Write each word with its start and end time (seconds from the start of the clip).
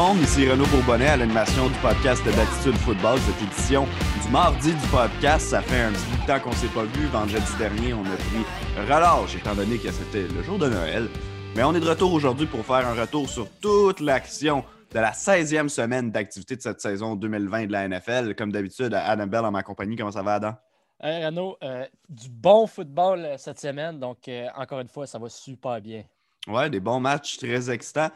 Monde, 0.00 0.22
ici 0.22 0.48
Renaud 0.48 0.64
Bourbonnet 0.68 1.08
à 1.08 1.16
l'animation 1.18 1.68
du 1.68 1.74
podcast 1.80 2.24
d'Attitude 2.24 2.74
Football, 2.86 3.18
cette 3.18 3.42
édition 3.42 3.84
du 4.24 4.32
mardi 4.32 4.72
du 4.72 4.86
podcast. 4.86 5.48
Ça 5.48 5.60
fait 5.60 5.82
un 5.82 5.92
petit 5.92 6.06
bout 6.06 6.22
de 6.22 6.26
temps 6.26 6.40
qu'on 6.40 6.52
s'est 6.52 6.68
pas 6.68 6.84
vu. 6.84 7.06
Vendredi 7.08 7.56
dernier, 7.58 7.92
on 7.92 8.00
a 8.06 8.16
pris 8.16 8.82
relâche 8.82 9.36
étant 9.36 9.54
donné 9.54 9.76
que 9.76 9.90
c'était 9.90 10.22
le 10.22 10.42
jour 10.42 10.58
de 10.58 10.70
Noël. 10.70 11.06
Mais 11.54 11.64
on 11.64 11.74
est 11.74 11.80
de 11.80 11.86
retour 11.86 12.14
aujourd'hui 12.14 12.46
pour 12.46 12.64
faire 12.64 12.88
un 12.88 12.98
retour 12.98 13.28
sur 13.28 13.46
toute 13.60 14.00
l'action 14.00 14.64
de 14.90 15.00
la 15.00 15.10
16e 15.10 15.68
semaine 15.68 16.10
d'activité 16.10 16.56
de 16.56 16.62
cette 16.62 16.80
saison 16.80 17.14
2020 17.14 17.66
de 17.66 17.72
la 17.72 17.86
NFL. 17.86 18.34
Comme 18.36 18.52
d'habitude, 18.52 18.94
Adam 18.94 19.26
Bell 19.26 19.44
en 19.44 19.50
ma 19.50 19.62
compagnie. 19.62 19.96
Comment 19.96 20.12
ça 20.12 20.22
va, 20.22 20.36
Adam? 20.36 20.54
Hey 20.98 21.26
Renaud, 21.26 21.58
euh, 21.62 21.84
du 22.08 22.30
bon 22.30 22.66
football 22.66 23.22
euh, 23.22 23.36
cette 23.36 23.60
semaine. 23.60 24.00
Donc, 24.00 24.26
euh, 24.28 24.48
encore 24.56 24.80
une 24.80 24.88
fois, 24.88 25.06
ça 25.06 25.18
va 25.18 25.28
super 25.28 25.78
bien. 25.82 26.04
Ouais, 26.46 26.70
des 26.70 26.80
bons 26.80 27.00
matchs 27.00 27.36
très 27.36 27.70
excitants. 27.70 28.10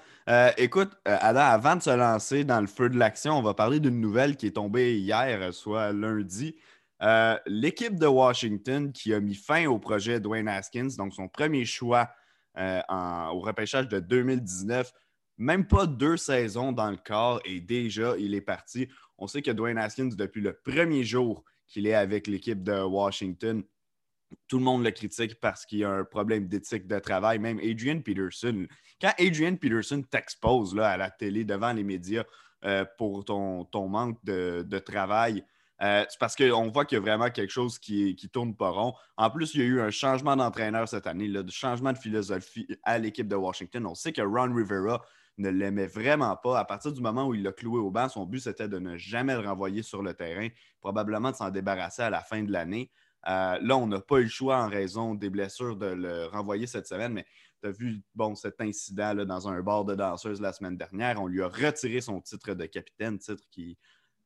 écoute, 0.56 0.90
Adam, 1.04 1.40
avant 1.40 1.76
de 1.76 1.82
se 1.82 1.90
lancer 1.90 2.44
dans 2.44 2.60
le 2.60 2.66
feu 2.66 2.88
de 2.88 2.98
l'action, 2.98 3.38
on 3.38 3.42
va 3.42 3.52
parler 3.52 3.80
d'une 3.80 4.00
nouvelle 4.00 4.36
qui 4.36 4.46
est 4.46 4.52
tombée 4.52 4.98
hier, 4.98 5.52
soit 5.52 5.92
lundi. 5.92 6.56
L'équipe 7.46 7.98
de 7.98 8.06
Washington 8.06 8.92
qui 8.92 9.12
a 9.12 9.20
mis 9.20 9.34
fin 9.34 9.66
au 9.66 9.78
projet 9.78 10.20
Dwayne 10.20 10.48
Haskins, 10.48 10.88
donc 10.96 11.12
son 11.12 11.28
premier 11.28 11.66
choix 11.66 12.08
au 12.56 13.40
repêchage 13.40 13.88
de 13.88 14.00
2019, 14.00 14.90
même 15.36 15.66
pas 15.66 15.86
deux 15.86 16.16
saisons 16.16 16.72
dans 16.72 16.90
le 16.90 16.96
corps 16.96 17.40
et 17.44 17.60
déjà 17.60 18.16
il 18.18 18.34
est 18.34 18.40
parti. 18.40 18.88
On 19.18 19.26
sait 19.26 19.42
que 19.42 19.50
Dwayne 19.50 19.76
Haskins, 19.76 20.08
depuis 20.16 20.40
le 20.40 20.54
premier 20.54 21.04
jour 21.04 21.44
qu'il 21.66 21.86
est 21.86 21.94
avec 21.94 22.26
l'équipe 22.26 22.62
de 22.62 22.80
Washington, 22.80 23.62
tout 24.48 24.58
le 24.58 24.64
monde 24.64 24.84
le 24.84 24.90
critique 24.90 25.40
parce 25.40 25.66
qu'il 25.66 25.78
y 25.78 25.84
a 25.84 25.90
un 25.90 26.04
problème 26.04 26.46
d'éthique 26.46 26.86
de 26.86 26.98
travail. 26.98 27.38
Même 27.38 27.58
Adrian 27.58 28.00
Peterson, 28.00 28.66
quand 29.00 29.12
Adrian 29.18 29.56
Peterson 29.56 30.02
t'expose 30.08 30.78
à 30.78 30.96
la 30.96 31.10
télé 31.10 31.44
devant 31.44 31.72
les 31.72 31.84
médias 31.84 32.24
euh, 32.64 32.84
pour 32.98 33.24
ton, 33.24 33.66
manque 33.88 34.24
de, 34.24 34.78
travail, 34.78 35.44
euh, 35.82 36.04
c'est 36.08 36.18
parce 36.18 36.36
qu'on 36.36 36.70
voit 36.70 36.84
qu'il 36.84 36.96
y 36.96 36.98
a 36.98 37.02
vraiment 37.02 37.30
quelque 37.30 37.50
chose 37.50 37.78
qui 37.78 38.16
ne 38.22 38.28
tourne 38.28 38.54
pas 38.54 38.70
rond. 38.70 38.94
En 39.16 39.30
plus, 39.30 39.54
il 39.54 39.60
y 39.60 39.64
a 39.64 39.66
eu 39.66 39.80
un 39.80 39.90
changement 39.90 40.36
d'entraîneur 40.36 40.88
cette 40.88 41.06
année, 41.06 41.30
un 41.36 41.46
changement 41.48 41.92
de 41.92 41.98
philosophie 41.98 42.66
à 42.82 42.98
l'équipe 42.98 43.28
de 43.28 43.36
Washington. 43.36 43.86
On 43.86 43.94
sait 43.94 44.12
que 44.12 44.22
Ron 44.22 44.54
Rivera 44.54 45.02
ne 45.38 45.50
l'aimait 45.50 45.86
vraiment 45.86 46.36
pas. 46.36 46.58
À 46.58 46.64
partir 46.64 46.92
du 46.92 47.00
moment 47.00 47.26
où 47.26 47.34
il 47.34 47.42
l'a 47.42 47.52
cloué 47.52 47.78
au 47.78 47.90
banc, 47.90 48.08
son 48.08 48.24
but, 48.24 48.40
c'était 48.40 48.68
de 48.68 48.78
ne 48.78 48.96
jamais 48.96 49.34
le 49.34 49.40
renvoyer 49.40 49.82
sur 49.82 50.02
le 50.02 50.14
terrain, 50.14 50.48
probablement 50.80 51.30
de 51.30 51.36
s'en 51.36 51.50
débarrasser 51.50 52.02
à 52.02 52.10
la 52.10 52.20
fin 52.20 52.42
de 52.42 52.52
l'année. 52.52 52.90
Euh, 53.26 53.58
là, 53.60 53.76
on 53.76 53.86
n'a 53.86 54.00
pas 54.00 54.18
eu 54.18 54.24
le 54.24 54.28
choix 54.28 54.58
en 54.58 54.68
raison 54.68 55.14
des 55.14 55.30
blessures 55.30 55.76
de 55.76 55.86
le 55.86 56.26
renvoyer 56.26 56.66
cette 56.66 56.86
semaine, 56.86 57.12
mais 57.12 57.26
tu 57.62 57.68
as 57.68 57.72
vu 57.72 58.02
bon, 58.14 58.34
cet 58.34 58.60
incident 58.60 59.14
dans 59.14 59.48
un 59.48 59.60
bar 59.62 59.84
de 59.84 59.94
danseuse 59.94 60.40
la 60.40 60.52
semaine 60.52 60.76
dernière. 60.76 61.20
On 61.20 61.26
lui 61.26 61.42
a 61.42 61.48
retiré 61.48 62.00
son 62.00 62.20
titre 62.20 62.54
de 62.54 62.66
capitaine, 62.66 63.18
titre 63.18 63.42
qui, 63.50 63.78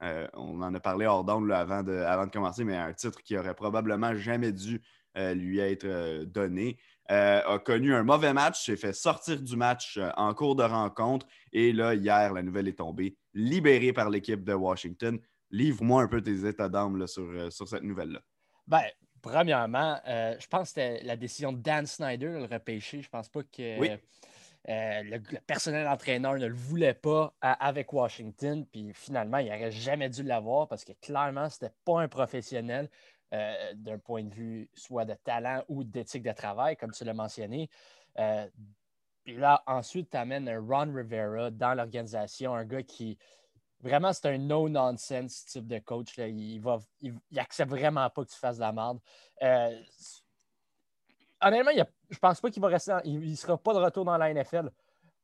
euh, 0.02 0.26
on 0.34 0.60
en 0.62 0.74
a 0.74 0.80
parlé 0.80 1.06
hors 1.06 1.24
d'onde 1.24 1.50
avant 1.52 1.82
de, 1.82 1.92
avant 1.92 2.26
de 2.26 2.32
commencer, 2.32 2.64
mais 2.64 2.76
un 2.76 2.92
titre 2.92 3.22
qui 3.22 3.36
aurait 3.38 3.54
probablement 3.54 4.14
jamais 4.16 4.52
dû 4.52 4.82
euh, 5.16 5.34
lui 5.34 5.58
être 5.60 6.24
donné. 6.24 6.78
a 7.08 7.58
connu 7.64 7.94
un 7.94 8.02
mauvais 8.02 8.32
match, 8.32 8.66
s'est 8.66 8.76
fait 8.76 8.92
sortir 8.92 9.40
du 9.40 9.56
match 9.56 9.98
en 10.16 10.34
cours 10.34 10.56
de 10.56 10.64
rencontre. 10.64 11.26
Et 11.52 11.72
là, 11.72 11.94
hier, 11.94 12.32
la 12.32 12.42
nouvelle 12.42 12.68
est 12.68 12.78
tombée, 12.78 13.16
libéré 13.32 13.92
par 13.92 14.10
l'équipe 14.10 14.44
de 14.44 14.52
Washington. 14.52 15.18
Livre-moi 15.50 16.02
un 16.02 16.08
peu 16.08 16.20
tes 16.20 16.46
états 16.46 16.68
d'âme 16.68 17.06
sur, 17.06 17.50
sur 17.50 17.68
cette 17.68 17.84
nouvelle-là. 17.84 18.20
Ben, 18.68 18.84
premièrement, 19.22 19.98
euh, 20.06 20.36
je 20.38 20.46
pense 20.46 20.62
que 20.62 20.68
c'était 20.68 21.02
la 21.02 21.16
décision 21.16 21.52
de 21.52 21.58
Dan 21.58 21.86
Snyder 21.86 22.26
de 22.26 22.38
le 22.38 22.44
repêcher. 22.44 23.00
Je 23.00 23.08
pense 23.08 23.28
pas 23.28 23.42
que 23.42 23.80
euh, 23.88 25.02
le, 25.02 25.18
personnel 25.46 25.88
entraîneur 25.88 26.34
ne 26.34 26.46
le 26.46 26.54
voulait 26.54 26.92
pas 26.94 27.34
avec 27.40 27.92
Washington. 27.94 28.66
Puis 28.70 28.92
finalement, 28.92 29.38
il 29.38 29.46
n'aurait 29.46 29.70
jamais 29.70 30.10
dû 30.10 30.22
l'avoir 30.22 30.68
parce 30.68 30.84
que 30.84 30.92
clairement, 31.00 31.48
ce 31.48 31.64
n'était 31.64 31.74
pas 31.86 32.02
un 32.02 32.08
professionnel 32.08 32.90
euh, 33.32 33.72
d'un 33.74 33.98
point 33.98 34.22
de 34.22 34.34
vue 34.34 34.70
soit 34.74 35.06
de 35.06 35.14
talent 35.14 35.64
ou 35.68 35.82
d'éthique 35.82 36.22
de 36.22 36.32
travail, 36.32 36.76
comme 36.76 36.92
tu 36.92 37.04
l'as 37.04 37.14
mentionné. 37.14 37.70
puis 39.24 39.36
là, 39.36 39.62
ensuite, 39.66 40.10
tu 40.10 40.16
amènes 40.18 40.46
un 40.46 40.60
Ron 40.60 40.92
Rivera 40.92 41.50
dans 41.50 41.72
l'organisation, 41.72 42.54
un 42.54 42.66
gars 42.66 42.82
qui 42.82 43.16
Vraiment, 43.80 44.12
c'est 44.12 44.26
un 44.26 44.38
no-nonsense 44.38 45.44
type 45.46 45.66
de 45.66 45.78
coach. 45.78 46.16
Là. 46.16 46.26
Il, 46.26 46.60
il, 47.00 47.14
vraiment 47.66 48.10
pas 48.10 48.24
que 48.24 48.30
tu 48.30 48.36
fasses 48.36 48.56
de 48.56 48.62
la 48.62 48.72
merde. 48.72 48.98
Euh, 49.42 49.80
honnêtement, 51.40 51.70
il 51.70 51.84
je 52.10 52.18
pense 52.18 52.40
pas 52.40 52.50
qu'il 52.50 52.62
va 52.62 52.68
rester. 52.68 52.92
il 53.04 53.30
ne 53.30 53.36
sera 53.36 53.56
pas 53.56 53.74
de 53.74 53.78
retour 53.78 54.04
dans 54.04 54.16
la 54.16 54.32
NFL. 54.32 54.70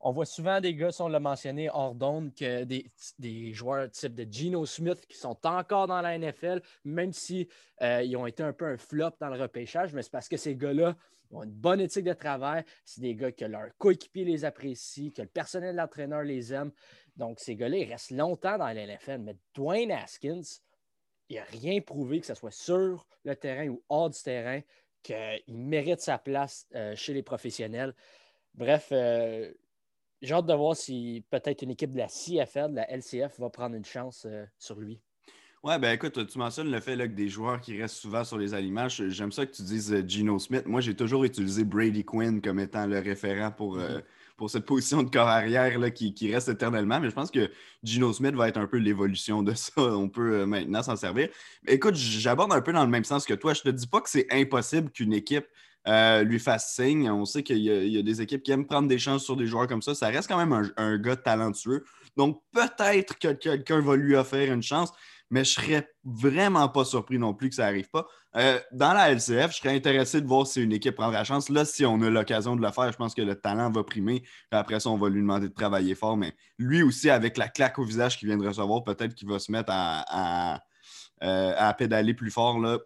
On 0.07 0.13
voit 0.13 0.27
souvent 0.27 0.61
des 0.61 0.75
gars, 0.75 0.93
si 0.93 1.01
on 1.01 1.09
l'a 1.09 1.19
mentionné 1.19 1.71
hors 1.71 1.95
d'onde, 1.95 2.35
que 2.35 2.65
des, 2.65 3.53
joueurs 3.55 3.91
type 3.91 4.15
de 4.15 4.31
Geno 4.31 4.67
Smith 4.67 5.01
qui 5.09 5.17
sont 5.17 5.39
encore 5.45 5.87
dans 5.87 6.03
la 6.03 6.19
NFL, 6.19 6.61
même 6.85 7.15
s'ils 7.15 7.47
si, 7.47 7.49
euh, 7.81 8.17
ont 8.19 8.27
été 8.27 8.43
un 8.43 8.53
peu 8.53 8.67
un 8.67 8.77
flop 8.77 9.13
dans 9.19 9.31
le 9.31 9.41
repêchage, 9.41 9.95
mais 9.95 10.03
c'est 10.03 10.13
parce 10.13 10.29
que 10.29 10.37
ces 10.37 10.57
gars-là 10.57 10.95
ont 11.31 11.43
une 11.43 11.53
bonne 11.53 11.81
éthique 11.81 12.05
de 12.05 12.13
travail. 12.13 12.65
C'est 12.85 13.01
des 13.01 13.15
gars 13.15 13.33
que 13.33 13.47
leurs 13.47 13.75
coéquipiers 13.79 14.25
les 14.25 14.45
apprécient, 14.45 15.11
que 15.11 15.23
le 15.23 15.29
personnel 15.29 15.75
de 15.75 15.81
l'entraîneur 15.81 16.23
les 16.23 16.53
aime. 16.53 16.71
Donc, 17.17 17.39
ces 17.41 17.55
gars-là, 17.55 17.79
ils 17.79 17.91
restent 17.91 18.11
longtemps 18.11 18.59
dans 18.59 18.67
la 18.67 18.87
NFL. 18.87 19.19
Mais 19.19 19.37
Dwayne 19.55 19.93
Haskins, 19.93 20.43
il 21.29 21.37
n'a 21.37 21.45
rien 21.45 21.81
prouvé, 21.81 22.21
que 22.21 22.27
ce 22.27 22.35
soit 22.35 22.51
sur 22.51 23.07
le 23.25 23.37
terrain 23.37 23.69
ou 23.69 23.83
hors 23.89 24.11
du 24.11 24.21
terrain, 24.21 24.61
qu'il 25.03 25.59
mérite 25.59 26.01
sa 26.01 26.19
place 26.19 26.67
euh, 26.75 26.95
chez 26.97 27.15
les 27.15 27.23
professionnels. 27.23 27.95
Bref, 28.55 28.89
euh, 28.93 29.53
j'ai 30.23 30.35
hâte 30.35 30.47
de 30.47 30.55
voir 30.55 30.77
si 30.77 31.25
peut-être 31.31 31.63
une 31.63 31.71
équipe 31.71 31.93
de 31.93 31.99
la 31.99 32.09
CFL, 32.09 32.71
de 32.71 32.77
la 32.77 32.91
LCF, 32.91 33.39
va 33.39 33.51
prendre 33.51 33.77
une 33.77 33.85
chance 33.85 34.27
euh, 34.27 34.45
sur 34.59 34.81
lui. 34.81 35.01
Ouais, 35.63 35.79
ben 35.79 35.93
écoute, 35.93 36.27
tu 36.27 36.39
mentionnes 36.39 36.71
le 36.71 36.81
fait 36.81 36.95
là, 36.95 37.09
que 37.09 37.15
des 37.15 37.29
joueurs 37.29 37.59
qui 37.61 37.81
restent 37.81 37.97
souvent 37.97 38.23
sur 38.23 38.37
les 38.37 38.53
aliments. 38.53 38.89
J'aime 38.89 39.33
ça 39.33 39.47
que 39.47 39.53
tu 39.53 39.63
dises 39.63 40.05
Gino 40.07 40.39
Smith. 40.39 40.67
Moi, 40.67 40.83
j'ai 40.83 40.95
toujours 40.95 41.25
utilisé 41.25 41.65
Brady 41.65 42.05
Quinn 42.05 42.43
comme 42.43 42.61
étant 42.61 42.87
le 42.87 42.99
référent 42.99 43.51
pour, 43.51 43.79
mm-hmm 43.79 44.03
pour 44.37 44.51
cette 44.51 44.65
position 44.65 45.03
de 45.03 45.11
corps 45.11 45.29
arrière 45.29 45.79
là, 45.79 45.91
qui, 45.91 46.33
reste 46.33 46.49
éternellement. 46.49 47.01
Mais 47.01 47.09
je 47.09 47.15
pense 47.15 47.31
que 47.31 47.51
Gino 47.83 48.13
Smith 48.13 48.35
va 48.35 48.49
être 48.49 48.57
un 48.57 48.67
peu 48.67 48.79
l'évolution 48.79 49.43
de 49.43 49.55
ça. 49.55 49.73
On 49.77 50.09
peut 50.09 50.41
euh, 50.41 50.47
maintenant 50.47 50.83
s'en 50.83 50.97
servir. 50.97 51.29
écoute, 51.67 51.95
j'aborde 51.95 52.53
un 52.53 52.61
peu 52.61 52.73
dans 52.73 52.85
le 52.85 52.91
même 52.91 53.05
sens 53.05 53.25
que 53.25 53.35
toi. 53.35 53.55
Je 53.55 53.63
ne 53.65 53.71
te 53.71 53.77
dis 53.77 53.87
pas 53.87 54.01
que 54.01 54.11
c'est 54.11 54.27
impossible 54.31 54.91
qu'une 54.91 55.13
équipe 55.13 55.47
euh, 55.87 56.23
lui 56.23 56.39
fasse 56.39 56.75
signe. 56.75 57.11
On 57.11 57.25
sait 57.25 57.43
qu'il 57.43 57.59
y, 57.59 57.99
a 57.99 58.03
des 58.03 58.23
équipes 58.23 58.43
qui 58.43 58.53
aiment 58.53 58.67
prendre 58.67 58.89
des 58.89 58.99
chances 58.99 59.25
sur 59.25 59.37
des 59.37 59.47
joueurs 59.47 59.67
comme 59.67 59.83
ça. 59.83 59.95
Ça 59.95 60.09
reste 60.09 60.29
quand 60.29 60.45
même 60.45 60.73
un 60.77 60.99
gars 60.99 61.17
talentueux. 61.17 61.85
Donc 62.17 62.41
peut-être 62.53 63.19
que 63.19 63.33
quelqu'un 63.33 63.81
va 63.81 63.97
lui 63.97 64.17
offrir 64.17 64.53
une 64.53 64.63
chance 64.63 64.93
mais 65.31 65.45
je 65.45 65.53
serais 65.53 65.89
vraiment 66.05 66.69
pas 66.69 66.85
surpris 66.85 67.19
non 67.19 67.35
plus 67.35 67.49
que 67.49 67.55
ça 67.55 67.65
n'arrive 67.65 67.89
pas. 67.91 68.07
Euh, 68.37 68.59
dans 68.73 68.93
la 68.93 69.11
LCF, 69.11 69.53
je 69.53 69.57
serais 69.59 69.75
intéressé 69.75 70.21
de 70.21 70.27
voir 70.27 70.47
si 70.47 70.63
une 70.63 70.73
équipe 70.73 70.97
prendra 70.97 71.19
la 71.19 71.25
chance. 71.25 71.49
Là, 71.49 71.65
si 71.65 71.87
on 71.87 72.01
a 72.03 72.11
l'occasion 72.11 72.57
de 72.57 72.63
le 72.63 72.71
faire, 72.73 72.91
je 72.91 72.97
pense 72.97 73.15
que 73.15 73.23
le 73.23 73.35
talent 73.35 73.71
va 73.71 73.85
primer. 73.85 74.25
Après 74.51 74.81
ça, 74.81 74.91
on 74.91 74.99
va 74.99 75.09
lui 75.09 75.21
demander 75.21 75.49
de 75.49 75.55
travailler 75.55 75.95
fort. 75.95 76.17
Mais 76.17 76.35
lui 76.59 76.83
aussi, 76.83 77.11
avec 77.11 77.37
la 77.37 77.49
claque 77.49 77.79
au 77.79 77.85
visage 77.85 78.19
qu'il 78.19 78.29
vient 78.29 78.37
de 78.37 78.47
recevoir, 78.47 78.85
peut-être 78.85 79.15
qu'il 79.15 79.29
va 79.29 79.39
se 79.39 79.53
mettre 79.53 79.71
à, 79.73 80.61
euh, 81.23 81.73
pédaler 81.75 82.15
plus 82.15 82.31
fort. 82.31 82.59
Là. 82.59 82.79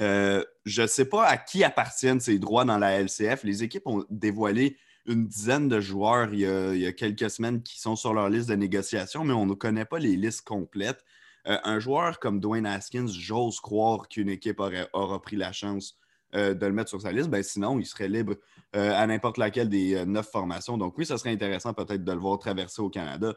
Euh, 0.00 0.44
je 0.64 0.82
ne 0.82 0.86
sais 0.86 1.06
pas 1.06 1.26
à 1.26 1.36
qui 1.36 1.64
appartiennent 1.64 2.20
ces 2.20 2.38
droits 2.38 2.64
dans 2.64 2.78
la 2.78 3.00
LCF. 3.00 3.42
Les 3.44 3.62
équipes 3.62 3.86
ont 3.86 4.04
dévoilé 4.10 4.76
une 5.06 5.26
dizaine 5.26 5.68
de 5.68 5.80
joueurs 5.80 6.34
il 6.34 6.40
y, 6.40 6.46
a, 6.46 6.74
il 6.74 6.80
y, 6.82 6.86
a, 6.86 6.92
quelques 6.92 7.30
semaines 7.30 7.62
qui 7.62 7.80
sont 7.80 7.96
sur 7.96 8.12
leur 8.12 8.28
liste 8.28 8.48
de 8.48 8.54
négociation, 8.54 9.24
mais 9.24 9.32
on 9.32 9.46
ne 9.46 9.54
connaît 9.54 9.86
pas 9.86 9.98
les 9.98 10.16
listes 10.16 10.42
complètes. 10.42 11.02
Euh, 11.48 11.58
un 11.64 11.78
joueur 11.78 12.18
comme 12.18 12.40
Dwayne 12.40 12.66
Haskins, 12.66 13.08
j'ose 13.08 13.60
croire 13.60 14.08
qu'une 14.08 14.28
équipe 14.28 14.60
aura 14.92 15.22
pris 15.22 15.36
la 15.36 15.52
chance 15.52 15.96
euh, 16.34 16.54
de 16.54 16.66
le 16.66 16.72
mettre 16.72 16.90
sur 16.90 17.00
sa 17.00 17.10
liste. 17.10 17.30
Ben, 17.30 17.42
sinon, 17.42 17.78
il 17.78 17.86
serait 17.86 18.08
libre 18.08 18.34
euh, 18.76 18.92
à 18.94 19.06
n'importe 19.06 19.38
laquelle 19.38 19.68
des 19.68 20.04
neuf 20.04 20.30
formations. 20.30 20.76
Donc 20.76 20.98
oui, 20.98 21.06
ça 21.06 21.16
serait 21.16 21.30
intéressant 21.30 21.72
peut-être 21.72 22.04
de 22.04 22.12
le 22.12 22.18
voir 22.18 22.38
traverser 22.38 22.82
au 22.82 22.90
Canada. 22.90 23.34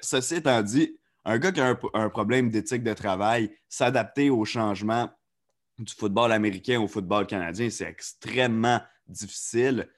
ceci 0.00 0.36
étant 0.36 0.62
dit, 0.62 0.98
un 1.24 1.38
gars 1.38 1.52
qui 1.52 1.60
a 1.60 1.76
un, 1.94 2.08
problème 2.08 2.50
d'éthique 2.50 2.82
de 2.82 2.94
travail, 2.94 3.54
s'adapter 3.68 4.30
au 4.30 4.44
changement 4.44 5.10
du 5.78 5.92
football 5.92 6.32
américain 6.32 6.80
au 6.80 6.88
football 6.88 7.26
canadien, 7.26 7.70
c'est 7.70 7.86
extrêmement 7.86 8.80
difficile 9.06 9.88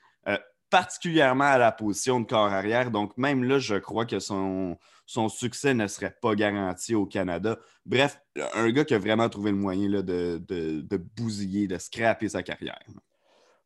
particulièrement 0.74 1.44
à 1.44 1.56
la 1.56 1.70
position 1.70 2.18
de 2.18 2.26
corps 2.26 2.52
arrière. 2.52 2.90
Donc, 2.90 3.16
même 3.16 3.44
là, 3.44 3.60
je 3.60 3.76
crois 3.76 4.06
que 4.06 4.18
son, 4.18 4.76
son 5.06 5.28
succès 5.28 5.72
ne 5.72 5.86
serait 5.86 6.16
pas 6.20 6.34
garanti 6.34 6.96
au 6.96 7.06
Canada. 7.06 7.56
Bref, 7.86 8.20
un 8.54 8.68
gars 8.72 8.84
qui 8.84 8.92
a 8.92 8.98
vraiment 8.98 9.28
trouvé 9.28 9.52
le 9.52 9.56
moyen 9.56 9.88
là, 9.88 10.02
de, 10.02 10.42
de, 10.48 10.96
bousiller, 10.96 11.68
de 11.68 11.78
scraper 11.78 12.28
sa 12.28 12.42
carrière. 12.42 12.82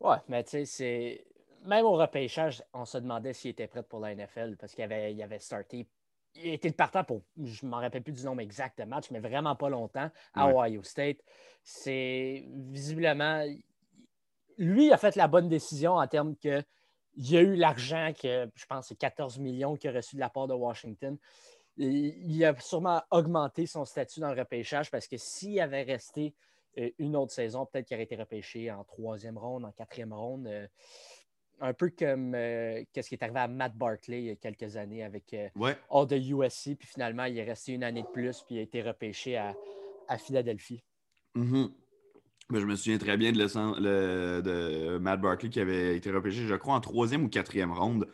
Ouais, 0.00 0.19
mais 0.28 0.44
tu 0.44 0.50
sais, 0.50 0.64
c'est. 0.66 1.25
Même 1.64 1.87
au 1.87 1.93
repêchage, 1.93 2.62
on 2.75 2.84
se 2.84 2.99
demandait 2.99 3.32
s'il 3.32 3.52
était 3.52 3.69
prêt 3.69 3.82
pour 3.82 4.00
la 4.00 4.14
NFL 4.14 4.56
parce 4.58 4.75
qu'il 4.75 4.84
avait, 4.84 5.14
il 5.14 5.22
avait 5.22 5.38
starté. 5.38 5.88
Il 6.34 6.52
était 6.52 6.70
partant 6.72 7.05
pour, 7.05 7.22
je 7.43 7.64
ne 7.64 7.70
me 7.70 7.76
rappelle 7.76 8.02
plus 8.02 8.12
du 8.12 8.25
nombre 8.25 8.43
exact 8.43 8.78
de 8.78 8.84
match, 8.84 9.10
mais 9.10 9.19
vraiment 9.19 9.56
pas 9.56 9.70
longtemps 9.70 10.10
à 10.34 10.52
Ohio 10.52 10.82
State. 10.82 11.20
C'est 11.64 12.44
visiblement. 12.70 13.44
Lui 14.58 14.93
a 14.93 14.99
fait 14.99 15.16
la 15.16 15.26
bonne 15.26 15.49
décision 15.49 15.94
en 15.94 16.06
termes 16.06 16.37
que 16.37 16.62
il 17.19 17.31
y 17.31 17.37
a 17.37 17.41
eu 17.41 17.56
l'argent 17.56 18.12
que 18.12 18.49
je 18.55 18.67
pense 18.67 18.88
c'est 18.88 18.97
14 18.97 19.38
millions 19.38 19.76
qu'il 19.76 19.91
a 19.91 19.93
reçu 19.93 20.15
de 20.15 20.20
la 20.20 20.31
part 20.31 20.47
de 20.47 20.55
Washington. 20.55 21.19
il 21.76 22.44
a 22.44 22.59
sûrement 22.61 23.03
augmenté 23.11 23.67
son 23.67 23.85
statut 23.85 24.20
dans 24.20 24.32
le 24.32 24.38
repêchage 24.38 24.91
parce 24.91 25.09
que 25.09 25.17
s'il 25.17 25.61
avait 25.61 25.82
resté 25.82 26.35
euh, 26.79 26.91
une 26.99 27.17
autre 27.17 27.32
saison, 27.32 27.67
peut-être 27.67 27.87
qu'il 27.87 27.97
aurait 27.97 28.05
été 28.05 28.17
repêché 28.17 28.70
en 28.70 28.85
troisième 28.85 29.37
ronde, 29.37 29.65
en 29.65 29.73
quatrième 29.73 30.12
ronde. 30.12 30.47
Euh, 30.47 30.67
un 31.61 31.75
peu 31.75 31.91
comme 31.91 32.37
euh, 32.37 32.85
ce 32.94 33.09
qui 33.09 33.17
est 33.17 33.23
arrivé 33.23 33.41
à 33.41 33.49
Matt 33.49 33.75
Barkley 33.75 34.20
il 34.20 34.26
y 34.26 34.31
a 34.31 34.37
quelques 34.37 34.76
années 34.76 35.03
avec 35.03 35.35
All 35.91 36.06
the 36.06 36.12
USC. 36.12 36.76
Puis 36.76 36.87
finalement, 36.87 37.25
il 37.25 37.37
est 37.37 37.43
resté 37.43 37.73
une 37.73 37.82
année 37.82 38.03
de 38.03 38.06
plus, 38.06 38.43
puis 38.43 38.55
il 38.55 38.59
a 38.61 38.62
été 38.62 38.81
repêché 38.81 39.37
à, 39.37 39.56
Philadelphie. 40.19 40.85
Mm-hmm. 41.35 41.73
Je 42.53 42.65
me 42.65 42.77
souviens 42.77 42.99
très 42.99 43.17
bien 43.17 43.33
de, 43.33 44.41
de, 44.41 44.99
Matt 44.99 45.21
Barkley 45.21 45.50
qui 45.50 45.61
avait 45.61 45.97
été 45.97 46.11
repêché, 46.11 46.47
je 46.47 46.55
crois, 46.55 46.75
en 46.75 46.81
troisième 46.81 47.25
ou 47.25 47.29
quatrième 47.29 47.73
ronde. 47.73 48.06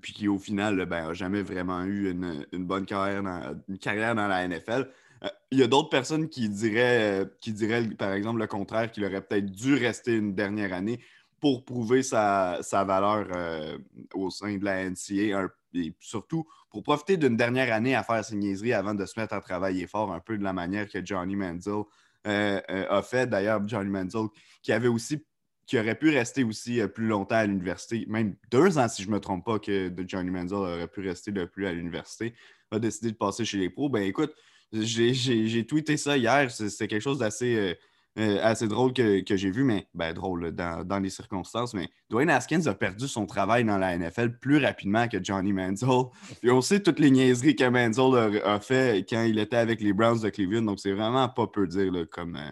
puis 0.00 0.12
qui, 0.12 0.28
au 0.28 0.38
final, 0.38 0.76
n'a 0.76 0.84
ben, 0.84 1.12
jamais 1.12 1.42
vraiment 1.42 1.82
eu 1.84 2.10
une, 2.10 2.64
bonne 2.64 2.86
carrière 2.86 3.22
une 3.68 3.78
carrière 3.78 4.14
dans 4.14 4.28
la 4.28 4.46
NFL. 4.46 4.88
Euh, 5.24 5.28
il 5.50 5.58
y 5.58 5.62
a 5.62 5.66
d'autres 5.66 5.88
personnes 5.88 6.28
qui 6.28 6.48
diraient, 6.48 7.22
euh, 7.22 7.24
qui 7.40 7.52
diraient, 7.52 7.88
par 7.90 8.12
exemple, 8.12 8.40
le 8.40 8.46
contraire, 8.46 8.90
qu'il 8.90 9.04
aurait 9.04 9.20
peut-être 9.20 9.46
dû 9.46 9.74
rester 9.74 10.16
une 10.16 10.34
dernière 10.34 10.72
année 10.72 11.00
pour 11.40 11.64
prouver 11.64 12.02
sa, 12.02 12.60
valeur 12.72 13.26
euh, 13.34 13.78
au 14.14 14.30
sein 14.30 14.56
de 14.56 14.64
la 14.64 14.88
NCA 14.88 15.48
et 15.74 15.92
surtout 15.98 16.46
pour 16.70 16.82
profiter 16.82 17.16
d'une 17.16 17.36
dernière 17.36 17.72
année 17.74 17.94
à 17.94 18.02
faire 18.02 18.24
ses 18.24 18.36
niaiseries 18.36 18.72
avant 18.72 18.94
de 18.94 19.04
se 19.06 19.18
mettre 19.18 19.34
à 19.34 19.40
travailler 19.40 19.86
fort, 19.86 20.12
un 20.12 20.20
peu 20.20 20.38
de 20.38 20.44
la 20.44 20.52
manière 20.52 20.88
que 20.88 21.04
Johnny 21.04 21.34
Manziel 21.34 21.82
a 22.24 23.02
fait. 23.02 23.26
D'ailleurs, 23.28 23.66
Johnny 23.66 23.90
Manziel, 23.90 24.26
qui 24.62 24.72
avait 24.72 24.88
aussi 24.88 25.24
qui 25.64 25.78
aurait 25.78 25.94
pu 25.94 26.10
rester 26.10 26.42
aussi 26.42 26.80
plus 26.92 27.06
longtemps 27.06 27.36
à 27.36 27.46
l'université, 27.46 28.04
même 28.08 28.34
deux 28.50 28.78
ans 28.78 28.88
si 28.88 29.04
je 29.04 29.08
ne 29.08 29.14
me 29.14 29.20
trompe 29.20 29.44
pas 29.44 29.60
que 29.60 29.94
Johnny 30.06 30.30
Manziel 30.30 30.58
aurait 30.58 30.88
pu 30.88 31.00
rester 31.00 31.30
le 31.30 31.46
plus 31.46 31.66
à 31.66 31.72
l'université, 31.72 32.34
a 32.72 32.78
décidé 32.80 33.12
de 33.12 33.16
passer 33.16 33.44
chez 33.44 33.58
les 33.58 33.70
pros. 33.70 33.88
Ben 33.88 34.02
écoute, 34.02 34.34
j'ai 34.72 35.64
tweeté 35.66 35.96
ça 35.96 36.16
hier. 36.16 36.50
C'est 36.50 36.88
quelque 36.88 37.00
chose 37.00 37.18
d'assez 37.18 37.78
euh, 38.18 38.36
euh, 38.36 38.38
assez 38.42 38.68
drôle 38.68 38.92
que, 38.92 39.24
j'ai 39.36 39.50
vu, 39.50 39.64
mais 39.64 39.86
ben, 39.94 40.12
drôle 40.12 40.52
dans, 40.52 41.02
les 41.02 41.10
circonstances. 41.10 41.74
Mais 41.74 41.88
Dwayne 42.10 42.30
Haskins 42.30 42.66
a 42.66 42.74
perdu 42.74 43.08
son 43.08 43.26
travail 43.26 43.64
dans 43.64 43.78
la 43.78 43.96
NFL 43.96 44.38
plus 44.38 44.58
rapidement 44.58 45.08
que 45.08 45.22
Johnny 45.22 45.52
Manziel. 45.52 46.04
Puis 46.40 46.50
on 46.50 46.60
sait 46.60 46.82
toutes 46.82 46.98
les 46.98 47.10
niaiseries 47.10 47.56
que 47.56 47.68
Manziel 47.68 48.42
a, 48.44 48.60
fait 48.60 49.06
quand 49.08 49.22
il 49.22 49.38
était 49.38 49.56
avec 49.56 49.80
les 49.80 49.92
Browns 49.92 50.20
de 50.20 50.28
Cleveland. 50.28 50.62
Donc 50.62 50.80
c'est 50.80 50.92
vraiment 50.92 51.28
pas 51.28 51.46
peu 51.46 51.66
dire 51.66 51.92
comme, 52.10 52.36
euh, 52.36 52.50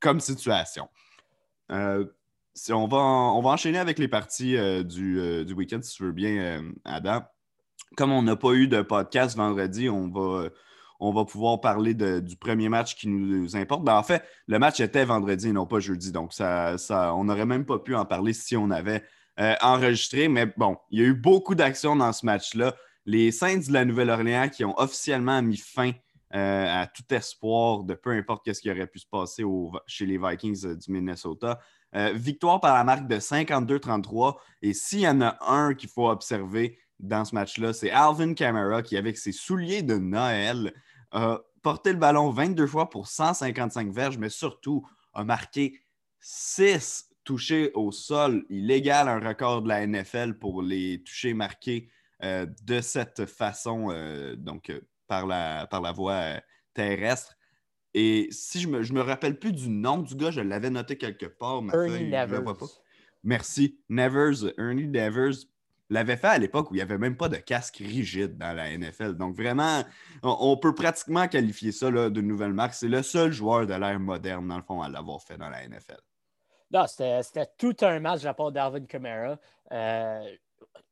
comme 0.00 0.20
situation. 0.20 0.88
si 2.54 2.72
on, 2.72 2.86
va 2.86 2.98
on 2.98 3.40
va 3.40 3.50
enchaîner 3.50 3.78
avec 3.78 3.98
les 3.98 4.08
parties 4.08 4.56
du, 4.84 5.44
du 5.44 5.52
week-end, 5.54 5.80
si 5.82 5.96
tu 5.96 6.04
veux 6.04 6.12
bien, 6.12 6.62
Adam. 6.84 7.22
Comme 7.96 8.12
on 8.12 8.22
n'a 8.22 8.36
pas 8.36 8.52
eu 8.52 8.68
de 8.68 8.82
podcast 8.82 9.36
vendredi, 9.36 9.88
on 9.88 10.08
va 10.08 10.48
on 11.00 11.12
va 11.12 11.24
pouvoir 11.24 11.60
parler 11.60 11.94
du 11.94 12.36
premier 12.36 12.68
match 12.68 12.94
qui 12.94 13.08
nous 13.08 13.56
importe. 13.56 13.82
Ben, 13.82 13.96
en 13.96 14.02
fait, 14.02 14.22
le 14.46 14.58
match 14.58 14.80
était 14.80 15.04
vendredi 15.04 15.48
et 15.48 15.52
non 15.52 15.66
pas 15.66 15.80
jeudi, 15.80 16.12
donc 16.12 16.32
ça, 16.32 16.76
on 17.16 17.24
n'aurait 17.24 17.46
même 17.46 17.64
pas 17.64 17.78
pu 17.78 17.94
en 17.94 18.04
parler 18.04 18.34
si 18.34 18.56
on 18.56 18.70
avait 18.70 19.02
euh, 19.40 19.54
enregistré. 19.62 20.28
Mais 20.28 20.46
bon, 20.56 20.76
il 20.90 21.00
y 21.00 21.02
a 21.02 21.06
eu 21.06 21.14
beaucoup 21.14 21.54
d'actions 21.54 21.96
dans 21.96 22.12
ce 22.12 22.26
match-là. 22.26 22.74
Les 23.06 23.32
Saints 23.32 23.66
de 23.68 23.72
la 23.72 23.86
Nouvelle-Orléans 23.86 24.50
qui 24.50 24.64
ont 24.64 24.78
officiellement 24.78 25.40
mis 25.40 25.56
fin 25.56 25.92
euh, 26.34 26.82
à 26.82 26.86
tout 26.86 27.14
espoir 27.14 27.82
de 27.82 27.94
peu 27.94 28.10
importe 28.10 28.52
ce 28.52 28.60
qui 28.60 28.70
aurait 28.70 28.86
pu 28.86 28.98
se 28.98 29.06
passer 29.06 29.42
chez 29.86 30.04
les 30.04 30.18
Vikings 30.18 30.66
euh, 30.66 30.76
du 30.76 30.92
Minnesota. 30.92 31.58
victoire 32.14 32.60
par 32.60 32.74
la 32.74 32.84
marque 32.84 33.08
de 33.08 33.16
52-33. 33.16 34.36
Et 34.60 34.74
s'il 34.74 35.00
y 35.00 35.08
en 35.08 35.22
a 35.22 35.38
un 35.40 35.72
qu'il 35.72 35.88
faut 35.88 36.08
observer 36.10 36.78
dans 36.98 37.24
ce 37.24 37.34
match-là, 37.34 37.72
c'est 37.72 37.90
Alvin 37.90 38.34
Kamara 38.34 38.82
qui, 38.82 38.98
avec 38.98 39.16
ses 39.16 39.32
souliers 39.32 39.82
de 39.82 39.96
Noël, 39.96 40.74
a 41.12 41.40
porté 41.62 41.92
le 41.92 41.98
ballon 41.98 42.30
22 42.30 42.66
fois 42.66 42.90
pour 42.90 43.08
155 43.08 43.92
verges, 43.92 44.18
mais 44.18 44.28
surtout 44.28 44.86
a 45.12 45.24
marqué 45.24 45.80
6 46.20 47.10
touchés 47.24 47.70
au 47.74 47.92
sol. 47.92 48.44
Il 48.48 48.70
égale 48.70 49.08
un 49.08 49.20
record 49.20 49.62
de 49.62 49.68
la 49.68 49.86
NFL 49.86 50.34
pour 50.34 50.62
les 50.62 51.02
touchés 51.02 51.34
marqués 51.34 51.90
euh, 52.22 52.46
de 52.62 52.80
cette 52.80 53.26
façon, 53.26 53.88
euh, 53.90 54.36
donc 54.36 54.70
euh, 54.70 54.80
par, 55.06 55.26
la, 55.26 55.66
par 55.66 55.80
la 55.80 55.92
voie 55.92 56.40
terrestre. 56.74 57.36
Et 57.94 58.28
si 58.30 58.60
je 58.60 58.68
me, 58.68 58.80
me 58.80 59.00
rappelle 59.00 59.38
plus 59.38 59.52
du 59.52 59.68
nom 59.68 59.98
du 59.98 60.14
gars, 60.14 60.30
je 60.30 60.40
l'avais 60.40 60.70
noté 60.70 60.96
quelque 60.96 61.26
part. 61.26 61.62
Ernie 61.72 62.04
Nevers. 62.04 62.42
Merci. 63.22 63.80
Nevers, 63.88 64.52
Ernie 64.58 64.86
Nevers 64.86 65.46
l'avait 65.90 66.16
fait 66.16 66.28
à 66.28 66.38
l'époque 66.38 66.70
où 66.70 66.74
il 66.74 66.78
n'y 66.78 66.82
avait 66.82 66.98
même 66.98 67.16
pas 67.16 67.28
de 67.28 67.36
casque 67.36 67.76
rigide 67.78 68.38
dans 68.38 68.52
la 68.52 68.76
NFL. 68.76 69.14
Donc, 69.14 69.34
vraiment, 69.34 69.82
on, 70.22 70.56
peut 70.56 70.74
pratiquement 70.74 71.28
qualifier 71.28 71.72
ça 71.72 71.90
d'une 71.90 72.26
nouvelle 72.26 72.52
marque. 72.52 72.74
C'est 72.74 72.88
le 72.88 73.02
seul 73.02 73.32
joueur 73.32 73.66
de 73.66 73.74
l'ère 73.74 74.00
moderne, 74.00 74.48
dans 74.48 74.56
le 74.56 74.62
fond, 74.62 74.80
à 74.80 74.88
l'avoir 74.88 75.20
fait 75.22 75.36
dans 75.36 75.48
la 75.48 75.66
NFL. 75.66 76.00
Non, 76.70 76.86
c'était 76.86 77.46
tout 77.58 77.76
un 77.80 77.98
match 77.98 78.20
de 78.20 78.26
la 78.26 78.34
part 78.34 78.52
d'Arvin 78.52 78.84
Kamara. 78.84 79.38
Euh, 79.72 80.36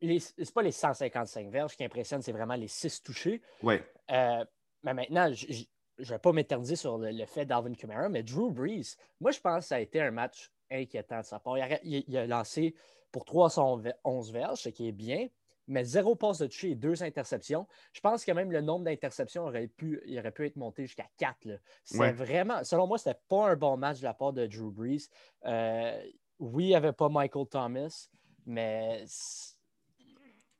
c'est 0.01 0.53
pas 0.53 0.63
les 0.63 0.73
155 0.73 1.49
verges 1.49 1.77
qui 1.77 1.85
impressionnent, 1.85 2.23
c'est 2.23 2.33
vraiment 2.33 2.55
les 2.55 2.69
6 2.69 3.03
touchés. 3.03 3.41
Oui. 3.63 3.77
Euh, 4.11 4.45
mais 4.83 4.95
maintenant, 4.95 5.33
je 5.33 5.65
ne 5.99 6.05
vais 6.05 6.19
pas 6.19 6.33
m'éterniser 6.33 6.75
sur 6.75 6.99
le, 6.99 7.27
fait 7.27 7.47
d'Arvin 7.47 7.75
Kamara, 7.75 8.09
mais 8.09 8.25
Drew 8.25 8.51
Brees, 8.51 8.97
moi, 9.21 9.31
je 9.31 9.39
pense 9.39 9.65
que 9.65 9.69
ça 9.69 9.77
a 9.77 9.81
été 9.81 10.01
un 10.01 10.11
match 10.11 10.51
inquiétant 10.71 11.21
de 11.21 11.25
sa 11.25 11.39
part. 11.39 11.57
il 11.85 12.17
a 12.17 12.27
lancé 12.27 12.75
pour 13.13 13.25
311 13.25 14.33
verges, 14.33 14.61
ce 14.61 14.69
qui 14.69 14.89
est 14.89 14.93
bien, 14.93 15.29
mais 15.69 15.85
zéro 15.85 16.17
passe 16.17 16.39
de 16.39 16.47
toucher 16.47 16.71
et 16.71 16.75
deux 16.75 17.03
interceptions. 17.03 17.67
Je 17.93 18.01
pense 18.01 18.25
que 18.25 18.33
même 18.33 18.51
le 18.51 18.63
nombre 18.63 18.85
d'interceptions 18.85 19.45
aurait 19.45 19.69
pu, 19.69 20.01
il 20.07 20.19
aurait 20.19 20.33
pu 20.33 20.47
être 20.47 20.57
monté 20.57 20.87
jusqu'à 20.87 21.07
quatre. 21.19 21.47
C'est 21.85 22.13
vraiment, 22.13 22.65
selon 22.65 22.87
moi, 22.87 22.99
c'était 22.99 23.21
pas 23.29 23.51
un 23.51 23.57
bon 23.57 23.77
match 23.77 23.99
de 23.99 24.05
la 24.05 24.15
part 24.15 24.33
de 24.33 24.47
Drew 24.47 24.73
Brees. 24.73 25.09
Euh, 25.45 26.03
oui, 26.39 26.65
il 26.65 26.69
n'y 26.69 26.75
avait 26.75 26.93
pas 26.93 27.09
Michael 27.09 27.47
Thomas, 27.47 28.09
mais 28.47 29.05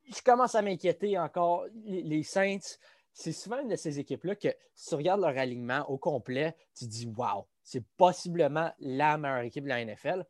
je 0.05 0.21
commence 0.23 0.55
à 0.55 0.61
m'inquiéter 0.61 1.17
encore. 1.17 1.65
Les 1.83 2.23
Saints, 2.23 2.77
c'est 3.13 3.31
souvent 3.31 3.59
une 3.59 3.69
de 3.69 3.75
ces 3.75 3.99
équipes-là 3.99 4.35
que 4.35 4.49
si 4.75 4.89
tu 4.89 4.95
regardes 4.95 5.21
leur 5.21 5.37
alignement 5.37 5.89
au 5.89 5.97
complet, 5.97 6.55
tu 6.77 6.85
te 6.85 6.89
dis 6.89 7.07
Waouh, 7.07 7.45
c'est 7.63 7.83
possiblement 7.97 8.71
la 8.79 9.17
meilleure 9.17 9.41
équipe 9.41 9.63
de 9.63 9.69
la 9.69 9.83
NFL 9.83 10.23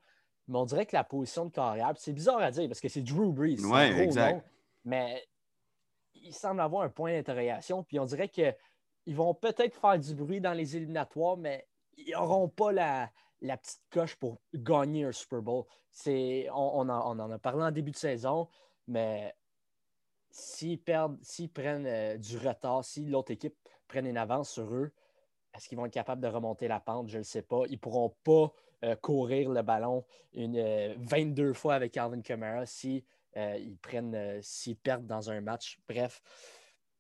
mais 0.49 0.57
on 0.57 0.65
dirait 0.65 0.87
que 0.87 0.95
la 0.95 1.03
position 1.03 1.45
de 1.45 1.51
carrière, 1.51 1.93
c'est 1.97 2.11
bizarre 2.11 2.39
à 2.39 2.49
dire 2.49 2.67
parce 2.67 2.81
que 2.81 2.89
c'est 2.89 3.01
Drew 3.01 3.31
Brees. 3.31 3.63
Ouais, 3.65 3.91
exact. 4.01 4.43
mais 4.83 5.23
il 6.15 6.33
semble 6.33 6.59
avoir 6.61 6.83
un 6.83 6.89
point 6.89 7.13
d'interrogation. 7.13 7.83
Puis 7.83 7.99
on 7.99 8.05
dirait 8.05 8.29
qu'ils 8.29 8.55
vont 9.07 9.35
peut-être 9.35 9.79
faire 9.79 9.99
du 9.99 10.15
bruit 10.15 10.41
dans 10.41 10.53
les 10.53 10.75
éliminatoires, 10.75 11.37
mais 11.37 11.67
ils 11.97 12.13
n'auront 12.13 12.49
pas 12.49 12.71
la, 12.71 13.11
petite 13.39 13.83
coche 13.91 14.15
pour 14.15 14.41
gagner 14.53 15.05
un 15.05 15.11
Super 15.11 15.43
Bowl. 15.43 15.65
On, 16.07 16.49
on, 16.51 16.89
en, 16.89 17.31
a 17.31 17.39
parlé 17.39 17.63
en 17.63 17.71
début 17.71 17.91
de 17.91 17.95
saison, 17.95 18.47
mais 18.87 19.35
s'ils 20.31 20.81
perdent, 20.81 21.19
s'ils 21.21 21.51
prennent 21.51 21.85
euh, 21.85 22.17
du 22.17 22.37
retard, 22.37 22.83
si 22.83 23.05
l'autre 23.05 23.31
équipe 23.31 23.55
prenne 23.87 24.07
une 24.07 24.17
avance 24.17 24.49
sur 24.49 24.73
eux, 24.73 24.91
est-ce 25.55 25.69
qu'ils 25.69 25.77
vont 25.77 25.85
être 25.85 25.93
capables 25.93 26.21
de 26.21 26.27
remonter 26.27 26.67
la 26.67 26.79
pente? 26.79 27.07
Je 27.07 27.15
ne 27.15 27.19
le 27.19 27.23
sais 27.23 27.41
pas. 27.41 27.63
Ils 27.67 27.73
ne 27.73 27.77
pourront 27.77 28.15
pas 28.23 28.51
euh, 28.85 28.95
courir 28.95 29.49
le 29.49 29.61
ballon 29.61 30.05
une, 30.33 30.95
22 30.99 31.43
euh, 31.43 31.53
fois 31.53 31.75
avec 31.75 31.97
Alvin 31.97 32.21
Kamara 32.21 32.65
si 32.65 33.03
euh, 33.35 33.57
prennent, 33.81 34.39
s'ils 34.41 34.77
perdent 34.77 35.05
dans 35.05 35.29
un 35.29 35.41
match. 35.41 35.79
Bref, 35.89 36.21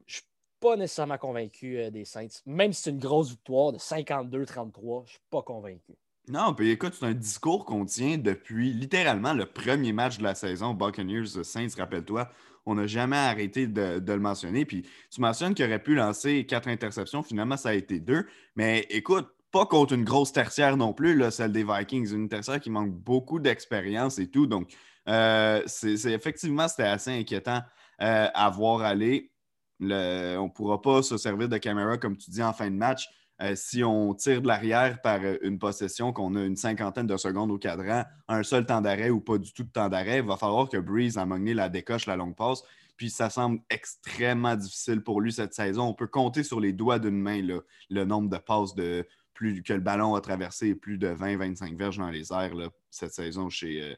je 0.05 0.15
ne 0.15 0.17
suis 0.17 0.27
pas 0.59 0.75
nécessairement 0.75 1.17
convaincu 1.17 1.89
des 1.89 2.03
Saints. 2.03 2.41
Même 2.45 2.73
si 2.73 2.81
c'est 2.81 2.89
une 2.89 2.99
grosse 2.99 3.29
victoire 3.29 3.71
de 3.71 3.77
52-33, 3.77 4.25
je 4.25 5.03
ne 5.03 5.07
suis 5.07 5.19
pas 5.29 5.41
convaincu. 5.41 5.93
Non, 6.27 6.53
puis 6.53 6.69
écoute, 6.69 6.95
c'est 6.99 7.05
un 7.05 7.13
discours 7.13 7.63
qu'on 7.63 7.85
tient 7.85 8.17
depuis 8.17 8.73
littéralement 8.73 9.33
le 9.33 9.45
premier 9.45 9.93
match 9.93 10.17
de 10.17 10.23
la 10.23 10.35
saison, 10.35 10.73
Buccaneers 10.73 11.43
Saints, 11.43 11.69
rappelle-toi. 11.77 12.29
On 12.65 12.75
n'a 12.75 12.87
jamais 12.87 13.15
arrêté 13.15 13.67
de, 13.67 13.99
de, 13.99 14.13
le 14.13 14.19
mentionner. 14.19 14.65
Puis 14.65 14.85
tu 15.09 15.21
mentionnes 15.21 15.55
qu'il 15.55 15.65
aurait 15.65 15.81
pu 15.81 15.95
lancer 15.95 16.45
quatre 16.45 16.67
interceptions. 16.67 17.23
Finalement, 17.23 17.57
ça 17.57 17.69
a 17.69 17.73
été 17.73 17.99
deux. 17.99 18.27
Mais 18.55 18.85
écoute, 18.89 19.27
pas 19.51 19.65
contre 19.65 19.93
une 19.93 20.03
grosse 20.03 20.31
tertiaire 20.31 20.77
non 20.77 20.93
plus, 20.93 21.15
là, 21.15 21.31
celle 21.31 21.51
des 21.51 21.63
Vikings. 21.63 22.13
Une 22.13 22.29
tertiaire 22.29 22.59
qui 22.59 22.69
manque 22.69 22.91
beaucoup 22.91 23.39
d'expérience 23.39 24.19
et 24.19 24.29
tout. 24.29 24.47
Donc, 24.47 24.71
euh, 25.07 25.61
c'est, 25.65 25.93
effectivement, 26.05 26.67
c'était 26.67 26.83
assez 26.83 27.11
inquiétant 27.11 27.61
euh, 28.01 28.27
à 28.33 28.49
voir 28.49 28.81
aller. 28.81 29.31
on 29.79 29.85
ne 29.85 30.49
pourra 30.49 30.81
pas 30.81 31.01
se 31.01 31.17
servir 31.17 31.49
de 31.49 31.57
caméra, 31.57 31.97
comme 31.97 32.17
tu 32.17 32.29
dis, 32.29 32.43
en 32.43 32.53
fin 32.53 32.69
de 32.69 32.75
match. 32.75 33.07
Euh, 33.41 33.53
si 33.55 33.85
on 33.85 34.13
tire 34.13 34.41
de 34.41 34.47
l'arrière 34.47 35.01
par 35.01 35.21
une 35.41 35.59
possession, 35.59 36.11
qu'on 36.11 36.35
a 36.35 36.43
une 36.43 36.57
cinquantaine 36.57 37.07
de 37.07 37.15
secondes 37.15 37.51
au 37.51 37.57
cadran, 37.57 38.03
un 38.27 38.43
seul 38.43 38.65
temps 38.65 38.81
d'arrêt 38.81 39.09
ou 39.09 39.21
pas 39.21 39.37
du 39.37 39.53
tout 39.53 39.63
de 39.63 39.71
temps 39.71 39.87
d'arrêt, 39.87 40.17
il 40.17 40.25
va 40.25 40.35
falloir 40.35 40.67
que 40.67 40.77
Breeze 40.77 41.17
a 41.17 41.25
mogné 41.25 41.53
la 41.53 41.69
décoche, 41.69 42.05
la 42.05 42.17
longue 42.17 42.35
passe. 42.35 42.63
Puis 42.97 43.09
ça 43.09 43.29
semble 43.29 43.61
extrêmement 43.69 44.57
difficile 44.57 45.01
pour 45.01 45.21
lui 45.21 45.31
cette 45.31 45.53
saison. 45.53 45.83
On 45.83 45.93
peut 45.93 46.07
compter 46.07 46.43
sur 46.43 46.59
les 46.59 46.73
doigts 46.73 46.99
d'une 46.99 47.21
main 47.21 47.41
le 47.41 48.03
nombre 48.03 48.29
de 48.29 48.37
passes 48.37 48.75
de 48.75 49.07
plus 49.39 49.63
que 49.63 49.71
le 49.71 49.79
ballon 49.79 50.15
a 50.15 50.19
traversé 50.19 50.75
plus 50.75 50.97
de 50.97 51.07
20-25 51.07 51.77
verges 51.77 51.97
dans 51.97 52.09
les 52.09 52.33
airs 52.33 52.51
cette 52.89 53.13
saison 53.13 53.47
chez, 53.47 53.81
euh, 53.81 53.95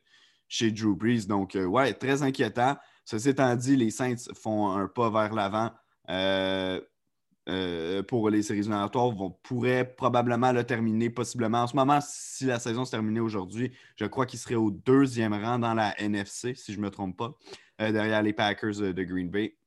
chez 0.48 0.70
Drew 0.70 0.96
Brees. 0.96 1.26
Donc, 1.26 1.58
ouais, 1.60 1.96
très 1.96 2.22
inquiétant. 2.22 2.78
Ceci 3.06 3.30
étant 3.30 3.56
dit, 3.56 3.76
les 3.76 3.90
Saints 3.90 4.32
font 4.36 4.70
un 4.70 4.88
pas 4.88 5.10
vers 5.10 5.34
l'avant. 5.34 5.72
Euh, 6.10 8.04
pour 8.04 8.30
les 8.30 8.44
séries 8.44 8.60
éliminatoires 8.60 9.10
vont, 9.10 9.32
pourraient 9.42 9.96
probablement 9.96 10.52
le 10.52 10.64
terminer, 10.64 11.10
possiblement. 11.10 11.64
En 11.64 11.68
ce 11.68 11.76
moment, 11.76 11.98
si 12.04 12.46
la 12.46 12.60
saison 12.60 12.86
se 12.86 12.92
terminait 12.92 13.20
aujourd'hui, 13.20 13.72
je 13.96 14.06
crois 14.06 14.28
qu'il 14.28 14.38
serait 14.38 14.54
au 14.54 14.70
deuxième 14.70 15.34
rang 15.34 15.58
dans 15.58 15.74
la 15.74 16.00
NFC, 16.00 16.54
si 16.54 16.72
je 16.72 16.78
ne 16.78 16.84
me 16.84 16.92
trompe 16.92 17.18
pas, 17.18 17.36
euh, 17.82 17.92
derrière 17.92 18.22
les 18.22 18.34
Packers 18.34 18.94
de 18.94 19.04
Green 19.04 19.32
Bay. 19.32 19.58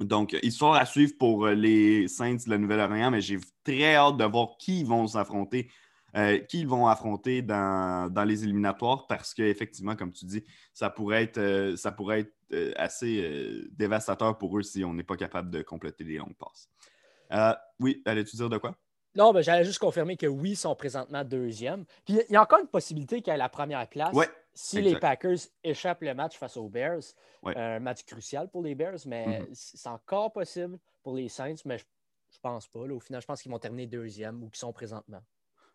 Donc, 0.00 0.36
histoire 0.42 0.74
à 0.74 0.84
suivre 0.84 1.14
pour 1.18 1.46
euh, 1.46 1.54
les 1.54 2.06
Saints 2.08 2.34
de 2.34 2.50
la 2.50 2.58
Nouvelle-Orléans, 2.58 3.10
mais 3.10 3.20
j'ai 3.20 3.38
très 3.64 3.94
hâte 3.94 4.16
de 4.16 4.24
voir 4.24 4.56
qui 4.58 4.80
ils 4.80 4.86
vont 4.86 5.06
s'affronter, 5.06 5.70
qui 6.48 6.60
ils 6.60 6.66
vont 6.66 6.86
affronter 6.86 7.42
dans, 7.42 8.24
les 8.26 8.44
éliminatoires, 8.44 9.06
parce 9.06 9.34
qu'effectivement, 9.34 9.96
comme 9.96 10.12
tu 10.12 10.24
dis, 10.24 10.44
ça 10.72 10.88
pourrait 10.88 11.24
être, 11.24 11.74
ça 11.76 11.92
pourrait 11.92 12.20
être 12.20 12.74
assez 12.76 13.68
dévastateur 13.72 14.38
pour 14.38 14.56
eux 14.56 14.62
si 14.62 14.82
on 14.82 14.94
n'est 14.94 15.02
pas 15.02 15.16
capable 15.16 15.50
de 15.50 15.60
compléter 15.60 16.04
les 16.04 16.16
longues 16.16 16.36
passes. 16.38 16.70
Euh, 17.32 17.54
oui, 17.80 18.02
allais-tu 18.04 18.36
dire 18.36 18.48
de 18.48 18.58
quoi? 18.58 18.74
Non, 19.14 19.32
ben, 19.32 19.40
j'allais 19.40 19.64
juste 19.64 19.78
confirmer 19.78 20.16
que 20.16 20.26
oui, 20.26 20.50
ils 20.50 20.56
sont 20.56 20.74
présentement 20.74 21.24
deuxième. 21.24 21.84
Puis 22.04 22.18
il 22.28 22.32
y 22.32 22.36
a 22.36 22.42
encore 22.42 22.60
une 22.60 22.68
possibilité 22.68 23.22
ait 23.26 23.36
la 23.36 23.48
première 23.48 23.88
place. 23.88 24.14
Si 24.56 24.80
les 24.80 24.98
Packers 24.98 25.38
échappent 25.62 26.02
le 26.02 26.14
match 26.14 26.36
face 26.36 26.56
aux 26.56 26.68
Bears, 26.68 27.02
un 27.44 27.78
match 27.78 28.04
crucial 28.04 28.48
pour 28.48 28.62
les 28.62 28.74
Bears, 28.74 28.98
mais 29.06 29.40
mm-hmm. 29.40 29.48
c'est 29.52 29.88
encore 29.88 30.32
possible 30.32 30.78
pour 31.02 31.14
les 31.14 31.28
Saints, 31.28 31.54
mais 31.64 31.78
je, 31.78 31.84
ne 31.84 32.40
pense 32.42 32.66
pas. 32.66 32.80
au 32.80 33.00
final, 33.00 33.20
je 33.20 33.26
pense 33.26 33.42
qu'ils 33.42 33.52
vont 33.52 33.58
terminer 33.58 33.86
deuxième 33.86 34.42
ou 34.42 34.48
qu'ils 34.48 34.58
sont 34.58 34.72
présentement. 34.72 35.22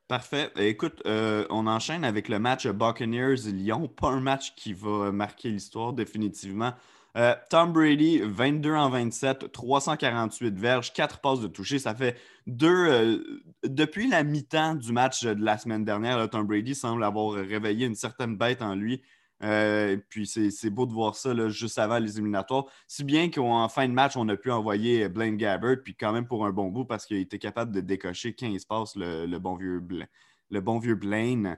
Parfait. 0.07 0.51
Écoute, 0.57 1.01
euh, 1.05 1.45
on 1.49 1.67
enchaîne 1.67 2.03
avec 2.03 2.27
le 2.27 2.37
match 2.37 2.67
Buccaneers-Lyon. 2.67 3.87
Pas 3.87 4.09
un 4.09 4.19
match 4.19 4.55
qui 4.55 4.73
va 4.73 5.11
marquer 5.11 5.49
l'histoire 5.49 5.93
définitivement. 5.93 6.73
Euh, 7.17 7.35
Tom 7.49 7.73
Brady, 7.73 8.21
22 8.23 8.73
en 8.73 8.89
27, 8.89 9.51
348 9.51 10.57
verges, 10.57 10.93
4 10.93 11.19
passes 11.19 11.41
de 11.41 11.47
toucher. 11.47 11.79
Ça 11.79 11.93
fait 11.93 12.17
deux. 12.47 12.87
Euh, 12.87 13.43
depuis 13.63 14.07
la 14.07 14.23
mi-temps 14.23 14.75
du 14.75 14.93
match 14.93 15.23
de 15.23 15.43
la 15.43 15.57
semaine 15.57 15.83
dernière, 15.83 16.29
Tom 16.29 16.47
Brady 16.47 16.73
semble 16.73 17.03
avoir 17.03 17.33
réveillé 17.33 17.85
une 17.85 17.95
certaine 17.95 18.37
bête 18.37 18.61
en 18.61 18.75
lui. 18.75 19.01
Euh, 19.43 19.97
puis 20.09 20.27
c'est 20.27 20.69
beau 20.69 20.85
de 20.85 20.93
voir 20.93 21.15
ça 21.15 21.33
juste 21.49 21.79
avant 21.79 21.97
les 21.97 22.17
éliminatoires. 22.17 22.65
Si 22.87 23.03
bien 23.03 23.29
qu'en 23.29 23.67
fin 23.69 23.87
de 23.87 23.93
match, 23.93 24.15
on 24.15 24.29
a 24.29 24.37
pu 24.37 24.51
envoyer 24.51 25.09
Blaine 25.09 25.35
Gabbert, 25.35 25.77
puis 25.83 25.95
quand 25.95 26.13
même 26.13 26.27
pour 26.27 26.45
un 26.45 26.51
bon 26.51 26.67
bout 26.67 26.85
parce 26.85 27.07
qu'il 27.07 27.17
était 27.17 27.39
capable 27.39 27.71
de 27.71 27.81
décocher 27.81 28.33
15 28.35 28.65
passes, 28.65 28.95
le, 28.95 29.37
bon, 29.39 29.55
vieux, 29.55 29.81
le 30.51 30.61
bon 30.61 30.77
vieux 30.77 30.95
Blaine. 30.95 31.57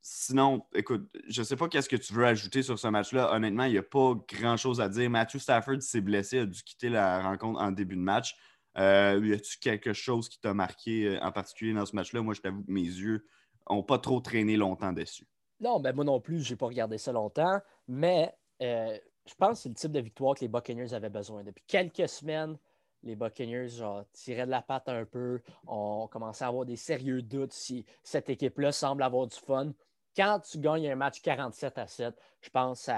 Sinon, 0.00 0.64
écoute, 0.74 1.08
je 1.28 1.40
ne 1.40 1.44
sais 1.44 1.56
pas 1.56 1.68
qu'est-ce 1.68 1.88
que 1.88 1.96
tu 1.96 2.12
veux 2.14 2.24
ajouter 2.24 2.62
sur 2.62 2.78
ce 2.78 2.88
match-là. 2.88 3.32
Honnêtement, 3.34 3.64
il 3.64 3.72
n'y 3.72 3.78
a 3.78 3.82
pas 3.82 4.14
grand-chose 4.28 4.80
à 4.80 4.88
dire. 4.88 5.10
Matthew 5.10 5.38
Stafford 5.38 5.82
s'est 5.82 6.00
blessé, 6.00 6.38
a 6.38 6.46
dû 6.46 6.62
quitter 6.62 6.88
la 6.88 7.22
rencontre 7.22 7.60
en 7.60 7.72
début 7.72 7.96
de 7.96 8.00
match. 8.00 8.36
Euh, 8.78 9.20
y 9.24 9.32
a-tu 9.32 9.58
quelque 9.58 9.92
chose 9.92 10.28
qui 10.28 10.40
t'a 10.40 10.54
marqué 10.54 11.06
euh, 11.06 11.20
en 11.20 11.32
particulier 11.32 11.72
dans 11.72 11.84
ce 11.84 11.96
match-là? 11.96 12.22
Moi, 12.22 12.34
je 12.34 12.40
t'avoue 12.40 12.62
que 12.62 12.70
mes 12.70 12.82
yeux 12.82 13.26
n'ont 13.68 13.82
pas 13.82 13.98
trop 13.98 14.20
traîné 14.20 14.56
longtemps 14.56 14.92
dessus. 14.92 15.26
Non, 15.60 15.80
ben 15.80 15.92
moi 15.94 16.04
non 16.04 16.20
plus, 16.20 16.40
je 16.40 16.50
n'ai 16.50 16.56
pas 16.56 16.66
regardé 16.66 16.98
ça 16.98 17.10
longtemps, 17.10 17.60
mais 17.88 18.32
euh, 18.62 18.96
je 19.26 19.34
pense 19.34 19.58
que 19.58 19.62
c'est 19.64 19.68
le 19.68 19.74
type 19.74 19.92
de 19.92 20.00
victoire 20.00 20.34
que 20.34 20.40
les 20.40 20.48
Buccaneers 20.48 20.94
avaient 20.94 21.10
besoin. 21.10 21.42
Depuis 21.42 21.64
quelques 21.66 22.08
semaines, 22.08 22.56
les 23.02 23.16
Buccaneers 23.16 23.68
genre, 23.68 24.04
tiraient 24.12 24.46
de 24.46 24.50
la 24.50 24.62
patte 24.62 24.88
un 24.88 25.04
peu. 25.04 25.40
On 25.66 26.06
commençait 26.06 26.44
à 26.44 26.48
avoir 26.48 26.64
des 26.64 26.76
sérieux 26.76 27.22
doutes 27.22 27.52
si 27.52 27.84
cette 28.04 28.30
équipe-là 28.30 28.70
semble 28.70 29.02
avoir 29.02 29.26
du 29.26 29.36
fun 29.36 29.72
quand 30.18 30.40
tu 30.40 30.58
gagnes 30.58 30.90
un 30.90 30.96
match 30.96 31.22
47 31.22 31.78
à 31.78 31.86
7, 31.86 32.14
je 32.40 32.50
pense 32.50 32.86
que 32.86 32.92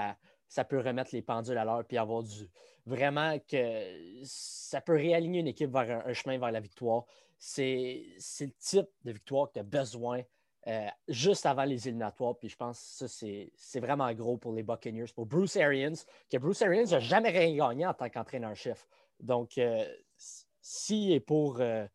ça, 0.47 0.63
peut 0.63 0.79
remettre 0.79 1.11
les 1.13 1.21
pendules 1.21 1.57
à 1.57 1.63
l'heure 1.63 1.85
puis 1.85 1.97
avoir 1.97 2.23
du. 2.23 2.49
Vraiment 2.87 3.37
que 3.47 3.85
ça 4.23 4.81
peut 4.81 4.95
réaligner 4.95 5.41
une 5.41 5.47
équipe 5.47 5.71
vers 5.71 6.03
un, 6.03 6.13
chemin 6.13 6.39
vers 6.39 6.51
la 6.51 6.59
victoire. 6.59 7.05
C'est 7.37 8.03
le 8.39 8.51
type 8.57 8.87
de 9.05 9.11
victoire 9.11 9.49
que 9.49 9.53
tu 9.53 9.59
as 9.59 9.63
besoin 9.63 10.23
euh, 10.65 10.87
juste 11.07 11.45
avant 11.45 11.63
les 11.63 11.87
éliminatoires. 11.87 12.35
Puis 12.39 12.49
je 12.49 12.57
pense 12.57 12.79
que 12.79 13.07
ça, 13.07 13.25
c'est 13.55 13.79
vraiment 13.79 14.11
gros 14.13 14.37
pour 14.37 14.53
les 14.53 14.63
Buccaneers, 14.63 15.13
pour 15.13 15.27
Bruce 15.27 15.57
Arians, 15.57 15.93
que 16.31 16.37
Bruce 16.39 16.63
Arians 16.63 16.89
n'a 16.89 16.99
jamais 16.99 17.29
rien 17.29 17.55
gagné 17.55 17.85
en 17.85 17.93
tant 17.93 18.09
qu'entraîneur-chef. 18.09 18.87
Donc, 19.19 19.59
euh, 19.59 19.85
s'il 20.17 21.11
est. 21.11 21.31
Euh, 21.31 21.87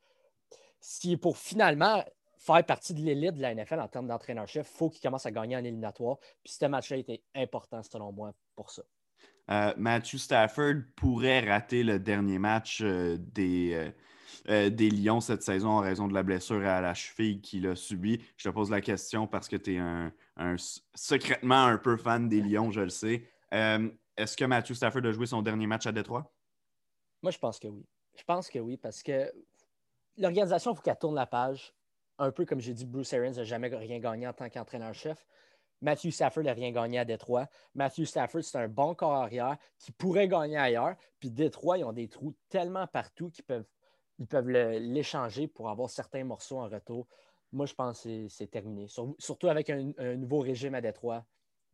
s'il 0.79 1.13
est 1.15 1.17
pour 1.17 1.37
finalement 1.37 2.05
faire 2.47 2.65
partie 2.65 2.95
de 2.95 3.01
l'élite 3.01 3.35
de 3.35 3.43
la 3.43 3.55
NFL 3.55 3.81
en 3.81 3.89
termes 3.89 4.07
d'entraîneur-chef, 4.07 4.71
il 4.73 4.77
faut 4.77 4.89
qu'il 4.89 5.03
commence 5.03 5.27
à 5.27 5.31
gagner 5.31 5.57
en 5.57 5.65
éliminatoire. 5.65 6.19
Puis 6.45 6.53
ce 6.53 6.67
match-là 6.67 6.99
était 6.99 7.23
important, 7.35 7.83
selon 7.83 8.13
moi, 8.13 8.33
pour 8.55 8.71
ça. 8.71 8.83
Euh, 9.51 9.73
Matthew 9.77 10.17
Stafford 10.17 10.75
pourrait 10.97 11.41
rater 11.41 11.83
le 11.83 11.99
dernier 11.99 12.39
match 12.39 12.81
euh, 12.83 13.17
des, 13.19 13.93
euh, 14.49 14.71
des 14.71 14.91
Lions 14.91 15.21
cette 15.21 15.43
saison 15.43 15.71
en 15.71 15.81
raison 15.81 16.09
de 16.09 16.15
la 16.15 16.23
blessure 16.23 16.67
à 16.67 16.81
la 16.81 16.95
cheville 16.95 17.41
qu'il 17.41 17.67
a 17.67 17.77
subie. 17.77 18.21
Je 18.37 18.49
te 18.49 18.55
pose 18.55 18.71
la 18.71 18.81
question 18.81 19.27
parce 19.27 19.49
que 19.49 19.57
tu 19.57 19.75
es 19.75 19.79
un, 19.79 20.13
secrètement 20.95 21.65
un 21.65 21.79
peu 21.79 21.97
fan 21.97 22.29
des 22.29 22.41
Lions, 22.41 22.71
je 22.71 22.81
le 22.81 22.89
sais. 22.89 23.29
Est-ce 23.53 24.37
que 24.37 24.45
Matthew 24.45 24.75
Stafford 24.75 25.05
a 25.05 25.13
joué 25.13 25.27
son 25.27 25.43
dernier 25.43 25.67
match 25.67 25.87
à 25.87 25.93
Détroit? 25.93 26.33
Moi, 27.23 27.31
je 27.31 27.39
pense 27.39 27.59
que 27.59 27.69
oui. 27.69 27.85
Je 28.17 28.25
pense 28.25 28.49
que 28.49 28.59
oui, 28.59 28.77
parce 28.77 29.03
que 29.03 29.31
l'organisation, 30.17 30.73
il 30.73 30.77
faut 30.77 30.83
qu'elle 30.83 30.99
tourne 30.99 31.15
la 31.15 31.27
page 31.27 31.76
un 32.19 32.31
peu 32.31 32.45
comme 32.45 32.61
j'ai 32.61 32.75
dit, 32.75 32.87
Bruce 32.87 33.13
Arians 33.13 33.33
n'a 33.33 33.45
jamais 33.45 33.69
rien 33.69 33.99
gagné 33.99 34.27
en 34.27 34.33
tant 34.33 34.49
qu'entraîneur-chef. 34.49 35.25
Matthew 35.83 36.11
Stafford 36.11 36.45
n'a 36.45 36.55
rien 36.55 36.73
gagné 36.73 36.99
à 36.99 37.05
Détroit. 37.05 37.49
Matthew 37.75 38.05
Stafford, 38.05 38.43
c'est 38.43 38.59
un 38.59 38.69
bon 38.69 38.95
corps 38.95 39.15
arrière 39.15 39.57
qui 39.79 39.93
pourrait 39.93 40.29
gagner 40.29 40.57
ailleurs. 40.57 40.97
Puis 41.21 41.31
Détroit, 41.31 41.79
ils 41.79 41.85
ont 41.85 41.93
des 41.93 42.09
trous 42.09 42.35
tellement 42.49 42.87
partout 42.87 43.31
qu'ils 43.31 43.45
peuvent, 43.45 43.67
ils 44.19 44.27
peuvent 44.27 44.49
l'échanger 44.49 45.49
pour 45.49 45.69
avoir 45.69 45.91
certains 45.91 46.25
morceaux 46.25 46.59
en 46.59 46.69
retour. 46.69 47.07
Moi, 47.53 47.67
je 47.67 47.75
pense 47.75 48.03
que 48.03 48.29
c'est 48.29 48.51
terminé. 48.51 48.87
surtout 49.19 49.49
avec 49.49 49.71
un, 49.71 49.93
nouveau 50.17 50.41
régime 50.41 50.75
à 50.75 50.81
Détroit. 50.81 51.25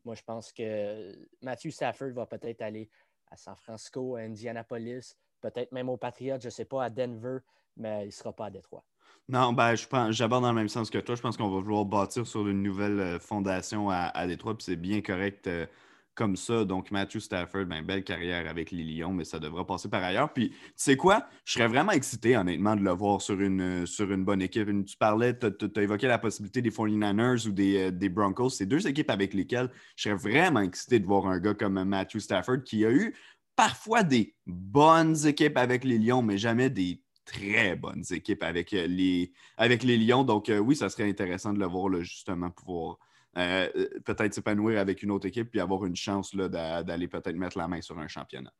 Moi, 0.05 0.17
je 0.17 0.23
pense 0.23 0.53
que 0.53 1.29
Matthew 1.41 1.71
Stafford 1.71 2.11
va 2.11 2.27
peut-être 2.27 2.61
aller 2.61 2.91
à 3.31 3.37
San 3.37 3.57
Francisco, 3.57 4.17
à 4.17 4.21
Indianapolis, 4.21 5.17
peut-être 5.41 5.73
même 5.73 5.89
aux 5.89 5.97
Patriots, 5.97 6.41
je 6.41 6.47
ne 6.47 6.51
sais 6.51 6.65
pas, 6.65 6.85
à 6.85 6.91
Denver, 6.91 7.39
mais 7.77 8.03
il 8.03 8.07
ne 8.07 8.11
sera 8.11 8.33
pas 8.33 8.47
à 8.47 8.51
Détroit. 8.51 8.85
Non, 9.29 9.53
ben, 9.53 9.75
j'aborde 10.11 10.43
dans 10.43 10.51
le 10.51 10.57
même 10.57 10.69
sens 10.69 10.91
que 10.91 10.99
toi. 10.99 11.15
Je 11.15 11.23
pense 11.23 11.37
qu'on 11.37 11.49
va 11.49 11.61
vouloir 11.61 11.85
bâtir 11.85 12.27
sur 12.27 12.47
une 12.49 12.63
nouvelle 12.63 13.01
euh, 13.01 13.19
fondation 13.19 13.89
à, 13.89 14.11
à 14.15 14.27
Détroit, 14.27 14.57
puis 14.57 14.65
c'est 14.65 14.77
bien 14.77 15.01
correct 15.01 15.47
euh, 15.47 15.67
comme 16.15 16.37
ça. 16.37 16.65
Donc, 16.65 16.91
Matthew 16.91 17.19
Stafford, 17.19 17.65
ben, 17.67 17.85
belle 17.85 18.05
carrière 18.05 18.49
avec 18.49 18.71
les 18.71 18.83
Lions, 18.83 19.13
mais 19.13 19.25
ça 19.25 19.39
devra 19.39 19.67
passer 19.67 19.89
par 19.89 20.03
ailleurs. 20.03 20.33
Puis, 20.33 20.51
tu 20.51 20.57
sais 20.77 20.97
quoi? 20.97 21.27
Je 21.45 21.55
serais 21.55 21.69
vraiment 21.69 21.93
excité, 21.93 22.37
honnêtement, 22.37 22.77
de 22.77 22.83
le 22.83 22.91
voir 22.91 23.23
sur 23.23 23.41
une, 23.41 23.87
sur 23.87 24.11
une 24.13 24.25
bonne 24.25 24.43
équipe. 24.43 24.69
Tu 24.85 24.97
parlais, 24.97 25.39
tu 25.39 25.47
as, 25.47 25.83
évoqué 25.83 26.09
la 26.09 26.19
possibilité 26.19 26.61
des 26.61 26.71
49ers 26.71 27.47
ou 27.47 27.53
des, 27.53 27.89
euh, 27.89 27.91
des 27.91 28.09
Broncos. 28.09 28.51
C'est 28.51 28.67
deux 28.67 28.87
équipes 28.87 29.11
avec 29.11 29.35
lesquelles 29.35 29.71
je 29.97 30.05
serais 30.05 30.17
vraiment 30.17 30.61
excité 30.61 30.99
de 30.99 31.07
voir 31.07 31.27
un 31.27 31.39
gars 31.39 31.55
comme 31.55 31.83
Matthew 31.85 32.19
Stafford 32.19 32.65
qui 32.65 32.85
a 32.85 32.91
eu 32.91 33.15
parfois 33.57 34.03
des 34.03 34.35
bonnes 34.47 35.27
équipes 35.27 35.57
avec 35.57 35.85
les 35.85 35.99
Lions, 35.99 36.23
mais 36.23 36.39
jamais 36.39 36.71
des 36.71 37.03
très 37.33 37.77
bonnes 37.77 38.05
équipes 38.11 38.43
avec 38.43 38.73
euh, 38.73 38.87
les, 38.87 39.33
Lions. 39.99 40.25
Donc, 40.25 40.49
euh, 40.49 40.59
oui, 40.59 40.77
ça 40.77 40.89
serait 40.89 41.09
intéressant 41.09 41.53
de 41.53 41.59
le 41.59 41.67
voir 41.67 41.93
justement 42.03 42.51
pouvoir 42.51 42.99
euh, 43.39 43.69
peut-être 44.05 44.35
s'épanouir 44.35 44.79
avec 44.79 45.03
une 45.03 45.11
autre 45.11 45.27
équipe 45.27 45.51
puis 45.51 45.61
avoir 45.61 45.85
une 45.87 45.97
chance 45.97 46.35
d'aller 46.37 47.09
peut-être 47.09 47.35
mettre 47.35 47.59
la 47.59 47.67
main 47.67 47.81
sur 47.81 47.99
un 47.99 48.09
championnat. 48.09 48.53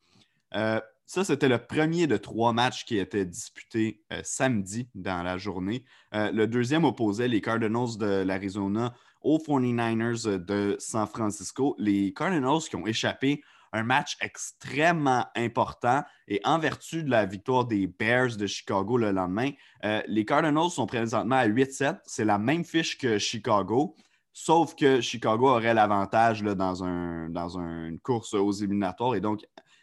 ça, 1.05 1.25
c'était 1.25 1.49
le 1.49 1.59
premier 1.59 2.07
de 2.07 2.17
trois 2.17 2.55
matchs 2.55 2.85
qui 2.87 2.99
étaient 2.99 3.27
disputés 3.27 4.03
samedi 4.23 4.89
dans 4.95 5.23
la 5.23 5.37
journée. 5.37 5.85
le 6.13 6.47
deuxième 6.47 6.85
opposait 6.85 7.29
les 7.29 7.43
Cardinals 7.43 7.99
de 7.99 8.23
l'Arizona 8.23 8.95
aux 9.21 9.39
49ers 9.39 10.39
de 10.39 10.77
San 10.79 11.07
Francisco. 11.07 11.77
Les 11.79 12.15
Cardinals 12.15 12.63
qui 12.69 12.77
ont 12.77 12.87
échappé 12.87 13.43
un 13.73 13.83
match 13.83 14.17
extrêmement 14.21 15.27
important. 15.35 16.03
Et 16.29 16.41
en 16.45 16.59
vertu 16.59 17.03
de 17.03 17.11
la 17.11 17.25
victoire 17.27 17.65
des 17.65 17.87
Bears 17.87 18.37
de 18.37 18.47
Chicago 18.47 18.99
le 18.99 19.11
lendemain, 19.11 19.51
euh, 19.85 20.03
les 20.07 20.25
Cardinals 20.25 20.71
sont 20.71 20.87
présentement 20.87 21.37
à 21.37 21.47
8-7. 21.47 21.99
C'est 22.05 22.25
la 22.25 22.39
même 22.39 22.65
fiche 22.65 22.99
que 22.99 23.19
Chicago, 23.19 23.97
sauf 24.33 24.75
que 24.75 25.01
Chicago 25.01 25.49
aurait 25.49 25.75
l'avantage 25.75 26.43
dans, 26.43 26.85
un, 26.85 27.29
dans 27.31 27.59
une 27.59 27.99
course 28.01 28.35
aux 28.35 28.53
éliminatoires. 28.53 29.15
Et 29.15 29.21
donc, 29.21 29.41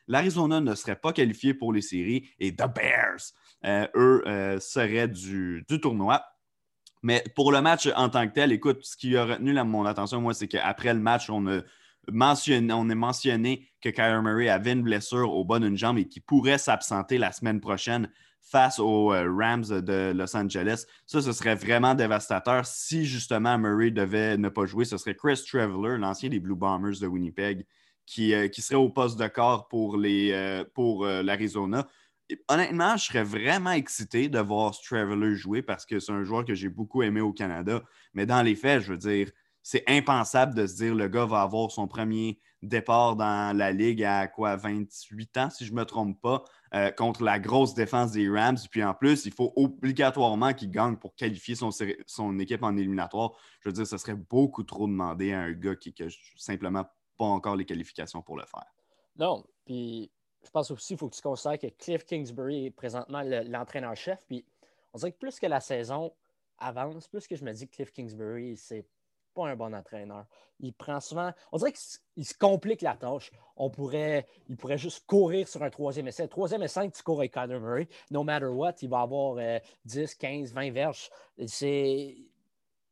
l'Arizona 0.08 0.62
ne 0.62 0.76
serait 0.76 0.96
pas 0.96 1.14
qualifié 1.14 1.54
pour 1.54 1.74
les 1.74 1.82
séries 1.82 2.30
et 2.40 2.56
The 2.56 2.68
Bears, 2.74 3.34
euh, 3.66 3.88
eux, 3.96 4.24
euh, 4.28 4.60
seraient 4.60 5.08
du, 5.08 5.66
du 5.68 5.80
tournoi. 5.80 6.24
Mais 7.02 7.24
pour 7.36 7.52
le 7.52 7.62
match 7.62 7.88
en 7.96 8.10
tant 8.10 8.28
que 8.28 8.34
tel, 8.34 8.52
écoute, 8.52 8.80
ce 8.84 8.98
qui 8.98 9.16
a 9.16 9.26
retenu 9.26 9.54
mon 9.64 9.86
attention, 9.86 10.20
moi, 10.20 10.34
c'est 10.34 10.48
qu'après 10.48 10.94
le 10.94 11.00
match, 11.00 11.30
on 11.30 11.48
a 11.48 11.62
on 12.08 12.90
a 12.90 12.96
mentionné 12.96 13.70
que 13.82 13.90
Kyler 13.90 14.22
Murray 14.22 14.50
avait 14.50 14.74
une 14.74 14.84
blessure 14.84 15.34
au 15.34 15.46
bas 15.46 15.60
d'une 15.60 15.78
jambe 15.78 15.98
et 15.98 16.08
qu'il 16.08 16.22
pourrait 16.22 16.58
s'absenter 16.58 17.18
la 17.18 17.32
semaine 17.32 17.60
prochaine 17.60 18.10
face 18.42 18.80
aux 18.80 19.14
euh, 19.14 19.32
Rams 19.32 19.82
de 19.82 20.12
Los 20.16 20.36
Angeles. 20.36 20.86
Ça, 21.06 21.22
ce 21.22 21.32
serait 21.32 21.56
vraiment 21.56 21.94
dévastateur. 21.94 22.66
Si 22.66 23.06
justement 23.06 23.58
Murray 23.58 23.92
devait 23.92 24.38
ne 24.38 24.50
pas 24.50 24.66
jouer, 24.66 24.86
ce 24.86 24.98
serait 24.98 25.16
Chris 25.16 25.42
Traveler, 25.48 25.98
l'ancien 25.98 26.30
des 26.30 26.40
Blue 26.40 26.56
Bombers 26.56 27.00
de 27.00 27.08
Winnipeg, 27.08 27.66
qui, 28.06 28.34
euh, 28.34 28.48
qui 28.48 28.62
serait 28.62 28.76
au 28.76 28.90
poste 28.90 29.20
de 29.20 29.28
corps 29.28 29.68
pour, 29.68 30.00
pour 30.74 31.06
l'Arizona. 31.06 31.88
Honnêtement, 32.48 32.96
je 32.96 33.06
serais 33.06 33.24
vraiment 33.24 33.72
excité 33.72 34.30
de 34.30 34.40
voir 34.40 34.80
Traveler 34.80 35.36
jouer 35.36 35.62
parce 35.62 35.86
que 35.86 36.00
c'est 36.00 36.12
un 36.12 36.24
joueur 36.24 36.46
que 36.46 36.54
j'ai 36.54 36.70
beaucoup 36.70 37.02
aimé 37.02 37.22
au 37.22 37.34
Canada. 37.34 37.82
Mais 38.14 38.26
dans 38.26 38.42
les 38.42 38.56
faits, 38.56 38.84
je 38.84 38.92
veux 38.92 38.98
dire, 38.98 39.32
c'est 39.70 39.84
impensable 39.86 40.56
de 40.56 40.66
se 40.66 40.78
dire 40.78 40.96
le 40.96 41.08
gars 41.08 41.28
va 41.28 41.44
avoir 41.44 41.70
son 41.70 41.88
premier 41.88 42.40
départ 42.64 43.16
dans 43.16 43.56
la 43.56 43.72
ligue 43.72 44.04
à 44.04 44.28
quoi 44.28 44.56
28 44.56 45.38
ans, 45.38 45.52
si 45.52 45.64
je 45.64 45.72
ne 45.72 45.78
me 45.78 45.86
trompe 45.86 46.20
pas, 46.20 46.44
euh, 46.74 46.90
contre 46.90 47.22
la 47.22 47.38
grosse 47.38 47.76
défense 47.76 48.14
des 48.14 48.28
Rams. 48.28 48.58
Puis 48.72 48.84
en 48.84 48.96
plus, 48.96 49.28
il 49.28 49.32
faut 49.32 49.54
obligatoirement 49.56 50.56
qu'il 50.56 50.72
gagne 50.72 50.96
pour 50.96 51.14
qualifier 51.14 51.54
son, 51.54 51.70
son, 52.08 52.40
équipe 52.40 52.64
en 52.64 52.76
éliminatoire. 52.78 53.34
Je 53.60 53.70
veux 53.70 53.74
dire, 53.74 53.86
ce 53.86 54.00
serait 54.00 54.16
beaucoup 54.16 54.64
trop 54.64 54.88
demandé 54.88 55.34
à 55.34 55.42
un 55.42 55.52
gars 55.52 55.76
qui 55.76 55.94
n'a 56.00 56.08
simplement 56.36 56.86
pas 57.20 57.26
encore 57.26 57.56
les 57.56 57.66
qualifications 57.66 58.24
pour 58.24 58.38
le 58.38 58.48
faire. 58.48 58.66
Non, 59.18 59.46
puis 59.66 60.10
je 60.44 60.50
pense 60.50 60.72
aussi 60.72 60.88
qu'il 60.88 60.98
faut 60.98 61.10
que 61.10 61.16
tu 61.16 61.22
considères 61.22 61.60
que 61.60 61.68
Cliff 61.68 62.06
Kingsbury 62.06 62.66
est 62.66 62.72
présentement 62.72 63.22
l'entraîneur-chef. 63.22 64.26
Puis 64.26 64.44
on 64.94 64.98
dirait 64.98 65.12
que 65.12 65.20
plus 65.20 65.40
que 65.40 65.46
la 65.46 65.60
saison 65.60 66.12
avance, 66.58 67.08
plus 67.08 67.28
que 67.28 67.36
je 67.36 67.46
me 67.46 67.54
dis 67.54 67.68
que 67.68 67.76
Cliff 67.76 67.92
Kingsbury, 67.92 68.58
c'est 68.58 68.84
un 69.38 69.56
bon 69.56 69.74
entraîneur. 69.74 70.26
Il 70.60 70.74
prend 70.74 71.00
souvent. 71.00 71.32
On 71.52 71.58
dirait 71.58 71.74
qu'il 71.74 72.26
se 72.26 72.34
complique 72.34 72.82
la 72.82 72.96
tâche. 72.96 73.32
On 73.56 73.70
pourrait, 73.70 74.28
il 74.48 74.58
pourrait 74.58 74.78
juste 74.78 75.06
courir 75.06 75.48
sur 75.48 75.64
un 75.64 75.70
troisième 75.70 76.08
essai. 76.08 76.28
Troisième 76.28 76.64
essai, 76.64 76.90
tu 76.92 77.02
cours 77.04 77.20
avec 77.20 77.34
Connor 77.34 77.60
Murray. 77.60 77.88
No 78.12 78.24
matter 78.24 78.48
what, 78.48 78.74
il 78.82 78.90
va 78.90 79.02
avoir 79.02 79.38
10, 79.86 80.16
15, 80.16 80.54
20 80.54 80.72
verges. 80.72 81.10
C'est. 81.48 82.18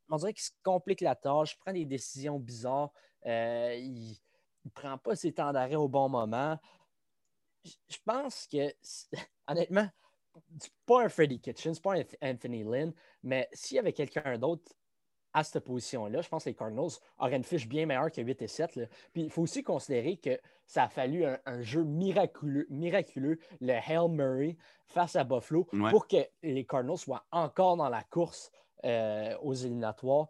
On 0.09 0.15
dirait 0.15 0.33
qu'il 0.33 0.43
se 0.43 0.51
complique 0.63 1.01
la 1.01 1.15
tâche, 1.15 1.53
il 1.53 1.57
prend 1.57 1.73
des 1.73 1.85
décisions 1.85 2.39
bizarres. 2.39 2.91
Euh, 3.25 3.75
il 3.75 4.17
ne 4.63 4.69
prend 4.69 4.97
pas 4.97 5.15
ses 5.15 5.33
temps 5.33 5.51
d'arrêt 5.51 5.75
au 5.75 5.89
bon 5.89 6.07
moment. 6.07 6.57
Je 7.65 7.97
pense 8.05 8.47
que, 8.47 8.73
honnêtement, 9.47 9.89
c'est 10.59 10.71
pas 10.85 11.03
un 11.03 11.09
Freddie 11.09 11.41
Kitchen, 11.41 11.73
c'est 11.73 11.83
pas 11.83 11.95
un 11.95 12.03
Anthony 12.21 12.63
Lynn, 12.63 12.93
mais 13.23 13.49
s'il 13.51 13.75
y 13.75 13.79
avait 13.79 13.91
quelqu'un 13.91 14.37
d'autre 14.37 14.71
à 15.33 15.43
cette 15.43 15.63
position-là, 15.63 16.21
je 16.21 16.29
pense 16.29 16.43
que 16.45 16.49
les 16.49 16.55
Cardinals 16.55 16.91
auraient 17.19 17.35
une 17.35 17.43
fiche 17.43 17.67
bien 17.67 17.85
meilleure 17.85 18.11
que 18.11 18.21
8 18.21 18.41
et 18.41 18.47
7. 18.47 18.79
Puis 19.13 19.23
il 19.23 19.29
faut 19.29 19.43
aussi 19.43 19.63
considérer 19.63 20.17
que 20.17 20.39
ça 20.65 20.83
a 20.83 20.89
fallu 20.89 21.25
un, 21.25 21.61
jeu 21.61 21.83
miraculeux, 21.83 22.65
miraculeux, 22.69 23.39
le 23.61 23.73
Hail 23.73 24.09
Murray 24.09 24.57
face 24.87 25.15
à 25.15 25.23
Buffalo, 25.23 25.65
pour 25.91 26.07
que 26.07 26.17
les 26.41 26.65
Cardinals 26.65 26.97
soient 26.97 27.25
encore 27.31 27.77
dans 27.77 27.89
la 27.89 28.03
course 28.03 28.51
euh, 28.83 29.35
aux 29.41 29.53
éliminatoires. 29.53 30.27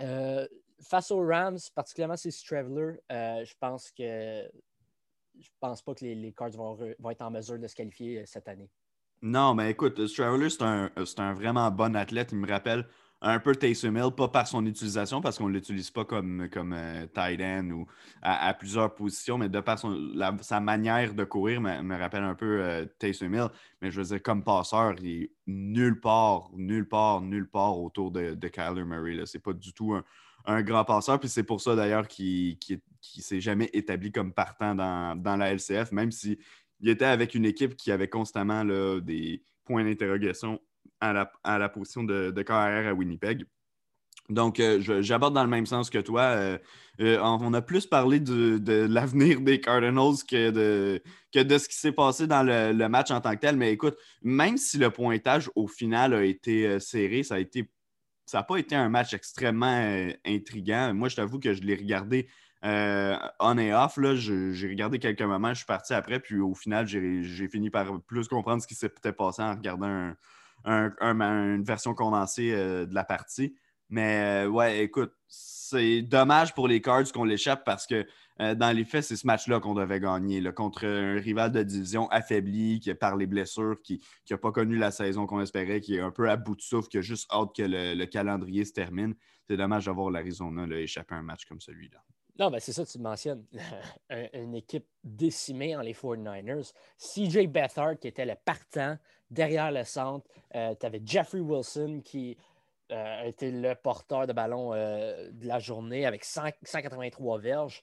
Euh, 0.00 0.46
face 0.80 1.10
aux 1.10 1.24
Rams, 1.24 1.58
particulièrement 1.74 2.16
ces 2.16 2.30
Traveler, 2.32 2.98
euh, 3.10 3.44
je 3.44 3.54
pense 3.58 3.90
que 3.90 4.50
je 5.38 5.48
pense 5.60 5.82
pas 5.82 5.94
que 5.94 6.04
les, 6.04 6.14
les 6.14 6.32
Cards 6.32 6.52
vont, 6.52 6.78
vont, 6.98 7.10
être 7.10 7.20
en 7.20 7.30
mesure 7.30 7.58
de 7.58 7.66
se 7.66 7.74
qualifier 7.74 8.24
cette 8.24 8.48
année. 8.48 8.70
Non, 9.20 9.54
mais 9.54 9.70
écoute, 9.70 10.00
Traveler, 10.14 10.50
c'est 10.50 10.62
un, 10.62 10.90
un, 10.94 11.34
vraiment 11.34 11.70
bon 11.70 11.94
athlète. 11.94 12.32
Il 12.32 12.38
me 12.38 12.48
rappelle 12.48 12.86
un 13.22 13.38
peu 13.40 13.54
Taysom 13.54 13.96
Hill, 13.96 14.10
pas 14.14 14.28
par 14.28 14.46
son 14.46 14.64
utilisation, 14.66 15.20
parce 15.20 15.38
qu'on 15.38 15.48
ne 15.48 15.54
l'utilise 15.54 15.90
pas 15.90 16.04
comme, 16.04 16.48
comme 16.52 16.74
euh, 16.74 17.06
tight 17.06 17.40
end 17.40 17.70
ou 17.70 17.86
à, 18.20 18.52
plusieurs 18.52 18.94
positions, 18.94 19.38
mais 19.38 19.48
de 19.48 19.60
par 19.60 19.78
sa 20.42 20.60
manière 20.60 21.14
de 21.14 21.24
courir 21.24 21.60
me, 21.60 21.98
rappelle 21.98 22.24
un 22.24 22.34
peu 22.34 22.60
euh, 22.62 22.84
Taysom 22.98 23.32
Hill. 23.32 23.48
Mais 23.80 23.90
je 23.90 24.00
veux 24.00 24.06
dire, 24.06 24.22
comme 24.22 24.44
passeur, 24.44 24.94
il 25.00 25.22
est 25.22 25.30
nulle 25.46 25.98
part, 25.98 26.50
nulle 26.54 26.88
part, 26.88 27.22
nulle 27.22 27.48
part 27.48 27.78
autour 27.78 28.10
de, 28.10 28.34
de 28.34 28.48
Kyler 28.48 28.84
Murray. 28.84 29.24
Ce 29.24 29.38
n'est 29.38 29.42
pas 29.42 29.54
du 29.54 29.72
tout 29.72 29.94
un, 30.44 30.62
grand 30.62 30.84
passeur. 30.84 31.18
Puis 31.18 31.30
c'est 31.30 31.42
pour 31.42 31.60
ça 31.60 31.74
d'ailleurs 31.74 32.06
qu'il 32.06 32.58
ne 32.70 33.22
s'est 33.22 33.40
jamais 33.40 33.70
établi 33.72 34.12
comme 34.12 34.32
partant 34.34 34.74
dans, 34.74 35.36
la 35.36 35.54
LCF, 35.54 35.90
même 35.90 36.12
s'il 36.12 36.38
était 36.84 37.06
avec 37.06 37.34
une 37.34 37.46
équipe 37.46 37.76
qui 37.76 37.90
avait 37.90 38.08
constamment 38.08 38.64
des 39.00 39.42
points 39.64 39.84
d'interrogation 39.84 40.60
à 41.00 41.12
la, 41.12 41.68
position 41.68 42.04
de, 42.04 42.30
de 42.30 42.42
carrière 42.42 42.90
à 42.90 42.94
Winnipeg. 42.94 43.46
Donc, 44.28 44.58
euh, 44.58 44.80
j'aborde 45.02 45.34
dans 45.34 45.44
le 45.44 45.50
même 45.50 45.66
sens 45.66 45.88
que 45.90 45.98
toi. 45.98 46.22
Euh, 46.22 46.58
euh, 47.00 47.18
on 47.22 47.52
a 47.54 47.62
plus 47.62 47.86
parlé 47.86 48.18
de, 48.18 48.86
l'avenir 48.88 49.40
des 49.40 49.60
Cardinals 49.60 50.16
que 50.28 50.50
de, 50.50 51.02
que 51.32 51.42
de 51.42 51.58
ce 51.58 51.68
qui 51.68 51.76
s'est 51.76 51.92
passé 51.92 52.26
dans 52.26 52.42
le, 52.42 52.88
match 52.88 53.10
en 53.10 53.20
tant 53.20 53.34
que 53.34 53.40
tel. 53.40 53.56
Mais 53.56 53.72
écoute, 53.72 53.96
même 54.22 54.56
si 54.56 54.78
le 54.78 54.90
pointage 54.90 55.50
au 55.54 55.68
final 55.68 56.14
a 56.14 56.24
été 56.24 56.80
serré, 56.80 57.22
ça 57.22 57.36
ça 58.28 58.38
n'a 58.38 58.42
pas 58.42 58.56
été 58.56 58.74
un 58.74 58.88
match 58.88 59.14
extrêmement 59.14 60.08
intriguant. 60.26 60.92
Moi, 60.92 61.08
je 61.08 61.14
t'avoue 61.14 61.38
que 61.38 61.54
je 61.54 61.62
l'ai 61.62 61.76
regardé 61.76 62.28
on 62.62 63.58
et 63.58 63.72
off. 63.72 63.96
J'ai 64.16 64.68
regardé 64.68 64.98
quelques 64.98 65.22
moments, 65.22 65.50
je 65.50 65.58
suis 65.58 65.66
parti 65.66 65.94
après, 65.94 66.18
puis 66.18 66.40
au 66.40 66.54
final, 66.54 66.88
j'ai 66.88 67.48
fini 67.48 67.70
par 67.70 68.00
plus 68.02 68.26
comprendre 68.26 68.60
ce 68.60 68.66
qui 68.66 68.74
peut-être 68.74 69.16
passé 69.16 69.42
en 69.42 69.54
regardant 69.54 69.86
un, 69.86 70.16
une 70.66 71.64
version 71.64 71.94
condensée 71.94 72.52
euh, 72.52 72.86
de 72.86 72.94
la 72.94 73.04
partie. 73.04 73.54
Mais 73.88 74.44
euh, 74.44 74.48
ouais, 74.48 74.82
écoute, 74.82 75.12
c'est 75.28 76.02
dommage 76.02 76.54
pour 76.54 76.66
les 76.66 76.80
Cards 76.80 77.12
qu'on 77.12 77.24
l'échappe 77.24 77.64
parce 77.64 77.86
que 77.86 78.06
euh, 78.40 78.54
dans 78.54 78.74
les 78.74 78.84
faits, 78.84 79.04
c'est 79.04 79.16
ce 79.16 79.26
match-là 79.26 79.60
qu'on 79.60 79.74
devait 79.74 80.00
gagner 80.00 80.42
contre 80.52 80.86
un 80.86 81.18
rival 81.20 81.52
de 81.52 81.62
division 81.62 82.08
affaibli, 82.10 82.80
qui 82.80 82.92
par 82.94 83.16
les 83.16 83.26
blessures, 83.26 83.80
qui 83.82 84.00
n'a 84.30 84.38
pas 84.38 84.52
connu 84.52 84.76
la 84.76 84.90
saison 84.90 85.26
qu'on 85.26 85.40
espérait, 85.40 85.80
qui 85.80 85.96
est 85.96 86.00
un 86.00 86.10
peu 86.10 86.28
à 86.28 86.36
bout 86.36 86.56
de 86.56 86.60
souffle, 86.60 86.88
qui 86.88 86.98
a 86.98 87.00
juste 87.00 87.30
hâte 87.32 87.54
que 87.56 87.62
le, 87.62 88.04
calendrier 88.06 88.64
se 88.64 88.72
termine. 88.72 89.14
C'est 89.48 89.56
dommage 89.56 89.86
d'avoir 89.86 90.10
l'Arizona 90.10 90.66
échapper 90.76 91.14
à 91.14 91.18
un 91.18 91.22
match 91.22 91.44
comme 91.46 91.60
celui-là. 91.60 92.02
Non, 92.38 92.50
ben 92.50 92.58
c'est 92.60 92.72
ça, 92.72 92.84
tu 92.84 92.98
mentionnes. 92.98 93.46
Une 94.34 94.54
équipe 94.54 94.86
décimée 95.02 95.74
en 95.74 95.80
les 95.80 95.94
49ers. 95.94 96.72
CJ 96.98 97.46
Beathard, 97.46 97.98
qui 97.98 98.08
était 98.08 98.26
le 98.26 98.34
partant 98.44 98.98
derrière 99.30 99.70
le 99.70 99.84
centre. 99.84 100.28
Euh, 100.54 100.74
tu 100.78 100.86
avais 100.86 101.00
Jeffrey 101.04 101.40
Wilson, 101.40 102.00
qui 102.04 102.36
euh, 102.92 103.22
a 103.22 103.26
été 103.26 103.50
le 103.50 103.74
porteur 103.74 104.26
de 104.26 104.32
ballon 104.32 104.72
euh, 104.72 105.30
de 105.32 105.46
la 105.46 105.58
journée 105.58 106.06
avec 106.06 106.24
183 106.24 107.38
verges. 107.38 107.82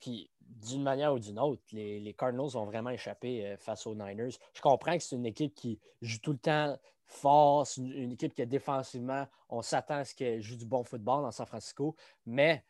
puis, 0.00 0.30
d'une 0.40 0.82
manière 0.82 1.14
ou 1.14 1.18
d'une 1.18 1.38
autre, 1.38 1.62
les, 1.72 2.14
Cardinals 2.18 2.56
ont 2.56 2.66
vraiment 2.66 2.90
échappé 2.90 3.56
face 3.58 3.86
aux 3.86 3.94
Niners. 3.94 4.36
Je 4.52 4.60
comprends 4.60 4.96
que 4.96 5.02
c'est 5.02 5.16
une 5.16 5.24
équipe 5.24 5.54
qui 5.54 5.80
joue 6.02 6.18
tout 6.18 6.32
le 6.32 6.38
temps 6.38 6.76
force, 7.06 7.76
une, 7.76 8.12
équipe 8.12 8.34
qui 8.34 8.46
défensivement, 8.46 9.26
on 9.48 9.62
s'attend 9.62 9.96
à 9.96 10.04
ce 10.04 10.14
qu'elle 10.14 10.40
joue 10.40 10.56
du 10.56 10.66
bon 10.66 10.82
football 10.82 11.22
dans 11.22 11.30
San 11.30 11.46
Francisco, 11.46 11.94
mais 12.26 12.64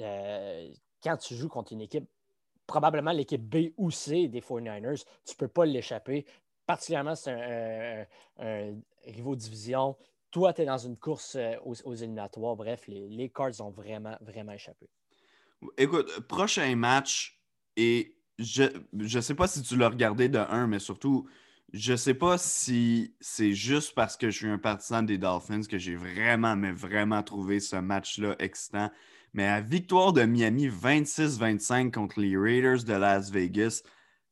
euh, 0.00 0.72
quand 1.02 1.16
tu 1.18 1.34
joues 1.34 1.48
contre 1.48 1.72
une 1.72 1.82
équipe, 1.82 2.08
probablement 2.66 3.12
l'équipe 3.12 3.42
B 3.42 3.72
ou 3.76 3.90
C 3.90 4.28
des 4.28 4.40
49ers, 4.40 5.04
tu 5.24 5.32
ne 5.32 5.38
peux 5.38 5.48
pas 5.48 5.66
l'échapper. 5.66 6.24
Particulièrement, 6.66 7.14
c'est 7.14 7.30
un, 7.30 8.06
un, 8.38 8.74
rivaux 9.06 9.36
division. 9.36 9.96
Toi, 10.30 10.52
tu 10.52 10.62
es 10.62 10.64
dans 10.64 10.78
une 10.78 10.96
course 10.96 11.36
euh, 11.36 11.54
aux, 11.64 11.94
éliminatoires. 11.94 12.56
Bref, 12.56 12.88
les, 12.88 13.30
Cards 13.30 13.60
ont 13.60 13.70
vraiment, 13.70 14.16
vraiment 14.20 14.52
échappé. 14.52 14.88
Écoute, 15.76 16.10
prochain 16.26 16.74
match, 16.74 17.40
et 17.76 18.16
je 18.38 18.64
ne 18.92 19.20
sais 19.20 19.34
pas 19.34 19.46
si 19.46 19.62
tu 19.62 19.76
l'as 19.76 19.88
regardé 19.88 20.28
de 20.28 20.38
1, 20.38 20.66
mais 20.66 20.78
surtout, 20.78 21.28
je 21.72 21.96
sais 21.96 22.14
pas 22.14 22.38
si 22.38 23.14
c'est 23.20 23.52
juste 23.52 23.94
parce 23.94 24.16
que 24.16 24.30
je 24.30 24.36
suis 24.36 24.48
un 24.48 24.58
partisan 24.58 25.02
des 25.02 25.18
Dolphins 25.18 25.62
que 25.62 25.78
j'ai 25.78 25.96
vraiment, 25.96 26.56
mais 26.56 26.72
vraiment 26.72 27.22
trouvé 27.22 27.60
ce 27.60 27.76
match-là 27.76 28.36
excitant. 28.38 28.90
Mais 29.34 29.46
la 29.46 29.60
victoire 29.60 30.12
de 30.12 30.22
Miami 30.22 30.68
26-25 30.68 31.90
contre 31.90 32.20
les 32.20 32.36
Raiders 32.36 32.84
de 32.84 32.94
Las 32.94 33.30
Vegas 33.30 33.82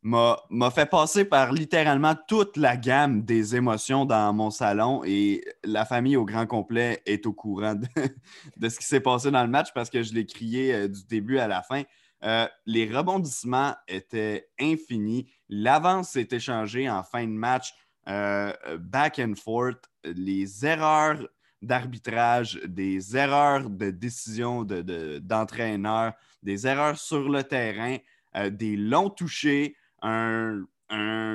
m'a 0.02 0.70
fait 0.72 0.86
passer 0.86 1.24
par 1.24 1.52
littéralement 1.52 2.14
toute 2.26 2.56
la 2.56 2.76
gamme 2.76 3.22
des 3.22 3.54
émotions 3.54 4.04
dans 4.04 4.32
mon 4.32 4.50
salon 4.50 5.02
et 5.04 5.44
la 5.64 5.84
famille 5.84 6.16
au 6.16 6.24
grand 6.24 6.46
complet 6.46 7.02
est 7.06 7.26
au 7.26 7.32
courant 7.32 7.74
de, 8.56 8.68
ce 8.68 8.78
qui 8.78 8.86
s'est 8.86 9.00
passé 9.00 9.30
dans 9.32 9.42
le 9.42 9.48
match 9.48 9.68
parce 9.74 9.90
que 9.90 10.02
je 10.02 10.14
l'ai 10.14 10.26
crié 10.26 10.74
euh, 10.74 10.88
du 10.88 11.04
début 11.04 11.38
à 11.38 11.48
la 11.48 11.62
fin. 11.62 11.82
Euh, 12.24 12.46
les 12.66 12.86
rebondissements 12.86 13.74
étaient 13.88 14.48
infinis. 14.60 15.28
L'avance 15.48 16.10
s'est 16.10 16.28
échangée 16.30 16.88
en 16.88 17.02
fin 17.02 17.24
de 17.24 17.32
match, 17.32 17.72
euh, 18.08 18.52
back 18.78 19.20
and 19.20 19.34
forth. 19.34 19.90
Les 20.04 20.64
erreurs 20.64 21.28
d'arbitrage, 21.62 22.60
des 22.66 23.16
erreurs 23.16 23.70
de 23.70 23.90
décision 23.90 24.64
d'entraîneur, 24.64 26.12
des 26.42 26.66
erreurs 26.66 26.98
sur 26.98 27.28
le 27.28 27.44
terrain, 27.44 27.96
euh, 28.36 28.50
des 28.50 28.76
longs 28.76 29.10
touchés, 29.10 29.76
un, 30.02 30.64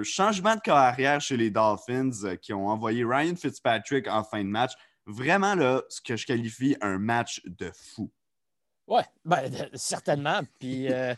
changement 0.04 0.56
de 0.56 0.62
carrière 0.62 1.20
chez 1.20 1.36
les 1.36 1.50
Dolphins 1.50 2.36
qui 2.40 2.54
ont 2.54 2.68
envoyé 2.68 3.04
Ryan 3.04 3.36
Fitzpatrick 3.36 4.08
en 4.08 4.24
fin 4.24 4.44
de 4.44 4.50
match. 4.50 4.74
Vraiment, 5.08 5.56
là, 5.56 5.82
ce 5.90 6.00
que 6.00 6.16
je 6.16 6.28
qualifie 6.28 6.78
un 6.80 7.00
match 7.00 7.42
de 7.44 7.72
fou. 7.74 8.12
Oui, 8.86 9.02
ben, 9.26 9.52
certainement. 9.74 10.42
Puis, 10.60 10.94
euh, 10.94 11.16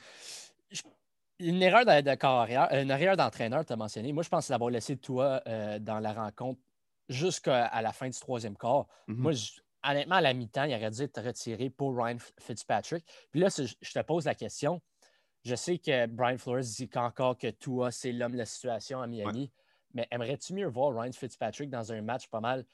Une 1.40 1.62
erreur 1.62 1.84
de, 1.84 2.16
carrière, 2.16 2.70
une 2.72 2.92
erreur 2.92 3.18
d'entraîneur, 3.18 3.66
tu 3.66 3.74
as 3.74 3.76
mentionné. 3.76 4.14
Moi, 4.14 4.24
je 4.24 4.30
pense 4.30 4.48
d'avoir 4.48 4.70
laissé 4.70 4.96
toi 4.96 5.42
dans 5.82 6.00
la 6.00 6.14
rencontre 6.14 6.62
jusqu'à 7.10 7.82
la 7.82 7.92
fin 7.92 8.08
du 8.08 8.20
troisième 8.20 8.56
quart. 8.56 8.88
Mm-hmm. 9.08 9.16
Moi, 9.16 9.32
honnêtement, 9.84 10.16
à 10.16 10.22
la 10.22 10.34
mi-temps, 10.34 10.64
il 10.64 10.76
aurait 10.76 10.92
dû 10.92 11.02
être 11.02 11.22
retiré 11.22 11.70
pour 11.70 11.98
Ryan 11.98 12.18
Fitzpatrick. 12.40 13.06
Puis 13.32 13.40
là, 13.40 13.50
je 13.50 13.92
te 13.92 14.02
pose 14.02 14.26
la 14.26 14.36
question. 14.36 14.82
Je 15.46 15.56
sais 15.56 15.78
que 15.78 16.06
Brian 16.08 16.38
Flores 16.38 16.62
dit 16.62 16.90
encore 16.96 17.38
que 17.38 17.48
Tua, 17.48 17.92
c'est 17.92 18.12
l'homme 18.12 18.34
de 18.34 18.38
la 18.38 18.46
situation 18.46 19.02
à 19.02 19.08
Miami. 19.08 19.52
Mais 19.94 20.08
aimerais-tu 20.12 20.54
mieux 20.54 20.68
voir 20.68 20.94
Ryan 20.94 21.12
Fitzpatrick 21.12 21.70
dans 21.70 21.92
un 21.92 22.02
match 22.02 22.28
pas 22.28 22.42
mal? 22.42 22.66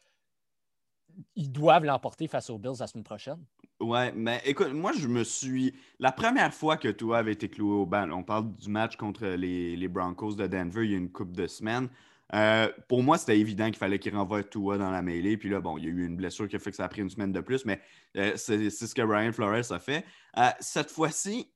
Ils 1.36 1.52
doivent 1.52 1.86
l'emporter 1.86 2.28
face 2.28 2.50
aux 2.50 2.58
Bills 2.58 2.80
la 2.80 2.88
semaine 2.88 3.04
prochaine. 3.04 3.46
Ouais, 3.80 4.12
mais 4.14 4.42
écoute, 4.46 4.74
moi, 4.74 4.92
je 4.94 5.08
me 5.08 5.24
suis. 5.24 5.74
La 6.00 6.12
première 6.12 6.54
fois 6.54 6.78
que 6.78 6.88
Tua 6.88 7.20
avait 7.20 7.34
été 7.34 7.50
cloué 7.50 7.74
au 7.74 7.86
banc, 7.86 8.10
on 8.12 8.24
parle 8.24 8.54
du 8.56 8.70
match 8.70 8.96
contre 8.98 9.26
les, 9.28 9.88
Broncos 9.88 10.36
de 10.36 10.48
Denver 10.48 10.84
il 10.84 10.92
y 10.92 10.96
a 10.96 10.98
une 10.98 11.12
couple 11.12 11.34
de 11.34 11.48
semaines. 11.48 11.90
Euh, 12.34 12.72
pour 12.88 13.04
moi, 13.04 13.18
c'était 13.18 13.40
évident 13.40 13.66
qu'il 13.66 13.78
fallait 13.78 14.00
qu'il 14.00 14.16
renvoie 14.16 14.44
Tua 14.44 14.78
dans 14.78 14.92
la 14.92 15.02
mêlée. 15.02 15.38
Puis 15.38 15.50
là, 15.50 15.60
bon, 15.62 15.78
il 15.78 15.86
y 15.86 15.88
a 15.88 15.92
eu 15.92 16.06
une 16.06 16.16
blessure 16.16 16.48
qui 16.48 16.56
a 16.56 16.60
fait 16.60 16.72
que 16.72 16.78
ça 16.78 16.86
a 16.86 16.88
pris 16.88 17.02
une 17.02 17.10
semaine 17.10 17.32
de 17.32 17.42
plus, 17.42 17.66
mais 17.66 17.80
euh, 18.18 18.34
c'est 18.36 18.70
ce 18.70 18.96
que 18.96 19.02
Brian 19.02 19.32
Flores 19.32 19.72
a 19.72 19.80
fait. 19.80 20.06
Euh, 20.38 20.50
cette 20.60 20.90
fois-ci, 20.90 21.52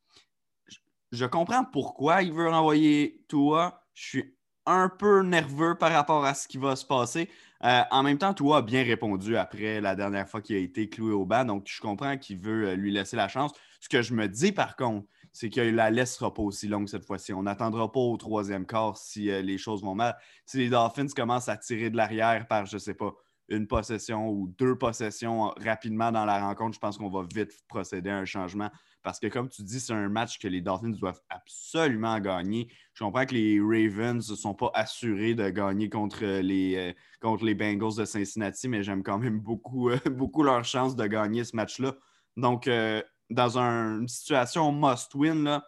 je 1.12 1.26
comprends 1.26 1.66
pourquoi 1.66 2.22
il 2.22 2.34
veut 2.34 2.50
renvoyer 2.50 3.24
Tua. 3.28 3.84
Je 3.94 4.08
suis 4.08 4.36
un 4.66 4.90
peu 4.90 5.24
nerveux 5.24 5.76
par 5.76 5.92
rapport 5.92 6.24
à 6.24 6.36
ce 6.36 6.48
qui 6.48 6.60
va 6.60 6.76
se 6.76 6.86
passer. 6.86 7.30
En 7.62 8.04
même 8.04 8.20
temps, 8.20 8.34
Tua 8.34 8.58
a 8.58 8.62
bien 8.62 8.84
répondu 8.84 9.36
après 9.36 9.82
la 9.82 9.96
dernière 9.96 10.30
fois 10.30 10.42
qu'il 10.42 10.56
a 10.56 10.60
été 10.60 10.88
cloué 10.88 11.12
au 11.12 11.26
banc, 11.26 11.44
donc 11.44 11.64
je 11.68 11.82
comprends 11.82 12.18
qu'il 12.18 12.38
veut 12.38 12.76
lui 12.76 12.92
laisser 12.92 13.18
la 13.18 13.28
chance. 13.28 13.52
Ce 13.82 13.90
que 13.90 14.02
je 14.02 14.14
me 14.14 14.28
dis 14.28 14.52
par 14.52 14.76
contre, 14.76 15.08
c'est 15.32 15.50
que 15.50 15.62
la 15.62 15.92
laisse 15.92 16.16
sera 16.16 16.34
pas 16.34 16.42
aussi 16.42 16.68
longue 16.68 16.88
cette 16.88 17.06
fois-ci. 17.06 17.34
On 17.34 17.44
n'attendra 17.44 17.92
pas 17.92 18.00
au 18.00 18.18
troisième 18.18 18.66
quart 18.66 18.98
si 18.98 19.30
euh, 19.30 19.42
les 19.42 19.58
choses 19.58 19.84
vont 19.84 19.96
mal. 19.96 20.18
Si 20.46 20.58
les 20.58 20.70
Dolphins 20.70 21.08
commencent 21.16 21.50
à 21.50 21.58
tirer 21.58 21.90
de 21.90 21.98
l'arrière 21.98 22.48
par, 22.48 22.66
je 22.66 22.78
sais 22.78 22.94
pas, 22.94 23.14
une 23.50 23.68
possession 23.68 24.30
ou 24.30 24.48
deux 24.58 24.78
possessions 24.78 25.52
rapidement 25.58 26.12
dans 26.12 26.26
la 26.26 26.40
rencontre, 26.40 26.76
je 26.76 26.80
pense 26.80 26.98
qu'on 26.98 27.10
va 27.10 27.26
vite 27.34 27.52
procéder 27.68 28.10
à 28.10 28.18
un 28.18 28.26
changement. 28.26 28.70
Parce 29.02 29.20
que, 29.20 29.28
comme 29.28 29.50
tu 29.50 29.64
dis, 29.64 29.80
c'est 29.80 29.94
un 29.94 30.10
match 30.10 30.40
que 30.40 30.48
les 30.48 30.62
Dolphins 30.62 30.90
doivent 30.90 31.22
absolument 31.30 32.20
gagner. 32.20 32.68
Je 32.94 33.04
comprends 33.04 33.26
que 33.26 33.34
les 33.34 33.60
Ravens 33.60 34.30
ne 34.30 34.36
sont 34.36 34.54
pas 34.54 34.72
assurés 34.74 35.36
de 35.36 35.50
gagner 35.50 35.90
contre 35.90 36.26
les, 36.26 36.76
euh, 36.76 36.94
contre 37.22 37.46
les 37.46 37.56
Bengals 37.56 37.96
de 37.98 38.06
Cincinnati, 38.06 38.68
mais 38.68 38.84
j'aime 38.84 39.04
quand 39.04 39.18
même 39.18 39.40
beaucoup, 39.40 39.90
euh, 39.90 39.98
beaucoup 40.12 40.44
leur 40.44 40.64
chance 40.66 40.96
de 40.96 41.08
gagner 41.08 41.44
ce 41.44 41.56
match-là. 41.56 41.96
Donc, 42.36 42.68
euh, 42.68 43.02
dans 43.30 43.58
une 43.58 44.08
situation 44.08 44.72
must-win, 44.72 45.62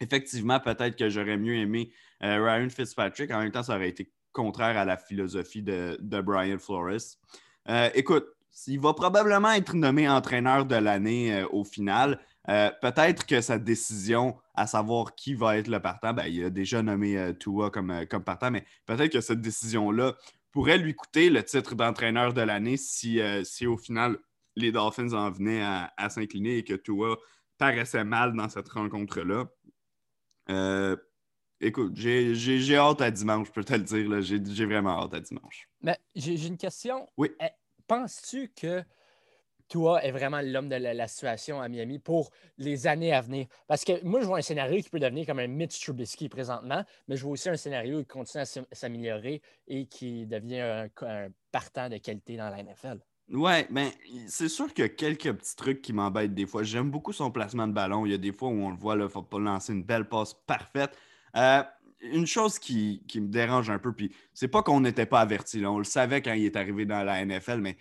effectivement, 0.00 0.60
peut-être 0.60 0.96
que 0.96 1.08
j'aurais 1.08 1.36
mieux 1.36 1.56
aimé 1.56 1.92
Ryan 2.20 2.68
Fitzpatrick. 2.68 3.30
En 3.30 3.40
même 3.40 3.52
temps, 3.52 3.62
ça 3.62 3.76
aurait 3.76 3.88
été 3.88 4.10
contraire 4.32 4.76
à 4.76 4.84
la 4.84 4.96
philosophie 4.96 5.62
de, 5.62 6.20
Brian 6.20 6.58
Flores. 6.58 7.16
écoute, 7.94 8.26
il 8.66 8.80
va 8.80 8.94
probablement 8.94 9.52
être 9.52 9.74
nommé 9.74 10.08
entraîneur 10.08 10.64
de 10.66 10.76
l'année 10.76 11.44
au 11.50 11.64
final. 11.64 12.20
Euh, 12.48 12.70
peut-être 12.82 13.26
que 13.26 13.40
sa 13.40 13.58
décision 13.58 14.36
à 14.54 14.66
savoir 14.66 15.14
qui 15.14 15.34
va 15.34 15.56
être 15.56 15.68
le 15.68 15.80
partant, 15.80 16.12
ben, 16.12 16.26
il 16.26 16.44
a 16.44 16.50
déjà 16.50 16.82
nommé 16.82 17.16
euh, 17.16 17.32
Tua 17.32 17.70
comme, 17.70 17.90
euh, 17.90 18.04
comme 18.04 18.22
partant, 18.22 18.50
mais 18.50 18.64
peut-être 18.86 19.12
que 19.12 19.20
cette 19.20 19.40
décision-là 19.40 20.14
pourrait 20.52 20.78
lui 20.78 20.94
coûter 20.94 21.30
le 21.30 21.42
titre 21.42 21.74
d'entraîneur 21.74 22.34
de 22.34 22.42
l'année 22.42 22.76
si, 22.76 23.18
si 23.42 23.66
au 23.66 23.76
final 23.76 24.18
les 24.56 24.72
Dolphins 24.72 25.12
en 25.12 25.30
venaient 25.30 25.62
à, 25.62 26.08
s'incliner 26.08 26.58
et 26.58 26.64
que 26.64 26.74
Tua 26.74 27.16
paraissait 27.58 28.04
mal 28.04 28.34
dans 28.34 28.48
cette 28.48 28.68
rencontre-là. 28.68 29.46
écoute, 31.60 31.92
j'ai 31.94 32.76
hâte 32.76 33.00
à 33.00 33.10
dimanche, 33.10 33.48
je 33.48 33.52
peux 33.52 33.64
te 33.64 33.74
le 33.74 33.82
dire. 33.82 34.22
J'ai 34.22 34.66
vraiment 34.66 35.02
hâte 35.02 35.14
à 35.14 35.20
dimanche. 35.20 35.68
Mais 35.80 35.98
j'ai 36.14 36.46
une 36.46 36.58
question. 36.58 37.08
Oui. 37.16 37.30
Eh, 37.40 37.48
penses-tu 37.86 38.48
que 38.48 38.84
toi 39.68 40.04
est 40.04 40.10
vraiment 40.10 40.40
l'homme 40.40 40.68
de 40.68 40.76
la, 40.76 41.08
situation 41.08 41.60
à 41.60 41.68
Miami 41.68 41.98
pour 41.98 42.30
les 42.58 42.86
années 42.86 43.12
à 43.12 43.20
venir? 43.20 43.46
Parce 43.66 43.84
que 43.84 44.02
moi, 44.04 44.20
je 44.20 44.26
vois 44.26 44.38
un 44.38 44.42
scénario 44.42 44.80
qui 44.80 44.90
peut 44.90 45.00
devenir 45.00 45.26
comme 45.26 45.38
un 45.38 45.46
Mitch 45.46 45.80
Trubisky 45.80 46.28
présentement, 46.28 46.84
mais 47.08 47.16
je 47.16 47.22
vois 47.22 47.32
aussi 47.32 47.48
un 47.48 47.56
scénario 47.56 48.00
qui 48.00 48.06
continue 48.06 48.42
à 48.42 48.46
s'améliorer 48.72 49.42
et 49.66 49.86
qui 49.86 50.26
devient 50.26 50.60
un, 50.60 51.28
partant 51.50 51.88
de 51.88 51.98
qualité 51.98 52.36
dans 52.36 52.50
la 52.50 52.62
NFL. 52.62 53.00
Ouais, 53.30 53.66
mais 53.70 53.90
ben, 53.90 54.24
c'est 54.28 54.48
sûr 54.48 54.72
qu'il 54.72 54.82
y 54.82 54.86
a 54.86 54.90
quelques 54.90 55.32
petits 55.32 55.56
trucs 55.56 55.80
qui 55.80 55.92
m'embêtent 55.92 56.34
des 56.34 56.46
fois. 56.46 56.62
J'aime 56.62 56.90
beaucoup 56.90 57.12
son 57.12 57.30
placement 57.30 57.66
de 57.66 57.72
ballon. 57.72 58.04
Il 58.04 58.12
y 58.12 58.14
a 58.14 58.18
des 58.18 58.32
fois 58.32 58.48
où 58.48 58.52
on 58.52 58.70
le 58.70 58.76
voit, 58.76 58.96
il 58.96 59.08
faut 59.08 59.22
pas 59.22 59.38
lancer 59.38 59.72
une 59.72 59.82
belle 59.82 60.08
passe 60.08 60.34
parfaite. 60.46 60.96
Euh, 61.36 61.62
une 62.02 62.26
chose 62.26 62.58
qui, 62.58 63.02
me 63.14 63.28
dérange 63.28 63.70
un 63.70 63.78
peu, 63.78 63.92
puis 63.92 64.14
c'est 64.34 64.48
pas 64.48 64.62
qu'on 64.62 64.80
n'était 64.80 65.06
pas 65.06 65.20
averti, 65.20 65.64
on 65.64 65.78
le 65.78 65.84
savait 65.84 66.20
quand 66.20 66.34
il 66.34 66.44
est 66.44 66.56
arrivé 66.56 66.84
dans 66.84 67.02
la 67.02 67.24
NFL, 67.24 67.60
mais 67.60 67.76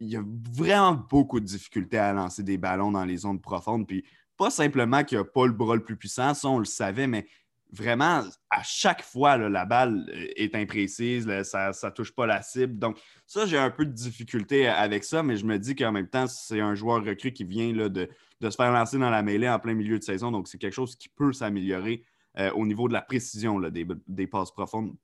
il 0.00 0.08
y 0.08 0.16
a 0.16 0.24
vraiment 0.52 0.94
beaucoup 0.94 1.38
de 1.38 1.44
difficultés 1.44 1.98
à 1.98 2.12
lancer 2.12 2.42
des 2.42 2.56
ballons 2.56 2.92
dans 2.92 3.04
les 3.04 3.18
zones 3.18 3.40
profondes. 3.40 3.86
Puis 3.86 4.04
pas 4.36 4.50
simplement 4.50 5.04
qu'il 5.04 5.18
n'a 5.18 5.24
pas 5.24 5.46
le 5.46 5.52
bras 5.52 5.76
le 5.76 5.84
plus 5.84 5.96
puissant, 5.96 6.34
ça 6.34 6.48
on 6.48 6.58
le 6.58 6.64
savait, 6.64 7.06
mais 7.06 7.26
vraiment, 7.72 8.22
à 8.50 8.62
chaque 8.62 9.02
fois, 9.02 9.36
la 9.36 9.64
balle 9.64 10.04
est 10.36 10.54
imprécise, 10.54 11.26
ça 11.42 11.72
ne 11.82 11.90
touche 11.90 12.12
pas 12.12 12.26
la 12.26 12.42
cible. 12.42 12.78
Donc, 12.78 13.00
ça, 13.26 13.46
j'ai 13.46 13.58
un 13.58 13.70
peu 13.70 13.86
de 13.86 13.92
difficulté 13.92 14.68
avec 14.68 15.04
ça, 15.04 15.22
mais 15.22 15.36
je 15.36 15.46
me 15.46 15.58
dis 15.58 15.74
qu'en 15.74 15.92
même 15.92 16.08
temps, 16.08 16.26
c'est 16.26 16.60
un 16.60 16.74
joueur 16.74 17.04
recru 17.04 17.32
qui 17.32 17.44
vient 17.44 17.72
de, 17.72 18.08
se 18.42 18.56
faire 18.56 18.72
lancer 18.72 18.98
dans 18.98 19.10
la 19.10 19.22
mêlée 19.22 19.48
en 19.48 19.58
plein 19.58 19.74
milieu 19.74 19.98
de 19.98 20.04
saison. 20.04 20.30
Donc, 20.30 20.48
c'est 20.48 20.58
quelque 20.58 20.74
chose 20.74 20.96
qui 20.96 21.08
peut 21.08 21.32
s'améliorer 21.32 22.04
euh, 22.38 22.50
au 22.52 22.66
niveau 22.66 22.88
de 22.88 22.92
la 22.92 23.02
précision 23.02 23.58
des, 23.60 24.26
passes 24.26 24.52
profondes 24.52 24.94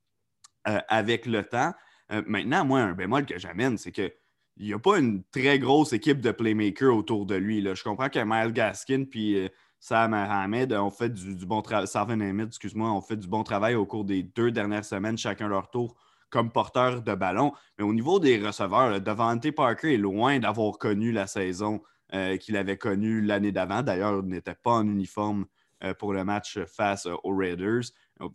euh, 0.69 0.79
avec 0.89 1.25
le 1.27 1.43
temps. 1.45 1.73
Euh, 2.13 2.23
maintenant, 2.27 2.65
moi, 2.65 2.81
un 2.81 2.93
bémol 2.93 3.27
que 3.27 3.39
j'amène, 3.39 3.79
c'est 3.79 3.93
que 3.93 4.13
il 4.59 4.67
n'y 4.67 4.73
a 4.73 4.79
pas 4.79 4.99
une 4.99 5.23
très 5.31 5.59
grosse 5.59 5.93
équipe 5.93 6.21
de 6.21 6.33
playmakers 6.33 6.95
autour 6.95 7.27
de 7.27 7.37
lui. 7.37 7.63
Je 7.63 7.83
comprends 7.83 8.09
que 8.09 8.19
Miles 8.19 8.53
Gaskin 8.53 9.05
puis 9.05 9.37
euh, 9.37 9.49
Sam 9.81 10.15
Ahmed 10.15 10.73
ont 10.73 10.91
fait 10.91 11.11
du, 11.11 11.47
bon 11.47 11.63
travail. 11.63 11.87
fait 11.87 13.17
du 13.17 13.29
bon 13.29 13.43
travail 13.43 13.75
au 13.75 13.87
cours 13.87 14.05
des 14.05 14.23
deux 14.23 14.51
dernières 14.51 14.85
semaines, 14.85 15.17
chacun 15.17 15.49
leur 15.49 15.71
tour 15.71 15.97
comme 16.31 16.51
porteur 16.51 17.03
de 17.03 17.15
ballon. 17.15 17.53
Mais 17.79 17.85
au 17.85 17.95
niveau 17.95 18.21
des 18.21 18.39
receveurs, 18.39 19.01
Devante 19.01 19.51
Parker 19.53 19.95
est 19.95 19.99
loin 19.99 20.39
d'avoir 20.39 20.79
connu 20.79 21.13
la 21.13 21.27
saison 21.27 21.81
euh, 22.13 22.37
qu'il 22.37 22.57
avait 22.57 22.77
connue 22.77 23.21
l'année 23.23 23.53
d'avant. 23.53 23.83
D'ailleurs, 23.83 24.21
il 24.23 24.29
n'était 24.29 24.55
pas 24.55 24.73
en 24.73 24.87
uniforme 24.87 25.47
euh, 25.85 25.95
pour 25.95 26.13
le 26.13 26.25
match 26.25 26.59
face 26.67 27.07
aux 27.07 27.37
Raiders. 27.37 27.85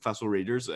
Face 0.01 0.21
aux 0.21 0.29
Raiders. 0.29 0.69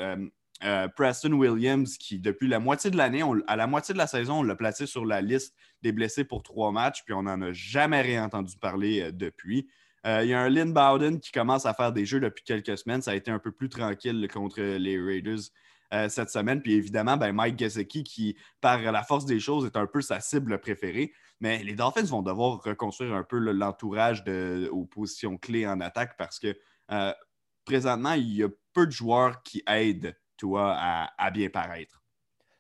Euh, 0.64 0.88
Preston 0.88 1.34
Williams, 1.34 1.98
qui 1.98 2.20
depuis 2.20 2.48
la 2.48 2.60
moitié 2.60 2.90
de 2.90 2.98
l'année, 2.98 3.24
à 3.48 3.56
la 3.56 3.68
moitié 3.68 3.94
de 3.94 4.00
la 4.00 4.08
saison, 4.08 4.40
on 4.40 4.44
l'a 4.44 4.56
placé 4.56 4.88
sur 4.88 5.06
la 5.06 5.22
liste 5.22 5.56
des 5.84 5.92
blessés 5.92 6.24
pour 6.24 6.42
trois 6.42 6.72
matchs, 6.72 7.04
puis 7.04 7.14
on 7.14 7.24
n'en 7.24 7.40
a 7.42 7.52
jamais 7.52 8.02
rien 8.02 8.26
entendu 8.26 8.58
parler 8.58 9.02
euh, 9.02 9.12
depuis. 9.12 9.68
Euh, 10.08 10.24
il 10.24 10.30
y 10.30 10.34
a 10.34 10.40
un 10.40 10.50
Lynn 10.50 10.74
Bowden 10.74 11.20
qui 11.20 11.32
commence 11.32 11.66
à 11.66 11.74
faire 11.74 11.92
des 11.92 12.06
jeux 12.06 12.20
depuis 12.20 12.44
quelques 12.44 12.78
semaines. 12.78 13.02
Ça 13.02 13.12
a 13.12 13.16
été 13.16 13.30
un 13.30 13.40
peu 13.40 13.52
plus 13.52 13.70
tranquille 13.70 14.28
contre 14.34 14.62
les 14.62 15.00
Raiders 15.00 15.40
cette 16.10 16.30
semaine. 16.30 16.62
Puis 16.62 16.74
évidemment, 16.74 17.18
ben, 17.18 17.32
Mike 17.32 17.60
Gesicki, 17.60 18.04
qui, 18.04 18.38
par 18.62 18.82
la 18.82 19.04
force 19.04 19.26
des 19.26 19.40
choses, 19.40 19.66
est 19.66 19.78
un 19.78 19.86
peu 19.86 20.02
sa 20.02 20.20
cible 20.20 20.60
préférée. 20.60 21.14
Mais 21.40 21.64
les 21.64 21.76
Dolphins 21.76 22.04
vont 22.04 22.22
devoir 22.22 22.62
reconstruire 22.62 23.14
un 23.14 23.24
peu 23.24 23.38
l'entourage 23.38 24.24
aux 24.72 24.86
positions 24.86 25.38
clés 25.38 25.68
en 25.68 25.80
attaque 25.80 26.18
parce 26.18 26.40
que 26.40 26.56
présentement, 27.68 28.14
il 28.14 28.36
y 28.36 28.44
a 28.44 28.50
peu 28.74 28.88
de 28.88 28.92
joueurs 28.92 29.44
qui 29.44 29.62
aident 29.68 30.16
toi 30.38 30.76
à, 30.80 31.32
bien 31.32 31.50
paraître, 31.50 32.02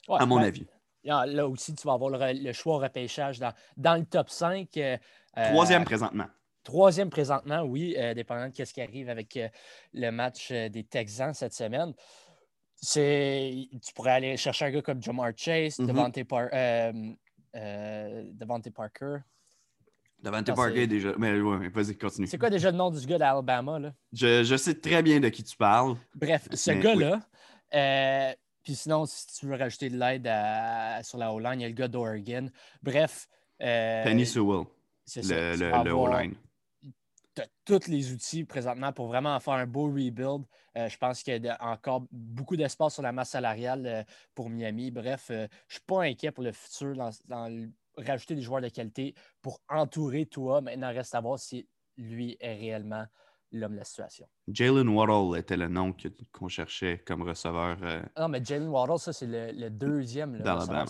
à 0.10 0.26
mon 0.26 0.38
ben, 0.38 0.46
avis. 0.46 0.68
Là 1.04 1.48
aussi, 1.48 1.74
tu 1.74 1.88
vas 1.88 1.94
avoir 1.94 2.12
le, 2.12 2.54
choix 2.54 2.80
repêchage 2.80 3.40
dans, 3.40 3.54
dans, 3.78 3.96
le 3.96 4.06
top 4.06 4.30
5. 4.30 4.68
Euh, 4.78 4.98
troisième 5.36 5.86
présentement. 5.86 6.26
Troisième 6.68 7.10
présentement, 7.10 7.62
oui, 7.62 7.96
euh, 7.98 8.14
dépendant 8.14 8.50
de 8.50 8.66
ce 8.66 8.74
qui 8.74 8.82
arrive 8.82 9.08
avec 9.08 9.38
euh, 9.38 9.48
le 9.94 10.10
match 10.10 10.52
des 10.52 10.84
Texans 10.84 11.34
cette 11.34 11.54
semaine. 11.54 11.94
Tu 12.92 13.94
pourrais 13.96 14.12
aller 14.12 14.36
chercher 14.36 14.66
un 14.66 14.72
gars 14.72 14.82
comme 14.82 15.02
Jamar 15.02 15.32
Chase, 15.34 15.80
mm-hmm. 15.80 15.86
Devante, 15.86 16.24
Parker. 16.26 16.92
Devante 20.22 20.54
Parker 20.54 20.88
déjà. 20.88 21.14
Mais 21.18 21.40
ouais, 21.40 21.70
vas-y, 21.70 21.98
continue. 21.98 22.28
C'est 22.28 22.38
quoi 22.38 22.50
déjà 22.50 22.70
le 22.70 22.76
nom 22.76 22.92
du 22.92 23.06
gars 23.06 23.18
d'Alabama? 23.18 23.94
Je, 24.12 24.44
je, 24.44 24.58
sais 24.58 24.76
très 24.76 25.02
bien 25.02 25.22
de 25.22 25.30
qui 25.30 25.46
tu 25.46 25.56
parles. 25.56 25.96
Bref, 26.16 26.50
ce 26.54 26.72
gars-là, 26.72 27.22
euh, 27.76 28.34
puis 28.62 28.76
sinon, 28.76 29.06
si 29.06 29.40
tu 29.40 29.46
veux 29.46 29.56
rajouter 29.56 29.90
de 29.90 29.98
l'aide 29.98 30.30
sur 31.06 31.18
la 31.18 31.32
O-line, 31.32 31.62
il 31.62 31.62
y 31.62 31.66
a 31.66 31.70
le 31.70 31.74
gars 31.76 31.88
d'Oregon. 31.88 32.50
Bref. 32.84 33.30
Euh, 33.62 34.04
Penny 34.04 34.26
Sewell. 34.26 34.66
C'est 35.06 35.24
le, 35.24 35.56
le, 35.86 35.94
O-line. 35.94 36.36
Tu 37.38 37.44
as 37.44 37.48
tous 37.80 37.88
les 37.88 38.12
outils 38.12 38.46
présentement 38.46 38.92
pour 38.92 39.08
vraiment 39.08 39.40
faire 39.40 39.54
un 39.54 39.68
beau 39.68 39.86
rebuild. 39.86 40.46
Euh, 40.76 40.90
je 40.90 40.98
pense 40.98 41.22
qu'il 41.22 41.46
y 41.46 41.50
a 41.50 41.58
encore 41.64 42.04
beaucoup 42.12 42.56
d'espace 42.56 42.96
sur 42.96 43.04
la 43.04 43.12
masse 43.12 43.30
salariale 43.30 44.06
pour 44.34 44.50
Miami. 44.50 44.90
Bref, 44.90 45.26
je 45.30 45.34
ne 45.34 45.48
suis 45.70 45.82
pas 45.86 46.04
inquiet 46.04 46.32
pour 46.32 46.44
le 46.44 46.52
futur 46.52 46.96
dans, 46.96 47.50
rajouter 47.98 48.36
des 48.36 48.42
joueurs 48.42 48.62
de 48.62 48.70
qualité 48.70 49.14
pour 49.42 49.62
entourer 49.70 50.26
toi. 50.26 50.62
Maintenant, 50.62 50.94
reste 50.94 51.14
à 51.16 51.22
voir 51.22 51.40
si 51.40 51.68
lui 51.98 52.38
est 52.40 52.56
réellement 52.56 53.06
l'homme 53.52 53.74
de 53.74 53.78
la 53.78 53.84
situation. 53.84 54.28
Jalen 54.48 54.88
Waddle 54.90 55.40
était 55.40 55.58
le 55.58 55.68
nom 55.68 55.96
qu'on 56.32 56.48
cherchait 56.48 57.04
comme 57.06 57.22
receveur. 57.24 57.78
Euh, 57.82 58.02
non, 58.18 58.28
mais 58.28 58.44
Jalen 58.44 58.68
Waddle, 58.68 59.00
ça, 59.00 59.14
c'est 59.14 59.28
le, 59.28 59.70
deuxième. 59.70 60.42
Ah, 60.46 60.86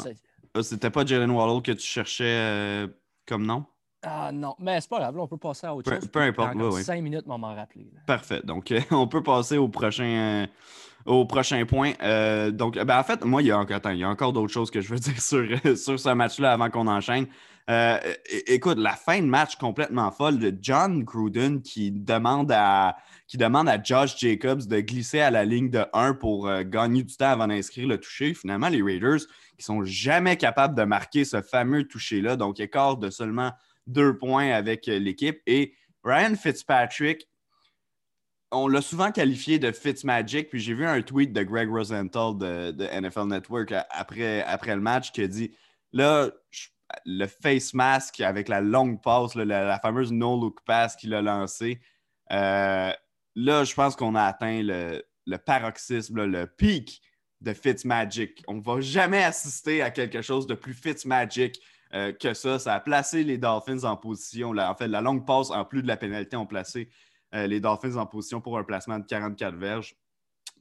c'était 0.64 0.90
pas 0.90 1.06
Jalen 1.06 1.32
Waddle 1.32 1.62
que 1.62 1.72
tu 1.74 1.86
cherchais 1.86 2.24
euh, 2.26 2.88
comme 3.26 3.46
nom? 3.46 3.66
Ah 4.10 4.32
non, 4.32 4.56
mais 4.60 4.80
c'est 4.80 4.90
pas 4.90 5.00
grave, 5.00 5.18
on 5.18 5.28
peut 5.28 5.38
passer 5.38 5.68
à 5.68 5.76
autre 5.76 5.92
chose. 5.92 6.08
Peu 6.08 6.22
importe, 6.22 6.56
oui. 6.56 6.84
Cinq 6.84 7.02
minutes, 7.02 7.28
m'en 7.28 7.38
rappeler. 7.38 7.88
Parfait. 8.06 8.42
Donc, 8.44 8.74
on 8.92 9.08
peut 9.08 9.24
passer 9.24 9.58
au 9.58 9.68
prochain, 9.68 10.48
au 11.06 11.26
prochain 11.26 11.66
point. 11.66 11.94
Euh, 12.02 12.52
donc, 12.52 12.76
ben, 12.76 13.00
en 13.00 13.04
fait, 13.04 13.24
moi, 13.26 13.42
il 13.42 13.48
y 13.48 13.52
a 13.52 13.60
encore, 13.60 13.80
il 13.92 13.98
y 13.98 14.04
a 14.04 14.10
encore 14.10 14.32
d'autres 14.34 14.54
choses 14.54 14.72
que 14.72 14.82
je 14.82 14.90
veux 14.90 15.00
dire 15.00 15.22
sur, 15.22 15.46
sur 15.78 16.00
ce 16.00 16.10
match-là 16.10 16.54
avant 16.54 16.70
qu'on 16.70 16.88
enchaîne. 16.88 17.28
Euh, 17.70 18.00
écoute, 18.48 18.78
la 18.78 18.94
fin 18.94 19.20
de 19.20 19.26
match 19.26 19.58
complètement 19.58 20.10
folle 20.10 20.40
de 20.40 20.56
John 20.62 21.04
Gruden 21.04 21.62
qui 21.62 21.92
demande 21.92 22.50
à, 22.54 22.96
qui 23.28 23.36
demande 23.36 23.68
à 23.68 23.82
Josh 23.82 24.18
Jacobs 24.18 24.66
de 24.68 24.80
glisser 24.80 25.20
à 25.20 25.32
la 25.32 25.44
ligne 25.44 25.70
de 25.70 25.84
1 25.92 26.14
pour 26.14 26.48
euh, 26.48 26.64
gagner 26.64 27.04
du 27.04 27.14
temps 27.18 27.32
avant 27.32 27.48
d'inscrire 27.48 27.90
le 27.90 28.00
toucher. 28.00 28.34
Finalement, 28.34 28.70
les 28.70 28.82
Raiders 28.82 29.20
qui 29.58 29.66
sont 29.66 29.84
jamais 29.84 30.38
capables 30.38 30.76
de 30.76 30.84
marquer 30.84 31.26
ce 31.26 31.42
fameux 31.42 31.84
toucher-là, 31.84 32.38
donc 32.38 32.62
écart 32.62 32.96
de 32.96 33.10
seulement 33.10 33.52
deux 33.88 34.18
points 34.18 34.52
avec 34.52 34.86
l'équipe. 34.86 35.42
Et 35.46 35.74
Ryan 36.04 36.36
Fitzpatrick, 36.36 37.28
on 38.52 38.68
l'a 38.68 38.82
souvent 38.82 39.12
qualifié 39.12 39.60
de 39.60 39.72
Fitzmagic, 39.72 40.50
puis 40.50 40.60
j'ai 40.60 40.74
vu 40.74 40.86
un 40.86 41.02
tweet 41.02 41.34
de 41.34 41.44
Greg 41.44 41.70
Rosenthal 41.70 42.38
de, 42.38 43.00
NFL 43.00 43.28
Network 43.28 43.74
après, 43.90 44.44
après 44.44 44.76
le 44.76 44.82
match 44.82 45.12
qui 45.12 45.22
a 45.22 45.28
dit 45.28 45.52
Là, 45.94 46.30
le 47.06 47.26
face 47.28 47.74
mask 47.74 48.22
avec 48.22 48.48
la 48.48 48.62
longue 48.62 49.02
passe, 49.02 49.36
la, 49.36 49.80
fameuse 49.80 50.12
no-look 50.12 50.60
pass 50.66 50.96
qu'il 50.96 51.14
a 51.14 51.22
lancé. 51.22 51.82
Euh, 52.32 52.92
là, 53.36 53.64
je 53.64 53.74
pense 53.74 53.96
qu'on 53.96 54.16
a 54.16 54.24
atteint 54.24 54.62
le, 54.64 55.38
paroxysme, 55.38 56.26
le 56.26 56.46
pic 56.48 57.02
de 57.42 57.54
Fitzmagic. 57.54 58.44
On 58.48 58.56
ne 58.56 58.62
va 58.62 58.82
jamais 58.82 59.24
assister 59.24 59.82
à 59.82 59.92
quelque 59.92 60.22
chose 60.22 60.48
de 60.48 60.56
plus 60.56 60.74
Fitzmagic 60.74 61.60
euh, 61.94 62.12
que 62.12 62.34
ça. 62.34 62.60
Ça 62.60 62.76
a 62.76 62.80
placé 62.80 63.24
les 63.24 63.38
Dolphins 63.38 63.84
en 63.84 63.96
position. 63.96 64.50
en 64.50 64.76
fait, 64.76 64.88
la 64.88 65.02
longue 65.02 65.26
passe, 65.26 65.52
en 65.52 65.66
plus 65.66 65.82
de 65.82 65.88
la 65.88 65.98
pénalité, 65.98 66.36
ont 66.36 66.46
placé 66.46 66.90
euh, 67.34 67.48
les 67.48 67.60
Dolphins 67.60 67.96
en 67.96 68.06
position 68.06 68.42
pour 68.42 68.58
un 68.58 68.64
placement 68.64 69.00
de 69.00 69.06
44 69.06 69.56
verges. 69.56 69.96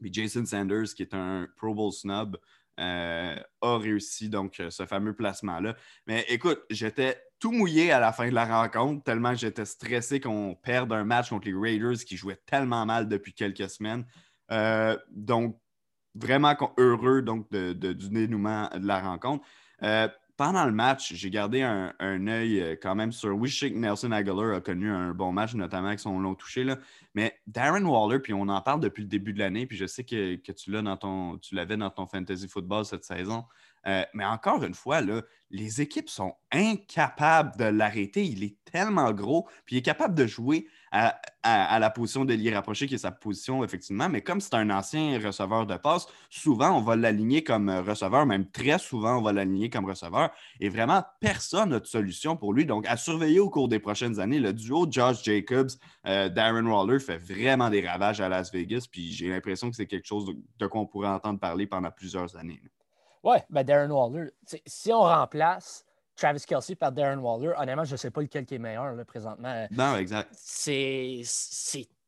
Puis 0.01 0.13
Jason 0.13 0.45
Sanders, 0.45 0.95
qui 0.95 1.03
est 1.03 1.15
un 1.15 1.49
Pro 1.57 1.75
Bowl 1.75 1.93
snob, 1.93 2.39
euh, 2.79 3.37
a 3.63 3.79
réussi 3.79 4.29
donc 4.29 4.61
ce 4.69 4.85
fameux 4.85 5.15
placement-là. 5.15 5.75
Mais 6.07 6.27
écoute, 6.29 6.63
j'étais 6.69 7.19
tout 7.39 7.51
mouillé 7.51 7.91
à 7.91 7.99
la 7.99 8.13
fin 8.13 8.29
de 8.29 8.35
la 8.35 8.45
rencontre, 8.45 9.03
tellement 9.03 9.35
j'étais 9.35 9.65
stressé 9.65 10.21
qu'on 10.21 10.55
perde 10.55 10.93
un 10.93 11.05
match 11.05 11.31
contre 11.31 11.49
les 11.49 11.55
Raiders 11.55 12.05
qui 12.07 12.17
jouaient 12.17 12.41
tellement 12.45 12.85
mal 12.85 13.09
depuis 13.09 13.33
quelques 13.33 13.71
semaines. 13.71 14.05
donc, 15.11 15.59
vraiment 16.15 16.55
heureux 16.79 17.23
donc, 17.23 17.51
du 17.51 18.11
dénouement 18.11 18.69
de 18.75 18.87
la 18.87 19.01
rencontre 19.01 19.47
pendant 20.37 20.67
le 20.67 20.73
match, 20.73 21.15
j'ai 21.15 21.31
gardé 21.31 21.63
un, 21.63 21.93
œil 22.01 22.61
euh, 22.61 22.77
quand 22.81 22.95
même 22.95 23.13
sur. 23.13 23.35
Oui, 23.35 23.49
je 23.49 23.67
Nelson 23.67 24.13
Aguilar 24.13 24.57
a 24.57 24.61
connu 24.61 24.91
un 24.91 25.15
bon 25.15 25.33
match, 25.33 25.55
notamment 25.55 25.89
avec 25.89 26.01
son 26.01 26.19
long 26.19 26.35
touché. 26.35 26.65
Là. 26.65 26.79
Mais 27.15 27.39
Darren 27.47 27.85
Waller, 27.85 28.21
puis 28.21 28.35
on 28.35 28.49
en 28.49 28.61
parle 28.61 28.81
depuis 28.81 29.03
le 29.03 29.09
début 29.09 29.33
de 29.33 29.39
l'année, 29.39 29.67
puis 29.67 29.77
je 29.77 29.87
sais 29.87 30.05
que, 30.05 30.37
tu 30.37 30.71
l'as 30.71 30.83
dans 30.83 30.97
ton, 30.97 31.39
tu 31.39 31.55
l'avais 31.55 31.77
dans 31.77 31.91
ton 31.91 32.07
fantasy 32.07 32.49
football 32.49 32.85
cette 32.85 33.05
saison. 33.05 33.45
Euh, 33.87 34.05
mais 34.15 34.25
encore 34.25 34.63
une 34.65 34.75
fois, 34.75 35.01
là, 35.01 35.23
les 35.51 35.81
équipes 35.81 36.09
sont 36.09 36.35
incapables 36.53 37.57
de 37.57 37.65
l'arrêter. 37.65 38.25
Il 38.25 38.45
est 38.45 38.57
tellement 38.65 39.13
gros, 39.13 39.49
puis 39.65 39.77
il 39.77 39.79
est 39.79 39.83
capable 39.83 40.15
de 40.15 40.27
jouer 40.27 40.67
à, 40.93 41.79
la 41.79 41.91
position 41.91 42.25
de 42.25 42.35
l'y 42.35 42.53
qui 42.87 42.95
est 42.95 42.99
sa 42.99 43.11
position, 43.11 43.65
effectivement. 43.65 44.09
Mais 44.09 44.23
comme 44.23 44.41
c'est 44.41 44.55
un 44.55 44.71
ancien 44.71 45.19
receveur 45.23 45.67
de 45.67 45.77
passe, 45.77 46.07
souvent, 46.31 46.77
on 46.77 46.81
va 46.81 46.97
l'aligner 46.97 47.45
comme 47.45 47.71
receveur, 47.71 48.27
même 48.27 48.51
très 48.51 48.79
souvent, 48.79 49.19
on 49.19 49.23
va 49.23 49.33
l'aligner 49.33 49.71
comme 49.71 49.85
receveur. 49.85 50.31
Et 50.61 50.69
vraiment, 50.69 51.03
personne 51.21 51.71
n'a 51.71 51.81
de 51.81 51.87
solution 51.87 52.37
pour 52.37 52.53
lui. 52.53 52.67
Donc, 52.67 52.87
à 52.87 52.97
surveiller 52.97 53.41
au 53.41 53.51
cours 53.51 53.69
des 53.69 53.79
prochaines 53.79 54.21
années, 54.21 54.41
le 54.41 54.53
duo 54.53 54.87
Josh 54.91 55.23
Jacobs, 55.25 55.71
euh, 56.07 56.29
Darren 56.29 56.67
Waller 56.67 57.01
fait 57.01 57.19
vraiment 57.19 57.71
des 57.71 57.87
ravages 57.87 58.21
à 58.21 58.29
Las 58.29 58.53
Vegas. 58.53 58.87
Puis 58.91 59.13
j'ai 59.13 59.29
l'impression 59.29 59.71
que 59.71 59.77
c'est 59.77 59.87
quelque 59.87 60.07
chose 60.07 60.35
de, 60.59 60.67
quoi 60.67 60.81
on 60.81 60.87
pourrait 60.87 61.09
entendre 61.09 61.39
parler 61.39 61.67
pendant 61.67 61.91
plusieurs 61.91 62.37
années. 62.37 62.61
Ouais, 63.23 63.43
ben 63.51 63.65
Darren 63.65 63.91
Waller, 63.91 64.31
si 64.67 64.93
on 64.93 65.01
remplace 65.01 65.86
Travis 66.17 66.45
Kelsey 66.47 66.75
par 66.75 66.93
Darren 66.93 67.19
Waller, 67.19 67.53
honnêtement, 67.59 67.85
je 67.85 67.93
ne 67.93 67.97
sais 67.97 68.11
pas 68.11 68.23
lequel 68.23 68.47
qui 68.47 68.55
est 68.55 68.59
meilleur 68.59 68.93
là, 68.93 69.05
présentement. 69.05 69.67
Non, 69.71 69.97
exact. 69.97 70.31
C'est 70.33 71.23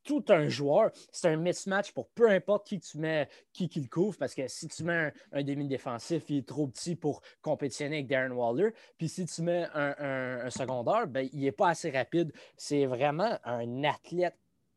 tout 0.09 0.25
un 0.31 0.49
joueur. 0.49 0.91
C'est 1.13 1.29
un 1.29 1.37
mismatch 1.37 1.93
pour 1.93 2.09
peu 2.09 2.31
importe 2.31 2.67
qui 2.67 2.81
tu 2.81 2.97
mets, 2.97 3.29
qui, 3.53 3.69
qui 3.69 3.83
le 3.83 3.89
couvre, 3.89 4.17
parce 4.17 4.35
que 4.35 4.49
si 4.49 4.67
tu 4.67 4.83
mets 4.83 5.13
un, 5.33 5.43
demi-défensif, 5.43 6.25
il 6.31 6.39
est 6.39 6.49
trop 6.49 6.67
petit 6.67 6.97
pour 6.97 7.21
compétitionner 7.43 7.97
avec 7.97 8.07
Darren 8.07 8.33
Waller. 8.33 8.71
Puis 8.97 9.11
si 9.11 9.27
tu 9.27 9.43
mets 9.43 9.67
un, 9.75 10.49
secondaire, 10.49 11.07
ben, 11.07 11.29
il 11.35 11.41
n'est 11.41 11.53
pas 11.53 11.69
assez 11.69 11.91
rapide. 11.91 12.33
C'est 12.57 12.87
vraiment 12.87 13.39
un 13.45 13.85
athlète 13.85 14.37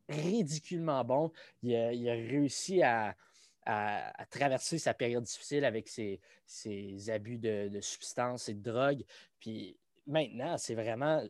ridiculement 0.09 1.05
bon. 1.05 1.31
il 1.63 1.75
a 1.75 2.13
réussi 2.13 2.83
à, 2.83 3.15
à, 3.65 4.25
traverser 4.29 4.77
sa 4.77 4.93
période 4.93 5.23
difficile 5.23 5.65
avec 5.65 5.87
ses, 5.87 6.19
abus 7.09 7.37
de, 7.37 7.79
substances 7.81 8.49
et 8.49 8.53
de 8.53 8.61
drogue. 8.61 9.03
Puis 9.39 9.77
maintenant, 10.07 10.57
c'est 10.57 10.75
vraiment 10.75 11.23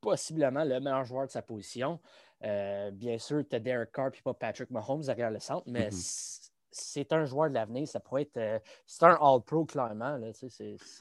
possiblement 0.00 0.64
le 0.64 0.80
meilleur 0.80 1.04
joueur 1.04 1.26
de 1.26 1.30
sa 1.30 1.42
position. 1.42 2.00
Euh, 2.44 2.90
bien 2.90 3.18
sûr, 3.18 3.42
tu 3.48 3.56
as 3.56 3.60
Derek 3.60 3.90
Carr 3.92 4.08
et 4.08 4.22
pas 4.22 4.34
Patrick 4.34 4.70
Mahomes 4.70 5.02
derrière 5.02 5.30
le 5.30 5.38
centre, 5.38 5.64
mais 5.66 5.88
mm-hmm. 5.88 6.50
c'est 6.70 7.12
un 7.12 7.24
joueur 7.24 7.48
de 7.48 7.54
l'avenir. 7.54 7.88
Ça 7.88 8.00
pourrait 8.00 8.22
être. 8.22 8.36
Euh, 8.36 8.58
c'est 8.84 9.04
un 9.04 9.16
All-Pro, 9.20 9.64
clairement. 9.64 10.18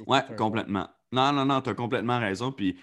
Oui, 0.07 0.17
complètement. 0.37 0.87
Non, 1.11 1.33
non, 1.33 1.45
non, 1.45 1.61
tu 1.61 1.71
as 1.71 1.73
complètement 1.73 2.19
raison. 2.19 2.51
Puis 2.51 2.79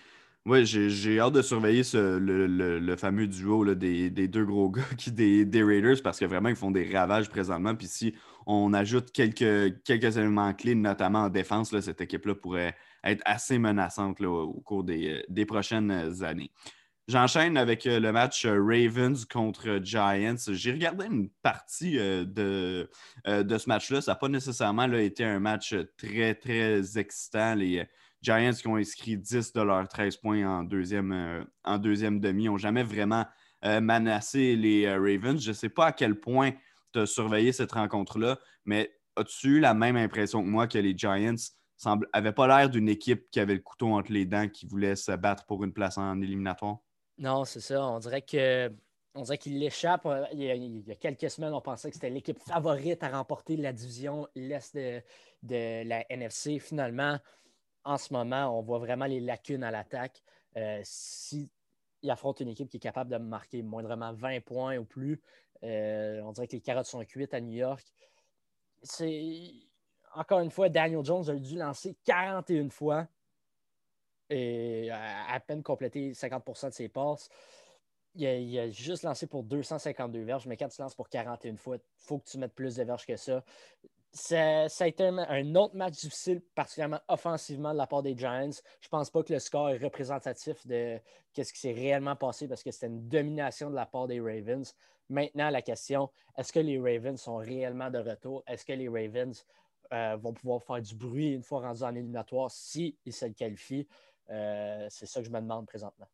oui, 0.46 0.64
j'ai 0.64 1.20
hâte 1.20 1.34
de 1.34 1.42
surveiller 1.42 1.82
le, 1.92 2.96
fameux 2.96 3.26
duo 3.26 3.74
des, 3.74 4.10
deux 4.10 4.44
gros 4.44 4.70
gars 4.70 4.82
qui, 4.98 5.12
des, 5.12 5.62
Raiders 5.62 6.02
parce 6.02 6.18
que 6.18 6.24
vraiment, 6.24 6.48
ils 6.48 6.56
font 6.56 6.70
des 6.70 6.90
ravages 6.96 7.28
présentement. 7.28 7.74
Puis 7.74 7.88
si 7.88 8.14
on 8.46 8.72
ajoute 8.72 9.12
quelques, 9.12 9.82
quelques 9.84 10.16
éléments 10.16 10.54
clés, 10.54 10.74
notamment 10.74 11.24
en 11.24 11.28
défense, 11.28 11.78
cette 11.80 12.00
équipe-là 12.00 12.34
pourrait 12.34 12.74
être 13.04 13.22
assez 13.26 13.58
menaçante 13.58 14.20
au 14.22 14.60
cours 14.64 14.84
des, 14.84 15.44
prochaines 15.46 16.22
années. 16.22 16.50
J'enchaîne 17.10 17.56
avec 17.56 17.86
euh, 17.86 17.98
le 17.98 18.12
match 18.12 18.44
euh, 18.44 18.62
Ravens 18.62 19.24
contre 19.24 19.80
Giants. 19.82 20.36
J'ai 20.52 20.70
regardé 20.70 21.06
une 21.06 21.28
partie 21.42 21.98
euh, 21.98 22.24
de, 22.24 22.88
de 23.26 23.58
ce 23.58 23.68
match-là. 23.68 24.00
Ça 24.00 24.12
n'a 24.12 24.16
pas 24.16 24.28
nécessairement 24.28 24.90
été 24.92 25.24
un 25.24 25.40
match 25.40 25.74
très, 25.96 26.36
très 26.36 26.98
excitant. 26.98 27.56
Giants 28.22 28.52
qui 28.52 28.68
ont 28.68 28.76
inscrit 28.76 29.16
10 29.16 29.52
de 29.52 29.62
leurs 29.62 29.88
13 29.88 30.16
points 30.18 30.46
en 30.46 30.62
deuxième, 30.62 31.12
euh, 31.12 31.44
en 31.64 31.78
deuxième 31.78 32.20
demi 32.20 32.44
n'ont 32.44 32.58
jamais 32.58 32.82
vraiment 32.82 33.24
euh, 33.64 33.80
menacé 33.80 34.56
les 34.56 34.84
euh, 34.86 34.98
Ravens. 34.98 35.40
Je 35.40 35.50
ne 35.50 35.54
sais 35.54 35.68
pas 35.68 35.86
à 35.86 35.92
quel 35.92 36.18
point 36.18 36.52
tu 36.92 37.00
as 37.00 37.06
surveillé 37.06 37.52
cette 37.52 37.72
rencontre-là, 37.72 38.38
mais 38.64 38.92
as-tu 39.16 39.56
eu 39.56 39.60
la 39.60 39.74
même 39.74 39.96
impression 39.96 40.42
que 40.42 40.48
moi 40.48 40.66
que 40.66 40.78
les 40.78 40.96
Giants 40.96 41.34
n'avaient 42.14 42.32
pas 42.32 42.46
l'air 42.46 42.68
d'une 42.68 42.88
équipe 42.88 43.30
qui 43.30 43.40
avait 43.40 43.54
le 43.54 43.60
couteau 43.60 43.88
entre 43.88 44.12
les 44.12 44.26
dents, 44.26 44.48
qui 44.48 44.66
voulait 44.66 44.96
se 44.96 45.12
battre 45.12 45.46
pour 45.46 45.64
une 45.64 45.72
place 45.72 45.96
en 45.96 46.20
éliminatoire? 46.20 46.78
Non, 47.18 47.44
c'est 47.44 47.60
ça. 47.60 47.84
On 47.84 47.98
dirait 47.98 48.22
que 48.22 48.70
on 49.14 49.22
dirait 49.22 49.38
qu'il 49.38 49.58
l'échappe. 49.58 50.06
Il, 50.32 50.42
y 50.42 50.90
a 50.90 50.94
quelques 50.94 51.30
semaines, 51.30 51.52
on 51.52 51.60
pensait 51.60 51.88
que 51.88 51.94
c'était 51.94 52.10
l'équipe 52.10 52.38
favorite 52.38 53.02
à 53.02 53.08
remporter 53.08 53.56
la 53.56 53.72
division 53.72 54.28
l'Est 54.34 54.76
de, 54.76 55.02
de, 55.42 55.88
la 55.88 56.04
NFC. 56.10 56.58
Finalement, 56.58 57.18
en 57.84 57.96
ce 57.96 58.12
moment, 58.12 58.58
on 58.58 58.62
voit 58.62 58.78
vraiment 58.78 59.06
les 59.06 59.20
lacunes 59.20 59.64
à 59.64 59.70
l'attaque. 59.70 60.22
Euh, 60.56 60.80
S'il 60.84 61.48
affronte 62.08 62.40
une 62.40 62.48
équipe 62.48 62.68
qui 62.68 62.76
est 62.76 62.80
capable 62.80 63.10
de 63.10 63.18
marquer 63.18 63.62
moindrement 63.62 64.12
20 64.12 64.40
points 64.40 64.78
ou 64.78 64.84
plus, 64.84 65.20
euh, 65.62 66.20
on 66.22 66.32
dirait 66.32 66.46
que 66.46 66.52
les 66.52 66.60
carottes 66.60 66.86
sont 66.86 67.04
cuites 67.04 67.34
à 67.34 67.40
New 67.40 67.56
York. 67.56 67.86
C'est 68.82 69.52
encore 70.14 70.40
une 70.40 70.50
fois, 70.50 70.68
Daniel 70.68 71.04
Jones 71.04 71.28
a 71.28 71.34
dû 71.34 71.56
lancer 71.56 71.96
41 72.04 72.70
fois 72.70 73.06
et 74.28 74.90
à, 74.90 75.40
peine 75.40 75.62
complété 75.62 76.12
50% 76.12 76.68
de 76.68 76.74
ses 76.74 76.88
passes. 76.88 77.28
Il 78.14 78.26
a, 78.26 78.36
il 78.36 78.58
a, 78.58 78.70
juste 78.70 79.04
lancé 79.04 79.26
pour 79.26 79.44
252 79.44 80.22
verges, 80.22 80.46
mais 80.46 80.56
quand 80.56 80.68
tu 80.68 80.80
lances 80.80 80.94
pour 80.94 81.08
41 81.08 81.56
fois, 81.56 81.76
il 81.76 81.82
faut 81.96 82.18
que 82.18 82.28
tu 82.28 82.38
mettes 82.38 82.54
plus 82.54 82.76
de 82.76 82.82
verges 82.82 83.06
que 83.06 83.16
ça 83.16 83.44
ça, 84.12 84.64
a 84.66 84.86
été 84.86 85.04
un, 85.04 85.54
autre 85.54 85.76
match 85.76 86.00
difficile, 86.00 86.40
particulièrement 86.54 87.00
offensivement 87.08 87.72
de 87.72 87.78
la 87.78 87.86
part 87.86 88.02
des 88.02 88.16
Giants. 88.16 88.50
Je 88.80 88.86
ne 88.86 88.90
pense 88.90 89.10
pas 89.10 89.22
que 89.22 89.32
le 89.32 89.38
score 89.38 89.70
est 89.70 89.78
représentatif 89.78 90.66
de 90.66 91.00
ce 91.36 91.52
qui 91.52 91.60
s'est 91.60 91.72
réellement 91.72 92.16
passé 92.16 92.48
parce 92.48 92.62
que 92.62 92.70
c'était 92.70 92.88
une 92.88 93.08
domination 93.08 93.70
de 93.70 93.76
la 93.76 93.86
part 93.86 94.08
des 94.08 94.20
Ravens. 94.20 94.74
Maintenant, 95.08 95.50
la 95.50 95.62
question, 95.62 96.10
est-ce 96.36 96.52
que 96.52 96.60
les 96.60 96.78
Ravens 96.78 97.20
sont 97.20 97.36
réellement 97.36 97.90
de 97.90 97.98
retour? 97.98 98.42
Est-ce 98.46 98.64
que 98.64 98.72
les 98.72 98.88
Ravens 98.88 99.44
euh, 99.92 100.16
vont 100.16 100.32
pouvoir 100.32 100.62
faire 100.62 100.82
du 100.82 100.94
bruit 100.94 101.32
une 101.32 101.42
fois 101.42 101.60
rendus 101.60 101.82
en 101.82 101.94
éliminatoire 101.94 102.50
s'ils 102.50 102.94
se 103.10 103.26
qualifient? 103.26 103.86
Euh, 104.30 104.86
c'est 104.88 105.06
ça 105.06 105.20
que 105.20 105.26
je 105.26 105.32
me 105.32 105.40
demande 105.40 105.66
présentement. 105.66 106.06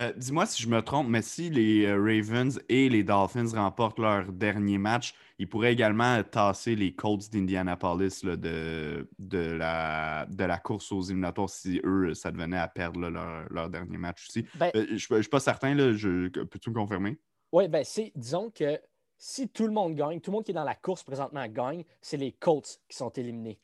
Euh, 0.00 0.12
dis-moi 0.16 0.46
si 0.46 0.62
je 0.62 0.68
me 0.68 0.80
trompe, 0.80 1.08
mais 1.08 1.22
si 1.22 1.50
les 1.50 1.84
euh, 1.86 1.96
Ravens 2.00 2.60
et 2.68 2.88
les 2.88 3.02
Dolphins 3.02 3.48
remportent 3.52 3.98
leur 3.98 4.32
dernier 4.32 4.78
match, 4.78 5.12
ils 5.40 5.48
pourraient 5.48 5.72
également 5.72 6.22
tasser 6.22 6.76
les 6.76 6.94
Colts 6.94 7.28
d'Indianapolis 7.32 8.24
de, 8.24 9.08
de, 9.18 9.38
la, 9.38 10.26
de 10.26 10.44
la 10.44 10.58
course 10.58 10.92
aux 10.92 11.02
éliminatoires 11.02 11.50
si 11.50 11.80
eux, 11.84 12.14
ça 12.14 12.30
devenait 12.30 12.58
à 12.58 12.68
perdre 12.68 13.08
leur, 13.08 13.70
dernier 13.70 13.98
match 13.98 14.24
aussi. 14.28 14.46
Ben 14.54 14.70
euh, 14.76 14.86
je 14.96 15.12
ne 15.12 15.20
suis 15.20 15.28
pas 15.28 15.40
certain, 15.40 15.74
peux-tu 15.74 16.70
me 16.70 16.74
confirmer? 16.74 17.18
Oui, 17.50 17.66
ben 17.66 17.82
c'est, 17.84 18.12
disons 18.14 18.50
que 18.50 18.78
si 19.18 19.48
tout 19.48 19.66
le 19.66 19.72
monde 19.72 19.96
gagne, 19.96 20.20
tout 20.20 20.30
le 20.30 20.36
monde 20.36 20.44
qui 20.44 20.52
est 20.52 20.54
dans 20.54 20.64
la 20.64 20.76
course 20.76 21.02
présentement 21.02 21.44
gagne, 21.48 21.84
c'est 22.00 22.16
les 22.16 22.30
Colts 22.30 22.80
qui 22.88 22.96
sont 22.96 23.10
éliminés. 23.10 23.58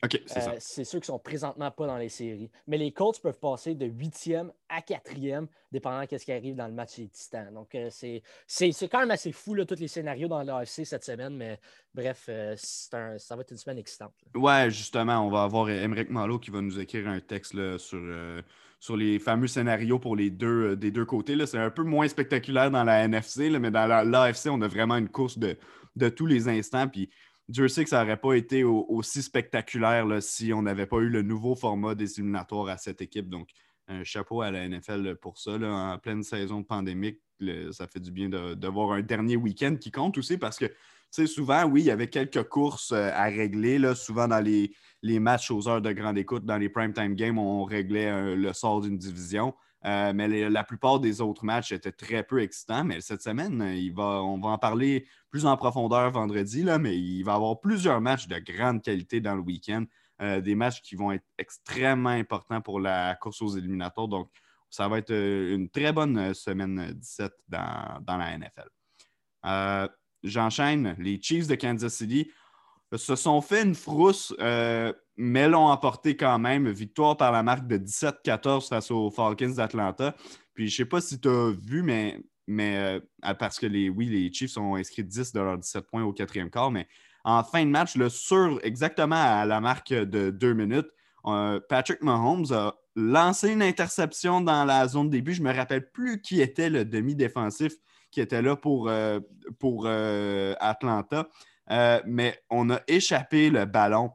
c'est 0.59 0.83
ceux 0.83 0.99
qui 0.99 1.07
sont 1.07 1.17
présentement 1.17 1.71
pas 1.71 1.87
dans 1.87 1.97
les 1.97 2.09
séries. 2.09 2.51
Mais 2.67 2.77
les 2.77 2.91
Colts 2.91 3.21
peuvent 3.21 3.39
passer 3.39 3.73
de 3.73 3.85
huitième 3.85 4.51
à 4.67 4.81
quatrième, 4.81 5.47
dépendant 5.71 6.05
de 6.09 6.17
ce 6.17 6.25
qui 6.25 6.33
arrive 6.33 6.55
dans 6.55 6.67
le 6.67 6.73
match 6.73 6.97
des 6.97 7.07
Titans. 7.07 7.53
Donc, 7.53 7.73
euh, 7.73 7.89
c'est 7.89 8.89
quand 8.89 8.99
même 8.99 9.11
assez 9.11 9.31
fou, 9.31 9.53
là, 9.53 9.65
tous 9.65 9.79
les 9.79 9.87
scénarios 9.87 10.27
dans 10.27 10.43
l'AFC 10.43 10.83
cette 10.83 11.05
semaine. 11.05 11.37
Mais 11.37 11.57
bref, 11.93 12.25
euh, 12.27 12.55
un, 12.91 13.17
ça 13.17 13.35
va 13.35 13.41
être 13.41 13.51
une 13.51 13.57
semaine 13.57 13.77
excitante. 13.77 14.13
Ouais, 14.35 14.69
justement, 14.69 15.25
on 15.25 15.29
va 15.29 15.43
avoir 15.43 15.69
Emmerich 15.69 16.09
Malo 16.09 16.37
qui 16.37 16.51
va 16.51 16.59
nous 16.61 16.79
écrire 16.79 17.07
un 17.07 17.21
texte 17.21 17.53
là, 17.53 17.77
sur. 17.77 17.99
Sur 18.85 18.97
les 18.97 19.17
fameux 19.17 19.47
scénarios 19.47 19.97
pour 19.97 20.15
les 20.15 20.29
deux, 20.29 20.73
euh, 20.73 20.75
des 20.75 20.91
deux 20.91 21.05
côtés. 21.05 21.43
C'est 21.47 21.57
un 21.57 21.71
peu 21.71 21.81
moins 21.81 22.07
spectaculaire 22.07 22.69
dans 22.69 22.83
la 22.83 23.03
NFC, 23.05 23.49
mais 23.57 23.71
dans 23.71 23.87
l'AFC, 23.87 24.45
on 24.51 24.61
a 24.61 24.67
vraiment 24.67 24.95
une 24.95 25.09
course 25.09 25.39
de, 25.39 25.57
tous 26.09 26.27
les 26.27 26.47
instants. 26.47 26.87
Puis 26.87 27.09
Dieu 27.49 27.67
sait 27.67 27.83
que 27.83 27.89
ça 27.89 28.03
n'aurait 28.03 28.17
pas 28.17 28.33
été 28.33 28.63
aussi 28.63 29.23
spectaculaire 29.23 30.21
si 30.21 30.53
on 30.53 30.61
n'avait 30.61 30.85
pas 30.85 30.97
eu 30.97 31.09
le 31.09 31.23
nouveau 31.23 31.55
format 31.55 31.95
des 31.95 32.19
éliminatoires 32.19 32.67
à 32.67 32.77
cette 32.77 33.01
équipe. 33.01 33.27
Donc, 33.27 33.49
un 33.87 34.03
chapeau 34.03 34.43
à 34.43 34.51
la 34.51 34.69
NFL 34.69 35.15
pour 35.15 35.39
ça. 35.39 35.53
en 35.53 35.97
pleine 35.97 36.21
saison 36.21 36.61
pandémique, 36.61 37.17
ça 37.71 37.87
fait 37.87 37.99
du 37.99 38.11
bien 38.11 38.29
de, 38.29 38.67
voir 38.67 38.91
un 38.91 39.01
dernier 39.01 39.35
week-end 39.35 39.77
qui 39.81 39.89
compte 39.89 40.15
aussi 40.19 40.37
parce 40.37 40.59
que 40.59 40.71
souvent, 41.25 41.65
oui, 41.65 41.81
il 41.81 41.85
y 41.85 41.91
avait 41.91 42.09
quelques 42.09 42.43
courses 42.43 42.91
euh, 42.91 43.09
à 43.13 43.25
régler. 43.25 43.79
Souvent, 43.95 44.27
dans 44.27 44.43
les, 44.43 44.71
matchs 45.19 45.51
aux 45.51 45.67
heures 45.67 45.81
de 45.81 45.91
grande 45.91 46.17
écoute, 46.17 46.45
dans 46.45 46.57
les 46.57 46.69
primetime 46.69 47.15
games, 47.15 47.37
on 47.37 47.63
réglait 47.63 48.11
euh, 48.11 48.35
le 48.35 48.53
sort 48.53 48.81
d'une 48.81 48.97
division. 48.97 49.53
Euh, 49.85 50.13
mais 50.15 50.49
la 50.49 50.63
plupart 50.63 50.99
des 50.99 51.21
autres 51.21 51.45
matchs 51.45 51.71
étaient 51.71 51.91
très 51.91 52.23
peu 52.23 52.41
excitants. 52.41 52.83
Mais 52.83 53.01
cette 53.01 53.21
semaine, 53.21 53.61
on 53.97 54.39
va 54.39 54.49
en 54.49 54.57
parler 54.57 55.05
plus 55.29 55.45
en 55.45 55.55
profondeur 55.57 56.09
vendredi, 56.11 56.65
mais 56.79 56.97
il 56.97 57.23
va 57.23 57.33
y 57.33 57.35
avoir 57.35 57.59
plusieurs 57.59 58.01
matchs 58.01 58.27
de 58.27 58.39
grande 58.39 58.81
qualité 58.81 59.21
dans 59.21 59.35
le 59.35 59.41
week-end. 59.41 59.85
Des 60.19 60.55
matchs 60.55 60.81
qui 60.81 60.95
vont 60.95 61.11
être 61.11 61.25
extrêmement 61.37 62.09
importants 62.09 62.61
pour 62.61 62.79
la 62.79 63.13
course 63.15 63.43
aux 63.43 63.57
éliminatoires. 63.57 64.07
Donc, 64.07 64.29
ça 64.71 64.87
va 64.87 64.97
être 64.97 65.13
une 65.13 65.69
très 65.69 65.93
bonne 65.93 66.33
semaine 66.33 66.91
17 66.95 67.31
dans, 67.47 67.99
dans 68.01 68.17
la 68.17 68.37
NFL. 68.39 68.69
J'enchaîne. 70.25 70.95
Les 70.99 71.21
Chiefs 71.21 71.47
de 71.47 71.55
Kansas 71.55 71.93
City 71.93 72.29
se 72.93 73.15
sont 73.15 73.41
fait 73.41 73.63
une 73.63 73.75
frousse, 73.75 74.33
euh, 74.39 74.91
mais 75.17 75.47
l'ont 75.47 75.67
emporté 75.67 76.15
quand 76.15 76.39
même. 76.39 76.69
Victoire 76.69 77.17
par 77.17 77.31
la 77.31 77.43
marque 77.43 77.67
de 77.67 77.77
17-14 77.77 78.67
face 78.69 78.91
aux 78.91 79.09
Falcons 79.09 79.53
d'Atlanta. 79.55 80.15
Puis 80.53 80.67
je 80.67 80.73
ne 80.73 80.85
sais 80.85 80.89
pas 80.89 81.01
si 81.01 81.19
tu 81.19 81.27
as 81.27 81.51
vu, 81.51 81.83
mais, 81.83 82.19
mais 82.47 82.99
euh, 83.23 83.33
parce 83.35 83.59
que 83.59 83.65
les, 83.65 83.89
oui, 83.89 84.07
les 84.07 84.31
Chiefs 84.31 84.57
ont 84.57 84.75
inscrit 84.75 85.03
10 85.03 85.33
de 85.33 85.39
leurs 85.39 85.57
17 85.57 85.87
points 85.87 86.03
au 86.03 86.13
quatrième 86.13 86.49
quart, 86.49 86.71
mais 86.71 86.87
en 87.23 87.43
fin 87.43 87.65
de 87.65 87.71
match, 87.71 87.95
le 87.95 88.09
sur 88.09 88.59
exactement 88.63 89.15
à 89.15 89.45
la 89.45 89.59
marque 89.59 89.91
de 89.91 90.29
deux 90.29 90.53
minutes, 90.53 90.89
euh, 91.25 91.59
Patrick 91.69 92.03
Mahomes 92.03 92.45
a 92.51 92.75
lancé 92.95 93.51
une 93.51 93.63
interception 93.63 94.41
dans 94.41 94.63
la 94.63 94.87
zone 94.87 95.09
début. 95.09 95.33
Je 95.33 95.41
ne 95.41 95.47
me 95.47 95.53
rappelle 95.53 95.89
plus 95.91 96.21
qui 96.21 96.39
était 96.39 96.69
le 96.69 96.85
demi-défensif 96.85 97.73
qui 98.15 98.21
était 98.21 98.41
là 98.41 98.55
pour, 98.55 98.89
pour 99.59 99.87
Atlanta. 99.87 101.27
Euh, 101.71 102.01
mais 102.05 102.39
on 102.49 102.69
a 102.69 102.81
échappé 102.87 103.49
le 103.49 103.65
ballon. 103.65 104.11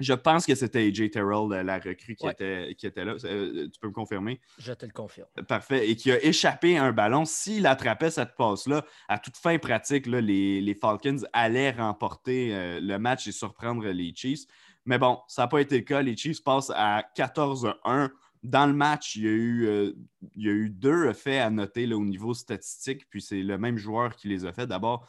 Je 0.00 0.12
pense 0.12 0.44
que 0.44 0.56
c'était 0.56 0.88
AJ 0.88 1.12
Terrell, 1.12 1.48
la 1.64 1.76
recrue 1.76 2.16
qui, 2.16 2.26
était, 2.26 2.74
qui 2.76 2.86
était 2.86 3.04
là. 3.04 3.14
Euh, 3.24 3.68
tu 3.72 3.78
peux 3.80 3.86
me 3.86 3.92
confirmer? 3.92 4.40
Je 4.58 4.72
te 4.72 4.84
le 4.84 4.92
confirme. 4.92 5.28
Parfait. 5.46 5.88
Et 5.88 5.94
qui 5.94 6.10
a 6.10 6.22
échappé 6.22 6.76
un 6.76 6.90
ballon. 6.90 7.24
S'il 7.24 7.64
attrapait 7.66 8.10
cette 8.10 8.34
passe-là, 8.34 8.84
à 9.08 9.20
toute 9.20 9.36
fin 9.36 9.56
pratique, 9.58 10.06
les, 10.06 10.76
Falcons 10.80 11.22
allaient 11.32 11.70
remporter 11.70 12.52
euh, 12.52 12.80
le 12.82 12.98
match 12.98 13.28
et 13.28 13.32
surprendre 13.32 13.86
les 13.86 14.12
Chiefs. 14.14 14.46
Mais 14.84 14.98
bon, 14.98 15.20
ça 15.28 15.42
n'a 15.42 15.48
pas 15.48 15.60
été 15.60 15.76
le 15.76 15.84
cas. 15.84 16.02
Les 16.02 16.16
Chiefs 16.16 16.42
passent 16.42 16.72
à 16.74 17.04
14-1. 17.16 18.10
Dans 18.44 18.66
le 18.66 18.74
match, 18.74 19.16
il 19.16 19.24
y, 19.24 19.26
a 19.26 19.30
eu, 19.30 19.94
il 20.36 20.44
y 20.44 20.48
a 20.48 20.52
eu 20.52 20.70
deux 20.70 21.12
faits 21.14 21.40
à 21.40 21.50
noter 21.50 21.92
au 21.92 22.04
niveau 22.04 22.34
statistique, 22.34 23.08
puis 23.08 23.20
c'est 23.20 23.42
le 23.42 23.58
même 23.58 23.78
joueur 23.78 24.14
qui 24.14 24.28
les 24.28 24.44
a 24.44 24.52
fait. 24.52 24.66
D'abord, 24.66 25.08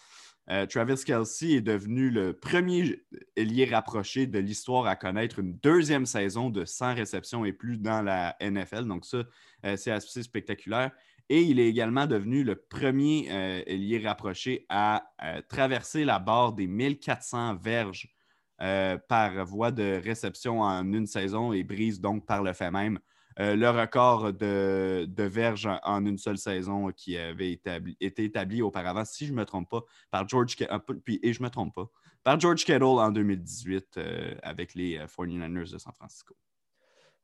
euh, 0.52 0.66
Travis 0.68 1.04
Kelsey 1.04 1.54
est 1.54 1.62
devenu 1.62 2.12
le 2.12 2.34
premier 2.34 3.04
ailier 3.36 3.66
rapproché 3.66 4.28
de 4.28 4.38
l'histoire 4.38 4.86
à 4.86 4.96
connaître 4.96 5.40
une 5.40 5.58
deuxième 5.58 6.06
saison 6.06 6.52
de 6.52 6.66
100 6.66 6.96
réceptions 6.96 7.46
et 7.46 7.54
plus 7.54 7.80
dans 7.80 8.04
la 8.04 8.36
NFL. 8.40 8.86
Donc, 8.86 9.06
ça, 9.06 9.24
euh, 9.66 9.76
c'est 9.76 9.92
assez 9.92 10.22
spectaculaire. 10.22 10.92
Et 11.30 11.42
il 11.42 11.60
est 11.60 11.68
également 11.68 12.06
devenu 12.06 12.44
le 12.44 12.56
premier 12.56 13.28
euh, 13.32 13.64
ailier 13.66 14.06
rapproché 14.06 14.68
à 14.70 15.04
traverser 15.50 16.06
la 16.06 16.20
barre 16.20 16.54
des 16.54 16.68
1400 16.68 17.56
verges 17.56 18.14
par 18.58 19.46
voie 19.46 19.72
de 19.72 20.00
réception 20.02 20.62
en 20.62 20.94
une 20.94 21.08
saison 21.08 21.52
et 21.52 21.64
brise 21.64 22.00
donc 22.00 22.26
par 22.26 22.42
le 22.42 22.54
fait 22.54 22.72
même 22.72 23.00
euh, 23.40 23.56
le 23.56 23.70
record 23.70 24.32
de, 24.32 25.06
de 25.10 25.80
en, 25.84 26.06
une 26.06 26.18
seule 26.18 26.38
saison 26.38 26.92
qui 26.92 27.18
avait 27.18 27.52
été 28.00 28.24
établi 28.24 28.62
auparavant, 28.62 29.04
si 29.04 29.26
je 29.26 29.34
ne 29.34 29.38
me 29.38 29.46
trompe 29.46 29.70
pas, 29.70 29.84
par 30.10 30.28
George 30.28 30.56
puis, 31.04 31.20
et 31.22 31.34
je 31.34 31.44
me 31.44 31.50
trompe 31.50 31.76
pas, 31.76 31.90
par 32.24 32.40
George 32.40 32.64
Kettle 32.64 32.84
en 32.84 33.12
2018 33.12 33.98
euh, 33.98 34.36
avec 34.42 34.74
les 34.74 35.00
49ers 35.00 35.70
euh, 35.70 35.74
de 35.74 35.78
San 35.78 35.94
Francisco. 35.94 36.34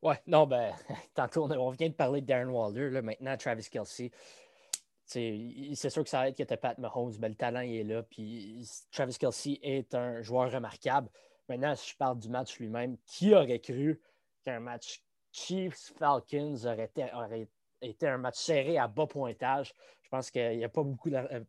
Ouais, 0.02 0.19
non, 0.28 0.47
ben, 0.47 0.74
tantôt, 1.13 1.50
on, 1.50 1.69
vient 1.69 1.88
de 1.88 1.93
parler 1.93 2.21
de 2.21 2.26
Darren 2.26 2.50
Walder, 2.50 2.89
là, 2.89 3.02
maintenant 3.02 3.38
Travis 3.38 3.67
Kelsey. 3.69 4.12
C'est 5.06 5.89
sûr 5.89 6.04
que 6.04 6.10
ça 6.10 6.28
aide 6.28 6.36
qu'il 6.36 6.43
était 6.43 6.58
Pat 6.58 6.78
Mahomes, 6.78 7.13
mais 7.19 7.30
le 7.30 7.36
talent 7.36 7.60
il 7.62 7.76
est 7.76 7.84
là. 7.84 8.02
Puis 8.04 8.65
Travis 8.91 9.17
Kelsey 9.17 9.60
est 9.62 9.93
un 9.93 10.21
joueur 10.21 10.52
remarquable. 10.52 11.10
Maintenant, 11.50 11.76
si 11.76 11.91
je 11.91 11.97
parle 11.97 12.17
du 12.17 12.30
match 12.30 12.60
lui-même, 12.60 12.97
qui 13.06 13.34
aurait 13.34 13.60
cru 13.60 14.00
qu'un 14.45 14.62
match 14.62 15.04
Chiefs 15.32 15.94
Falcons 15.98 16.65
aurait 16.65 16.91
été, 17.82 18.08
un 18.08 18.17
match 18.17 18.38
serré 18.38 18.78
à 18.78 18.88
bas 18.88 19.08
pointage. 19.08 19.74
Je 20.02 20.10
pense 20.10 20.30
qu'il 20.30 20.58
n'y 20.58 20.63
a 20.63 20.70
pas 20.70 20.84
beaucoup, 20.84 21.10
de, 21.10 21.15
euh, 21.15 21.44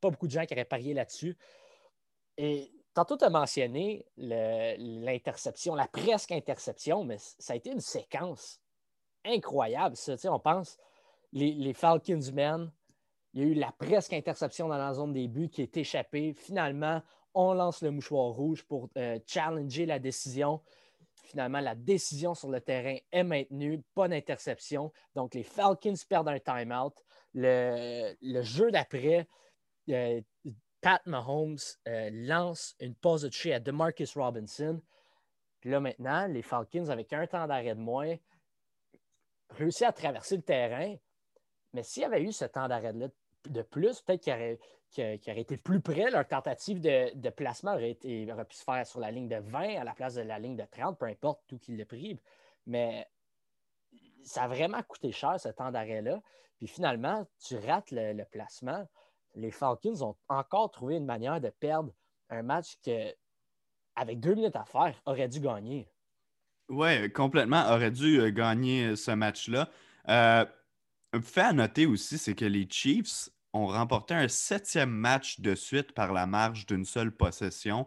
pas 0.00 0.10
beaucoup 0.10 0.26
de 0.26 0.32
gens 0.32 0.44
qui 0.44 0.54
auraient 0.54 0.64
parié 0.64 0.94
là-dessus. 0.94 1.36
Et 2.36 2.70
tantôt, 2.94 3.16
tu 3.16 3.24
as 3.24 3.30
mentionné 3.30 4.04
l'interception, 4.16 5.74
la 5.74 5.88
presque 5.88 6.32
interception, 6.32 7.04
mais 7.04 7.16
ça 7.18 7.52
a 7.52 7.56
été 7.56 7.70
une 7.70 7.80
séquence 7.80 8.60
incroyable. 9.24 9.96
On 10.24 10.38
pense 10.38 10.78
les, 11.32 11.52
les 11.52 11.74
Falcons 11.74 12.32
men, 12.32 12.70
il 13.34 13.42
y 13.42 13.44
a 13.44 13.48
eu 13.48 13.54
la 13.54 13.72
presque 13.72 14.12
interception 14.12 14.68
dans 14.68 14.78
la 14.78 14.94
zone 14.94 15.12
des 15.12 15.28
buts 15.28 15.50
qui 15.50 15.62
est 15.62 15.76
échappée. 15.76 16.32
Finalement, 16.32 17.02
on 17.34 17.52
lance 17.52 17.82
le 17.82 17.90
mouchoir 17.90 18.30
rouge 18.30 18.64
pour 18.64 18.88
euh, 18.96 19.18
challenger 19.26 19.86
la 19.86 19.98
décision. 19.98 20.60
Finalement, 21.28 21.60
la 21.60 21.74
décision 21.74 22.34
sur 22.34 22.48
le 22.48 22.60
terrain 22.62 22.96
est 23.12 23.22
maintenue, 23.22 23.82
pas 23.94 24.08
d'interception. 24.08 24.90
Donc, 25.14 25.34
les 25.34 25.42
Falcons 25.42 25.94
perdent 26.08 26.28
un 26.28 26.38
timeout. 26.38 26.94
Le, 27.34 28.14
jeu 28.40 28.70
d'après, 28.70 29.28
euh, 29.90 30.22
Pat 30.80 31.04
Mahomes 31.04 31.58
euh, 31.86 32.08
lance 32.12 32.74
une 32.80 32.94
pause 32.94 33.22
de 33.22 33.28
toucher 33.28 33.52
à 33.52 33.60
DeMarcus 33.60 34.16
Robinson. 34.16 34.80
Là, 35.64 35.80
maintenant, 35.80 36.26
les 36.28 36.40
Falcons, 36.40 36.88
avec 36.88 37.12
un 37.12 37.26
temps 37.26 37.46
d'arrêt 37.46 37.74
de 37.74 37.80
moins, 37.80 38.16
réussissent 39.50 39.82
à 39.82 39.92
traverser 39.92 40.36
le 40.36 40.42
terrain. 40.42 40.96
Mais 41.74 41.82
s'il 41.82 42.04
y 42.04 42.06
avait 42.06 42.22
eu 42.22 42.32
ce 42.32 42.46
temps 42.46 42.68
d'arrêt-là 42.68 43.08
de 43.44 43.62
plus, 43.62 44.00
peut-être 44.00 44.22
qu'il 44.22 44.32
aurait, 44.32 44.58
qui, 44.90 45.02
aurait 45.02 45.40
été 45.40 45.56
plus 45.56 45.80
près. 45.80 46.10
Leur 46.10 46.26
tentative 46.26 46.80
de, 46.80 47.30
placement 47.30 47.74
aurait, 47.74 47.90
été, 47.90 48.26
pu 48.26 48.56
se 48.56 48.64
faire 48.64 48.86
sur 48.86 49.00
la 49.00 49.10
ligne 49.10 49.28
de 49.28 49.36
20 49.36 49.80
à 49.80 49.84
la 49.84 49.94
place 49.94 50.14
de 50.14 50.22
la 50.22 50.38
ligne 50.38 50.56
de 50.56 50.64
30, 50.70 50.98
peu 50.98 51.06
importe 51.06 51.40
tout 51.46 51.58
qu'il 51.58 51.76
le 51.76 51.84
pris. 51.84 52.18
Mais 52.66 53.06
ça 54.24 54.44
a 54.44 54.48
vraiment 54.48 54.82
coûté 54.82 55.12
cher 55.12 55.38
ce 55.40 55.48
temps 55.48 55.70
d'arrêt-là. 55.70 56.20
Puis 56.58 56.66
finalement, 56.66 57.26
tu 57.46 57.56
rates 57.56 57.90
le, 57.90 58.24
placement. 58.24 58.86
Les 59.34 59.50
Falcons 59.50 60.02
ont 60.02 60.16
encore 60.28 60.70
trouvé 60.70 60.96
une 60.96 61.06
manière 61.06 61.40
de 61.40 61.50
perdre 61.50 61.92
un 62.30 62.42
match 62.42 62.78
que, 62.84 63.14
avec 63.94 64.20
deux 64.20 64.34
minutes 64.34 64.56
à 64.56 64.64
faire, 64.64 65.00
aurait 65.06 65.28
dû 65.28 65.40
gagner. 65.40 65.88
Oui, 66.68 67.10
complètement, 67.12 67.64
aurait 67.70 67.90
dû 67.90 68.20
euh, 68.20 68.30
gagner 68.30 68.96
ce 68.96 69.12
match-là. 69.12 69.70
Euh, 70.08 70.44
fait 71.22 71.40
à 71.40 71.52
noter 71.52 71.86
aussi, 71.86 72.18
c'est 72.18 72.34
que 72.34 72.44
les 72.44 72.68
Chiefs 72.68 73.30
ont 73.52 73.66
remporté 73.66 74.14
un 74.14 74.28
septième 74.28 74.90
match 74.90 75.40
de 75.40 75.54
suite 75.54 75.92
par 75.92 76.12
la 76.12 76.26
marge 76.26 76.66
d'une 76.66 76.84
seule 76.84 77.12
possession. 77.12 77.86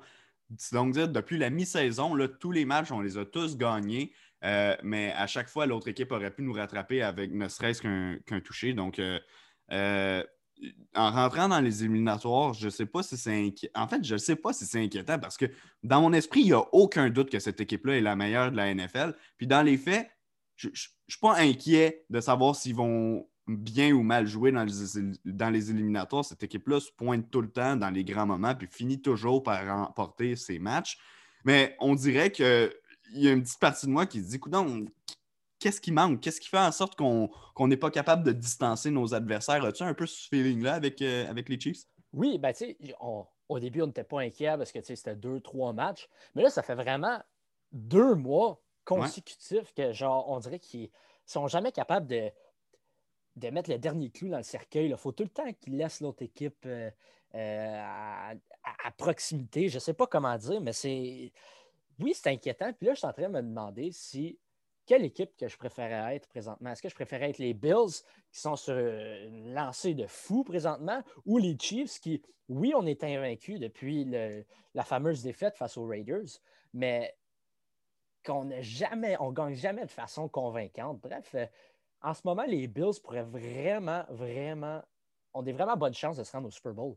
Donc, 0.71 0.95
depuis 0.95 1.37
la 1.37 1.49
mi-saison, 1.49 2.17
tous 2.39 2.51
les 2.51 2.65
matchs, 2.65 2.91
on 2.91 3.01
les 3.01 3.17
a 3.17 3.25
tous 3.25 3.57
gagnés. 3.57 4.13
Euh, 4.43 4.75
mais 4.83 5.11
à 5.13 5.27
chaque 5.27 5.49
fois, 5.49 5.65
l'autre 5.65 5.87
équipe 5.87 6.11
aurait 6.11 6.31
pu 6.31 6.41
nous 6.41 6.53
rattraper 6.53 7.03
avec 7.03 7.31
ne 7.31 7.47
serait-ce 7.47 7.81
qu'un 7.81 8.39
toucher. 8.41 8.73
Donc, 8.73 8.99
euh, 8.99 10.23
en 10.95 11.11
rentrant 11.11 11.47
dans 11.47 11.59
les 11.59 11.83
éliminatoires, 11.83 12.53
je 12.53 12.65
ne 12.65 12.69
sais 12.69 12.85
pas 12.85 13.03
si 13.03 13.17
c'est 13.17 13.47
inquiétant. 13.47 13.81
En 13.81 13.87
fait, 13.87 14.03
je 14.03 14.13
ne 14.13 14.19
sais 14.19 14.35
pas 14.35 14.53
si 14.53 14.65
c'est 14.65 14.81
inquiétant 14.81 15.19
parce 15.19 15.37
que 15.37 15.45
dans 15.83 16.01
mon 16.01 16.13
esprit, 16.13 16.41
il 16.41 16.47
n'y 16.47 16.53
a 16.53 16.63
aucun 16.73 17.09
doute 17.09 17.29
que 17.29 17.39
cette 17.39 17.61
équipe-là 17.61 17.97
est 17.97 18.01
la 18.01 18.15
meilleure 18.15 18.51
de 18.51 18.57
la 18.57 18.73
NFL. 18.73 19.15
Puis 19.37 19.47
dans 19.47 19.61
les 19.61 19.77
faits, 19.77 20.09
je 20.55 20.69
ne 20.69 20.73
suis 20.75 21.19
pas 21.19 21.37
inquiet 21.37 22.05
de 22.09 22.19
savoir 22.19 22.55
s'ils 22.55 22.75
vont 22.75 23.27
bien 23.47 23.91
ou 23.93 24.03
mal 24.03 24.27
jouer 24.27 24.51
dans 24.51 24.63
les, 24.63 24.71
dans 25.25 25.49
les 25.49 25.71
éliminatoires. 25.71 26.25
Cette 26.25 26.43
équipe-là 26.43 26.79
se 26.79 26.91
pointe 26.91 27.29
tout 27.29 27.41
le 27.41 27.49
temps 27.49 27.75
dans 27.75 27.89
les 27.89 28.03
grands 28.03 28.25
moments 28.25 28.55
puis 28.55 28.67
finit 28.67 29.01
toujours 29.01 29.43
par 29.43 29.65
remporter 29.65 30.35
ses 30.35 30.59
matchs. 30.59 30.97
Mais 31.43 31.75
on 31.79 31.95
dirait 31.95 32.31
qu'il 32.31 32.71
y 33.13 33.27
a 33.27 33.31
une 33.31 33.41
petite 33.41 33.59
partie 33.59 33.87
de 33.87 33.91
moi 33.91 34.05
qui 34.05 34.19
se 34.21 34.29
dit, 34.29 34.35
écoute, 34.35 34.53
qu'est-ce 35.59 35.81
qui 35.81 35.91
manque? 35.91 36.21
Qu'est-ce 36.21 36.39
qui 36.39 36.49
fait 36.49 36.57
en 36.57 36.71
sorte 36.71 36.95
qu'on 36.95 37.67
n'est 37.67 37.77
pas 37.77 37.91
capable 37.91 38.23
de 38.23 38.31
distancer 38.31 38.91
nos 38.91 39.13
adversaires? 39.13 39.63
As-tu 39.63 39.83
un 39.83 39.93
peu 39.93 40.05
ce 40.05 40.27
feeling-là 40.29 40.73
avec, 40.73 41.01
euh, 41.01 41.29
avec 41.29 41.49
les 41.49 41.59
Chiefs? 41.59 41.85
Oui, 42.13 42.37
ben 42.37 42.51
tu 42.51 42.65
sais, 42.65 42.77
au 42.99 43.59
début, 43.59 43.81
on 43.81 43.87
n'était 43.87 44.03
pas 44.03 44.21
inquiet 44.21 44.55
parce 44.57 44.71
que 44.71 44.81
c'était 44.81 45.15
deux, 45.15 45.39
trois 45.39 45.73
matchs. 45.73 46.09
Mais 46.35 46.43
là, 46.43 46.49
ça 46.49 46.61
fait 46.61 46.75
vraiment 46.75 47.21
deux 47.71 48.15
mois 48.15 48.61
consécutifs 48.85 49.73
que, 49.73 49.93
genre, 49.93 50.29
on 50.29 50.39
dirait 50.39 50.59
qu'ils 50.59 50.89
sont 51.25 51.47
jamais 51.47 51.71
capables 51.71 52.07
de, 52.07 52.31
de 53.35 53.49
mettre 53.49 53.69
le 53.69 53.77
dernier 53.77 54.09
clou 54.09 54.29
dans 54.29 54.37
le 54.37 54.43
cercueil. 54.43 54.89
Il 54.89 54.97
faut 54.97 55.11
tout 55.11 55.23
le 55.23 55.29
temps 55.29 55.51
qu'ils 55.53 55.77
laissent 55.77 56.01
l'autre 56.01 56.23
équipe 56.23 56.65
euh, 56.65 56.89
euh, 57.35 57.79
à, 57.79 58.33
à, 58.85 58.91
proximité. 58.91 59.69
Je 59.69 59.75
ne 59.75 59.79
sais 59.79 59.93
pas 59.93 60.07
comment 60.07 60.37
dire, 60.37 60.61
mais 60.61 60.73
c'est. 60.73 61.31
Oui, 61.99 62.13
c'est 62.15 62.29
inquiétant. 62.29 62.73
Puis 62.73 62.87
là, 62.87 62.93
je 62.93 62.99
suis 62.99 63.07
en 63.07 63.13
train 63.13 63.29
de 63.29 63.33
me 63.33 63.41
demander 63.41 63.91
si 63.91 64.39
quelle 64.85 65.05
équipe 65.05 65.37
que 65.37 65.47
je 65.47 65.57
préférais 65.57 66.15
être 66.15 66.27
présentement? 66.27 66.71
Est-ce 66.71 66.81
que 66.81 66.89
je 66.89 66.95
préférais 66.95 67.29
être 67.29 67.37
les 67.37 67.53
Bills 67.53 68.01
qui 68.31 68.39
sont 68.39 68.55
sur 68.55 68.77
une 68.77 69.53
lancée 69.53 69.93
de 69.93 70.07
fou 70.07 70.43
présentement 70.43 71.01
ou 71.25 71.37
les 71.37 71.55
Chiefs 71.59 71.99
qui, 71.99 72.21
oui, 72.49 72.73
on 72.75 72.85
est 72.85 73.03
invaincus 73.03 73.59
depuis 73.59 74.05
la 74.73 74.83
fameuse 74.83 75.21
défaite 75.21 75.55
face 75.55 75.77
aux 75.77 75.85
Raiders, 75.85 76.39
mais 76.73 77.15
qu'on 78.25 78.45
n'a 78.45 78.61
jamais, 78.61 79.15
on 79.19 79.31
gagne 79.31 79.55
jamais 79.55 79.85
de 79.85 79.91
façon 79.91 80.27
convaincante. 80.27 80.99
Bref, 81.01 81.31
euh, 81.35 81.45
en 82.01 82.13
ce 82.13 82.21
moment, 82.25 82.43
les 82.47 82.67
Bills 82.67 82.99
pourraient 83.03 83.23
vraiment, 83.23 84.03
vraiment, 84.09 84.81
ont 85.33 85.41
des 85.41 85.53
vraiment 85.53 85.77
bonnes 85.77 85.93
chances 85.93 86.17
de 86.17 86.23
se 86.23 86.31
rendre 86.31 86.47
au 86.47 86.51
Super 86.51 86.73
Bowl. 86.73 86.95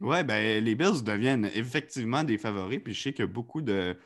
Oui, 0.00 0.22
ben, 0.24 0.62
les 0.62 0.74
Bills 0.74 1.02
deviennent 1.02 1.50
effectivement 1.54 2.22
des 2.22 2.38
favoris. 2.38 2.80
Puis 2.82 2.94
je 2.94 3.02
sais 3.02 3.12
que 3.12 3.22
beaucoup 3.22 3.62
de, 3.62 3.96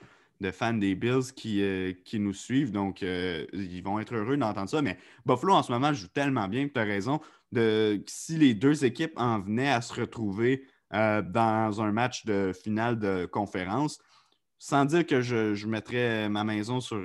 fans 0.53 0.75
des 0.75 0.95
Bills 0.95 1.33
qui, 1.35 1.63
euh, 1.63 1.93
nous 2.15 2.33
suivent. 2.33 2.71
Donc, 2.71 3.03
euh, 3.03 3.47
ils 3.53 3.83
vont 3.83 3.99
être 3.99 4.15
heureux 4.15 4.37
d'entendre 4.37 4.69
ça. 4.69 4.83
Mais 4.83 4.99
Buffalo, 5.27 5.55
en 5.55 5.63
ce 5.63 5.73
moment, 5.73 5.93
joue 5.93 6.09
tellement 6.09 6.49
bien, 6.49 6.69
tu 6.69 6.79
as 6.79 6.85
raison. 6.85 7.21
De, 7.53 8.03
si 8.07 8.37
les 8.37 8.55
deux 8.55 8.85
équipes 8.85 9.15
en 9.17 9.41
venaient 9.41 9.71
à 9.71 9.81
se 9.81 9.93
retrouver 9.93 10.65
euh, 10.93 11.23
dans 11.23 11.83
un 11.83 11.91
match 11.91 12.25
de 12.25 12.53
finale 12.53 12.99
de 12.99 13.27
conférence, 13.27 13.99
sans 14.61 14.85
dire 14.85 15.05
que 15.05 15.21
je, 15.21 15.55
je 15.55 15.67
mettrais 15.67 16.29
ma 16.29 16.45
maison 16.45 16.81
sur. 16.81 17.03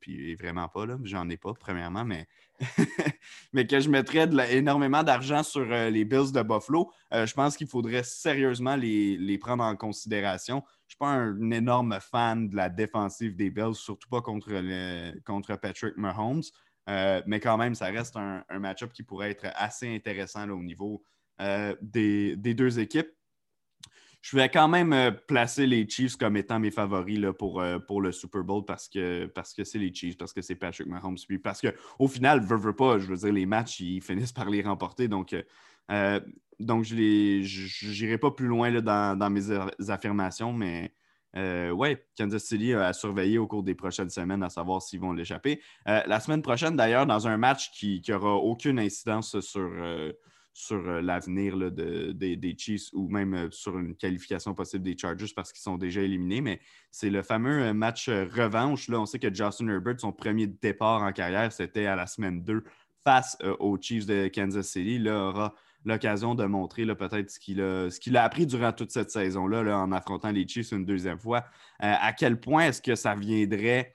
puis 0.00 0.34
vraiment 0.34 0.68
pas, 0.68 0.86
là, 0.86 0.98
j'en 1.04 1.28
ai 1.28 1.36
pas, 1.36 1.52
premièrement, 1.54 2.04
mais, 2.04 2.26
mais 3.52 3.66
que 3.66 3.78
je 3.78 3.88
mettrais 3.88 4.28
énormément 4.50 5.04
d'argent 5.04 5.44
sur 5.44 5.64
les 5.64 6.04
Bills 6.04 6.32
de 6.32 6.42
Buffalo, 6.42 6.90
je 7.12 7.32
pense 7.34 7.56
qu'il 7.56 7.68
faudrait 7.68 8.02
sérieusement 8.02 8.74
les, 8.74 9.16
les, 9.16 9.38
prendre 9.38 9.62
en 9.62 9.76
considération 9.76 10.64
je 10.88 10.94
ne 10.94 10.96
suis 10.96 10.98
pas 10.98 11.08
un, 11.08 11.50
énorme 11.50 11.98
fan 12.00 12.48
de 12.48 12.56
la 12.56 12.70
défensive 12.70 13.36
des 13.36 13.50
Bills, 13.50 13.74
surtout 13.74 14.08
pas 14.08 14.22
contre, 14.22 14.50
contre 15.24 15.56
Patrick 15.56 15.96
Mahomes. 15.98 16.42
Euh, 16.88 17.20
mais 17.26 17.40
quand 17.40 17.58
même, 17.58 17.74
ça 17.74 17.86
reste 17.86 18.16
un, 18.16 18.42
match-up 18.58 18.92
qui 18.92 19.02
pourrait 19.02 19.30
être 19.30 19.46
assez 19.54 19.94
intéressant 19.94 20.48
au 20.48 20.62
niveau 20.62 21.02
euh, 21.42 21.76
des, 21.82 22.36
deux 22.36 22.78
équipes. 22.78 23.10
Je 24.20 24.36
vais 24.36 24.48
quand 24.48 24.68
même 24.68 24.92
euh, 24.92 25.10
placer 25.10 25.66
les 25.66 25.88
Chiefs 25.88 26.16
comme 26.16 26.36
étant 26.36 26.58
mes 26.58 26.70
favoris 26.70 27.18
là, 27.18 27.32
pour, 27.32 27.62
pour 27.86 28.02
le 28.02 28.12
Super 28.12 28.42
Bowl 28.42 28.64
parce 28.64 28.88
que 28.88 29.26
parce 29.26 29.54
que 29.54 29.64
c'est 29.64 29.78
les 29.78 29.94
Chiefs, 29.94 30.16
parce 30.16 30.32
que 30.32 30.42
c'est 30.42 30.56
Patrick 30.56 30.88
Mahomes. 30.88 31.18
Puis 31.26 31.38
parce 31.38 31.60
qu'au 31.60 32.08
final, 32.08 32.40
veux, 32.40 32.56
veux 32.56 32.76
pas, 32.76 32.98
je 32.98 33.06
veux 33.06 33.16
dire, 33.16 33.32
les 33.32 33.46
matchs, 33.46 33.80
ils 33.80 34.02
finissent 34.02 34.32
par 34.32 34.50
les 34.50 34.62
remporter. 34.62 35.08
Donc, 35.08 35.34
donc, 36.58 36.84
je 36.84 36.94
n'irai 36.94 38.18
pas 38.18 38.30
plus 38.30 38.46
loin 38.46 38.70
dans, 38.80 39.30
mes 39.30 39.90
affirmations, 39.90 40.52
mais 40.52 40.92
euh, 41.36 41.70
ouais, 41.70 42.04
Kansas 42.16 42.42
City 42.42 42.74
a 42.74 42.92
surveiller 42.92 43.38
au 43.38 43.46
cours 43.46 43.62
des 43.62 43.74
prochaines 43.74 44.10
semaines 44.10 44.42
à 44.42 44.48
savoir 44.48 44.82
s'ils 44.82 45.00
vont 45.00 45.12
l'échapper. 45.12 45.60
Euh, 45.86 46.02
la 46.06 46.20
semaine 46.20 46.42
prochaine, 46.42 46.76
d'ailleurs, 46.76 47.06
dans 47.06 47.28
un 47.28 47.36
match 47.36 47.70
qui 47.70 48.02
n'aura 48.08 48.34
aucune 48.34 48.78
incidence 48.78 49.38
sur, 49.40 49.60
euh, 49.60 50.12
sur 50.58 50.82
l'avenir 50.82 51.70
des 51.70 52.56
Chiefs 52.58 52.92
ou 52.92 53.08
même 53.08 53.48
sur 53.52 53.78
une 53.78 53.94
qualification 53.94 54.54
possible 54.54 54.82
des 54.82 54.98
Chargers 54.98 55.32
parce 55.34 55.52
qu'ils 55.52 55.62
sont 55.62 55.78
déjà 55.78 56.00
éliminés, 56.00 56.40
mais 56.40 56.60
c'est 56.90 57.10
le 57.10 57.22
fameux 57.22 57.72
match 57.72 58.08
revanche. 58.08 58.88
Là, 58.88 59.00
on 59.00 59.06
sait 59.06 59.20
que 59.20 59.32
Justin 59.32 59.68
Herbert, 59.68 60.00
son 60.00 60.12
premier 60.12 60.48
départ 60.48 61.02
en 61.02 61.12
carrière, 61.12 61.52
c'était 61.52 61.86
à 61.86 61.94
la 61.94 62.08
semaine 62.08 62.42
2 62.42 62.64
face 63.04 63.38
aux 63.60 63.78
Chiefs 63.80 64.06
de 64.06 64.28
Kansas 64.34 64.66
City. 64.66 64.98
Là, 64.98 65.28
aura 65.28 65.54
l'occasion 65.84 66.34
de 66.34 66.44
montrer 66.44 66.84
peut-être 66.86 67.30
ce 67.30 67.38
qu'il 67.38 68.16
a, 68.16 68.22
appris 68.24 68.44
durant 68.44 68.72
toute 68.72 68.90
cette 68.90 69.12
saison-là 69.12 69.78
en 69.78 69.92
affrontant 69.92 70.32
les 70.32 70.46
Chiefs 70.46 70.72
une 70.72 70.84
deuxième 70.84 71.20
fois. 71.20 71.44
Euh, 71.82 71.94
à 72.00 72.12
quel 72.12 72.40
point 72.40 72.66
est-ce 72.66 72.82
que 72.82 72.96
ça 72.96 73.14
viendrait 73.14 73.94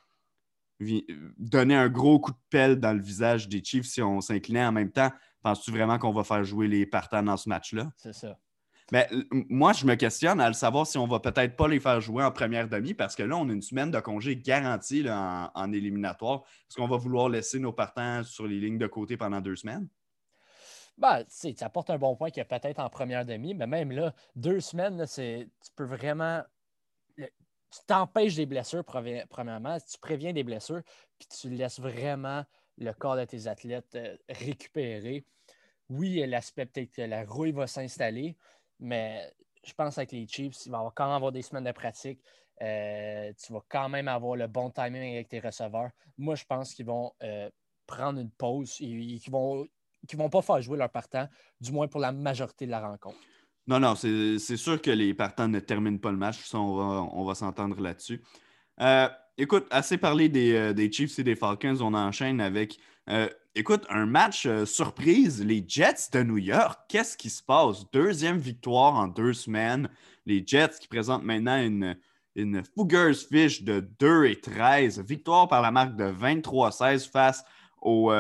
donner 1.38 1.76
un 1.76 1.89
gros 1.89 2.20
coup 2.20 2.32
de 2.32 2.38
pelle 2.49 2.80
dans 2.80 2.93
le 2.93 3.01
visage 3.01 3.47
des 3.49 3.64
Chiefs 3.64 3.86
si 3.86 4.01
on 4.01 4.22
s'inclinait 4.22 4.66
en 4.66 4.72
même 4.72 4.91
temps? 4.91 5.11
Penses-tu 5.44 5.72
vraiment 5.72 6.00
qu'on 6.00 6.14
va 6.14 6.24
faire 6.24 6.44
jouer 6.44 6.68
les 6.68 6.86
partants 6.86 7.22
dans 7.24 7.38
ce 7.38 7.50
match-là? 7.50 7.91
C'est 7.98 8.14
ça. 8.14 8.39
Mais 8.91 9.08
moi, 9.32 9.74
je 9.74 9.86
me 9.86 9.96
questionne 9.96 10.41
à 10.41 10.48
le 10.48 10.54
savoir 10.54 10.86
si 10.86 10.98
on 10.98 11.08
va 11.08 11.20
peut-être 11.20 11.56
pas 11.56 11.68
les 11.68 11.80
faire 11.80 12.02
jouer 12.02 12.24
en 12.24 12.32
première 12.32 12.68
demi 12.68 12.94
parce 12.94 13.16
que 13.16 13.24
là, 13.24 13.38
on 13.38 13.48
a 13.50 13.54
une 13.54 13.62
semaine 13.62 13.91
de 13.91 14.00
congé 14.00 14.36
garantie 14.36 15.10
en, 15.10 15.50
en, 15.54 15.72
éliminatoire. 15.72 16.44
Est-ce 16.70 16.76
qu'on 16.78 16.88
va 16.88 16.98
vouloir 16.98 17.30
laisser 17.30 17.60
nos 17.60 17.72
partants 17.72 18.24
sur 18.24 18.46
les 18.46 18.60
lignes 18.60 18.78
de 18.78 18.88
côté 18.88 19.16
pendant 19.18 19.41
deux 19.41 19.56
semaines? 19.56 19.88
Ben, 20.98 21.24
ça 21.28 21.50
apporte 21.66 21.89
un 21.89 21.98
bon 21.98 22.16
point 22.16 22.30
qu'il 22.30 22.38
y 22.38 22.41
a 22.41 22.60
peut-être 22.60 22.80
en 22.80 22.89
première 22.89 23.26
demi, 23.26 23.54
mais 23.54 23.68
même 23.68 23.91
là, 23.91 24.14
deux 24.36 24.60
semaines, 24.60 25.04
tu 25.08 25.72
peux 25.76 25.86
vraiment. 25.86 26.44
Tu 27.18 27.80
t'empêches 27.88 28.36
des 28.36 28.46
blessures, 28.46 28.86
premièrement, 28.86 29.80
tu 29.80 29.98
préviens 30.00 30.32
des 30.32 30.44
blessures, 30.44 30.84
puis 31.18 31.28
tu 31.28 31.50
laisses 31.50 31.80
vraiment 31.80 32.46
le 32.78 32.93
corps 32.93 33.17
de 33.17 33.26
tes 33.26 33.47
athlètes 33.47 33.95
euh, 33.95 34.15
récupérer. 34.30 35.26
Oui, 35.89 36.26
l'aspect 36.28 36.65
peut-être 36.65 36.91
que 36.91 37.01
la 37.01 37.24
rouille 37.24 37.51
va 37.51 37.67
s'installer, 37.67 38.38
mais 38.80 39.32
je 39.63 39.74
pense 39.74 39.97
avec 39.97 40.11
les 40.11 40.28
Chiefs, 40.28 40.65
il 40.65 40.71
va 40.71 40.91
quand 40.95 41.05
même 41.05 41.15
avoir 41.15 41.32
des 41.32 41.41
semaines 41.41 41.65
de 41.65 41.71
pratique. 41.71 42.21
Euh, 42.61 43.32
tu 43.43 43.53
vas 43.53 43.61
quand 43.67 43.89
même 43.89 44.07
avoir 44.07 44.36
le 44.36 44.47
bon 44.47 44.69
timing 44.69 45.13
avec 45.13 45.28
tes 45.28 45.39
receveurs. 45.39 45.89
Moi, 46.17 46.36
je 46.36 46.45
pense 46.45 46.74
qu'ils 46.74 46.86
vont 46.86 47.11
euh, 47.24 47.49
prendre 47.86 48.19
une 48.19 48.32
pause 48.32 48.78
et 48.80 49.19
qu'ils 49.19 49.32
vont 49.32 49.67
vont 50.13 50.30
pas 50.30 50.41
faire 50.41 50.61
jouer 50.61 50.78
leurs 50.78 50.91
partants, 50.91 51.28
du 51.59 51.71
moins 51.71 51.88
pour 51.88 51.99
la 52.01 52.11
majorité 52.11 52.65
de 52.65 52.71
la 52.71 52.82
rencontre. 52.82 53.17
Non, 53.65 53.80
non, 53.80 53.95
c'est 53.95 54.57
sûr 54.57 54.82
que 54.82 54.91
les 54.91 55.13
partants 55.13 55.47
ne 55.47 55.59
terminent 55.59 55.97
pas 55.97 56.11
le 56.11 56.17
match. 56.17 56.53
On 56.53 57.24
va, 57.24 57.36
s'entendre 57.36 57.80
là-dessus. 57.80 58.21
Écoute, 59.38 59.65
assez 59.71 59.97
parlé 59.97 60.31
euh, 60.36 60.73
des, 60.73 60.91
Chiefs 60.91 61.19
et 61.19 61.23
des 61.23 61.36
Falcons. 61.36 61.77
On 61.81 61.93
enchaîne 61.93 62.41
avec, 62.41 62.79
euh, 63.09 63.27
écoute, 63.55 63.86
un 63.89 64.05
match 64.05 64.47
surprise. 64.65 65.43
Les 65.43 65.63
Jets 65.67 66.09
de 66.11 66.23
New 66.23 66.38
York. 66.38 66.79
Qu'est-ce 66.89 67.17
qui 67.17 67.29
se 67.29 67.43
passe? 67.43 67.89
Deuxième 67.91 68.38
victoire 68.38 68.95
en 68.95 69.07
deux 69.07 69.34
semaines. 69.34 69.89
Les 70.25 70.43
Jets 70.45 70.79
qui 70.79 70.88
présentent 70.88 71.23
maintenant 71.23 71.61
une, 71.61 71.97
une 72.36 72.63
fougueuse 72.75 73.27
fiche 73.27 73.63
de 73.63 73.79
2 73.99 74.25
et 74.25 74.39
13. 74.39 75.01
Victoire 75.01 75.47
par 75.47 75.61
la 75.61 75.71
marque 75.71 75.95
de 75.95 76.05
23-16 76.05 77.09
face 77.09 77.43
aux, 77.81 78.11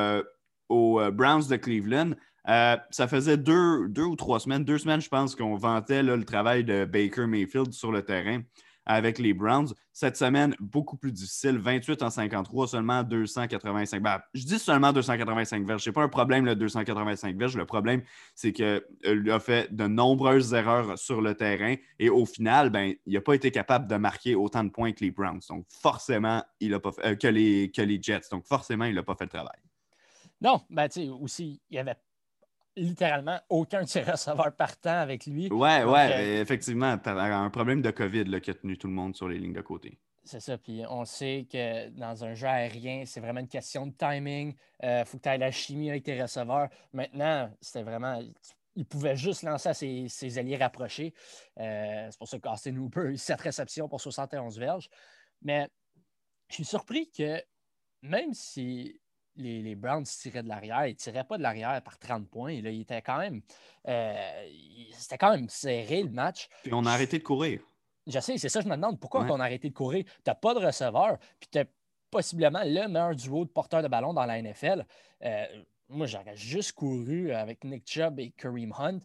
aux 0.69 0.99
euh, 0.99 1.11
Browns 1.11 1.47
de 1.49 1.55
Cleveland. 1.55 2.11
Euh, 2.49 2.75
ça 2.89 3.07
faisait 3.07 3.37
deux, 3.37 3.87
deux, 3.87 4.03
ou 4.03 4.15
trois 4.15 4.39
semaines, 4.39 4.65
deux 4.65 4.77
semaines, 4.77 5.01
je 5.01 5.07
pense, 5.07 5.35
qu'on 5.35 5.55
vantait 5.55 6.03
le 6.03 6.23
travail 6.25 6.63
de 6.63 6.83
Baker 6.83 7.25
Mayfield 7.25 7.71
sur 7.71 7.91
le 7.91 8.01
terrain 8.01 8.41
avec 8.85 9.19
les 9.19 9.33
Browns. 9.33 9.73
Cette 9.91 10.17
semaine, 10.17 10.55
beaucoup 10.59 10.97
plus 10.97 11.11
difficile, 11.11 11.57
28 11.57 12.01
en 12.01 12.09
53, 12.09 12.67
seulement 12.67 13.03
285. 13.03 14.01
Ben, 14.01 14.19
je 14.33 14.45
dis 14.45 14.59
seulement 14.59 14.91
285 14.91 15.65
verges. 15.65 15.83
Ce 15.83 15.89
n'est 15.89 15.93
pas 15.93 16.03
un 16.03 16.09
problème, 16.09 16.45
le 16.45 16.55
285 16.55 17.37
verges. 17.37 17.55
Le 17.55 17.65
problème, 17.65 18.01
c'est 18.35 18.51
qu'il 18.51 18.81
euh, 19.05 19.33
a 19.33 19.39
fait 19.39 19.73
de 19.73 19.87
nombreuses 19.87 20.53
erreurs 20.53 20.97
sur 20.97 21.21
le 21.21 21.35
terrain 21.35 21.75
et 21.99 22.09
au 22.09 22.25
final, 22.25 22.69
ben, 22.69 22.93
il 23.05 23.13
n'a 23.13 23.21
pas 23.21 23.35
été 23.35 23.51
capable 23.51 23.87
de 23.87 23.95
marquer 23.95 24.35
autant 24.35 24.63
de 24.63 24.69
points 24.69 24.91
que 24.91 25.03
les 25.03 25.11
Browns. 25.11 25.41
Donc, 25.49 25.65
forcément, 25.69 26.43
il 26.59 26.73
a 26.73 26.79
pas 26.79 26.91
que, 26.91 27.27
les, 27.27 27.71
que 27.71 27.81
les 27.81 28.01
Jets. 28.01 28.29
Donc, 28.31 28.45
forcément, 28.45 28.85
il 28.85 28.95
n'a 28.95 29.03
pas 29.03 29.15
fait 29.15 29.25
le 29.25 29.29
travail. 29.29 29.59
Non, 30.41 30.61
ben, 30.69 30.89
tu 30.89 31.03
sais, 31.03 31.09
aussi, 31.09 31.61
il 31.69 31.75
y 31.75 31.79
avait 31.79 31.95
littéralement 32.75 33.39
aucun 33.49 33.83
de 33.83 33.87
ses 33.87 34.01
receveurs 34.01 34.55
partant 34.55 34.97
avec 34.99 35.25
lui. 35.25 35.51
Ouais, 35.51 35.83
ouais, 35.83 36.09
euh, 36.13 36.41
effectivement, 36.41 36.97
un 37.05 37.49
problème 37.49 37.81
de 37.81 37.91
COVID 37.91 38.25
là, 38.25 38.39
qui 38.39 38.51
a 38.51 38.53
tenu 38.53 38.77
tout 38.77 38.87
le 38.87 38.93
monde 38.93 39.15
sur 39.15 39.27
les 39.27 39.37
lignes 39.37 39.53
de 39.53 39.61
côté. 39.61 39.99
C'est 40.25 40.39
ça. 40.39 40.57
Puis 40.57 40.83
on 40.89 41.03
sait 41.03 41.45
que 41.51 41.89
dans 41.89 42.23
un 42.23 42.33
jeu 42.33 42.47
aérien, 42.47 43.03
c'est 43.05 43.19
vraiment 43.19 43.41
une 43.41 43.47
question 43.47 43.87
de 43.87 43.91
timing. 43.91 44.55
Il 44.81 44.85
euh, 44.85 45.05
faut 45.05 45.17
que 45.17 45.23
tu 45.23 45.29
aies 45.29 45.37
la 45.37 45.51
chimie 45.51 45.89
avec 45.89 46.03
tes 46.03 46.21
receveurs. 46.21 46.69
Maintenant, 46.93 47.51
c'était 47.59 47.83
vraiment. 47.83 48.21
Il 48.75 48.85
pouvait 48.85 49.15
juste 49.15 49.43
lancer 49.43 49.69
à 49.69 49.73
ses, 49.73 50.37
alliés 50.37 50.57
rapprochés. 50.57 51.13
Euh, 51.59 52.07
c'est 52.09 52.17
pour 52.17 52.27
ça 52.27 52.39
qu'Austin 52.39 52.75
Hooper 52.77 53.01
a 53.01 53.05
eu 53.05 53.17
cette 53.17 53.41
réception 53.41 53.87
pour 53.87 54.01
71 54.01 54.57
verges. 54.57 54.89
Mais 55.41 55.69
je 56.49 56.55
suis 56.55 56.65
surpris 56.65 57.11
que 57.11 57.43
même 58.01 58.33
si 58.33 58.99
les, 59.35 59.75
Browns 59.75 60.03
tiraient 60.03 60.43
de 60.43 60.47
l'arrière, 60.47 60.85
ils 60.85 60.91
ne 60.91 60.97
tiraient 60.97 61.23
pas 61.23 61.37
de 61.37 61.43
l'arrière 61.43 61.81
par 61.81 61.97
30 61.97 62.29
points. 62.29 62.61
Là, 62.61 62.69
il 62.69 62.81
était 62.81 63.01
quand 63.01 63.17
même. 63.17 63.41
Euh, 63.87 64.47
c'était 64.93 65.17
quand 65.17 65.31
même 65.31 65.49
serré 65.49 66.03
le 66.03 66.09
match. 66.09 66.47
Puis 66.63 66.73
on 66.73 66.85
a 66.85 66.91
arrêté 66.91 67.17
de 67.17 67.23
courir. 67.23 67.61
Je 68.05 68.19
sais, 68.19 68.37
c'est 68.37 68.49
ça, 68.49 68.61
je 68.61 68.67
me 68.67 68.75
demande 68.75 68.99
pourquoi 68.99 69.25
on 69.29 69.39
a 69.39 69.43
arrêté 69.45 69.69
de 69.69 69.73
courir. 69.73 70.03
Tu 70.03 70.11
n'as 70.27 70.35
pas 70.35 70.53
de 70.53 70.59
receveur, 70.59 71.17
puis 71.39 71.49
tu 71.51 71.59
as 71.59 71.65
possiblement 72.11 72.61
le 72.63 72.87
meilleur 72.87 73.15
duo 73.15 73.45
de 73.45 73.49
porteurs 73.49 73.81
de 73.81 73.87
ballon 73.87 74.13
dans 74.13 74.25
la 74.25 74.41
NFL. 74.41 74.85
Euh, 75.23 75.45
moi, 75.89 76.05
j'aurais 76.05 76.35
juste 76.35 76.73
couru 76.73 77.31
avec 77.31 77.63
Nick 77.63 77.89
Chubb 77.89 78.19
et 78.19 78.31
Kareem 78.31 78.73
Hunt. 78.77 78.99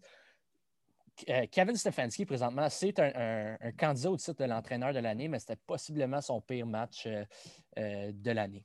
Euh, 1.29 1.47
Kevin 1.51 1.77
Stefanski, 1.77 2.27
présentement, 2.27 2.69
c'est 2.69 2.99
un, 3.01 3.57
candidat 3.77 4.11
au 4.11 4.17
titre 4.17 4.43
de 4.43 4.49
l'entraîneur 4.49 4.93
de 4.93 5.01
l'année, 5.01 5.29
mais 5.29 5.39
c'était 5.39 5.57
possiblement 5.57 6.21
son 6.21 6.41
pire 6.41 6.67
match 6.67 7.07
euh, 7.07 8.13
de 8.13 8.31
l'année. 8.31 8.65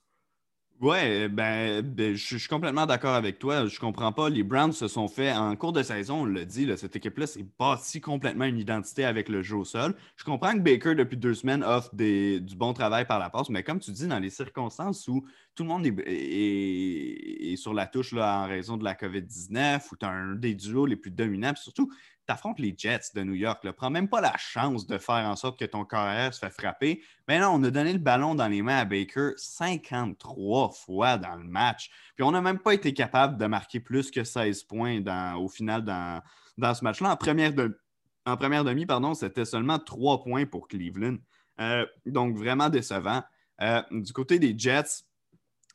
Ouais, 0.84 1.30
ben, 1.30 1.82
ben 1.82 2.14
je, 2.14 2.38
suis 2.38 2.50
complètement 2.50 2.86
d'accord 2.86 3.14
avec 3.14 3.40
toi. 3.40 3.68
Je 3.68 3.80
comprends 3.80 4.12
pas. 4.12 4.30
Les 4.30 4.44
Browns 4.44 4.74
se 4.74 4.90
sont 4.90 5.08
fait 5.08 5.32
en 5.32 5.56
cours 5.56 5.72
de 5.72 5.82
saison, 5.82 6.24
on 6.24 6.26
l'a 6.26 6.44
dit, 6.44 6.70
cette 6.76 6.98
équipe-là 6.98 7.26
s'est 7.26 7.46
bâtie 7.58 8.02
complètement 8.02 8.44
une 8.44 8.58
identité 8.58 9.06
avec 9.06 9.30
le 9.30 9.42
jeu 9.42 9.56
au 9.56 9.64
sol. 9.64 9.96
Je 10.18 10.26
comprends 10.26 10.52
que 10.52 10.60
Baker, 10.60 10.96
depuis 10.96 11.16
deux 11.16 11.36
semaines, 11.36 11.64
offre 11.64 11.96
du 11.96 12.56
bon 12.58 12.74
travail 12.74 13.06
par 13.06 13.18
la 13.18 13.30
passe, 13.30 13.48
mais 13.48 13.64
comme 13.64 13.80
tu 13.80 13.92
dis, 13.92 14.08
dans 14.08 14.20
les 14.20 14.30
circonstances 14.30 15.08
où 15.08 15.26
tout 15.56 15.64
le 15.64 15.70
monde 15.70 15.86
est, 15.86 17.56
sur 17.56 17.74
la 17.74 17.88
touche 17.88 18.12
là, 18.12 18.42
en 18.44 18.48
raison 18.50 18.76
de 18.76 18.84
la 18.84 18.94
COVID-19, 18.94 19.88
où 19.90 19.96
tu 19.96 20.06
as 20.06 20.10
un 20.10 20.36
des 20.36 20.54
duos 20.54 20.86
les 20.86 20.98
plus 20.98 21.12
dominants, 21.12 21.56
surtout, 21.56 21.94
tu 22.26 22.34
affrontes 22.34 22.60
les 22.60 22.74
Jets 22.78 23.12
de 23.16 23.24
New 23.24 23.34
York. 23.34 23.70
Prends 23.72 23.90
même 23.90 24.08
pas 24.08 24.22
la 24.22 24.36
chance 24.38 24.88
de 24.88 24.98
faire 24.98 25.26
en 25.28 25.36
sorte 25.36 25.60
que 25.60 25.66
ton 25.66 25.86
carrière 25.86 26.34
se 26.34 26.40
fait 26.40 26.50
frapper. 26.50 27.04
Mais 27.28 27.40
non, 27.40 27.50
on 27.54 27.64
a 27.64 27.72
donné 27.72 27.94
le 27.94 28.00
ballon 28.00 28.36
dans 28.36 28.48
les 28.48 28.62
mains 28.62 28.78
à 28.78 28.86
Baker 28.86 29.32
53 29.38 30.72
fois 30.72 31.18
dans 31.18 31.36
le 31.36 31.44
match. 31.44 31.90
Puis 32.16 32.24
on 32.24 32.32
n'a 32.32 32.42
même 32.42 32.60
pas 32.60 32.74
été 32.74 32.94
capable 32.94 33.38
de 33.38 33.46
marquer 33.46 33.80
plus 33.80 34.12
que 34.12 34.24
16 34.24 34.64
points 34.64 35.04
au 35.36 35.50
final 35.50 35.84
dans, 35.84 36.22
ce 36.74 36.84
match-là. 36.84 37.12
En 37.12 37.18
première, 37.18 38.64
demi, 38.64 38.86
c'était 39.16 39.46
seulement 39.46 39.80
3 39.80 40.24
points 40.24 40.46
pour 40.46 40.68
Cleveland. 40.68 41.18
Euh, 41.60 41.86
donc 42.06 42.38
vraiment 42.38 42.70
décevant. 42.70 43.22
Euh, 43.62 43.82
du 43.92 44.12
côté 44.14 44.40
des 44.40 44.58
Jets, 44.58 45.04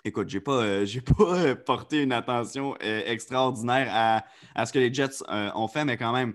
Écoute, 0.05 0.29
j'ai 0.29 0.41
pas, 0.41 0.63
euh, 0.63 0.87
pas 1.19 1.45
euh, 1.45 1.55
porté 1.55 2.03
une 2.03 2.13
attention 2.13 2.77
euh, 2.83 3.03
extraordinaire 3.07 4.25
à, 4.55 4.67
ce 4.67 4.73
que 4.73 4.79
les 4.79 4.93
Jets 4.93 5.23
ont 5.29 5.69
fait, 5.69 5.85
mais 5.85 5.97
quand 5.97 6.13
même, 6.13 6.35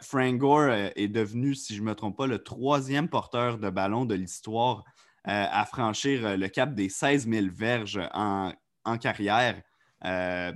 Frank 0.00 0.38
Gore 0.38 0.70
est 0.94 1.08
devenu, 1.08 1.54
si 1.54 1.74
je 1.74 1.82
ne 1.82 1.86
me 1.86 1.94
trompe 1.94 2.16
pas, 2.16 2.26
le 2.26 2.42
troisième 2.42 3.08
porteur 3.08 3.58
de 3.58 3.68
ballon 3.68 4.04
de 4.04 4.14
l'histoire 4.14 4.84
à 5.24 5.64
franchir 5.64 6.36
le 6.36 6.46
cap 6.46 6.72
des 6.72 6.88
16 6.88 7.28
000 7.28 7.46
verges 7.52 8.00
en, 8.12 8.52
carrière. 9.00 9.60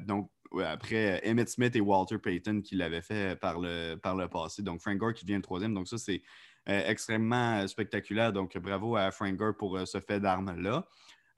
donc, 0.06 0.30
après 0.64 1.20
Emmett 1.26 1.48
Smith 1.48 1.74
et 1.74 1.80
Walter 1.80 2.18
Payton 2.18 2.60
qui 2.62 2.76
l'avaient 2.76 3.02
fait 3.02 3.34
par 3.40 3.58
le, 3.58 3.96
par 3.96 4.14
le 4.14 4.28
passé. 4.28 4.62
Donc, 4.62 4.80
Frank 4.80 4.96
Gore 4.96 5.14
qui 5.14 5.24
devient 5.24 5.36
le 5.38 5.42
troisième. 5.42 5.74
Donc, 5.74 5.88
ça, 5.88 5.98
c'est 5.98 6.22
extrêmement 6.66 7.66
spectaculaire. 7.66 8.32
Donc, 8.32 8.56
bravo 8.58 8.94
à 8.94 9.10
Frank 9.10 9.34
Gore 9.34 9.56
pour 9.58 9.76
ce 9.88 9.98
fait 9.98 10.20
d'arme-là. 10.20 10.86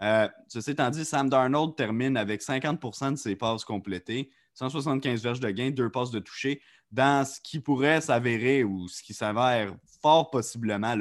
Euh, 0.03 0.29
ceci 0.49 0.73
étant 0.73 0.91
dit, 0.91 1.05
Sam 1.05 1.29
Darnold 1.29 1.77
termine 1.77 2.17
avec 2.17 2.43
50% 2.43 3.13
de 3.13 3.17
ses 3.17 3.37
passes 3.37 3.65
complétées, 3.65 4.31
175 4.55 5.23
verges 5.23 5.41
de 5.41 5.51
gain, 5.51 5.71
deux 5.71 5.91
passes 5.91 6.11
de 6.11 6.19
toucher, 6.19 6.61
dans 6.91 7.25
ce 7.25 7.41
qui 7.41 7.61
pourrait 7.61 8.01
s'avérer 8.01 8.65
ou 8.65 8.89
ce 8.89 9.03
qui 9.03 9.15
s'avère 9.15 9.75
fort 10.03 10.31
possiblement 10.31 10.95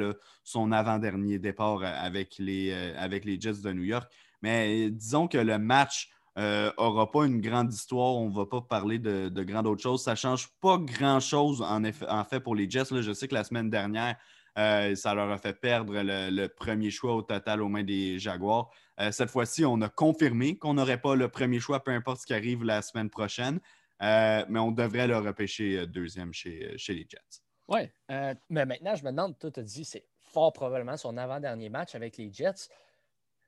son 0.44 0.72
avant-dernier 0.72 1.38
départ 1.38 1.82
avec 1.82 2.36
les, 2.38 2.70
euh, 2.70 2.94
avec 2.96 3.24
les 3.24 3.40
Jets 3.40 3.62
de 3.62 3.72
New 3.72 3.82
York. 3.82 4.10
Mais 4.40 4.90
disons 4.90 5.28
que 5.28 5.38
le 5.38 5.58
match 5.58 6.08
n'aura 6.36 7.02
euh, 7.02 7.06
pas 7.06 7.26
une 7.26 7.40
grande 7.40 7.72
histoire. 7.72 8.16
On 8.16 8.30
ne 8.30 8.34
va 8.34 8.46
pas 8.46 8.60
parler 8.60 8.98
de, 8.98 9.28
de 9.28 9.42
grandes 9.42 9.66
autres 9.66 9.82
choses. 9.82 10.02
Ça 10.02 10.12
ne 10.12 10.16
change 10.16 10.48
pas 10.60 10.78
grand-chose 10.78 11.62
en, 11.62 12.24
fait 12.24 12.40
pour 12.40 12.54
les 12.54 12.70
Jets. 12.70 12.84
je 12.90 13.12
sais 13.12 13.28
que 13.28 13.34
la 13.34 13.44
semaine 13.44 13.68
dernière, 13.68 14.16
ça 14.56 15.14
leur 15.14 15.30
a 15.30 15.38
fait 15.38 15.54
perdre 15.54 15.94
le, 16.02 16.46
premier 16.48 16.90
choix 16.90 17.14
au 17.14 17.22
total 17.22 17.62
aux 17.62 17.68
mains 17.68 17.84
des 17.84 18.18
Jaguars. 18.18 18.70
Euh, 19.00 19.10
cette 19.10 19.30
fois-ci, 19.30 19.64
on 19.64 19.80
a 19.80 19.88
confirmé 19.88 20.56
qu'on 20.56 20.74
n'aurait 20.74 21.00
pas 21.00 21.14
le 21.14 21.28
premier 21.28 21.60
choix, 21.60 21.82
peu 21.82 21.90
importe 21.90 22.20
ce 22.20 22.26
qui 22.26 22.34
arrive 22.34 22.62
la 22.62 22.82
semaine 22.82 23.10
prochaine, 23.10 23.60
euh, 24.02 24.44
mais 24.48 24.58
on 24.58 24.70
devrait 24.70 25.06
le 25.06 25.18
repêcher 25.18 25.78
euh, 25.78 25.86
deuxième 25.86 26.32
chez, 26.32 26.76
les 26.88 27.06
Jets. 27.08 27.42
Oui, 27.68 27.88
mais 28.08 28.66
maintenant, 28.66 28.94
je 28.94 29.04
me 29.04 29.10
demande, 29.10 29.38
toi, 29.38 29.50
tu 29.50 29.60
as 29.60 29.62
dit 29.62 29.84
c'est 29.84 30.06
fort 30.20 30.52
probablement 30.52 30.96
son 30.96 31.16
avant-dernier 31.16 31.68
match 31.68 31.94
avec 31.94 32.16
les 32.16 32.30
Jets. 32.32 32.68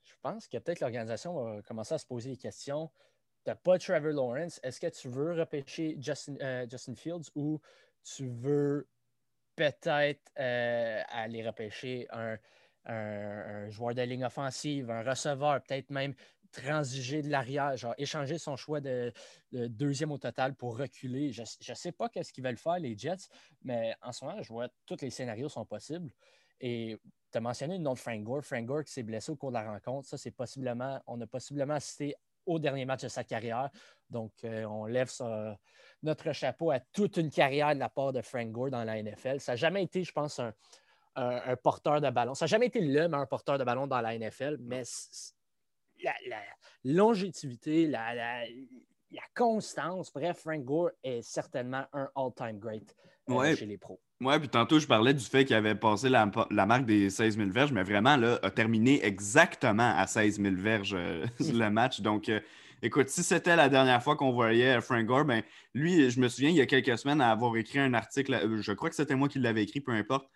Je 0.05 0.13
pense 0.23 0.49
que 0.49 0.57
peut-être 0.59 0.81
l'organisation 0.81 1.35
va 1.43 1.63
commencer 1.63 1.95
à 1.95 1.99
se 1.99 2.07
poser 2.07 2.31
des 2.31 2.37
questions. 2.37 2.91
Tu 3.45 3.51
n'as 3.51 3.57
pas 3.57 3.79
Trevor 3.79 4.13
Lawrence. 4.13 4.61
Est-ce 4.63 4.81
que 4.81 4.87
tu 4.87 5.09
veux 5.09 5.33
repêcher 5.33 5.99
Justin 6.01 6.95
Fields 6.95 7.31
ou 7.35 7.61
tu 8.03 8.29
veux 8.29 8.89
peut-être 9.57 10.31
aller 10.37 11.47
repêcher 11.47 12.07
un, 12.11 12.39
un, 12.87 13.71
joueur 13.71 13.95
de 13.95 14.03
ligne 14.03 14.25
offensive, 14.25 14.91
un 14.91 15.03
receveur, 15.03 15.63
peut-être 15.63 15.91
même 15.91 16.15
transiger 16.53 17.23
de 17.23 17.31
l'arrière, 17.31 17.77
genre 17.77 17.95
échanger 17.99 18.39
son 18.39 18.57
choix 18.57 18.81
de, 18.81 19.13
deuxième 19.53 20.13
au 20.13 20.19
total 20.19 20.55
pour 20.55 20.79
reculer. 20.79 21.33
Je 21.33 21.43
ne 21.43 21.75
sais 21.75 21.93
pas 21.93 22.09
qu'est-ce 22.09 22.33
qu'ils 22.33 22.45
veulent 22.45 22.57
faire, 22.57 22.79
les 22.79 22.97
Jets, 22.97 23.29
mais 23.63 23.95
en 24.03 24.13
ce 24.13 24.25
moment, 24.25 24.41
je 24.43 24.53
vois 24.53 24.69
que 24.69 24.75
tous 24.87 25.01
les 25.01 25.11
scénarios 25.11 25.49
sont 25.49 25.65
possibles. 25.65 26.11
Et 26.61 26.97
tu 27.33 27.39
as 27.39 27.41
mentionné 27.41 27.77
le 27.77 27.83
nom 27.83 27.95
de 27.95 27.99
Frank 27.99 28.23
Gore. 28.23 28.45
Frank 28.45 28.65
Gore 28.65 28.85
qui 28.85 28.93
s'est 28.93 29.03
blessé 29.03 29.33
au 29.33 29.37
cours 29.37 29.51
de 29.51 29.55
la 29.55 29.65
rencontre. 29.65 30.09
Ça, 30.09 30.17
c'est 30.17 30.31
possiblement, 30.31 31.03
on 31.07 31.21
a 31.21 31.27
possiblement 31.27 31.75
assisté 31.75 32.15
au 32.47 32.59
dernier 32.59 32.85
match 32.85 33.03
de 33.03 33.09
sa 33.09 33.25
carrière. 33.25 33.71
Donc, 34.11 34.33
euh, 34.45 34.65
on 34.65 34.87
lève 34.87 35.11
notre 36.03 36.33
chapeau 36.33 36.71
à 36.71 36.81
toute 36.81 37.17
une 37.17 37.31
carrière 37.31 37.75
de 37.75 37.81
la 37.81 37.89
part 37.89 38.13
de 38.13 38.21
Frank 38.23 38.51
Gore 38.51 38.71
dans 38.71 38.85
la 38.85 39.03
NFL. 39.03 39.41
Ça 39.41 39.53
n'a 39.53 39.57
jamais 39.57 39.83
été, 39.83 40.05
je 40.05 40.13
pense, 40.13 40.41
un, 41.17 41.57
porteur 41.63 42.01
de 42.01 42.11
ballon. 42.11 42.35
Ça 42.35 42.45
n'a 42.45 42.49
jamais 42.49 42.67
été 42.67 42.81
le 42.81 43.09
meilleur 43.09 43.29
porteur 43.29 43.59
de 43.59 43.65
ballon 43.65 43.87
dans 43.87 44.01
la 44.01 44.19
NFL, 44.19 44.59
mais 44.61 44.83
la, 46.03 46.43
longévité, 46.85 47.87
la, 47.87 48.15
la, 48.15 48.45
constance, 49.35 50.13
bref, 50.13 50.39
Frank 50.39 50.65
Gore 50.65 50.91
est 51.03 51.23
certainement 51.23 51.85
un 51.93 52.09
all-time 52.17 52.59
great 52.59 52.95
euh, 53.31 53.57
chez 53.57 53.67
les 53.67 53.79
pros. 53.79 54.01
Oui, 54.21 54.39
puis 54.39 54.49
tantôt, 54.49 54.79
je 54.79 54.87
parlais 54.87 55.15
du 55.15 55.25
fait 55.25 55.45
qu'il 55.45 55.57
avait 55.57 55.75
passé 55.75 56.09
la, 56.09 56.27
marque 56.67 56.85
des 56.85 57.11
16 57.11 57.37
000 57.37 57.51
verges, 57.51 57.73
mais 57.73 57.83
vraiment, 57.83 58.17
là, 58.17 58.39
a 58.43 58.51
terminé 58.51 59.05
exactement 59.05 59.95
à 59.97 60.07
16 60.07 60.41
000 60.41 60.55
verges 60.57 60.95
euh, 60.97 61.27
le 61.41 61.69
match. 61.69 62.01
Donc, 62.01 62.29
euh, 62.29 62.41
écoute, 62.83 63.09
si 63.09 63.23
c'était 63.23 63.57
la 63.57 63.69
dernière 63.69 64.03
fois 64.03 64.17
qu'on 64.17 64.33
voyait 64.33 64.81
Frank 64.81 65.05
Gore, 65.07 65.25
ben, 65.25 65.43
lui, 65.75 66.11
je 66.11 66.21
me 66.21 66.29
souviens, 66.29 66.51
il 66.51 66.57
y 66.57 66.61
a 66.61 66.67
quelques 66.67 66.97
semaines, 66.99 67.21
à 67.21 67.31
avoir 67.31 67.57
écrit 67.57 67.79
un 67.79 67.95
article, 67.95 68.61
je 68.61 68.73
crois 68.73 68.91
que 68.91 68.97
c'était 68.97 69.17
moi 69.17 69.29
qui 69.29 69.39
l'avais 69.39 69.63
écrit, 69.63 69.81
peu 69.81 69.93
importe, 69.93 70.29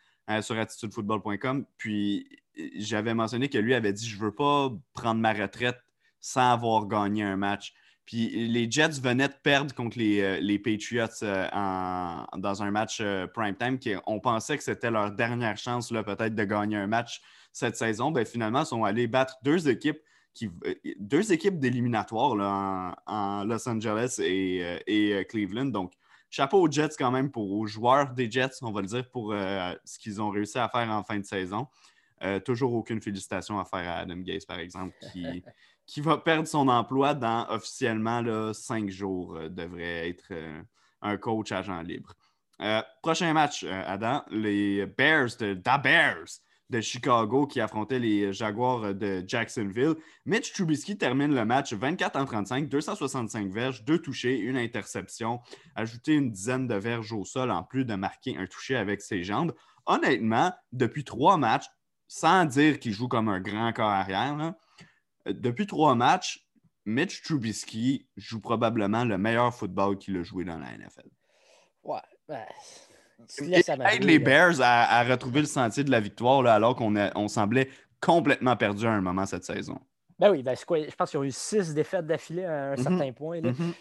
sur 0.43 0.59
attitudefootball.com. 0.59 1.65
Puis 1.79 2.29
j'avais 2.77 3.15
mentionné 3.15 3.49
que 3.49 3.59
lui 3.59 3.75
avait 3.75 3.93
dit 3.93 4.07
Je 4.07 4.19
veux 4.19 4.35
pas 4.35 4.71
prendre 4.93 5.21
ma 5.21 5.33
retraite 5.33 5.79
sans 6.21 6.53
avoir 6.53 6.87
gagné 6.87 7.23
un 7.23 7.37
match. 7.37 7.75
Puis 8.09 8.49
les 8.49 8.71
Jets 8.71 9.01
venaient 9.03 9.29
de 9.29 9.35
perdre 9.43 9.75
contre 9.75 9.99
les, 9.99 10.23
euh, 10.23 10.59
Patriots 10.65 11.23
euh, 11.23 11.47
dans 12.39 12.63
un 12.63 12.71
match 12.71 13.03
prime 13.35 13.55
time. 13.55 13.79
on 14.07 14.19
pensait 14.19 14.57
que 14.57 14.65
c'était 14.65 14.91
leur 14.91 15.13
dernière 15.13 15.59
chance 15.59 15.91
peut-être 15.91 16.35
de 16.35 16.45
gagner 16.45 16.79
un 16.79 16.87
match 16.87 17.21
cette 17.53 17.77
saison. 17.77 18.11
Ben, 18.11 18.25
finalement, 18.25 18.63
ils 18.63 18.67
sont 18.67 18.85
allés 18.85 19.09
battre 19.09 19.35
deux 19.43 19.69
équipes 19.69 20.01
qui, 20.33 20.49
deux 20.99 21.35
équipes 21.35 21.59
d'éliminatoires 21.59 22.95
en, 23.07 23.45
Los 23.45 23.69
Angeles 23.69 24.19
et, 24.25 25.27
Cleveland. 25.29 25.67
Donc, 25.67 25.93
chapeau 26.31 26.67
aux 26.67 26.71
Jets 26.71 26.97
quand 26.99 27.11
même 27.11 27.31
pour 27.31 27.53
aux 27.53 27.67
joueurs 27.67 28.15
des 28.15 28.31
Jets, 28.31 28.63
on 28.63 28.73
va 28.73 28.81
le 28.81 28.87
dire, 28.87 29.07
pour 29.11 29.35
euh, 29.35 29.75
ce 29.85 29.99
qu'ils 29.99 30.23
ont 30.23 30.31
réussi 30.31 30.59
à 30.59 30.71
faire 30.71 30.89
en 30.89 31.03
fin 31.03 31.19
de 31.19 31.25
saison. 31.27 31.67
Euh, 32.23 32.41
toujours 32.41 32.73
aucune 32.73 33.03
félicitation 33.03 33.61
à 33.61 33.67
faire 33.67 33.89
à 33.89 33.99
Adam 33.99 34.17
Gaze, 34.17 34.47
par 34.47 34.59
exemple, 34.59 34.95
qui, 35.13 35.45
qui 35.89 36.01
va 36.01 36.19
perdre 36.19 36.47
son 36.47 36.69
emploi 36.69 37.15
dans 37.15 37.49
officiellement 37.49 38.21
là, 38.21 38.53
cinq 38.53 38.91
jours, 38.91 39.35
euh, 39.37 39.49
devrait 39.49 40.09
être 40.11 40.33
un 41.03 41.17
coach 41.17 41.51
agent 41.51 41.81
libre. 41.83 42.15
prochain 43.03 43.33
match, 43.33 43.65
Adam, 43.65 44.23
les 44.31 44.87
Bears 44.87 45.37
de 45.39 45.55
Da 45.55 45.79
Bears 45.79 46.41
de 46.71 46.81
Chicago 46.81 47.47
qui 47.47 47.61
affrontait 47.61 47.99
les 47.99 48.33
Jaguars 48.33 48.95
de 48.95 49.25
Jacksonville. 49.27 49.95
Mitch 50.27 50.53
Trubisky 50.53 50.99
termine 50.99 51.35
le 51.35 51.45
match 51.45 51.73
24 51.73 52.17
en 52.17 52.25
35, 52.25 52.69
265 52.69 53.51
verges, 53.51 53.85
deux 53.85 53.99
touchés, 53.99 54.39
une 54.39 54.57
interception, 54.57 55.41
ajouté 55.75 56.15
une 56.15 56.31
dizaine 56.31 56.67
de 56.67 56.75
verges 56.75 57.13
au 57.13 57.25
sol 57.25 57.51
en 57.51 57.63
plus 57.63 57.85
de 57.85 57.95
marquer 57.95 58.37
un 58.37 58.47
touché 58.47 58.77
avec 58.77 59.01
ses 59.01 59.25
jambes. 59.25 59.55
Honnêtement, 59.87 60.53
depuis 60.73 61.05
trois 61.05 61.39
matchs, 61.39 61.67
sans 62.07 62.45
dire 62.45 62.79
qu'il 62.79 62.93
joue 62.93 63.09
comme 63.09 63.29
un 63.29 63.41
grand 63.41 63.73
corps 63.73 63.89
arrière, 63.89 64.55
depuis 65.33 65.67
trois 65.67 65.95
matchs, 65.95 66.47
Mitch 66.85 67.23
Trubisky 67.23 68.07
joue 68.17 68.41
probablement 68.41 69.05
le 69.05 69.19
meilleur 69.19 69.55
football 69.55 69.99
qu'il 69.99 70.17
a 70.17 70.23
joué 70.23 70.45
dans 70.45 70.59
la 70.59 70.77
NFL. 70.77 71.09
Ouais, 71.83 72.01
ben, 72.27 72.45
il 73.41 73.55
aide 73.55 74.05
les 74.05 74.19
Bears 74.19 74.61
à, 74.61 75.03
retrouver 75.05 75.41
le 75.41 75.47
sentier 75.47 75.85
de 75.85 75.91
la 75.91 76.01
victoire 76.01 76.47
alors 76.47 76.77
qu'on 76.77 76.95
on 77.15 77.29
semblait 77.29 77.69
complètement 78.01 78.57
perdu 78.57 78.87
à 78.87 78.91
un 78.91 79.01
moment 79.01 79.27
cette 79.27 79.45
saison. 79.45 79.79
Ben 80.19 80.31
oui, 80.31 80.43
ben 80.43 80.57
quoi, 80.67 80.83
je 80.83 80.95
pense 80.95 81.11
qu'ils 81.11 81.21
ont 81.21 81.25
eu 81.25 81.31
six 81.31 81.75
défaites 81.75 82.07
d'affilée 82.07 82.45
à 82.45 82.73
un 82.73 82.77
mhm. 82.77 82.83
certain 82.83 83.13
point. 83.13 83.41
Mhm. 83.41 83.73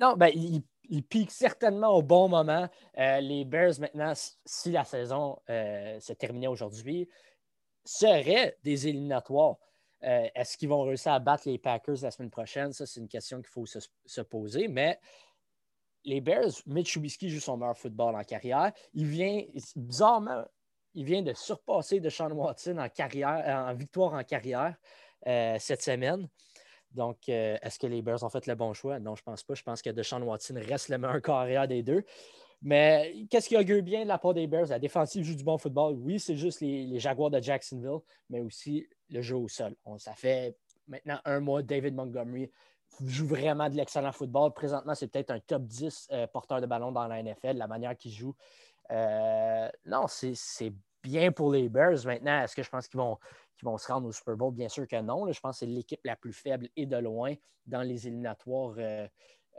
Non, 0.00 0.14
ben, 0.16 0.30
ils, 0.34 0.62
piquent 1.02 1.30
certainement 1.30 1.88
au 1.88 2.02
bon 2.02 2.28
moment. 2.28 2.68
Euh, 2.98 3.20
les 3.20 3.44
Bears, 3.44 3.74
maintenant, 3.80 4.12
si 4.44 4.72
la 4.72 4.84
saison 4.84 5.38
euh, 5.48 5.98
se 6.00 6.12
terminait 6.12 6.48
aujourd'hui, 6.48 7.08
seraient 7.84 8.56
des 8.64 8.88
éliminatoires. 8.88 9.56
Euh, 10.02 10.28
est-ce 10.34 10.56
qu'ils 10.56 10.68
vont 10.68 10.82
réussir 10.82 11.12
à 11.12 11.18
battre 11.18 11.48
les 11.48 11.58
Packers 11.58 11.96
la 12.02 12.10
semaine 12.10 12.30
prochaine? 12.30 12.72
Ça, 12.72 12.86
c'est 12.86 13.00
une 13.00 13.08
question 13.08 13.38
qu'il 13.38 13.48
faut 13.48 13.66
se, 13.66 14.20
poser. 14.22 14.68
Mais 14.68 14.98
les 16.04 16.20
Bears, 16.20 16.52
Mitch 16.66 16.92
Trubisky 16.92 17.28
joue 17.28 17.40
son 17.40 17.56
meilleur 17.56 17.76
football 17.76 18.14
en 18.14 18.24
carrière. 18.24 18.72
Il 18.94 19.06
vient, 19.06 19.42
bizarrement, 19.76 20.44
il 20.94 21.04
vient 21.04 21.22
de 21.22 21.34
surpasser 21.34 22.00
Deshaun 22.00 22.32
Watson 22.32 22.78
en, 22.78 22.88
carrière, 22.88 23.66
en 23.68 23.74
victoire 23.74 24.14
en 24.14 24.24
carrière 24.24 24.74
euh, 25.26 25.56
cette 25.58 25.82
semaine. 25.82 26.28
Donc, 26.92 27.28
euh, 27.28 27.56
est-ce 27.62 27.78
que 27.78 27.86
les 27.86 28.02
Bears 28.02 28.22
ont 28.24 28.30
fait 28.30 28.46
le 28.46 28.54
bon 28.54 28.72
choix? 28.72 28.98
Non, 28.98 29.14
je 29.14 29.22
pense 29.22 29.42
pas. 29.42 29.54
Je 29.54 29.62
pense 29.62 29.82
que 29.82 29.90
Deshaun 29.90 30.22
Watson 30.22 30.54
reste 30.56 30.88
le 30.88 30.98
meilleur 30.98 31.22
carrière 31.22 31.68
des 31.68 31.82
deux. 31.82 32.04
Mais 32.62 33.26
qu'est-ce 33.30 33.48
qui 33.48 33.56
augure 33.56 33.82
bien 33.82 34.02
de 34.02 34.08
la 34.08 34.18
part 34.18 34.34
des 34.34 34.46
Bears? 34.46 34.66
La 34.68 34.78
défensive 34.78 35.24
joue 35.24 35.34
du 35.34 35.44
bon 35.44 35.56
football. 35.56 35.94
Oui, 35.94 36.20
c'est 36.20 36.36
juste 36.36 36.60
les, 36.60 36.98
Jaguars 36.98 37.30
de 37.30 37.40
Jacksonville, 37.40 38.00
mais 38.28 38.40
aussi 38.40 38.86
le 39.08 39.22
jeu 39.22 39.36
au 39.36 39.48
sol. 39.48 39.74
ça 39.98 40.12
fait 40.12 40.56
maintenant 40.86 41.18
un 41.24 41.40
mois, 41.40 41.62
David 41.62 41.94
Montgomery 41.94 42.50
joue 43.06 43.26
vraiment 43.26 43.68
de 43.68 43.76
l'excellent 43.76 44.12
football. 44.12 44.52
Présentement, 44.52 44.94
c'est 44.94 45.08
peut-être 45.08 45.30
un 45.30 45.40
top 45.40 45.62
10 45.62 46.08
euh, 46.12 46.26
porteur 46.26 46.60
de 46.60 46.66
ballon 46.66 46.92
dans 46.92 47.06
la 47.06 47.22
NFL, 47.22 47.56
la 47.56 47.66
manière 47.66 47.96
qu'il 47.96 48.12
joue. 48.12 48.34
Euh, 48.90 49.68
non, 49.86 50.06
c'est 50.08 50.72
bien 51.02 51.32
pour 51.32 51.52
les 51.52 51.68
Bears. 51.68 52.04
Maintenant, 52.04 52.42
est-ce 52.42 52.54
que 52.54 52.62
je 52.62 52.68
pense 52.68 52.88
qu'ils 52.88 52.98
vont, 52.98 53.18
vont 53.62 53.78
se 53.78 53.90
rendre 53.90 54.08
au 54.08 54.12
Super 54.12 54.36
Bowl? 54.36 54.52
Bien 54.52 54.68
sûr 54.68 54.86
que 54.86 55.00
non. 55.00 55.30
je 55.32 55.40
pense 55.40 55.56
que 55.56 55.58
c'est 55.60 55.66
l'équipe 55.66 56.00
la 56.04 56.16
plus 56.16 56.32
faible 56.32 56.68
et 56.76 56.86
de 56.86 56.96
loin 56.96 57.34
dans 57.66 57.82
les 57.82 58.06
éliminatoires. 58.06 58.74
Euh, 58.78 59.06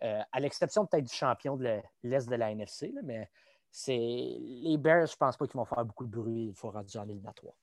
euh, 0.03 0.21
à 0.31 0.39
l'exception 0.39 0.85
peut-être 0.85 1.05
du 1.05 1.13
champion 1.13 1.57
de 1.57 1.79
l'Est 2.03 2.29
de 2.29 2.35
la 2.35 2.51
NFC, 2.51 2.93
mais 3.03 3.29
c'est 3.71 3.97
les 3.97 4.77
Bears, 4.77 5.07
je 5.07 5.13
ne 5.13 5.17
pense 5.17 5.37
pas 5.37 5.47
qu'ils 5.47 5.57
vont 5.57 5.65
faire 5.65 5.85
beaucoup 5.85 6.05
de 6.05 6.11
bruit 6.11 6.47
il 6.49 6.55
faut 6.55 6.69
rendre 6.69 6.87
en 6.97 7.03
éliminatoire. 7.07 7.53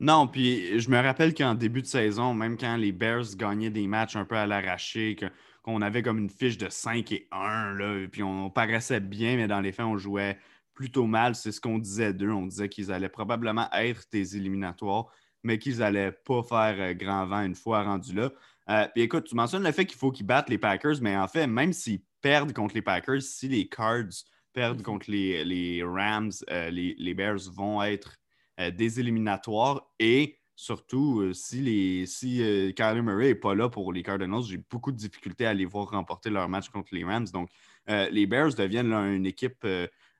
Non, 0.00 0.28
puis 0.28 0.78
je 0.78 0.90
me 0.90 1.00
rappelle 1.00 1.34
qu'en 1.34 1.54
début 1.54 1.82
de 1.82 1.86
saison, 1.86 2.32
même 2.32 2.56
quand 2.56 2.76
les 2.76 2.92
Bears 2.92 3.34
gagnaient 3.36 3.70
des 3.70 3.88
matchs 3.88 4.14
un 4.14 4.24
peu 4.24 4.36
à 4.36 4.46
l'arraché, 4.46 5.16
qu'on 5.64 5.82
avait 5.82 6.02
comme 6.02 6.18
une 6.18 6.30
fiche 6.30 6.56
de 6.56 6.68
5 6.68 7.10
et 7.10 7.26
1, 7.32 7.74
là, 7.74 8.06
puis 8.10 8.22
on, 8.22 8.48
paraissait 8.48 9.00
bien, 9.00 9.36
mais 9.36 9.48
dans 9.48 9.60
les 9.60 9.72
faits, 9.72 9.86
on 9.86 9.98
jouait 9.98 10.38
plutôt 10.72 11.06
mal. 11.06 11.34
C'est 11.34 11.50
ce 11.50 11.60
qu'on 11.60 11.78
disait 11.78 12.14
d'eux. 12.14 12.30
On 12.30 12.46
disait 12.46 12.68
qu'ils 12.68 12.92
allaient 12.92 13.08
probablement 13.08 13.68
être 13.72 14.04
des 14.12 14.36
éliminatoires, 14.36 15.06
mais 15.42 15.58
qu'ils 15.58 15.78
n'allaient 15.78 16.12
pas 16.12 16.44
faire 16.44 16.76
euh, 16.78 16.94
grand 16.94 17.26
vent 17.26 17.42
une 17.42 17.56
fois 17.56 17.82
rendus 17.82 18.14
là. 18.14 18.30
Euh, 18.70 18.86
puis 18.94 19.02
écoute, 19.02 19.24
tu 19.24 19.34
mentionnes 19.34 19.62
le 19.62 19.72
fait 19.72 19.86
qu'il 19.86 19.98
faut 19.98 20.10
qu'ils 20.10 20.26
battent 20.26 20.50
les 20.50 20.58
Packers, 20.58 21.00
mais 21.00 21.16
en 21.16 21.28
fait, 21.28 21.46
même 21.46 21.72
s'ils 21.72 22.02
perdent 22.20 22.52
contre 22.52 22.74
les 22.74 22.82
Packers, 22.82 23.22
si 23.22 23.48
les 23.48 23.68
Cards 23.68 24.24
perdent 24.52 24.82
contre 24.82 25.10
les, 25.10 25.82
Rams, 25.82 26.32
euh, 26.50 26.70
les, 26.70 27.14
Bears 27.14 27.50
vont 27.52 27.82
être 27.82 28.16
euh, 28.60 28.70
des 28.70 29.00
éliminatoires. 29.00 29.90
Et 29.98 30.38
surtout, 30.54 31.32
si, 31.32 31.60
les, 31.60 32.06
si 32.06 32.38
Kyler 32.76 33.02
Murray 33.02 33.28
n'est 33.28 33.34
pas 33.36 33.54
là 33.54 33.68
pour 33.68 33.92
les 33.92 34.02
Cardinals, 34.02 34.42
j'ai 34.42 34.58
beaucoup 34.58 34.92
de 34.92 34.96
difficultés 34.96 35.46
à 35.46 35.54
les 35.54 35.64
voir 35.64 35.90
remporter 35.90 36.30
leur 36.30 36.48
match 36.48 36.68
contre 36.68 36.94
les 36.94 37.04
Rams. 37.04 37.28
Donc, 37.32 37.48
les 37.86 38.26
Bears 38.26 38.54
deviennent 38.54 38.92
une 38.92 39.24
équipe 39.24 39.64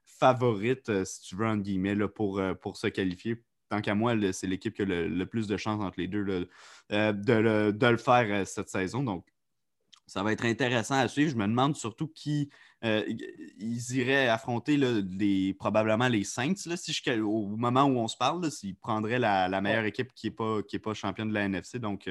favorite, 0.05 1.05
si 1.05 1.21
tu 1.23 1.35
veux, 1.35 1.47
en 1.47 1.57
guillemets, 1.57 1.97
pour, 2.07 2.41
pour 2.63 2.77
se 2.77 2.87
qualifier 2.87 3.43
tant 3.69 3.81
qu'à 3.81 3.95
moi, 3.95 4.15
c'est 4.33 4.47
l'équipe 4.47 4.75
qui 4.75 4.83
a 4.83 4.85
le, 4.85 5.27
plus 5.27 5.47
de 5.47 5.57
chances 5.57 5.83
entre 5.83 5.99
les 5.99 6.09
deux 6.09 6.49
euh, 6.93 7.13
de, 7.13 7.87
le 7.87 7.97
faire 7.97 8.27
euh, 8.31 8.45
cette 8.45 8.69
saison. 8.69 9.03
Donc, 9.03 9.27
ça 10.07 10.23
va 10.23 10.33
être 10.33 10.45
intéressant 10.45 10.95
à 10.95 11.07
suivre. 11.07 11.31
Je 11.31 11.37
me 11.37 11.47
demande 11.47 11.77
surtout 11.77 12.09
qui 12.09 12.49
euh, 12.85 13.05
ils 13.59 13.97
iraient 13.97 14.29
affronter 14.29 14.79
probablement 15.59 16.09
les 16.09 16.25
Saints 16.25 16.55
si 16.57 17.11
au 17.11 17.47
moment 17.49 17.85
où 17.85 17.99
on 17.99 18.09
se 18.09 18.17
parle, 18.17 18.51
s'ils 18.51 18.77
prendraient 18.77 19.19
la, 19.19 19.61
meilleure 19.61 19.85
équipe 19.85 20.13
qui 20.15 20.29
n'est 20.29 20.35
pas, 20.35 20.61
pas 20.83 20.95
championne 20.95 21.29
de 21.29 21.35
la 21.35 21.43
NFC. 21.43 21.79
Donc, 21.79 22.09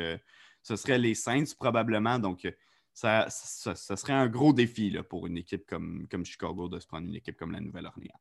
ce 0.62 0.76
serait 0.76 1.00
les 1.00 1.16
Saints 1.16 1.56
probablement. 1.58 2.20
Donc, 2.20 2.48
ça, 2.94 3.30
serait 3.30 4.14
un 4.14 4.28
gros 4.28 4.54
défi 4.54 4.96
pour 5.10 5.26
une 5.26 5.38
équipe 5.38 5.66
comme, 5.66 6.08
comme 6.08 6.24
Chicago 6.24 6.70
de 6.70 6.80
se 6.80 6.86
prendre 6.86 7.08
une 7.08 7.16
équipe 7.16 7.38
comme 7.38 7.52
la 7.52 7.62
Nouvelle-Orléans 7.62 8.20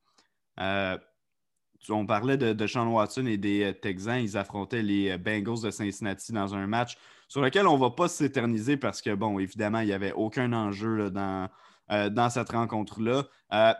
on 1.88 2.06
parlait 2.06 2.36
de, 2.36 2.66
Sean 2.66 2.86
Watson 2.88 3.26
et 3.26 3.36
des 3.36 3.64
euh, 3.64 3.72
Texans. 3.72 4.20
Ils 4.20 4.36
affrontaient 4.36 4.82
les 4.82 5.10
euh, 5.10 5.18
Bengals 5.18 5.62
de 5.62 5.70
Cincinnati 5.70 6.32
dans 6.32 6.54
un 6.54 6.66
match 6.66 6.96
sur 7.28 7.40
lequel 7.40 7.66
on 7.66 7.76
ne 7.76 7.80
va 7.80 7.90
pas 7.90 8.08
s'éterniser 8.08 8.76
parce 8.76 9.02
que, 9.02 9.14
bon, 9.14 9.38
évidemment, 9.38 9.80
il 9.80 9.86
n'y 9.86 9.92
avait 9.92 10.12
aucun 10.12 10.52
enjeu 10.52 11.10
dans, 11.10 11.48
euh, 11.90 12.08
dans 12.08 12.30
cette 12.30 12.50
rencontre-là. 12.50 13.24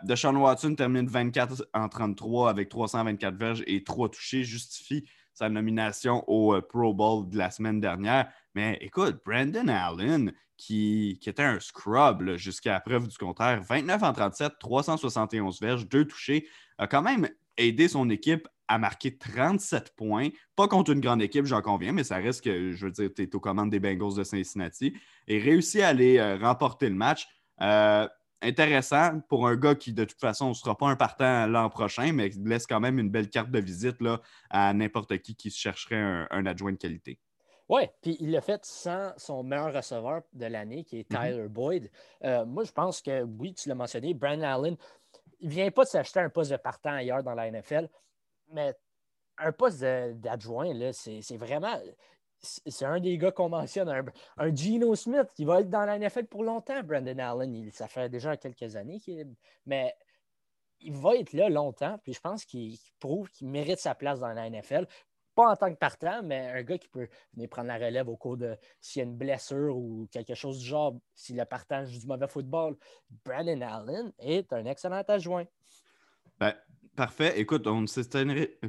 de 0.03 0.15
Sean 0.15 0.35
Watson 0.35 0.75
termine 0.75 1.07
24 1.07 1.67
en 1.73 1.87
33 1.87 2.49
avec 2.49 2.69
324 2.69 3.35
verges 3.35 3.63
et 3.67 3.83
3 3.83 4.09
touchés, 4.09 4.43
justifie 4.43 5.07
sa 5.33 5.49
nomination 5.49 6.23
au 6.27 6.59
Pro 6.61 6.93
Bowl 6.93 7.29
de 7.29 7.37
la 7.37 7.51
semaine 7.51 7.79
dernière. 7.79 8.27
Mais 8.55 8.77
écoute, 8.81 9.21
Brandon 9.23 9.67
Allen, 9.67 10.33
qui, 10.57 11.19
était 11.25 11.43
un 11.43 11.59
scrub 11.59 12.35
jusqu'à 12.35 12.79
preuve 12.79 13.07
du 13.07 13.17
contraire, 13.17 13.61
29 13.61 14.03
en 14.03 14.13
37, 14.13 14.53
371 14.59 15.61
verges, 15.61 15.87
2 15.87 16.05
touchés, 16.05 16.47
a 16.77 16.87
quand 16.87 17.01
même 17.01 17.29
aider 17.57 17.87
son 17.87 18.09
équipe 18.09 18.47
à 18.67 18.77
marquer 18.77 19.17
37 19.17 19.95
points. 19.95 20.29
Pas 20.55 20.67
contre 20.67 20.91
une 20.91 20.99
grande 20.99 21.21
équipe, 21.21 21.45
j'en 21.45 21.61
conviens, 21.61 21.93
mais 21.93 22.03
ça 22.03 22.17
reste 22.17 22.43
que, 22.43 22.71
je 22.71 22.85
veux 22.85 22.91
dire, 22.91 23.09
tu 23.15 23.23
es 23.23 23.35
aux 23.35 23.39
commandes 23.39 23.69
des 23.69 23.79
Bengals 23.79 24.15
de 24.15 24.23
Cincinnati 24.23 24.93
et 25.27 25.39
réussit 25.39 25.81
à 25.81 25.89
aller 25.89 26.17
euh, 26.17 26.37
remporter 26.37 26.89
le 26.89 26.95
match. 26.95 27.27
Euh, 27.61 28.07
intéressant 28.41 29.19
pour 29.29 29.47
un 29.47 29.55
gars 29.55 29.75
qui, 29.75 29.93
de 29.93 30.03
toute 30.03 30.19
façon, 30.19 30.49
ne 30.49 30.53
sera 30.53 30.77
pas 30.77 30.87
un 30.87 30.95
partant 30.95 31.47
l'an 31.47 31.69
prochain, 31.69 32.11
mais 32.13 32.29
laisse 32.43 32.67
quand 32.67 32.79
même 32.79 32.99
une 32.99 33.09
belle 33.09 33.29
carte 33.29 33.49
de 33.49 33.59
visite 33.59 33.99
là, 34.01 34.21
à 34.49 34.73
n'importe 34.73 35.17
qui 35.19 35.35
qui 35.35 35.49
chercherait 35.49 36.27
un, 36.29 36.45
adjoint 36.45 36.71
de 36.71 36.77
qualité. 36.77 37.19
Oui, 37.69 37.81
puis 38.01 38.15
il 38.19 38.31
l'a 38.31 38.41
fait 38.41 38.63
sans 38.63 39.11
son 39.17 39.43
meilleur 39.43 39.73
receveur 39.73 40.21
de 40.33 40.45
l'année, 40.45 40.83
qui 40.85 40.99
est 40.99 41.11
mm-hmm. 41.11 41.31
Tyler 41.31 41.47
Boyd. 41.49 41.91
Euh, 42.23 42.45
moi, 42.45 42.63
je 42.63 42.71
pense 42.71 43.01
que, 43.01 43.23
oui, 43.23 43.53
tu 43.53 43.67
l'as 43.67 43.75
mentionné, 43.75 44.13
Brandon 44.13 44.43
Allen, 44.43 44.77
il 45.39 45.49
ne 45.49 45.53
vient 45.53 45.71
pas 45.71 45.83
de 45.83 45.89
s'acheter 45.89 46.19
un 46.19 46.29
poste 46.29 46.51
de 46.51 46.57
partant 46.57 46.93
ailleurs 46.93 47.23
dans 47.23 47.33
la 47.33 47.49
NFL, 47.51 47.89
mais 48.51 48.73
un 49.37 49.51
poste 49.51 49.81
d'adjoint, 49.81 50.71
c'est 50.91 51.37
vraiment. 51.37 51.79
C'est 52.39 52.85
un 52.85 52.99
des 52.99 53.17
gars 53.17 53.31
qu'on 53.31 53.49
mentionne, 53.49 53.89
un, 54.37 54.55
Geno 54.55 54.93
Smith 54.93 55.27
qui 55.35 55.43
va 55.43 55.61
être 55.61 55.71
dans 55.71 55.85
la 55.85 55.97
NFL 55.97 56.25
pour 56.25 56.43
longtemps, 56.43 56.83
Brandon 56.83 57.17
Allen. 57.17 57.71
ça 57.71 57.87
fait 57.87 58.09
déjà 58.09 58.37
quelques 58.37 58.75
années, 58.75 59.01
mais 59.65 59.95
il 60.79 60.93
va 60.93 61.15
être 61.15 61.33
là 61.33 61.49
longtemps, 61.49 61.97
puis 62.03 62.13
je 62.13 62.19
pense 62.19 62.45
qu'il 62.45 62.77
prouve 62.99 63.27
qu'il 63.31 63.47
mérite 63.47 63.79
sa 63.79 63.95
place 63.95 64.19
dans 64.19 64.31
la 64.33 64.49
NFL 64.51 64.85
pas 65.37 65.51
en 65.51 65.55
tant 65.55 65.71
que 65.71 65.77
partant, 65.77 66.23
mais 66.23 66.49
un 66.49 66.63
gars 66.63 66.79
qui 66.79 66.87
peut 66.87 67.07
venir 67.35 67.47
prendre 67.47 67.67
la 67.67 67.75
relève 67.75 68.09
au 68.09 68.17
cours 68.17 68.37
de 68.37 68.57
s'il 68.81 69.01
y 69.01 69.05
a 69.05 69.07
une 69.07 69.15
blessure 69.15 69.77
ou 69.77 70.07
quelque 70.11 70.33
chose 70.33 70.57
du 70.57 70.65
genre, 70.65 70.95
si 71.13 71.33
le 71.33 71.45
partant 71.45 71.83
du 71.83 72.07
mauvais 72.07 72.27
football. 72.27 72.75
Brandon 73.23 73.61
Allen 73.61 74.11
est 74.17 74.51
un 74.51 74.65
excellent 74.65 75.03
adjoint. 75.07 75.45
Ben, 76.39 76.55
parfait. 76.95 77.39
Écoute, 77.39 77.67
on 77.67 77.85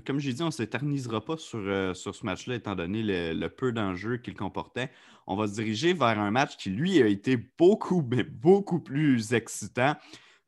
comme 0.04 0.18
j'ai 0.18 0.34
dit, 0.34 0.42
on 0.42 0.46
ne 0.46 0.50
s'éternisera 0.50 1.24
pas 1.24 1.38
sur, 1.38 1.58
euh, 1.58 1.94
sur 1.94 2.14
ce 2.14 2.26
match-là, 2.26 2.56
étant 2.56 2.76
donné 2.76 3.02
le, 3.02 3.48
peu 3.48 3.72
d'enjeux 3.72 4.18
qu'il 4.18 4.34
comportait. 4.34 4.90
On 5.26 5.36
va 5.36 5.46
se 5.46 5.54
diriger 5.54 5.94
vers 5.94 6.18
un 6.18 6.30
match 6.30 6.58
qui, 6.58 6.68
lui, 6.68 7.02
a 7.02 7.06
été 7.06 7.38
beaucoup, 7.38 8.06
mais 8.10 8.24
beaucoup 8.24 8.80
plus 8.80 9.32
excitant. 9.32 9.96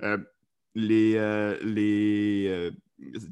Euh, 0.03 0.19
les, 0.75 1.15
euh, 1.17 1.59
les 1.63 2.71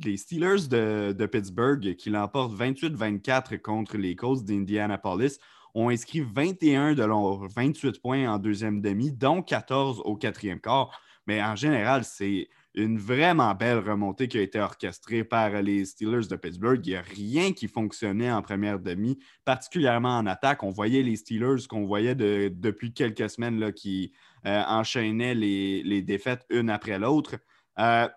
les 0.04 0.16
Steelers 0.16 0.68
de, 0.68 1.26
Pittsburgh, 1.26 1.94
qui 1.96 2.10
l'emportent 2.10 2.58
28-24 2.58 3.60
contre 3.60 3.96
les 3.96 4.16
Colts 4.16 4.44
d'Indianapolis, 4.44 5.38
ont 5.74 5.90
inscrit 5.90 6.20
21 6.20 6.94
de 6.94 7.04
leurs 7.04 7.48
28 7.48 8.00
points 8.00 8.28
en 8.28 8.38
deuxième 8.38 8.80
demi, 8.80 9.12
dont 9.12 9.42
14 9.42 10.02
au 10.04 10.16
quatrième 10.16 10.60
quart. 10.60 11.00
Mais 11.26 11.42
en 11.42 11.56
général, 11.56 12.04
c'est 12.04 12.48
une 12.74 12.98
vraiment 12.98 13.54
belle 13.54 13.78
remontée 13.78 14.28
qui 14.28 14.38
a 14.38 14.42
été 14.42 14.60
orchestrée 14.60 15.24
par 15.24 15.50
les 15.62 15.84
Steelers 15.84 16.28
de 16.28 16.36
Pittsburgh. 16.36 16.80
Il 16.84 16.90
n'y 16.90 16.96
a 16.96 17.02
rien 17.02 17.52
qui 17.52 17.68
fonctionnait 17.68 18.30
en 18.30 18.40
première 18.40 18.78
demi, 18.78 19.18
particulièrement 19.44 20.16
en 20.18 20.26
attaque. 20.26 20.62
On 20.62 20.70
voyait 20.70 21.02
les 21.02 21.16
Steelers 21.16 21.66
qu'on 21.68 21.84
voyait 21.84 22.14
depuis 22.14 22.92
quelques 22.92 23.28
semaines 23.28 23.58
là, 23.58 23.72
qui 23.72 24.12
euh, 24.46 24.62
enchaînaient 24.68 25.34
les, 25.34 26.02
défaites 26.02 26.46
une 26.50 26.70
après 26.70 26.98
l'autre. 26.98 27.36
Euh, 27.78 28.08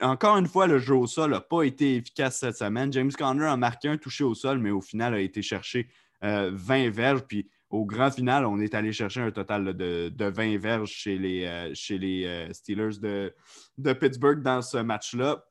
encore 0.00 0.36
une 0.36 0.46
fois, 0.46 0.66
le 0.66 0.78
jeu 0.78 0.94
au 0.94 1.06
sol 1.06 1.30
n'a 1.30 1.40
pas 1.40 1.62
été 1.62 1.96
efficace 1.96 2.38
cette 2.38 2.56
semaine. 2.56 2.92
James 2.92 3.12
Conner 3.12 3.46
a 3.46 3.56
marqué 3.56 3.88
un 3.88 3.96
touché 3.96 4.24
au 4.24 4.34
sol, 4.34 4.58
mais 4.58 4.70
au 4.70 4.80
final 4.80 5.14
a 5.14 5.20
été 5.20 5.42
cherché 5.42 5.88
20 6.22 6.90
verges. 6.90 7.22
Puis 7.22 7.48
au 7.70 7.84
grand 7.84 8.10
final, 8.10 8.46
on 8.46 8.60
est 8.60 8.74
allé 8.74 8.92
chercher 8.92 9.20
un 9.20 9.30
total 9.30 9.76
de, 9.76 10.12
20 10.18 10.58
verges 10.58 10.90
chez 10.90 11.18
les, 11.18 11.72
chez 11.74 11.98
les 11.98 12.48
Steelers 12.52 12.98
de, 13.78 13.92
Pittsburgh 13.92 14.42
dans 14.42 14.62
ce 14.62 14.78
match-là. 14.78 15.44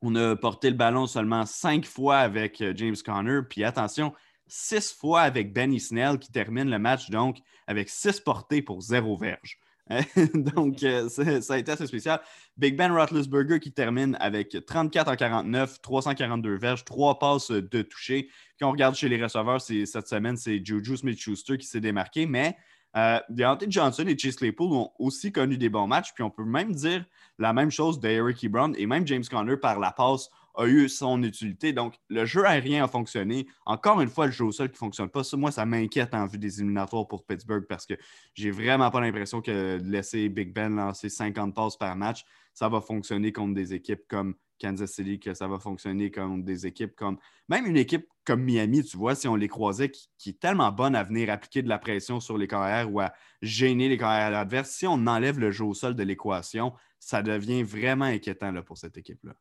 On 0.00 0.14
a 0.14 0.36
porté 0.36 0.70
le 0.70 0.76
ballon 0.76 1.06
seulement 1.06 1.44
cinq 1.44 1.84
fois 1.84 2.18
avec 2.18 2.62
James 2.76 2.96
Conner. 3.04 3.40
Puis 3.48 3.64
attention, 3.64 4.14
six 4.48 4.92
fois 4.92 5.22
avec 5.22 5.52
Benny 5.52 5.80
Snell 5.80 6.18
qui 6.18 6.32
termine 6.32 6.70
le 6.70 6.78
match 6.78 7.10
donc 7.10 7.38
avec 7.66 7.88
six 7.88 8.20
portées 8.20 8.62
pour 8.62 8.80
zéro 8.80 9.16
verge. 9.16 9.58
donc, 10.34 10.82
euh, 10.82 11.08
ça 11.08 11.54
a 11.54 11.58
été 11.58 11.72
assez 11.72 11.86
spécial. 11.86 12.20
Big 12.56 12.76
Ben 12.76 12.92
Roethlisberger 12.92 13.60
qui 13.60 13.72
termine 13.72 14.16
avec 14.20 14.56
34 14.66 15.08
en 15.08 15.16
49, 15.16 15.80
342 15.80 16.56
verges, 16.56 16.84
trois 16.84 17.18
passes 17.18 17.50
de 17.50 17.82
toucher. 17.82 18.28
Quand 18.60 18.68
on 18.68 18.72
regarde 18.72 18.94
chez 18.94 19.08
les 19.08 19.22
receveurs, 19.22 19.60
cette 19.60 20.08
semaine, 20.08 20.36
c'est 20.36 20.64
Juju 20.64 20.98
Smith-Schuster 20.98 21.58
qui 21.58 21.66
s'est 21.66 21.80
démarqué, 21.80 22.26
mais 22.26 22.56
euh, 22.96 23.20
Deontay 23.28 23.66
Johnson 23.68 24.04
et 24.06 24.18
Chase 24.18 24.36
Claypool 24.36 24.72
ont 24.72 24.90
aussi 24.98 25.30
connu 25.30 25.58
des 25.58 25.68
bons 25.68 25.86
matchs. 25.86 26.12
Puis 26.14 26.24
on 26.24 26.30
peut 26.30 26.44
même 26.44 26.72
dire 26.72 27.04
la 27.38 27.52
même 27.52 27.70
chose 27.70 28.00
d'Eric 28.00 28.50
Brown 28.50 28.74
et 28.76 28.86
même 28.86 29.06
James 29.06 29.24
Conner 29.30 29.56
par 29.56 29.78
la 29.78 29.92
passe 29.92 30.30
a 30.58 30.66
eu 30.66 30.88
son 30.88 31.22
utilité. 31.22 31.72
Donc, 31.72 31.94
le 32.08 32.24
jeu 32.24 32.44
aérien 32.44 32.84
a 32.84 32.88
fonctionné. 32.88 33.46
Encore 33.64 34.00
une 34.00 34.08
fois, 34.08 34.26
le 34.26 34.32
jeu 34.32 34.44
au 34.44 34.52
sol 34.52 34.68
qui 34.68 34.74
ne 34.74 34.78
fonctionne 34.78 35.08
pas. 35.08 35.22
moi, 35.34 35.52
ça 35.52 35.64
m'inquiète 35.64 36.14
en 36.14 36.26
vue 36.26 36.38
des 36.38 36.58
éliminatoires 36.58 37.06
pour 37.06 37.24
Pittsburgh 37.24 37.64
parce 37.68 37.86
que 37.86 37.94
j'ai 38.34 38.50
vraiment 38.50 38.90
pas 38.90 39.00
l'impression 39.00 39.40
que 39.40 39.78
de 39.78 39.88
laisser 39.88 40.28
Big 40.28 40.52
Ben 40.52 40.74
lancer 40.74 41.08
50 41.08 41.54
passes 41.54 41.76
par 41.76 41.94
match, 41.94 42.24
ça 42.52 42.68
va 42.68 42.80
fonctionner 42.80 43.32
contre 43.32 43.54
des 43.54 43.72
équipes 43.72 44.02
comme 44.08 44.34
Kansas 44.60 44.90
City, 44.90 45.20
que 45.20 45.32
ça 45.32 45.46
va 45.46 45.60
fonctionner 45.60 46.10
contre 46.10 46.44
des 46.44 46.66
équipes 46.66 46.96
comme. 46.96 47.18
Même 47.48 47.66
une 47.66 47.76
équipe 47.76 48.08
comme 48.24 48.42
Miami, 48.42 48.82
tu 48.82 48.96
vois, 48.96 49.14
si 49.14 49.28
on 49.28 49.36
les 49.36 49.46
croisait, 49.46 49.92
qui, 49.92 50.30
est 50.30 50.40
tellement 50.40 50.72
bonne 50.72 50.96
à 50.96 51.04
venir 51.04 51.30
appliquer 51.30 51.62
de 51.62 51.68
la 51.68 51.78
pression 51.78 52.18
sur 52.18 52.36
les 52.36 52.48
carrières 52.48 52.92
ou 52.92 52.98
à 52.98 53.12
gêner 53.42 53.88
les 53.88 53.96
carrières 53.96 54.36
adverses, 54.36 54.70
si 54.70 54.88
on 54.88 55.06
enlève 55.06 55.38
le 55.38 55.52
jeu 55.52 55.64
au 55.64 55.74
sol 55.74 55.94
de 55.94 56.02
l'équation, 56.02 56.72
ça 56.98 57.22
devient 57.22 57.62
vraiment 57.62 58.06
inquiétant 58.06 58.50
là, 58.50 58.62
pour 58.62 58.76
cette 58.76 58.98
équipe-là. 58.98 59.36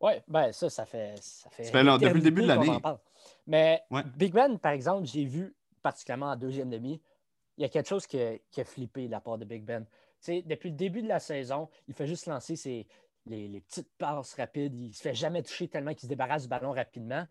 Oui, 0.00 0.12
ben 0.28 0.52
ça, 0.52 0.70
ça 0.70 0.86
fait. 0.86 1.14
Ça 1.20 1.50
fait, 1.50 1.70
depuis 1.70 2.14
le 2.14 2.20
début 2.20 2.42
de 2.42 2.46
l'année. 2.46 2.78
Mais 3.46 3.82
Big 4.16 4.32
Ben, 4.32 4.58
par 4.58 4.72
exemple, 4.72 5.06
j'ai 5.06 5.24
vu, 5.24 5.54
particulièrement 5.82 6.30
en 6.30 6.36
deuxième 6.36 6.70
demi, 6.70 7.02
il 7.58 7.62
y 7.62 7.64
a 7.64 7.68
quelque 7.68 7.88
chose 7.88 8.06
qui 8.06 8.18
a, 8.18 8.64
flippé 8.64 9.06
de 9.06 9.10
la 9.10 9.20
part 9.20 9.36
de 9.36 9.44
Big 9.44 9.64
Ben. 9.64 9.84
sais, 10.20 10.42
depuis 10.42 10.70
le 10.70 10.76
début 10.76 11.02
de 11.02 11.08
la 11.08 11.20
saison, 11.20 11.68
il 11.88 11.94
fait 11.94 12.06
juste 12.06 12.26
lancer 12.26 12.56
ses, 12.56 12.86
les, 13.26 13.60
petites 13.60 13.90
passes 13.98 14.34
rapides. 14.34 14.74
Il 14.74 14.88
ne 14.88 14.92
se 14.92 15.02
fait 15.02 15.14
jamais 15.14 15.42
toucher 15.42 15.68
tellement 15.68 15.92
qu'il 15.92 16.02
se 16.02 16.08
débarrasse 16.08 16.42
du 16.42 16.48
ballon 16.48 16.72
rapidement. 16.72 17.26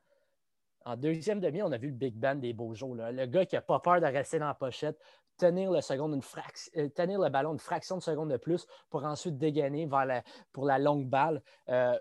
En 0.85 0.95
deuxième 0.95 1.39
demi, 1.39 1.61
on 1.61 1.71
a 1.71 1.77
vu 1.77 1.87
le 1.87 1.95
Big 1.95 2.15
Ben 2.15 2.39
des 2.39 2.53
beaux 2.53 2.73
jours. 2.73 2.95
Le 2.95 3.25
gars 3.25 3.45
qui 3.45 3.55
n'a 3.55 3.61
pas 3.61 3.79
peur 3.79 3.99
de 3.99 4.05
rester 4.05 4.39
dans 4.39 4.47
la 4.47 4.53
pochette, 4.53 4.99
tenir 5.37 5.71
le, 5.71 5.81
seconde 5.81 6.13
une 6.13 6.81
euh, 6.81 6.89
tenir 6.89 7.19
le 7.19 7.29
ballon 7.29 7.53
une 7.53 7.59
fraction 7.59 7.97
de 7.97 8.01
seconde 8.01 8.31
de 8.31 8.37
plus 8.37 8.67
pour 8.89 9.05
ensuite 9.05 9.37
dégainer 9.37 9.85
vers 9.85 10.21
pour 10.51 10.65
la 10.65 10.77
longue 10.77 11.07
balle. 11.07 11.41
Euh, 11.69 11.97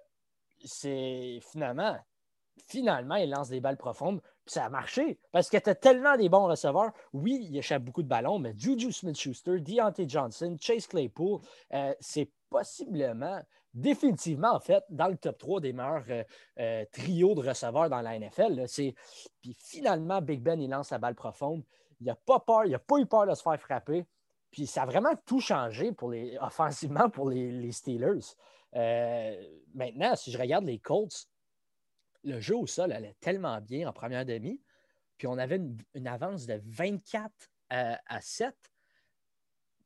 c'est 0.65 1.41
finalement, 1.51 1.97
finalement, 2.67 3.17
il 3.17 3.31
lance 3.31 3.49
des 3.49 3.61
balles 3.61 3.77
profondes, 3.77 4.21
puis 4.45 4.55
ça 4.55 4.65
a 4.65 4.69
marché 4.69 5.19
parce 5.33 5.49
qu'il 5.49 5.59
était 5.59 5.75
tellement 5.75 6.17
des 6.17 6.29
bons 6.29 6.47
receveurs. 6.47 6.93
Oui, 7.13 7.47
il 7.51 7.57
échappe 7.57 7.83
beaucoup 7.83 8.03
de 8.03 8.09
ballons, 8.09 8.39
mais 8.39 8.55
Juju 8.57 8.93
Smith-Schuster, 8.93 9.61
Deontay 9.61 10.09
Johnson, 10.09 10.57
Chase 10.61 10.87
Claypool, 10.87 11.41
euh, 11.75 11.95
c'est 12.01 12.31
possiblement, 12.51 13.41
définitivement, 13.75 14.55
en 14.55 14.61
fait, 14.61 14.85
dans 14.91 15.09
le 15.09 15.17
top 15.17 15.39
3 15.39 15.61
des 15.61 15.73
meilleurs 15.73 16.05
euh, 16.09 16.25
euh, 16.59 16.85
trios 16.93 17.35
de 17.35 17.47
receveurs 17.47 17.89
dans 17.89 18.01
la 18.01 18.19
NFL. 18.19 18.65
Puis 19.41 19.57
finalement, 19.59 20.21
Big 20.21 20.43
Ben, 20.43 20.61
il 20.61 20.71
lance 20.71 20.91
la 20.91 20.99
balle 20.99 21.15
profonde. 21.15 21.63
Il 22.01 22.07
n'a 22.07 22.15
pas 22.15 22.41
peur, 22.41 22.65
il 22.65 22.73
n'a 22.73 22.79
pas 22.79 22.99
eu 22.99 23.07
peur 23.07 23.27
de 23.27 23.35
se 23.35 23.43
faire 23.43 23.61
frapper. 23.61 24.07
Puis 24.51 24.67
ça 24.67 24.85
a 24.85 24.87
vraiment 24.87 25.15
tout 25.27 25.41
changé 25.41 25.93
pour 25.93 26.11
les, 26.11 26.39
offensivement 26.41 27.11
pour 27.11 27.29
les 27.29 27.73
Steelers. 27.73 28.35
Euh, 28.77 29.35
maintenant, 29.75 30.15
si 30.17 30.31
je 30.31 30.39
regarde 30.39 30.65
les 30.65 30.79
Colts, 30.79 31.29
le 32.25 32.41
jeu 32.41 32.57
au 32.57 32.67
sol 32.67 32.93
allait 32.93 33.17
tellement 33.21 33.61
bien 33.61 33.89
en 33.89 33.93
première 33.93 34.25
demi, 34.25 34.61
puis 35.17 35.27
on 35.27 35.39
avait 35.39 35.61
une, 35.95 36.07
avance 36.07 36.47
de 36.47 36.61
24 36.65 37.31
euh, 37.73 37.95
à, 38.07 38.21
7. 38.21 38.55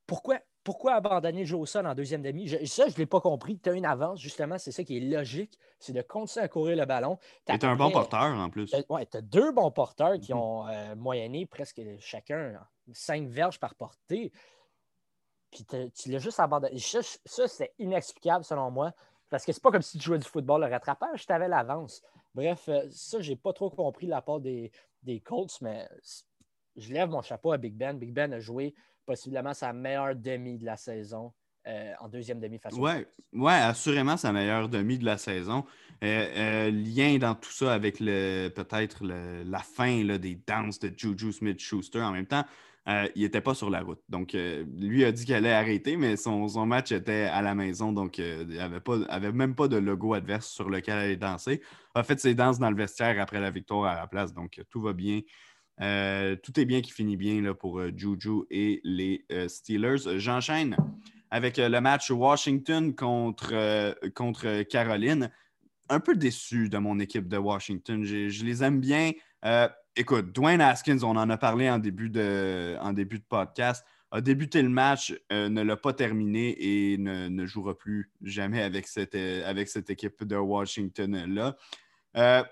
Pourquoi, 0.06 0.40
pourquoi 0.62 0.94
abandonner 0.94 1.40
le 1.40 1.46
jeu 1.46 1.56
au 1.56 1.66
sol 1.66 1.86
en 1.86 1.94
deuxième 1.94 2.22
demi? 2.22 2.48
ça, 2.66 2.88
je 2.88 2.92
ne 2.92 2.98
l'ai 2.98 3.06
pas 3.06 3.20
compris. 3.20 3.58
Tu 3.58 3.70
as 3.70 3.72
une 3.72 3.86
avance, 3.86 4.20
justement, 4.20 4.58
c'est 4.58 4.72
ça 4.72 4.84
qui 4.84 4.98
est 4.98 5.00
logique, 5.00 5.58
c'est 5.78 5.92
de 5.92 6.02
continuer 6.02 6.44
à 6.44 6.48
courir 6.48 6.76
le 6.76 6.84
ballon. 6.84 7.18
Tu 7.46 7.54
es 7.54 7.64
un 7.64 7.76
bon 7.76 7.90
porteur 7.90 8.22
en 8.22 8.50
plus. 8.50 8.74
Oui, 8.88 9.06
tu 9.10 9.16
as 9.16 9.22
deux 9.22 9.52
bons 9.52 9.70
porteurs 9.70 10.18
qui 10.18 10.32
mm-hmm. 10.32 10.36
ont 10.36 10.68
euh, 10.68 10.94
moyenné 10.96 11.46
presque 11.46 11.80
chacun 11.98 12.60
5 12.92 13.26
verges 13.28 13.58
par 13.58 13.74
portée. 13.74 14.32
Puis 15.52 15.64
tu 15.94 16.10
l'as 16.10 16.18
juste 16.18 16.40
abandonné. 16.40 16.78
Ça, 16.78 17.46
c'est 17.46 17.72
inexplicable 17.78 18.44
selon 18.44 18.70
moi. 18.70 18.92
Parce 19.28 19.44
que 19.46 19.52
c'est 19.52 19.62
pas 19.62 19.70
comme 19.70 19.82
si 19.82 19.98
tu 19.98 20.04
jouais 20.04 20.18
du 20.18 20.28
football, 20.28 20.62
le 20.62 20.66
rattrapage, 20.66 21.26
tu 21.26 21.32
avais 21.32 21.48
l'avance. 21.48 22.02
Bref, 22.34 22.68
euh, 22.68 22.82
ça, 22.90 23.20
j'ai 23.20 23.36
pas 23.36 23.52
trop 23.52 23.70
compris 23.70 24.06
la 24.06 24.20
part 24.20 24.40
des, 24.40 24.70
des 25.02 25.20
Colts, 25.20 25.58
mais 25.60 25.88
je 26.76 26.92
lève 26.92 27.08
mon 27.08 27.22
chapeau 27.22 27.52
à 27.52 27.58
Big 27.58 27.74
Ben. 27.74 27.98
Big 27.98 28.12
Ben 28.12 28.32
a 28.32 28.40
joué 28.40 28.74
possiblement 29.06 29.54
sa 29.54 29.72
meilleure 29.72 30.16
demi 30.16 30.58
de 30.58 30.64
la 30.64 30.76
saison 30.76 31.32
euh, 31.66 31.92
en 32.00 32.08
deuxième 32.08 32.40
demi 32.40 32.58
face 32.58 32.74
Oui, 32.76 33.06
ouais, 33.32 33.52
assurément 33.52 34.16
sa 34.16 34.32
meilleure 34.32 34.68
demi 34.68 34.98
de 34.98 35.04
la 35.04 35.16
saison. 35.16 35.64
Euh, 36.02 36.70
lien 36.70 37.18
dans 37.18 37.34
tout 37.34 37.52
ça 37.52 37.72
avec 37.72 37.98
peut-être 37.98 39.04
la 39.04 39.58
fin 39.60 40.02
là, 40.04 40.18
des 40.18 40.34
danses 40.46 40.78
de 40.78 40.92
Juju 40.94 41.32
Smith-Schuster. 41.32 42.02
En 42.02 42.12
même 42.12 42.26
temps, 42.26 42.44
euh, 42.88 43.08
il 43.14 43.22
n'était 43.22 43.40
pas 43.40 43.54
sur 43.54 43.70
la 43.70 43.80
route. 43.80 44.00
Donc, 44.08 44.34
euh, 44.34 44.64
lui 44.76 45.04
a 45.04 45.12
dit 45.12 45.24
qu'il 45.24 45.34
allait 45.34 45.52
arrêter, 45.52 45.96
mais 45.96 46.16
son, 46.16 46.66
match 46.66 46.90
était 46.90 47.24
à 47.24 47.40
la 47.40 47.54
maison, 47.54 47.92
donc 47.92 48.18
euh, 48.18 48.44
il 48.48 48.56
n'avait 48.56 49.32
même 49.32 49.54
pas 49.54 49.68
de 49.68 49.76
logo 49.76 50.14
adverse 50.14 50.48
sur 50.48 50.68
lequel 50.68 50.98
aller 50.98 51.16
danser. 51.16 51.62
A 51.94 52.02
fait 52.02 52.18
ses 52.18 52.34
danses 52.34 52.58
dans 52.58 52.70
le 52.70 52.76
vestiaire 52.76 53.20
après 53.20 53.40
la 53.40 53.50
victoire 53.50 53.84
à 53.84 53.94
la 54.00 54.06
place, 54.08 54.34
donc 54.34 54.60
tout 54.68 54.80
va 54.80 54.92
bien. 54.94 55.20
tout 55.78 56.60
est 56.60 56.64
bien 56.64 56.80
qui 56.80 56.90
finit 56.90 57.16
bien 57.16 57.40
là, 57.40 57.54
pour 57.54 57.80
Juju 57.96 58.46
et 58.50 58.80
les 58.82 59.24
Steelers. 59.46 60.18
J'enchaîne 60.18 60.76
avec 61.30 61.58
le 61.58 61.80
match 61.80 62.10
Washington 62.10 62.94
contre, 62.96 63.94
contre 64.14 64.62
Caroline. 64.62 65.30
Un 65.88 66.00
peu 66.00 66.16
déçu 66.16 66.68
de 66.68 66.78
mon 66.78 66.98
équipe 66.98 67.28
de 67.28 67.36
Washington. 67.36 68.02
Je, 68.04 68.44
les 68.44 68.64
aime 68.64 68.80
bien 68.80 69.12
écoute, 69.96 70.32
Dwayne 70.32 70.60
Haskins, 70.60 70.98
on 71.02 71.16
en 71.16 71.30
a 71.30 71.36
parlé 71.36 71.70
en 71.70 71.78
début 71.78 72.10
de, 72.10 72.76
en 72.80 72.92
début 72.92 73.18
de 73.18 73.24
podcast, 73.24 73.84
a 74.10 74.20
débuté 74.20 74.60
le 74.62 74.68
match, 74.68 75.14
euh, 75.32 75.48
ne 75.48 75.62
l'a 75.62 75.76
pas 75.76 75.94
terminé 75.94 76.54
et 76.58 76.98
ne, 76.98 77.46
jouera 77.46 77.76
plus 77.76 78.10
jamais 78.22 78.62
avec 78.62 78.86
cette, 78.86 79.14
euh, 79.14 79.48
avec 79.48 79.68
cette 79.68 79.88
équipe 79.88 80.22
de 80.24 80.36
Washington-là. 80.36 81.56
Euh, 82.16 82.44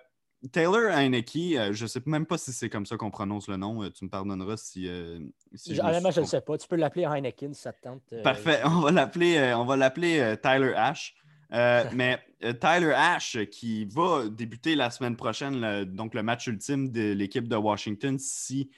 Taylor 0.53 0.91
Heineke, 0.91 1.73
je 1.73 1.83
ne 1.83 1.87
sais 1.87 2.01
même 2.07 2.25
pas 2.25 2.39
si 2.39 2.51
c'est 2.53 2.71
comme 2.71 2.87
ça 2.87 2.97
qu'on 2.97 3.11
prononce 3.11 3.47
le 3.47 3.59
nom. 3.59 3.91
tu 3.91 4.07
me 4.07 4.09
pardonneras 4.09 4.57
si. 4.57 4.89
si 5.55 5.75
je, 5.75 6.21
ne 6.21 6.25
sais 6.25 6.41
pas. 6.41 6.57
Tu 6.57 6.67
peux 6.67 6.77
l'appeler 6.77 7.05
Heineken 7.05 7.53
si 7.53 7.61
ça 7.61 7.75
te 7.75 7.83
tente. 7.83 8.03
Parfait. 8.25 8.63
On 8.65 8.81
va 8.81 8.91
l'appeler 9.77 10.37
Tyler 10.43 10.73
Ash. 10.75 11.15
Euh, 11.53 11.85
mais 11.95 12.19
euh, 12.45 12.53
Tyler 12.53 12.93
Ash, 12.95 13.39
qui 13.51 13.85
va 13.85 14.29
débuter 14.29 14.75
la 14.75 14.91
semaine 14.91 15.17
prochaine, 15.17 15.85
donc 15.85 16.15
le 16.15 16.23
match 16.23 16.47
ultime 16.47 16.91
de 16.91 17.13
l'équipe 17.13 17.49
de 17.49 17.57
Washington, 17.57 18.19
si, 18.19 18.71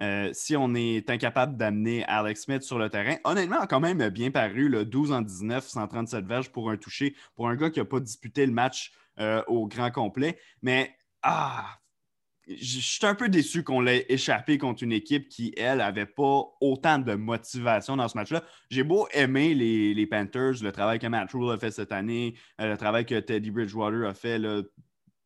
euh, 0.00 0.30
si 0.32 0.56
on 0.56 0.74
est 0.74 1.08
incapable 1.10 1.56
d'amener 1.56 2.04
Alex 2.04 2.42
Smith 2.42 2.62
sur 2.62 2.78
le 2.78 2.88
terrain. 2.90 3.16
Honnêtement, 3.24 3.60
a 3.60 3.66
quand 3.66 3.80
même 3.80 4.08
bien 4.10 4.30
paru, 4.30 4.68
le 4.68 4.84
12 4.84 5.12
en 5.12 5.22
19, 5.22 5.66
137 5.66 6.24
verges 6.26 6.50
pour 6.50 6.70
un 6.70 6.76
toucher, 6.76 7.14
pour 7.34 7.48
un 7.48 7.56
gars 7.56 7.70
qui 7.70 7.78
n'a 7.78 7.84
pas 7.84 8.00
disputé 8.00 8.46
le 8.46 8.52
match 8.52 8.92
au 9.48 9.66
grand 9.66 9.90
complet. 9.90 10.38
Mais 10.62 10.94
ah, 11.22 11.78
je 12.48 12.80
suis 12.80 13.06
un 13.06 13.14
peu 13.14 13.28
déçu 13.28 13.62
qu'on 13.62 13.80
l'ait 13.80 14.06
échappé 14.08 14.56
contre 14.56 14.82
une 14.82 14.92
équipe 14.92 15.28
qui, 15.28 15.52
elle, 15.56 15.78
n'avait 15.78 16.06
pas 16.06 16.44
autant 16.60 16.98
de 16.98 17.14
motivation 17.14 17.96
dans 17.96 18.08
ce 18.08 18.16
match-là. 18.16 18.42
J'ai 18.70 18.84
beau 18.84 19.06
aimer 19.12 19.54
les, 19.54 20.06
Panthers, 20.06 20.62
le 20.62 20.72
travail 20.72 20.98
que 20.98 21.06
Matt 21.06 21.30
Rule 21.32 21.50
a 21.50 21.58
fait 21.58 21.70
cette 21.70 21.92
année, 21.92 22.34
euh, 22.60 22.70
le 22.70 22.76
travail 22.78 23.04
que 23.04 23.18
Teddy 23.20 23.50
Bridgewater 23.50 24.08
a 24.08 24.14
fait, 24.14 24.40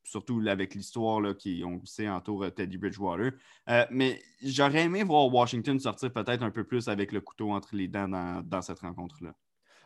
surtout 0.03 0.43
avec 0.49 0.75
l'histoire 0.75 1.23
qu'on 1.37 1.85
sait 1.85 2.09
entoure 2.09 2.45
euh, 2.45 2.51
Teddy 2.51 2.77
Bridgewater. 2.77 3.33
Euh, 3.69 3.87
mais 3.91 4.21
j'aurais 4.43 4.83
aimé 4.83 5.05
voir 5.05 5.33
Washington 5.33 5.79
sortir 5.79 6.13
peut-être 6.13 6.43
un 6.43 6.51
peu 6.51 6.65
plus 6.65 6.89
avec 6.89 7.13
le 7.13 7.21
couteau 7.21 7.53
entre 7.53 7.77
les 7.77 7.87
dents 7.87 8.09
dans, 8.43 8.63
cette 8.63 8.81
rencontre-là. 8.81 9.33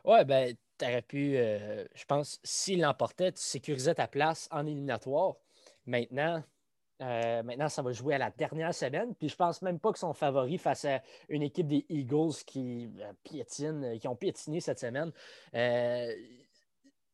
Ouais, 0.04 0.24
ben, 0.24 0.54
tu 0.78 0.84
aurais 0.86 1.02
pu, 1.02 1.32
je 1.32 2.04
pense, 2.06 2.40
s'il 2.44 2.80
l'emportait, 2.80 3.32
tu 3.32 3.42
sécurisais 3.42 3.94
ta 3.94 4.06
place 4.06 4.48
en 4.50 4.64
éliminatoire. 4.66 5.34
Maintenant, 5.84 6.42
euh, 7.02 7.42
maintenant, 7.42 7.68
ça 7.68 7.82
va 7.82 7.92
jouer 7.92 8.14
à 8.14 8.18
la 8.18 8.30
dernière 8.30 8.74
semaine. 8.74 9.14
Puis 9.14 9.28
je 9.28 9.36
pense 9.36 9.62
même 9.62 9.78
pas 9.78 9.92
que 9.92 9.98
son 9.98 10.12
favori 10.12 10.58
face 10.58 10.84
à 10.84 11.02
une 11.28 11.42
équipe 11.42 11.68
des 11.68 11.84
Eagles 11.88 12.34
qui 12.46 12.90
euh, 13.00 13.12
piétine, 13.22 13.98
qui 13.98 14.08
ont 14.08 14.16
piétiné 14.16 14.60
cette 14.60 14.78
semaine. 14.78 15.12
Euh, 15.54 16.12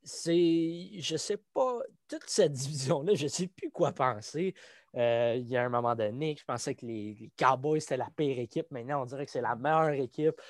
c'est, 0.04 0.90
je 0.98 1.16
sais 1.16 1.38
pas, 1.52 1.80
toute 2.08 2.28
cette 2.28 2.52
division-là, 2.52 3.14
je 3.14 3.26
sais 3.26 3.48
plus 3.48 3.70
quoi 3.70 3.92
penser. 3.92 4.54
Euh, 4.94 5.36
il 5.38 5.48
y 5.48 5.56
a 5.56 5.64
un 5.64 5.68
moment 5.68 5.94
donné, 5.94 6.36
je 6.38 6.44
pensais 6.44 6.74
que 6.74 6.84
les, 6.84 7.30
Cowboys, 7.36 7.80
c'était 7.80 7.96
la 7.96 8.10
pire 8.14 8.38
équipe. 8.38 8.70
Maintenant, 8.70 9.02
on 9.02 9.06
dirait 9.06 9.24
que 9.24 9.32
c'est 9.32 9.40
la 9.40 9.56
meilleure 9.56 9.90
équipe. 9.90 10.40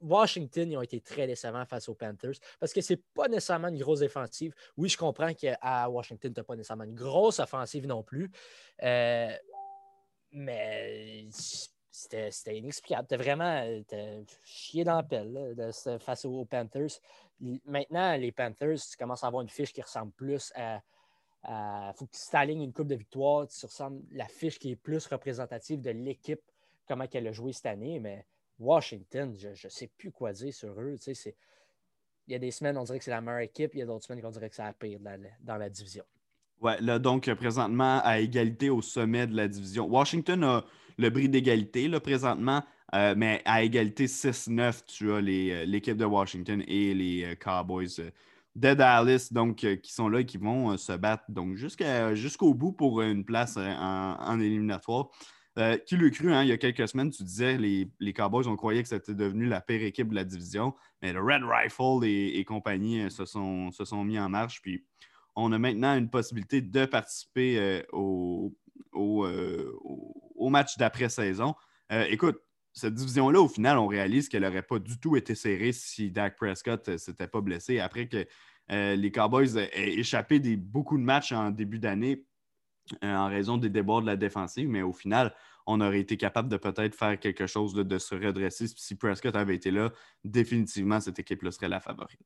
Washington, 0.00 0.70
ils 0.70 0.76
ont 0.76 0.82
été 0.82 1.00
très 1.00 1.26
décevants 1.26 1.64
face 1.64 1.88
aux 1.88 1.94
Panthers 1.94 2.34
parce 2.58 2.72
que 2.72 2.80
c'est 2.80 3.02
pas 3.14 3.28
nécessairement 3.28 3.68
une 3.68 3.78
grosse 3.78 4.00
défensive. 4.00 4.54
Oui, 4.76 4.88
je 4.88 4.96
comprends 4.96 5.32
qu'à 5.34 5.88
Washington, 5.88 6.32
tu 6.32 6.40
n'as 6.40 6.44
pas 6.44 6.56
nécessairement 6.56 6.84
une 6.84 6.94
grosse 6.94 7.38
offensive 7.38 7.86
non 7.86 8.02
plus. 8.02 8.30
Euh, 8.82 9.32
mais 10.32 11.26
c'était 11.90 12.58
inexplicable. 12.58 13.08
Tu 13.08 13.16
vraiment 13.16 13.64
chié 14.44 14.84
dans 14.84 14.96
la 14.96 15.02
pelle 15.02 15.72
face 16.00 16.24
aux, 16.24 16.44
Panthers. 16.44 17.00
Maintenant, 17.64 18.16
les 18.16 18.32
Panthers, 18.32 18.78
tu 18.90 18.96
commences 18.96 19.24
à 19.24 19.28
avoir 19.28 19.42
une 19.42 19.48
fiche 19.48 19.72
qui 19.72 19.82
ressemble 19.82 20.12
plus 20.12 20.52
à. 20.54 20.80
Il 21.48 21.92
faut 21.94 22.06
que 22.06 22.16
tu 22.16 22.30
t'alignes 22.30 22.62
une 22.62 22.72
coupe 22.72 22.88
de 22.88 22.96
victoire. 22.96 23.46
Tu 23.46 23.64
ressembles 23.64 24.02
la 24.10 24.26
fiche 24.26 24.58
qui 24.58 24.72
est 24.72 24.76
plus 24.76 25.06
représentative 25.06 25.80
de 25.80 25.90
l'équipe, 25.90 26.42
comment 26.88 27.04
elle 27.12 27.28
a 27.28 27.32
joué 27.32 27.52
cette 27.52 27.66
année. 27.66 28.00
Mais 28.00 28.26
Washington, 28.58 29.34
je 29.36 29.48
ne 29.48 29.70
sais 29.70 29.90
plus 29.98 30.10
quoi 30.10 30.32
dire 30.32 30.52
sur 30.52 30.80
eux. 30.80 30.96
il 31.06 32.32
y 32.32 32.34
a 32.34 32.38
des 32.38 32.50
semaines, 32.50 32.78
on 32.78 32.84
dirait 32.84 32.98
que 32.98 33.04
c'est 33.04 33.10
la 33.10 33.20
meilleure 33.20 33.40
équipe. 33.40 33.74
Il 33.74 33.80
y 33.80 33.82
a 33.82 33.86
d'autres 33.86 34.04
semaines, 34.04 34.24
on 34.24 34.30
dirait 34.30 34.48
que 34.48 34.56
c'est 34.56 34.62
la 34.62 34.72
pire 34.72 34.98
dans 35.40 35.56
la 35.56 35.68
division. 35.68 36.04
Ouais, 36.60 36.80
là, 36.80 36.98
donc, 36.98 37.32
présentement, 37.34 38.00
à 38.02 38.18
égalité 38.18 38.70
au 38.70 38.80
sommet 38.80 39.26
de 39.26 39.36
la 39.36 39.46
division. 39.46 39.86
Washington 39.86 40.42
a 40.42 40.64
le 40.96 41.10
bris 41.10 41.28
d'égalité, 41.28 41.88
là, 41.88 42.00
présentement, 42.00 42.62
euh, 42.94 43.14
mais 43.16 43.42
à 43.44 43.62
égalité 43.62 44.06
6-9, 44.06 44.84
tu 44.86 45.12
as 45.12 45.16
euh, 45.16 45.64
l'équipe 45.66 45.96
de 45.96 46.04
Washington 46.04 46.62
et 46.66 46.94
les 46.94 47.24
euh, 47.24 47.34
Cowboys 47.34 47.88
de 48.54 48.74
Dallas, 48.74 49.28
donc, 49.32 49.56
qui 49.56 49.92
sont 49.92 50.08
là 50.08 50.20
et 50.20 50.24
qui 50.24 50.38
vont 50.38 50.78
se 50.78 50.92
battre 50.92 51.24
donc 51.28 51.56
jusqu'au 51.56 52.54
bout 52.54 52.72
pour 52.72 53.02
une 53.02 53.22
place 53.22 53.58
en, 53.58 54.40
éliminatoire. 54.40 55.10
Qui 55.86 55.96
le 55.96 56.10
cru, 56.10 56.32
hein, 56.32 56.42
il 56.42 56.48
y 56.48 56.52
a 56.52 56.58
quelques 56.58 56.86
semaines, 56.86 57.10
tu 57.10 57.22
disais, 57.22 57.56
les, 57.56 57.90
les 57.98 58.12
Cowboys, 58.12 58.46
on 58.46 58.56
croyait 58.56 58.82
que 58.82 58.88
c'était 58.88 59.14
devenu 59.14 59.46
la 59.46 59.60
pire 59.60 59.82
équipe 59.82 60.08
de 60.10 60.14
la 60.14 60.24
division, 60.24 60.74
mais 61.00 61.12
le 61.12 61.20
Red 61.20 61.42
Rifle 61.44 62.04
et, 62.04 62.44
compagnie 62.44 63.10
se, 63.10 63.24
sont, 63.24 63.70
se 63.70 63.84
sont 63.84 64.04
mis 64.04 64.18
en 64.18 64.28
marche, 64.28 64.60
puis 64.60 64.84
on 65.36 65.52
a 65.52 65.58
maintenant 65.58 65.96
une 65.96 66.08
possibilité 66.08 66.62
de 66.62 66.86
participer 66.86 67.58
euh, 67.58 67.82
au, 67.92 68.52
euh, 68.96 69.72
match 70.40 70.78
d'après-saison. 70.78 71.54
Euh, 71.92 72.06
écoute, 72.08 72.40
cette 72.72 72.94
division-là, 72.94 73.40
au 73.40 73.48
final, 73.48 73.78
on 73.78 73.86
réalise 73.86 74.28
qu'elle 74.28 74.42
n'aurait 74.42 74.62
pas 74.62 74.78
du 74.78 74.98
tout 74.98 75.16
été 75.16 75.34
serrée 75.34 75.72
si 75.72 76.10
Dak 76.10 76.36
Prescott 76.36 76.88
ne 76.88 76.96
s'était 76.96 77.28
pas 77.28 77.40
blessé. 77.40 77.78
Après 77.78 78.08
que 78.08 78.26
les 78.68 79.12
Cowboys 79.12 79.56
aient 79.56 79.94
échappé 79.94 80.40
des, 80.40 80.56
beaucoup 80.56 80.98
de 80.98 81.02
matchs 81.02 81.32
en 81.32 81.50
début 81.50 81.78
d'année 81.78 82.24
en 83.02 83.28
raison 83.28 83.56
des 83.56 83.70
débords 83.70 84.02
de 84.02 84.06
la 84.06 84.16
défensive, 84.16 84.68
mais 84.68 84.82
au 84.82 84.92
final, 84.92 85.34
on 85.66 85.80
aurait 85.80 86.00
été 86.00 86.16
capable 86.16 86.48
de 86.48 86.56
peut-être 86.56 86.94
faire 86.94 87.18
quelque 87.18 87.46
chose 87.46 87.74
de 87.74 87.98
se 87.98 88.14
redresser. 88.14 88.66
Si 88.68 88.94
Prescott 88.94 89.34
avait 89.34 89.56
été 89.56 89.70
là, 89.70 89.90
définitivement, 90.24 91.00
cette 91.00 91.18
équipe-là 91.18 91.50
serait 91.50 91.68
la 91.68 91.80
favorite. 91.80 92.20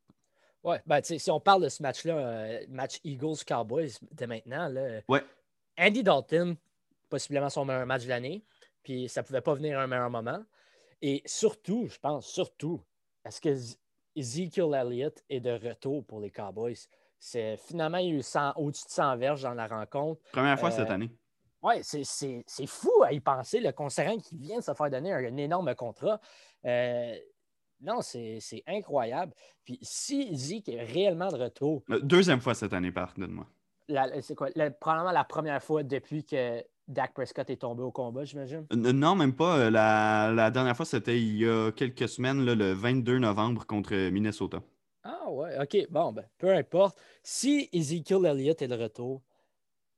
Oui, 0.62 0.76
ben, 0.86 1.00
si 1.02 1.30
on 1.30 1.40
parle 1.40 1.64
de 1.64 1.68
ce 1.70 1.82
match-là, 1.82 2.18
euh, 2.18 2.60
match 2.68 2.98
Eagles-Cowboys 3.02 3.92
de 4.12 4.26
maintenant, 4.26 4.68
là, 4.68 5.00
Andy 5.78 6.02
Dalton, 6.02 6.56
possiblement 7.08 7.48
son 7.48 7.64
meilleur 7.64 7.86
match 7.86 8.04
de 8.04 8.10
l'année, 8.10 8.44
puis 8.82 9.08
ça 9.08 9.22
ne 9.22 9.26
pouvait 9.26 9.40
pas 9.40 9.54
venir 9.54 9.78
à 9.78 9.82
un 9.84 9.86
meilleur 9.86 10.10
moment. 10.10 10.44
Et 11.00 11.22
surtout, 11.24 11.86
je 11.88 11.98
pense, 11.98 12.26
surtout, 12.26 12.82
est-ce 13.24 13.40
que 13.40 13.56
Ezekiel 14.14 14.74
Elliott 14.74 15.24
est 15.30 15.40
de 15.40 15.50
retour 15.50 16.04
pour 16.04 16.20
les 16.20 16.30
Cowboys? 16.30 16.76
C'est, 17.20 17.58
finalement, 17.58 17.98
il 17.98 18.08
y 18.08 18.12
a 18.12 18.14
eu 18.14 18.22
au-dessus 18.56 18.86
de 18.86 18.90
100 18.90 19.16
verges 19.18 19.42
dans 19.42 19.52
la 19.54 19.66
rencontre. 19.66 20.20
Première 20.32 20.58
fois 20.58 20.70
cette 20.70 20.88
euh, 20.88 20.94
année. 20.94 21.10
Oui, 21.62 21.74
c'est, 21.82 22.66
fou 22.66 22.90
à 23.04 23.12
y 23.12 23.20
penser, 23.20 23.60
le 23.60 23.72
concernant 23.72 24.18
qui 24.18 24.38
vient 24.38 24.58
de 24.58 24.64
se 24.64 24.72
faire 24.72 24.90
donner 24.90 25.12
un, 25.12 25.36
énorme 25.36 25.74
contrat. 25.74 26.18
Euh, 26.64 27.14
non, 27.82 28.00
c'est 28.00 28.40
incroyable. 28.66 29.32
Puis 29.64 29.78
si 29.82 30.34
Zeke 30.34 30.70
est 30.70 30.82
réellement 30.82 31.28
de 31.28 31.36
retour. 31.36 31.82
Euh, 31.90 32.00
deuxième 32.00 32.40
fois 32.40 32.54
cette 32.54 32.72
année, 32.72 32.90
pardonne-moi. 32.90 33.46
C'est 34.22 34.34
quoi? 34.34 34.48
probablement 34.80 35.12
la 35.12 35.24
première 35.24 35.62
fois 35.62 35.82
depuis 35.82 36.24
que 36.24 36.64
Dak 36.88 37.12
Prescott 37.12 37.50
est 37.50 37.56
tombé 37.56 37.82
au 37.82 37.90
combat, 37.90 38.24
j'imagine? 38.24 38.66
Non, 38.74 39.14
même 39.14 39.34
pas. 39.34 39.58
Euh, 39.58 39.70
la, 39.70 40.50
dernière 40.50 40.76
fois, 40.76 40.86
c'était 40.86 41.20
il 41.20 41.36
y 41.36 41.48
a 41.48 41.70
quelques 41.72 42.08
semaines, 42.08 42.44
le 42.44 42.72
22 42.72 43.18
novembre 43.18 43.66
contre 43.66 43.94
Minnesota. 44.10 44.62
Ah 45.02 45.30
ouais, 45.30 45.58
OK. 45.60 45.90
Bon, 45.90 46.12
ben, 46.12 46.28
peu 46.38 46.52
importe. 46.54 46.98
Si 47.22 47.68
Ezekiel 47.72 48.26
Elliott 48.26 48.60
est 48.60 48.68
de 48.68 48.76
retour, 48.76 49.22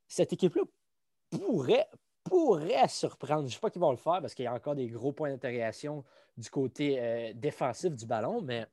cette 0.07 0.33
équipe-là 0.33 0.63
pourrait, 1.31 1.89
pourrait 2.25 2.89
surprendre. 2.89 3.43
Je 3.43 3.47
ne 3.47 3.51
sais 3.51 3.59
pas 3.61 3.71
qu'ils 3.71 3.81
vont 3.81 3.91
le 3.91 3.97
faire 3.97 4.21
parce 4.21 4.35
qu'il 4.35 4.45
y 4.45 4.49
a 4.49 4.55
encore 4.55 4.75
des 4.75 4.89
gros 4.89 5.13
points 5.13 5.31
d'interrogation 5.31 6.05
du 6.37 6.51
côté 6.51 7.01
euh, 7.01 7.33
défensif 7.35 7.95
du 7.95 8.07
ballon, 8.07 8.41
mais 8.41 8.67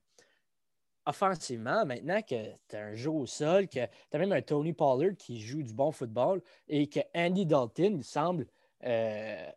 offensivement, 1.05 1.85
maintenant 1.85 2.21
que 2.21 2.51
tu 2.67 2.75
as 2.75 2.85
un 2.85 2.93
jeu 2.93 3.09
au 3.09 3.25
sol, 3.25 3.67
que 3.67 3.85
tu 3.85 4.15
as 4.15 4.17
même 4.19 4.31
un 4.31 4.41
Tony 4.41 4.73
Pollard 4.73 5.15
qui 5.17 5.39
joue 5.39 5.63
du 5.63 5.73
bon 5.73 5.91
football 5.91 6.41
et 6.67 6.87
que 6.87 6.99
Andy 7.15 7.45
Dalton 7.45 8.01
semble 8.03 8.45
euh, 8.83 9.49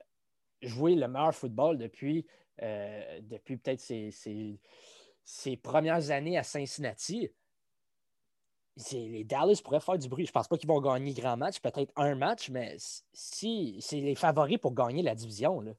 jouer 0.62 0.95
le 0.95 1.07
meilleur 1.09 1.35
football 1.35 1.79
depuis, 1.79 2.27
euh, 2.62 3.20
depuis 3.23 3.57
peut-être 3.57 3.81
ses, 3.81 4.59
premières 5.62 6.11
années 6.11 6.39
à 6.39 6.43
Cincinnati. 6.43 7.31
Les 8.93 9.25
Dallas 9.25 9.61
pourraient 9.62 9.81
faire 9.81 9.99
du 9.99 10.09
bruit. 10.09 10.25
Je 10.25 10.31
ne 10.31 10.33
pense 10.33 10.49
pas 10.49 10.57
qu'ils 10.57 10.68
vont 10.68 10.81
gagner 10.81 11.12
grand 11.12 11.37
match, 11.37 11.61
peut-être 11.61 11.93
un 11.97 12.14
match, 12.14 12.49
mais 12.49 12.77
si 13.12 13.77
c'est 13.81 14.01
les 14.01 14.14
favoris 14.14 14.59
pour 14.59 14.73
gagner 14.73 15.03
la 15.03 15.14
division. 15.14 15.61
Là. 15.61 15.73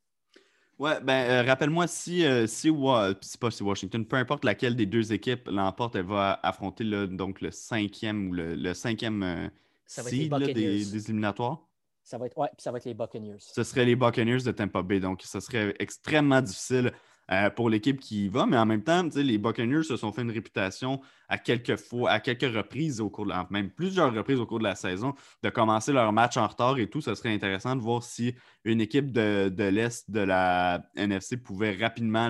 Ouais, 0.79 0.99
ben 1.01 1.29
euh, 1.29 1.43
rappelle-moi 1.43 1.87
si, 1.87 2.25
euh, 2.25 2.47
si, 2.47 2.71
pas 2.71 3.51
si 3.51 3.63
Washington, 3.63 4.05
peu 4.05 4.15
importe 4.15 4.43
laquelle 4.43 4.75
des 4.75 4.85
deux 4.85 5.13
équipes 5.13 5.47
l'emporte, 5.47 5.95
elle 5.95 6.05
va 6.05 6.39
affronter 6.41 6.83
donc 7.07 7.41
le 7.41 7.51
cinquième 7.51 8.29
ou 8.29 8.33
le, 8.33 8.73
cinquième 8.73 9.23
euh, 9.23 9.47
seed 9.85 10.33
des, 10.33 10.53
des, 10.53 11.09
éliminatoires. 11.09 11.67
Ça 12.01 12.17
va 12.17 12.25
être, 12.25 12.37
ouais, 12.37 12.49
ça 12.57 12.71
va 12.71 12.79
être 12.79 12.85
les 12.85 12.95
Buccaneers. 12.95 13.37
Ce 13.39 13.63
serait 13.63 13.85
les 13.85 13.95
Buccaneers 13.95 14.41
de 14.43 14.51
Tampa 14.51 14.81
Bay, 14.81 14.99
donc 14.99 15.21
ce 15.21 15.39
serait 15.39 15.75
extrêmement 15.79 16.41
difficile 16.41 16.91
euh, 17.31 17.49
pour 17.49 17.69
l'équipe 17.69 17.99
qui 17.99 18.25
y 18.25 18.27
va. 18.27 18.45
Mais 18.45 18.57
en 18.57 18.65
même 18.65 18.83
temps, 18.83 19.07
les 19.15 19.37
Buccaneers 19.37 19.83
se 19.83 19.95
sont 19.95 20.11
fait 20.11 20.23
une 20.23 20.31
réputation 20.31 21.01
à 21.29 21.37
quelques 21.37 21.77
fois, 21.77 22.11
à 22.11 22.19
quelques 22.19 22.53
reprises 22.53 22.99
au 22.99 23.09
cours 23.09 23.25
de 23.25 23.29
la, 23.29 23.47
même 23.49 23.69
plusieurs 23.69 24.13
reprises 24.13 24.39
au 24.39 24.45
cours 24.45 24.59
de 24.59 24.65
la 24.65 24.75
saison, 24.75 25.13
de 25.41 25.49
commencer 25.49 25.93
leur 25.93 26.11
match 26.11 26.37
en 26.37 26.47
retard 26.47 26.77
et 26.79 26.87
tout. 26.87 27.01
Ce 27.01 27.15
serait 27.15 27.33
intéressant 27.33 27.75
de 27.75 27.81
voir 27.81 28.03
si 28.03 28.35
une 28.65 28.81
équipe 28.81 29.11
de, 29.11 29.51
l'Est 29.69 30.11
de 30.11 30.19
la 30.19 30.83
NFC 30.95 31.37
pouvait 31.37 31.75
rapidement 31.75 32.29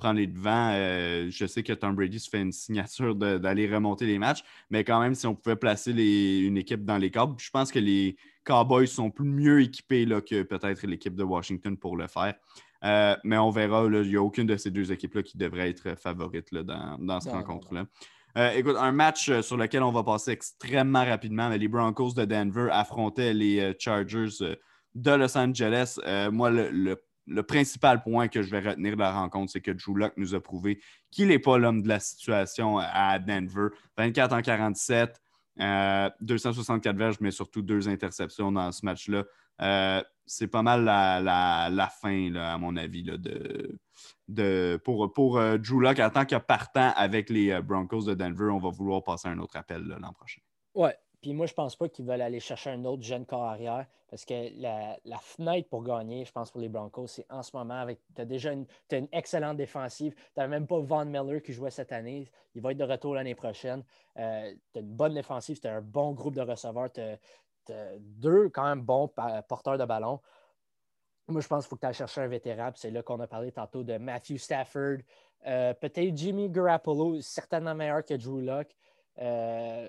prendre 0.00 0.18
les 0.18 0.26
devants. 0.26 0.72
Euh, 0.72 1.28
je 1.30 1.46
sais 1.46 1.62
que 1.62 1.74
Tom 1.74 1.94
Brady 1.94 2.18
se 2.18 2.30
fait 2.30 2.40
une 2.40 2.52
signature 2.52 3.14
d'aller 3.14 3.72
remonter 3.72 4.06
les 4.06 4.18
matchs, 4.18 4.42
mais 4.70 4.82
quand 4.82 5.00
même, 5.00 5.14
si 5.14 5.26
on 5.26 5.34
pouvait 5.34 5.56
placer 5.56 5.92
une 5.92 6.56
équipe 6.56 6.84
dans 6.84 6.96
les 6.96 7.10
câbles, 7.10 7.34
je 7.38 7.50
pense 7.50 7.70
que 7.70 7.78
les 7.78 8.16
Cowboys 8.44 8.88
sont 8.88 9.10
plus 9.10 9.26
mieux 9.26 9.60
équipés 9.60 10.06
là, 10.06 10.20
que 10.20 10.42
peut-être 10.42 10.86
l'équipe 10.86 11.14
de 11.14 11.22
Washington 11.22 11.76
pour 11.76 11.96
le 11.96 12.08
faire. 12.08 12.34
Euh, 12.84 13.16
mais 13.24 13.36
on 13.36 13.50
verra, 13.50 13.84
il 13.86 14.08
n'y 14.08 14.16
a 14.16 14.22
aucune 14.22 14.46
de 14.46 14.56
ces 14.56 14.70
deux 14.70 14.90
équipes-là 14.92 15.22
qui 15.22 15.36
devrait 15.36 15.70
être 15.70 15.98
favorite 15.98 16.54
dans, 16.54 16.96
dans 16.98 17.20
cette 17.20 17.32
rencontre-là. 17.32 17.84
Euh, 18.38 18.52
écoute, 18.52 18.76
un 18.78 18.92
match 18.92 19.28
euh, 19.28 19.42
sur 19.42 19.56
lequel 19.56 19.82
on 19.82 19.90
va 19.90 20.04
passer 20.04 20.30
extrêmement 20.30 21.04
rapidement. 21.04 21.48
Les 21.48 21.68
Broncos 21.68 22.14
de 22.14 22.24
Denver 22.24 22.68
affrontaient 22.70 23.34
les 23.34 23.74
Chargers 23.78 24.56
de 24.94 25.10
Los 25.10 25.36
Angeles. 25.36 25.98
moi, 26.32 26.50
le, 26.50 26.96
principal 27.42 28.02
point 28.02 28.28
que 28.28 28.42
je 28.42 28.50
vais 28.50 28.60
retenir 28.60 28.94
de 28.94 29.00
la 29.00 29.12
rencontre, 29.12 29.52
c'est 29.52 29.60
que 29.60 29.70
Drew 29.70 29.96
Locke 29.96 30.14
nous 30.16 30.34
a 30.34 30.40
prouvé 30.40 30.80
qu'il 31.10 31.28
n'est 31.28 31.38
pas 31.38 31.58
l'homme 31.58 31.82
de 31.82 31.88
la 31.88 32.00
situation 32.00 32.78
à 32.78 33.18
Denver. 33.18 33.68
24 33.98 34.32
en 34.32 34.42
47, 34.42 35.20
264 36.20 36.96
verges, 36.96 37.18
mais 37.20 37.30
surtout 37.30 37.62
deux 37.62 37.88
interceptions 37.88 38.50
dans 38.50 38.72
ce 38.72 38.84
match-là 38.84 39.24
c'est 40.30 40.46
pas 40.46 40.62
mal 40.62 40.84
la, 40.84 41.88
fin, 42.00 42.34
à 42.36 42.56
mon 42.56 42.76
avis, 42.76 43.02
de, 44.28 44.76
pour, 44.84 45.12
pour 45.12 45.38
euh, 45.38 45.58
Drew 45.58 45.80
Locke. 45.80 45.98
En 45.98 46.10
tant 46.10 46.24
que 46.24 46.36
partant 46.36 46.92
avec 46.96 47.30
les 47.30 47.50
euh, 47.50 47.62
Broncos 47.62 48.04
de 48.04 48.14
Denver, 48.14 48.50
on 48.52 48.58
va 48.58 48.70
vouloir 48.70 49.02
passer 49.02 49.28
un 49.28 49.38
autre 49.38 49.56
appel 49.56 49.82
l'an 49.82 50.12
prochain. 50.12 50.40
Ouais. 50.74 50.96
Puis 51.20 51.34
moi, 51.34 51.44
je 51.44 51.52
pense 51.52 51.76
pas 51.76 51.88
qu'ils 51.88 52.06
veulent 52.06 52.22
aller 52.22 52.40
chercher 52.40 52.70
un 52.70 52.82
autre 52.86 53.02
jeune 53.02 53.26
corps 53.26 53.44
arrière 53.44 53.86
parce 54.08 54.24
que 54.24 54.50
la, 54.58 55.18
fenêtre 55.18 55.68
pour 55.68 55.84
gagner, 55.84 56.24
je 56.24 56.32
pense, 56.32 56.50
pour 56.50 56.62
les 56.62 56.70
Broncos, 56.70 57.08
c'est 57.08 57.26
en 57.28 57.42
ce 57.42 57.54
moment. 57.54 57.86
Tu 58.14 58.22
as 58.22 58.24
déjà 58.24 58.52
une, 58.52 58.64
une 58.90 59.08
excellente 59.12 59.58
défensive. 59.58 60.14
Tu 60.14 60.20
n'as 60.38 60.46
même 60.46 60.66
pas 60.66 60.78
Von 60.78 61.04
Miller 61.04 61.42
qui 61.42 61.52
jouait 61.52 61.70
cette 61.70 61.92
année. 61.92 62.26
Il 62.54 62.62
va 62.62 62.72
être 62.72 62.78
de 62.78 62.84
retour 62.84 63.14
l'année 63.14 63.34
prochaine. 63.34 63.84
Euh, 64.16 64.54
tu 64.72 64.78
as 64.78 64.82
une 64.82 64.96
bonne 64.96 65.12
défensive. 65.12 65.60
Tu 65.60 65.68
as 65.68 65.76
un 65.76 65.82
bon 65.82 66.12
groupe 66.12 66.34
de 66.34 66.40
receveurs 66.40 66.90
deux 67.98 68.48
quand 68.48 68.64
même 68.64 68.82
bons 68.82 69.10
porteurs 69.48 69.78
de 69.78 69.84
ballon. 69.84 70.20
Moi, 71.28 71.40
je 71.40 71.46
pense 71.46 71.64
qu'il 71.64 71.70
faut 71.70 71.76
que 71.76 71.80
tu 71.80 71.86
ailles 71.86 71.94
chercher 71.94 72.22
un 72.22 72.26
vétéran. 72.26 72.70
C'est 72.74 72.90
là 72.90 73.02
qu'on 73.02 73.20
a 73.20 73.26
parlé 73.26 73.52
tantôt 73.52 73.84
de 73.84 73.96
Matthew 73.98 74.36
Stafford, 74.36 74.98
Euh, 75.46 75.72
peut-être 75.72 76.14
Jimmy 76.14 76.50
Garoppolo, 76.50 77.20
certainement 77.22 77.74
meilleur 77.74 78.04
que 78.04 78.14
Drew 78.14 78.42
Locke. 78.42 78.76
Euh, 79.18 79.88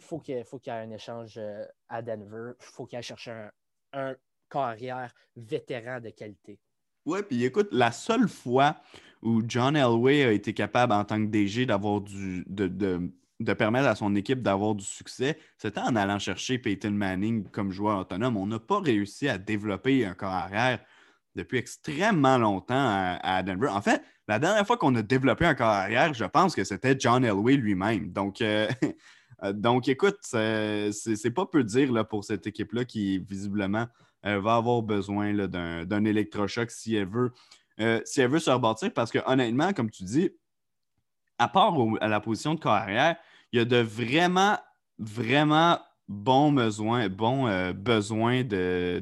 faut 0.00 0.18
qu'il 0.18 0.44
faut 0.44 0.58
qu'il 0.58 0.72
y 0.72 0.76
ait 0.76 0.80
un 0.80 0.90
échange 0.90 1.34
euh, 1.38 1.64
à 1.88 2.02
Denver. 2.02 2.52
Il 2.58 2.64
faut 2.64 2.86
qu'il 2.86 2.96
aille 2.96 3.02
chercher 3.02 3.48
un, 3.92 4.16
carrière 4.48 5.14
vétéran 5.36 6.00
de 6.00 6.10
qualité. 6.10 6.58
Oui, 7.06 7.20
puis 7.22 7.44
écoute, 7.44 7.68
la 7.70 7.92
seule 7.92 8.28
fois 8.28 8.76
où 9.22 9.42
John 9.46 9.76
Elway 9.76 10.24
a 10.24 10.32
été 10.32 10.52
capable 10.52 10.92
en 10.92 11.04
tant 11.04 11.24
que 11.24 11.30
DG 11.30 11.66
d'avoir 11.66 12.00
du 12.00 12.44
de, 12.48 13.12
permettre 13.54 13.88
à 13.88 13.94
son 13.94 14.14
équipe 14.14 14.42
d'avoir 14.42 14.74
du 14.74 14.84
succès, 14.84 15.38
c'était 15.56 15.80
en 15.80 15.96
allant 15.96 16.18
chercher 16.18 16.58
Peyton 16.58 16.90
Manning 16.90 17.48
comme 17.50 17.72
joueur 17.72 18.00
autonome. 18.00 18.36
On 18.36 18.46
n'a 18.46 18.58
pas 18.58 18.80
réussi 18.80 19.28
à 19.28 19.38
développer 19.38 20.04
un 20.04 20.14
carrière 20.14 20.80
depuis 21.34 21.58
extrêmement 21.58 22.38
longtemps 22.38 23.18
à, 23.22 23.42
Denver. 23.42 23.68
En 23.68 23.80
fait, 23.80 24.02
la 24.28 24.38
dernière 24.38 24.66
fois 24.66 24.76
qu'on 24.76 24.94
a 24.94 25.02
développé 25.02 25.46
un 25.46 25.54
carrière, 25.54 26.12
je 26.14 26.24
pense 26.24 26.54
que 26.54 26.64
c'était 26.64 26.96
John 26.98 27.24
Elway 27.24 27.56
lui-même. 27.56 28.12
Donc, 28.12 28.42
euh, 28.42 28.68
euh, 29.42 29.52
donc 29.52 29.88
écoute, 29.88 30.18
c'est 30.22 31.34
pas 31.34 31.46
peu 31.46 31.64
dire 31.64 31.92
là, 31.92 32.04
pour 32.04 32.24
cette 32.24 32.46
équipe-là 32.46 32.84
qui, 32.84 33.18
visiblement, 33.18 33.86
euh, 34.26 34.40
va 34.40 34.56
avoir 34.56 34.82
besoin 34.82 35.32
d'un 35.48 36.04
électrochoc 36.04 36.70
si 36.70 36.94
elle 36.94 37.08
veut. 37.08 37.32
si 38.04 38.20
elle 38.20 38.30
veut 38.30 38.38
se 38.38 38.50
rebâtir, 38.50 38.92
parce 38.92 39.10
que 39.10 39.18
honnêtement, 39.26 39.72
comme 39.72 39.90
tu 39.90 40.04
dis, 40.04 40.30
à 41.38 41.48
part 41.48 41.74
à 42.00 42.08
la 42.08 42.20
position 42.20 42.54
de 42.54 42.60
carrière, 42.60 43.16
il 43.52 43.58
y 43.58 43.60
a 43.60 43.64
de 43.64 43.78
vraiment, 43.78 44.58
vraiment 44.98 45.80
bon 46.10 46.52
besoin, 46.52 47.08
bon, 47.08 47.46
euh, 47.46 47.72
besoin 47.72 48.42
de, 48.42 49.00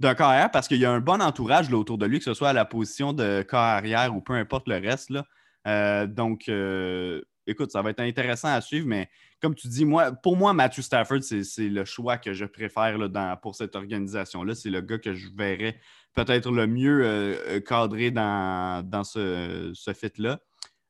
d'un 0.00 0.14
carrière 0.14 0.50
parce 0.50 0.68
qu'il 0.68 0.78
y 0.78 0.84
a 0.84 0.92
un 0.92 1.00
bon 1.00 1.20
entourage 1.22 1.72
autour 1.72 1.96
de 1.96 2.04
lui, 2.04 2.18
que 2.18 2.24
ce 2.24 2.34
soit 2.34 2.50
à 2.50 2.52
la 2.52 2.66
position 2.66 3.14
de 3.14 3.42
carrière 3.42 4.14
ou 4.14 4.20
peu 4.20 4.34
importe 4.34 4.68
le 4.68 4.76
reste. 4.76 5.10
Là. 5.10 5.24
Euh, 5.66 6.06
donc, 6.06 6.48
euh, 6.48 7.22
écoute, 7.46 7.72
ça 7.72 7.80
va 7.80 7.90
être 7.90 8.00
intéressant 8.00 8.48
à 8.48 8.60
suivre, 8.60 8.86
mais 8.86 9.08
comme 9.40 9.54
tu 9.54 9.66
dis, 9.66 9.86
moi, 9.86 10.12
pour 10.12 10.36
moi, 10.36 10.52
Matthew 10.52 10.82
Stafford, 10.82 11.22
c'est, 11.22 11.68
le 11.68 11.84
choix 11.86 12.18
que 12.18 12.34
je 12.34 12.44
préfère 12.44 12.98
là, 12.98 13.36
pour 13.36 13.56
cette 13.56 13.74
organisation-là. 13.74 14.54
C'est 14.54 14.70
le 14.70 14.82
gars 14.82 14.98
que 14.98 15.14
je 15.14 15.28
verrais 15.34 15.80
peut-être 16.14 16.50
le 16.50 16.66
mieux 16.66 17.62
cadré 17.66 18.10
dans, 18.10 18.86
dans 18.86 19.04
ce, 19.04 19.72
ce 19.74 19.92
fit-là. 19.94 20.38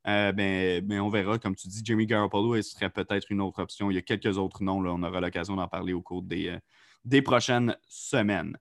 Euh, 0.09 0.33
ben, 0.33 0.85
ben, 0.85 1.01
on 1.01 1.09
verra. 1.09 1.39
Comme 1.39 1.55
tu 1.55 1.69
dis, 1.69 1.81
Jimmy 1.85 2.07
Garoppolo 2.07 2.61
serait 2.63 2.91
peut-être 2.91 3.31
une 3.31 3.41
autre 3.41 3.63
option. 3.63 3.91
Il 3.91 3.95
y 3.95 3.99
a 3.99 4.03
quelques 4.03 4.39
autres 4.39 4.63
noms. 4.63 4.81
Là, 4.83 4.93
on 4.93 5.03
aura 5.03 5.21
l'occasion 5.21 5.57
d'en 5.57 5.69
parler 5.69 5.93
au 5.93 6.03
cours 6.03 6.23
des, 6.23 6.49
euh, 6.49 6.59
des 7.05 7.23
prochaines 7.23 7.77
semaines. 7.89 8.57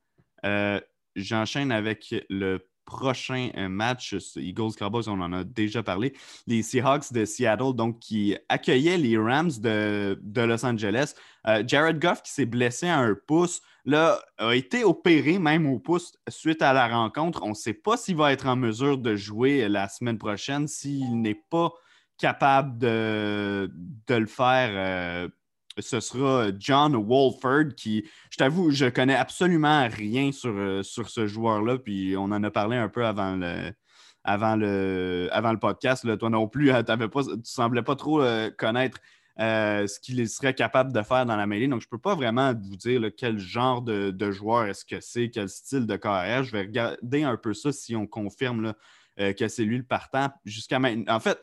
Euh, 0.45 0.79
j'enchaîne 1.15 1.71
avec 1.71 2.13
le 2.29 2.67
prochain 2.85 3.49
match, 3.69 4.15
Eagles 4.35 4.73
Cowboys, 4.77 5.07
on 5.07 5.19
en 5.21 5.33
a 5.33 5.43
déjà 5.43 5.83
parlé. 5.83 6.13
Les 6.47 6.63
Seahawks 6.63 7.13
de 7.13 7.25
Seattle, 7.25 7.73
donc 7.73 7.99
qui 7.99 8.35
accueillaient 8.49 8.97
les 8.97 9.17
Rams 9.17 9.51
de, 9.59 10.17
Los 10.35 10.65
Angeles. 10.65 11.13
Jared 11.65 11.99
Goff 11.99 12.21
qui 12.21 12.31
s'est 12.31 12.45
blessé 12.45 12.87
à 12.87 12.99
un 12.99 13.15
pouce 13.27 13.61
là, 13.85 14.19
a 14.37 14.55
été 14.55 14.83
opéré 14.83 15.39
même 15.39 15.67
au 15.67 15.79
pouce 15.79 16.13
suite 16.29 16.61
à 16.61 16.73
la 16.73 16.87
rencontre. 16.87 17.43
On 17.43 17.49
ne 17.49 17.53
sait 17.53 17.73
pas 17.73 17.97
s'il 17.97 18.15
va 18.15 18.31
être 18.31 18.47
en 18.47 18.55
mesure 18.55 18.97
de 18.97 19.15
jouer 19.15 19.67
la 19.67 19.87
semaine 19.87 20.17
prochaine. 20.17 20.67
S'il 20.67 21.21
n'est 21.21 21.41
pas 21.49 21.71
capable 22.17 22.77
de, 22.77 23.71
le 24.09 24.25
faire, 24.25 24.69
euh, 24.73 25.27
ce 25.79 25.99
sera 25.99 26.47
John 26.57 26.95
Wolford 26.95 27.75
qui, 27.75 28.05
je 28.29 28.37
t'avoue, 28.37 28.71
je 28.71 28.87
connais 28.87 29.15
absolument 29.15 29.87
rien 29.87 30.31
sur, 30.31 30.53
euh, 30.53 30.83
sur 30.83 31.09
ce 31.09 31.27
joueur-là. 31.27 31.77
Puis 31.77 32.15
on 32.17 32.25
en 32.25 32.43
a 32.43 32.51
parlé 32.51 32.77
un 32.77 32.89
peu 32.89 33.05
avant 33.05 33.35
le, 33.35 33.71
avant 34.23 34.55
le, 34.55 35.29
avant 35.31 35.51
le 35.51 35.59
podcast. 35.59 36.17
Toi 36.17 36.29
non 36.29 36.47
plus, 36.47 36.71
hein, 36.71 36.83
tu 36.83 36.91
ne 36.91 37.43
semblais 37.43 37.83
pas 37.83 37.95
trop 37.95 38.21
euh, 38.21 38.49
connaître 38.57 38.99
euh, 39.39 39.87
ce 39.87 39.99
qu'il 39.99 40.27
serait 40.29 40.53
capable 40.53 40.91
de 40.91 41.01
faire 41.01 41.25
dans 41.25 41.35
la 41.35 41.47
mêlée. 41.47 41.67
Donc, 41.67 41.81
je 41.81 41.87
ne 41.87 41.89
peux 41.89 42.01
pas 42.01 42.15
vraiment 42.15 42.53
vous 42.53 42.75
dire 42.75 43.01
quel 43.17 43.39
genre 43.39 43.81
de, 43.81 44.31
joueur 44.31 44.65
est-ce 44.65 44.85
que 44.85 44.99
c'est, 44.99 45.29
quel 45.29 45.49
style 45.49 45.87
de 45.87 45.95
carrière. 45.95 46.43
Je 46.43 46.51
vais 46.51 46.61
regarder 46.61 47.23
un 47.23 47.37
peu 47.37 47.53
ça 47.53 47.71
si 47.71 47.95
on 47.95 48.05
confirme 48.05 48.73
euh, 49.19 49.33
que 49.33 49.47
c'est 49.47 49.63
lui 49.63 49.77
le 49.77 49.83
partant. 49.83 50.29
Jusqu'à 50.45 50.79
maintenant, 50.79 51.15
en 51.15 51.19
fait, 51.19 51.39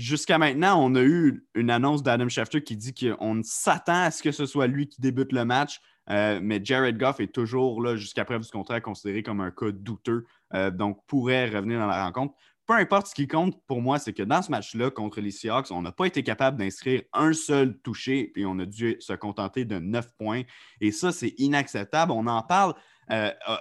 jusqu'à 0.00 0.38
maintenant, 0.38 0.82
on 0.82 0.94
a 0.94 1.02
eu 1.02 1.46
une 1.54 1.70
annonce 1.70 2.02
d'Adam 2.02 2.28
Schefter 2.28 2.62
qui 2.62 2.76
dit 2.76 2.94
qu'on 2.94 3.40
s'attend 3.44 4.04
à 4.04 4.10
ce 4.10 4.22
que 4.22 4.32
ce 4.32 4.46
soit 4.46 4.66
lui 4.66 4.88
qui 4.88 5.00
débute 5.00 5.32
le 5.32 5.44
match. 5.44 5.80
Euh, 6.08 6.40
mais 6.42 6.60
Jared 6.62 6.98
Goff 6.98 7.20
est 7.20 7.32
toujours, 7.32 7.80
là, 7.82 7.94
jusqu'à 7.94 8.24
preuve 8.24 8.42
du 8.42 8.50
contraire, 8.50 8.82
considéré 8.82 9.22
comme 9.22 9.40
un 9.40 9.50
cas 9.50 9.70
douteux, 9.70 10.26
donc 10.72 10.98
pourrait 11.06 11.48
revenir 11.48 11.78
dans 11.78 11.86
la 11.86 12.04
rencontre 12.04 12.34
peu 12.70 12.76
importe 12.76 13.08
ce 13.08 13.16
qui 13.16 13.26
compte 13.26 13.60
pour 13.66 13.82
moi, 13.82 13.98
c'est 13.98 14.12
que 14.12 14.22
dans 14.22 14.42
ce 14.42 14.50
match-là, 14.52 14.92
contre 14.92 15.20
les 15.20 15.32
Seahawks, 15.32 15.72
on 15.72 15.82
n'a 15.82 15.90
pas 15.90 16.04
été 16.04 16.22
capable 16.22 16.56
d'inscrire 16.56 17.02
un 17.12 17.32
seul 17.32 17.76
touché, 17.78 18.30
puis 18.32 18.46
on 18.46 18.56
a 18.60 18.64
dû 18.64 18.94
se 19.00 19.12
contenter 19.12 19.64
de 19.64 19.80
neuf 19.80 20.06
points. 20.16 20.42
Et 20.80 20.92
ça, 20.92 21.10
c'est 21.10 21.34
inacceptable. 21.38 22.12
On 22.12 22.28
en 22.28 22.42
parle. 22.42 22.74
Euh, 23.10 23.32
euh, 23.48 23.56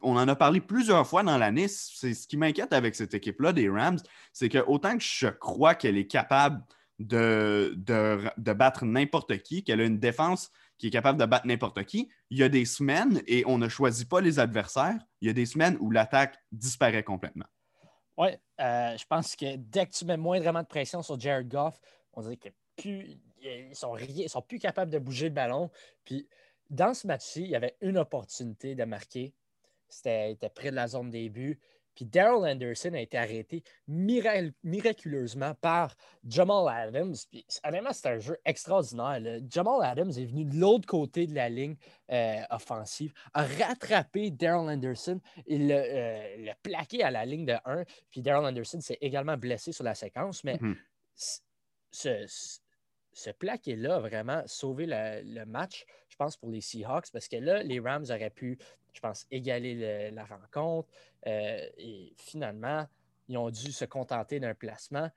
on 0.00 0.16
en 0.16 0.28
a 0.28 0.36
parlé 0.36 0.60
plusieurs 0.60 1.06
fois 1.06 1.22
dans 1.22 1.38
l'année. 1.38 1.68
C'est 1.68 2.14
ce 2.14 2.26
qui 2.26 2.36
m'inquiète 2.36 2.72
avec 2.72 2.94
cette 2.94 3.14
équipe-là 3.14 3.52
des 3.52 3.68
Rams, 3.68 3.98
c'est 4.32 4.48
que 4.48 4.58
autant 4.66 4.96
que 4.96 5.04
je 5.04 5.28
crois 5.28 5.74
qu'elle 5.74 5.98
est 5.98 6.06
capable 6.06 6.62
de, 6.98 7.74
de, 7.76 8.52
battre 8.52 8.84
n'importe 8.84 9.38
qui, 9.42 9.64
qu'elle 9.64 9.80
a 9.80 9.84
une 9.84 9.98
défense 9.98 10.50
qui 10.78 10.88
est 10.88 10.90
capable 10.90 11.18
de 11.18 11.26
battre 11.26 11.46
n'importe 11.46 11.84
qui, 11.84 12.08
il 12.30 12.38
y 12.38 12.42
a 12.42 12.48
des 12.48 12.64
semaines, 12.64 13.22
et 13.26 13.44
on 13.46 13.58
ne 13.58 13.68
choisit 13.68 14.08
pas 14.08 14.20
les 14.20 14.38
adversaires, 14.38 14.98
il 15.20 15.26
y 15.26 15.30
a 15.30 15.34
des 15.34 15.46
semaines 15.46 15.76
où 15.80 15.90
l'attaque 15.90 16.38
disparaît 16.52 17.02
complètement. 17.02 17.46
Oui, 18.18 18.28
euh, 18.60 18.96
je 18.96 19.04
pense 19.06 19.36
que 19.36 19.56
dès 19.56 19.86
que 19.86 19.92
tu 19.92 20.04
mets 20.04 20.16
moindrement 20.16 20.62
de 20.62 20.66
pression 20.66 21.02
sur 21.02 21.20
Jared 21.20 21.48
Goff, 21.48 21.78
on 22.14 22.22
dirait 22.22 22.38
qu'ils 22.76 23.18
ne 23.42 23.74
sont, 23.74 23.94
sont 24.26 24.42
plus 24.42 24.58
capables 24.58 24.90
de 24.90 24.98
bouger 24.98 25.28
le 25.28 25.34
ballon. 25.34 25.70
Puis 26.04 26.26
dans 26.70 26.94
ce 26.94 27.06
match-ci, 27.06 27.42
il 27.42 27.50
y 27.50 27.56
avait 27.56 27.76
une 27.80 27.98
opportunité 27.98 28.74
de 28.74 28.84
marquer. 28.84 29.34
C'était 29.88 30.36
près 30.54 30.70
de 30.70 30.76
la 30.76 30.88
zone 30.88 31.10
des 31.10 31.28
buts. 31.28 31.60
Puis 31.96 32.04
Daryl 32.04 32.44
Anderson 32.44 32.92
a 32.92 33.00
été 33.00 33.16
arrêté 33.16 33.64
miraculeusement 33.88 35.54
par 35.54 35.96
Jamal 36.28 36.68
Adams. 36.68 37.14
Puis 37.30 37.46
honnêtement, 37.64 37.92
c'est 37.92 38.08
un 38.08 38.18
jeu 38.18 38.36
extraordinaire. 38.44 39.40
Jamal 39.48 39.82
Adams 39.82 40.10
est 40.10 40.26
venu 40.26 40.44
de 40.44 40.56
l'autre 40.56 40.86
côté 40.86 41.26
de 41.26 41.34
la 41.34 41.48
ligne 41.48 41.76
euh, 42.12 42.42
offensive, 42.50 43.14
a 43.32 43.44
rattrapé 43.44 44.30
Daryl 44.30 44.68
Anderson 44.68 45.20
et 45.46 45.58
le, 45.58 45.74
euh, 45.74 46.52
plaqué 46.62 47.02
à 47.02 47.10
la 47.10 47.24
ligne 47.24 47.46
de 47.46 47.56
1. 47.64 47.84
Puis 48.10 48.20
Daryl 48.20 48.46
Anderson 48.46 48.80
s'est 48.80 48.98
également 49.00 49.38
blessé 49.38 49.72
sur 49.72 49.84
la 49.84 49.94
séquence. 49.94 50.44
Mais 50.44 50.56
mm-hmm. 50.56 50.76
ce, 51.14 52.26
ce 52.26 52.58
plaqué-là 53.30 53.96
a 53.96 54.00
vraiment 54.00 54.42
sauvé 54.46 54.86
le, 54.86 55.44
match, 55.44 55.86
je 56.08 56.16
pense, 56.16 56.36
pour 56.36 56.50
les 56.50 56.60
Seahawks, 56.60 57.10
parce 57.12 57.28
que 57.28 57.36
là, 57.36 57.62
les 57.62 57.80
Rams 57.80 58.04
auraient 58.10 58.30
pu, 58.30 58.58
je 58.92 59.00
pense, 59.00 59.26
égaler 59.30 60.10
la 60.10 60.24
rencontre. 60.24 60.88
Euh, 61.26 61.66
et 61.78 62.12
finalement, 62.16 62.86
ils 63.28 63.38
ont 63.38 63.50
dû 63.50 63.72
se 63.72 63.84
contenter 63.84 64.38
d'un 64.38 64.54
placement. 64.54 65.10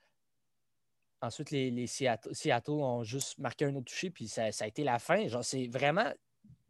Ensuite, 1.22 1.52
les, 1.52 1.88
Seattle, 1.88 2.72
ont 2.72 3.04
juste 3.04 3.38
marqué 3.40 3.66
un 3.66 3.76
autre 3.76 3.92
touché, 3.92 4.10
puis 4.10 4.28
ça, 4.28 4.46
a 4.46 4.68
été 4.68 4.84
la 4.84 5.00
fin. 5.00 5.28
Genre, 5.28 5.44
c'est 5.44 5.68
vraiment 5.68 6.12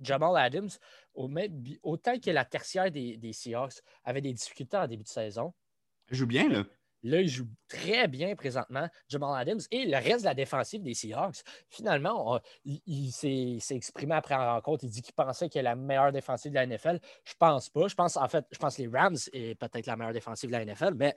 Jamal 0.01 0.35
Adams, 0.35 0.69
autant 1.13 2.19
que 2.19 2.31
la 2.31 2.45
tertiaire 2.45 2.91
des, 2.91 3.17
des 3.17 3.33
Seahawks 3.33 3.81
avait 4.03 4.21
des 4.21 4.33
difficultés 4.33 4.77
en 4.77 4.87
début 4.87 5.03
de 5.03 5.09
saison. 5.09 5.53
Il 6.09 6.17
joue 6.17 6.25
bien, 6.25 6.49
là. 6.49 6.65
Là, 7.03 7.21
il 7.21 7.29
joue 7.29 7.47
très 7.67 8.07
bien 8.07 8.35
présentement, 8.35 8.87
Jamal 9.07 9.39
Adams. 9.39 9.61
Et 9.71 9.85
le 9.85 9.95
reste 9.95 10.21
de 10.21 10.25
la 10.25 10.33
défensive 10.33 10.83
des 10.83 10.93
Seahawks, 10.93 11.43
finalement, 11.69 12.39
il, 12.65 13.11
s'est 13.11 13.59
exprimé 13.71 14.15
après 14.15 14.35
la 14.35 14.53
rencontre. 14.53 14.83
Il 14.83 14.89
dit 14.89 15.01
qu'il 15.01 15.13
pensait 15.13 15.49
qu'il 15.49 15.59
est 15.59 15.63
la 15.63 15.75
meilleure 15.75 16.11
défensive 16.11 16.51
de 16.51 16.55
la 16.55 16.65
NFL. 16.65 16.99
Je 17.23 17.33
pense 17.37 17.69
pas. 17.69 17.87
Je 17.87 17.95
pense, 17.95 18.17
en 18.17 18.27
fait, 18.27 18.45
je 18.51 18.57
pense 18.57 18.75
que 18.75 18.81
les 18.81 18.89
Rams 18.89 19.17
est 19.31 19.55
peut-être 19.55 19.85
la 19.85 19.95
meilleure 19.95 20.13
défensive 20.13 20.49
de 20.49 20.55
la 20.55 20.65
NFL, 20.65 20.93
mais 20.95 21.15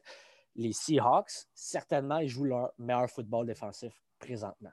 les 0.55 0.73
Seahawks, 0.73 1.47
certainement, 1.55 2.19
ils 2.19 2.29
jouent 2.29 2.45
leur 2.45 2.73
meilleur 2.79 3.09
football 3.09 3.47
défensif 3.47 3.93
présentement. 4.19 4.71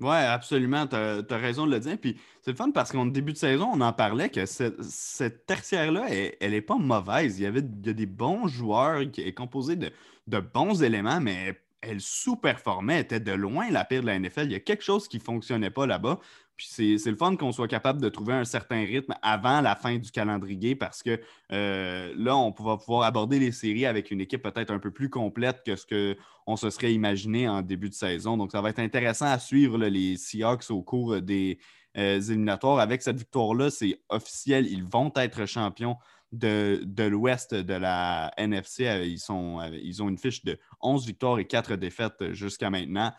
Oui, 0.00 0.14
absolument. 0.14 0.86
Tu 0.86 0.94
as, 0.94 1.36
raison 1.36 1.66
de 1.66 1.72
le 1.72 1.80
dire. 1.80 1.98
Puis 1.98 2.20
c'est 2.42 2.52
le 2.52 2.56
fun 2.56 2.70
parce 2.70 2.92
qu'en 2.92 3.06
début 3.06 3.32
de 3.32 3.38
saison, 3.38 3.70
on 3.74 3.80
en 3.80 3.92
parlait 3.92 4.28
que 4.28 4.46
cette, 4.46 5.46
tertiaire-là, 5.46 6.06
elle 6.40 6.52
n'est 6.52 6.60
pas 6.60 6.76
mauvaise. 6.76 7.40
Il 7.40 7.42
y 7.42 7.46
avait 7.46 7.62
des 7.62 8.06
bons 8.06 8.46
joueurs 8.46 9.10
qui 9.10 9.22
est 9.22 9.34
composé 9.34 9.74
de, 9.74 9.90
de 10.28 10.40
bons 10.40 10.82
éléments, 10.82 11.20
mais 11.20 11.58
elle 11.80 12.00
sous-performait, 12.00 13.00
était 13.00 13.20
de 13.20 13.32
loin 13.32 13.70
la 13.70 13.84
pire 13.84 14.02
de 14.02 14.06
la 14.06 14.18
NFL. 14.18 14.44
Il 14.44 14.52
y 14.52 14.56
a 14.56 14.60
quelque 14.60 14.82
chose 14.82 15.08
qui 15.08 15.18
ne 15.18 15.22
fonctionnait 15.22 15.70
pas 15.70 15.86
là-bas. 15.86 16.18
Puis 16.56 16.66
c'est 16.98 17.10
le 17.10 17.16
fun 17.16 17.36
qu'on 17.36 17.52
soit 17.52 17.68
capable 17.68 18.00
de 18.00 18.08
trouver 18.08 18.34
un 18.34 18.44
certain 18.44 18.80
rythme 18.84 19.14
avant 19.22 19.60
la 19.60 19.76
fin 19.76 19.96
du 19.96 20.10
calendrier 20.10 20.74
parce 20.74 21.04
que 21.04 21.20
euh, 21.52 22.12
là, 22.16 22.36
on 22.36 22.50
va 22.50 22.76
pouvoir 22.76 23.04
aborder 23.04 23.38
les 23.38 23.52
séries 23.52 23.86
avec 23.86 24.10
une 24.10 24.20
équipe 24.20 24.42
peut-être 24.42 24.72
un 24.72 24.80
peu 24.80 24.90
plus 24.90 25.08
complète 25.08 25.62
que 25.64 25.76
ce 25.76 25.86
qu'on 25.86 26.56
se 26.56 26.68
serait 26.70 26.92
imaginé 26.92 27.48
en 27.48 27.62
début 27.62 27.88
de 27.88 27.94
saison. 27.94 28.36
Donc, 28.36 28.50
ça 28.50 28.60
va 28.60 28.70
être 28.70 28.80
intéressant 28.80 29.26
à 29.26 29.38
suivre 29.38 29.78
les 29.78 30.16
Seahawks 30.16 30.68
au 30.70 30.82
cours 30.82 31.22
des 31.22 31.60
euh, 31.96 32.20
éliminatoires. 32.20 32.80
Avec 32.80 33.02
cette 33.02 33.18
victoire-là, 33.18 33.70
c'est 33.70 34.00
officiel. 34.08 34.66
Ils 34.66 34.84
vont 34.84 35.12
être 35.14 35.46
champions 35.46 35.96
de, 36.32 37.04
l'ouest 37.04 37.54
de 37.54 37.74
la 37.74 38.32
NFC. 38.36 38.84
Ils, 39.06 39.18
sont, 39.18 39.60
ils 39.72 40.02
ont 40.02 40.08
une 40.08 40.18
fiche 40.18 40.44
de 40.44 40.58
11 40.80 41.06
victoires 41.06 41.38
et 41.38 41.46
4 41.46 41.76
défaites 41.76 42.32
jusqu'à 42.32 42.70
maintenant. 42.70 43.12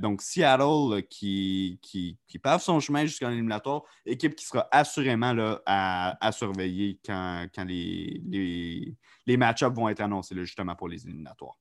donc, 0.00 0.22
Seattle 0.22 1.02
qui, 1.08 1.78
qui, 1.82 2.18
qui 2.26 2.38
pave 2.38 2.60
son 2.60 2.80
chemin 2.80 3.04
jusqu'en 3.04 3.30
éliminatoire, 3.30 3.82
équipe 4.04 4.34
qui 4.34 4.44
sera 4.44 4.68
assurément 4.70 5.32
là, 5.32 5.60
à, 5.66 6.32
surveiller 6.32 7.00
quand, 7.04 7.48
les, 7.66 8.20
les, 8.26 8.94
les 9.26 9.36
match-ups 9.36 9.74
vont 9.74 9.88
être 9.88 10.00
annoncés 10.00 10.34
justement 10.36 10.74
pour 10.74 10.88
les 10.88 11.06
éliminatoires. 11.06 11.56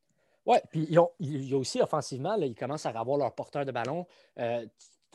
Oui, 0.45 0.57
puis 0.69 0.85
il 0.87 0.93
y 0.93 1.53
a 1.53 1.57
aussi 1.57 1.81
offensivement, 1.81 2.35
ils 2.35 2.53
commencent 2.53 2.85
à 2.85 2.89
avoir 2.89 3.17
leur 3.17 3.33
porteur 3.33 3.65
de 3.65 3.71
ballon. 3.71 4.05
Euh, 4.37 4.65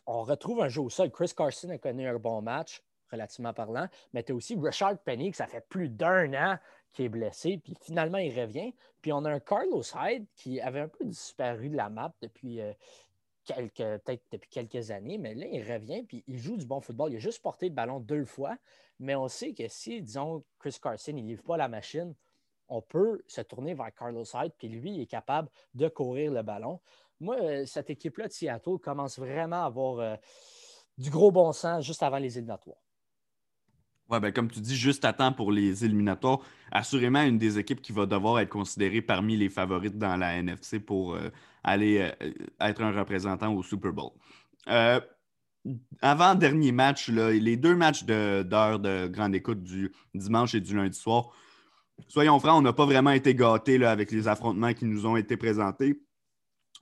on 0.07 0.25
retrouve 0.25 0.63
un 0.63 0.69
jeu 0.69 0.81
au 0.81 0.91
sol. 0.91 1.11
Chris 1.11 1.33
Carson 1.37 1.71
a 1.71 1.79
connu 1.79 2.09
un 2.09 2.19
bon 2.19 2.43
match, 2.43 2.83
relativement 3.11 3.53
parlant, 3.53 3.87
mais 4.13 4.23
tu 4.23 4.33
as 4.33 4.35
aussi 4.35 4.57
Richard 4.57 4.99
Penny, 4.99 5.31
que 5.31 5.37
ça 5.37 5.47
fait 5.47 5.67
plus 5.69 5.89
d'un 5.89 6.33
an 6.35 6.59
qui 6.93 7.05
est 7.05 7.09
blessé, 7.09 7.61
puis 7.63 7.75
finalement 7.81 8.19
il 8.19 8.39
revient. 8.39 8.73
Puis 9.01 9.13
on 9.13 9.25
a 9.25 9.31
un 9.31 9.41
Carlos 9.41 9.83
Hyde 9.95 10.27
qui 10.35 10.61
avait 10.61 10.81
un 10.81 10.89
peu 10.89 11.05
disparu 11.05 11.69
de 11.69 11.77
la 11.77 11.89
map 11.89 12.13
depuis 12.21 12.61
euh, 12.61 12.73
quelques, 13.45 13.77
peut-être 13.77 14.23
depuis 14.33 14.51
quelques 14.51 14.91
années, 14.91 15.19
mais 15.19 15.35
là 15.35 15.47
il 15.47 15.63
revient, 15.63 16.03
puis 16.03 16.25
il 16.27 16.39
joue 16.39 16.57
du 16.57 16.67
bon 16.67 16.81
football. 16.81 17.13
Il 17.13 17.17
a 17.17 17.21
juste 17.21 17.43
porté 17.43 17.69
le 17.69 17.75
ballon 17.75 18.01
deux 18.01 18.25
fois, 18.25 18.57
mais 18.99 19.15
on 19.15 19.29
sait 19.29 19.53
que 19.53 19.67
si, 19.69 20.03
disons, 20.03 20.45
Chris 20.59 20.77
Carson, 20.81 21.13
il 21.17 21.25
ne 21.25 21.29
livre 21.29 21.43
pas 21.43 21.57
la 21.57 21.69
machine, 21.69 22.15
on 22.69 22.81
peut 22.81 23.23
se 23.27 23.41
tourner 23.41 23.75
vers 23.75 23.93
Carlos 23.95 24.25
Hyde, 24.35 24.53
puis 24.57 24.69
lui, 24.69 24.93
il 24.93 25.03
est 25.03 25.07
capable 25.07 25.49
de 25.75 25.89
courir 25.89 26.33
le 26.33 26.43
ballon. 26.43 26.81
Moi, 27.19 27.37
euh, 27.41 27.67
cette 27.67 27.91
équipe-là 27.91 28.29
de 28.29 28.33
Seattle 28.33 28.79
commence 28.83 29.19
vraiment 29.19 29.63
à 29.63 29.67
avoir 29.67 29.99
euh, 29.99 30.17
du 30.97 31.11
gros 31.11 31.31
bon 31.31 31.53
sens 31.53 31.85
juste 31.85 32.03
avant 32.03 32.19
les 32.19 32.39
éliminatoires. 32.39 32.79
Ben, 34.19 34.33
comme 34.33 34.51
tu 34.51 34.61
dis, 34.61 34.75
juste 34.75 35.05
à 35.05 35.13
temps 35.13 35.33
pour 35.33 35.53
les 35.53 35.85
éliminatoires, 35.85 36.41
assurément 36.73 37.23
une 37.23 37.39
des 37.39 37.59
équipes 37.59 37.81
qui 37.81 37.93
va 37.93 38.07
devoir 38.07 38.41
être 38.41 38.49
considérée 38.49 39.03
parmi 39.03 39.37
les 39.37 39.49
favorites 39.49 39.99
dans 39.99 40.17
la 40.17 40.35
NFC 40.35 40.81
pour 40.81 41.15
euh, 41.15 41.31
aller 41.63 42.11
être 42.61 42.83
un 42.83 42.91
représentant 42.91 43.53
au 43.55 43.63
Super 43.63 43.93
Bowl. 43.93 44.11
avant 46.01 46.35
dernier 46.35 46.73
match, 46.73 47.09
les 47.09 47.57
deux 47.57 47.77
matchs 47.77 48.05
d'heure 48.05 48.79
de, 48.79 49.05
de, 49.05 49.09
grande 49.09 49.35
écoute 49.35 49.63
du 49.63 49.93
dimanche 50.15 50.55
et 50.55 50.61
du 50.61 50.75
lundi 50.75 50.99
soir, 50.99 51.31
soyons 52.09 52.39
francs, 52.39 52.59
on 52.59 52.63
n'a 52.63 52.73
pas 52.73 52.87
vraiment 52.87 53.11
été 53.11 53.35
gâtés 53.35 53.85
avec 53.85 54.11
les 54.11 54.29
affrontements 54.29 54.73
qui 54.73 54.85
nous 54.85 55.07
ont 55.07 55.17
été 55.17 55.37
présentés. 55.37 56.01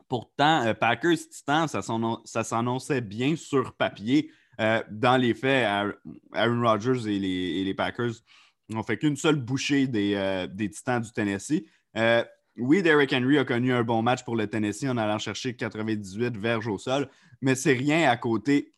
Pourtant, 0.08 0.64
euh, 0.64 0.74
Packers 0.74 1.18
Titans, 1.30 1.68
ça 1.68 2.44
s'annonçait 2.44 3.00
bien 3.00 3.36
sur 3.36 3.74
papier. 3.74 4.30
Euh, 4.60 4.82
dans 4.90 5.16
les 5.16 5.34
faits, 5.34 5.66
Aaron 6.32 6.62
Rodgers 6.62 7.08
et 7.08 7.18
les, 7.18 7.74
Packers 7.74 8.12
n'ont 8.68 8.82
fait 8.82 8.98
qu'une 8.98 9.16
seule 9.16 9.36
bouchée 9.36 9.86
des, 9.86 10.14
euh, 10.14 10.46
Titans 10.46 11.00
du 11.00 11.12
Tennessee. 11.12 11.64
oui, 12.56 12.82
Derrick 12.82 13.12
Henry 13.12 13.38
a 13.38 13.44
connu 13.44 13.72
un 13.72 13.84
bon 13.84 14.02
match 14.02 14.24
pour 14.24 14.36
le 14.36 14.46
Tennessee 14.46 14.88
en 14.88 14.96
allant 14.96 15.18
chercher 15.18 15.54
98 15.54 16.36
verges 16.36 16.66
au 16.66 16.78
sol, 16.78 17.08
mais 17.40 17.54
c'est 17.54 17.72
rien 17.72 18.10
à 18.10 18.16
côté 18.16 18.72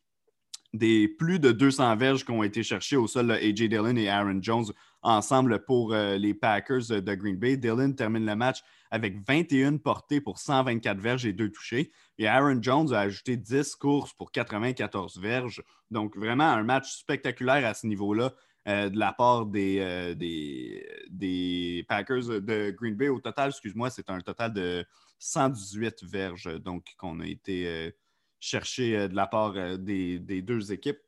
des 0.73 1.07
plus 1.07 1.39
de 1.39 1.51
200 1.51 1.95
verges 1.97 2.23
qui 2.23 2.31
ont 2.31 2.43
été 2.43 2.63
cherchées 2.63 2.95
au 2.95 3.07
sol 3.07 3.27
de 3.27 3.33
A.J. 3.33 3.67
Dillon 3.67 3.95
et 3.97 4.07
Aaron 4.07 4.39
Jones 4.41 4.65
ensemble 5.01 5.65
pour 5.65 5.93
euh, 5.93 6.17
les 6.17 6.33
Packers 6.33 7.01
de 7.01 7.15
Green 7.15 7.35
Bay. 7.35 7.57
Dillon 7.57 7.91
termine 7.91 8.25
le 8.25 8.35
match 8.35 8.59
avec 8.89 9.15
21 9.27 9.77
portées 9.77 10.21
pour 10.21 10.37
124 10.37 10.99
verges 10.99 11.25
et 11.25 11.33
2 11.33 11.49
touchés. 11.49 11.91
Et 12.21 12.27
Aaron 12.27 12.61
Jones 12.61 12.93
a 12.93 12.99
ajouté 12.99 13.35
10 13.35 13.73
courses 13.77 14.13
pour 14.13 14.31
94 14.31 15.17
verges. 15.17 15.63
Donc, 15.89 16.15
vraiment 16.15 16.43
un 16.43 16.61
match 16.61 16.99
spectaculaire 16.99 17.65
à 17.65 17.73
ce 17.73 17.87
niveau-là. 17.87 18.35
Euh, 18.67 18.91
de 18.91 18.99
la 18.99 19.11
part 19.11 19.47
des, 19.47 19.79
euh, 19.79 20.13
des, 20.13 21.83
Packers 21.89 22.41
de 22.41 22.69
Green 22.77 22.93
Bay. 22.93 23.09
Au 23.09 23.19
total, 23.19 23.49
excuse-moi, 23.49 23.89
c'est 23.89 24.07
un 24.11 24.19
total 24.19 24.53
de 24.53 24.85
118 25.17 26.03
verges 26.03 26.59
donc 26.59 26.85
qu'on 26.99 27.21
a 27.21 27.25
été 27.25 27.91
chercher 28.39 29.07
de 29.07 29.15
la 29.15 29.25
part 29.25 29.79
des, 29.79 30.19
deux 30.19 30.71
équipes 30.71 30.99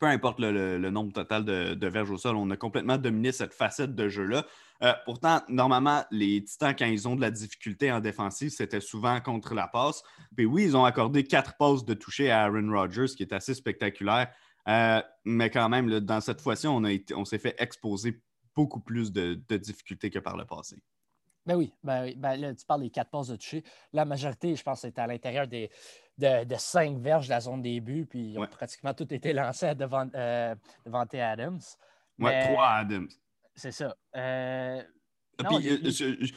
peu 0.00 0.06
importe 0.06 0.40
le, 0.40 0.90
nombre 0.90 1.12
total 1.12 1.44
de, 1.44 1.86
verges 1.86 2.10
au 2.10 2.18
sol, 2.18 2.36
on 2.36 2.50
a 2.50 2.56
complètement 2.56 2.98
dominé 2.98 3.30
cette 3.30 3.54
facette 3.54 3.94
de 3.94 4.08
jeu-là. 4.08 4.44
Euh, 4.82 4.92
pourtant, 5.04 5.40
normalement, 5.48 6.04
les 6.10 6.42
Titans, 6.44 6.74
quand 6.76 6.86
ils 6.86 7.06
ont 7.06 7.16
de 7.16 7.20
la 7.20 7.30
difficulté 7.30 7.92
en 7.92 8.00
défensive, 8.00 8.50
c'était 8.50 8.80
souvent 8.80 9.20
contre 9.20 9.54
la 9.54 9.68
passe. 9.68 10.02
Mais 10.36 10.44
oui, 10.44 10.64
ils 10.64 10.76
ont 10.76 10.84
accordé 10.84 11.24
quatre 11.24 11.56
passes 11.56 11.84
de 11.84 11.94
toucher 11.94 12.30
à 12.30 12.44
Aaron 12.44 12.70
Rodgers, 12.70 13.06
ce 13.06 13.16
qui 13.16 13.22
est 13.22 13.32
assez 13.32 13.54
spectaculaire. 13.54 14.32
Euh, 14.68 15.02
mais 15.24 15.50
quand 15.50 15.68
même, 15.68 16.00
dans 16.00 16.20
cette 16.20 16.40
fois-ci, 16.40 16.66
on, 16.66 16.82
on 17.14 17.24
s'est 17.24 17.38
fait 17.38 17.54
exposer 17.58 18.20
beaucoup 18.54 18.80
plus 18.80 19.12
de, 19.12 19.34
difficultés 19.56 20.10
que 20.10 20.18
par 20.18 20.36
le 20.36 20.44
passé. 20.44 20.76
Ben 21.46 21.56
oui, 21.56 21.74
ben 21.82 22.04
oui. 22.04 22.14
Ben 22.16 22.36
là, 22.36 22.54
tu 22.54 22.64
parles 22.64 22.80
des 22.80 22.90
quatre 22.90 23.10
passes 23.10 23.28
de 23.28 23.36
toucher. 23.36 23.62
La 23.92 24.06
majorité, 24.06 24.56
je 24.56 24.62
pense, 24.62 24.80
c'était 24.80 25.02
à 25.02 25.06
l'intérieur 25.06 25.46
des, 25.46 25.70
de, 26.16 26.54
cinq 26.56 26.96
verges 26.98 27.26
de 27.26 27.30
la 27.30 27.40
zone 27.40 27.60
début, 27.60 28.06
puis 28.06 28.30
ils 28.30 28.38
ont 28.38 28.46
pratiquement 28.46 28.94
tout 28.94 29.12
été 29.12 29.32
lancés 29.32 29.74
devant, 29.74 30.08
euh, 30.14 30.54
devant 30.86 31.04
Adams. 31.12 31.60
Oui, 32.18 32.30
trois 32.44 32.68
Adams. 32.68 33.08
C'est 33.54 33.72
ça. 33.72 33.96
Euh, 34.16 34.82
ah, 35.42 35.48
euh, 35.52 35.78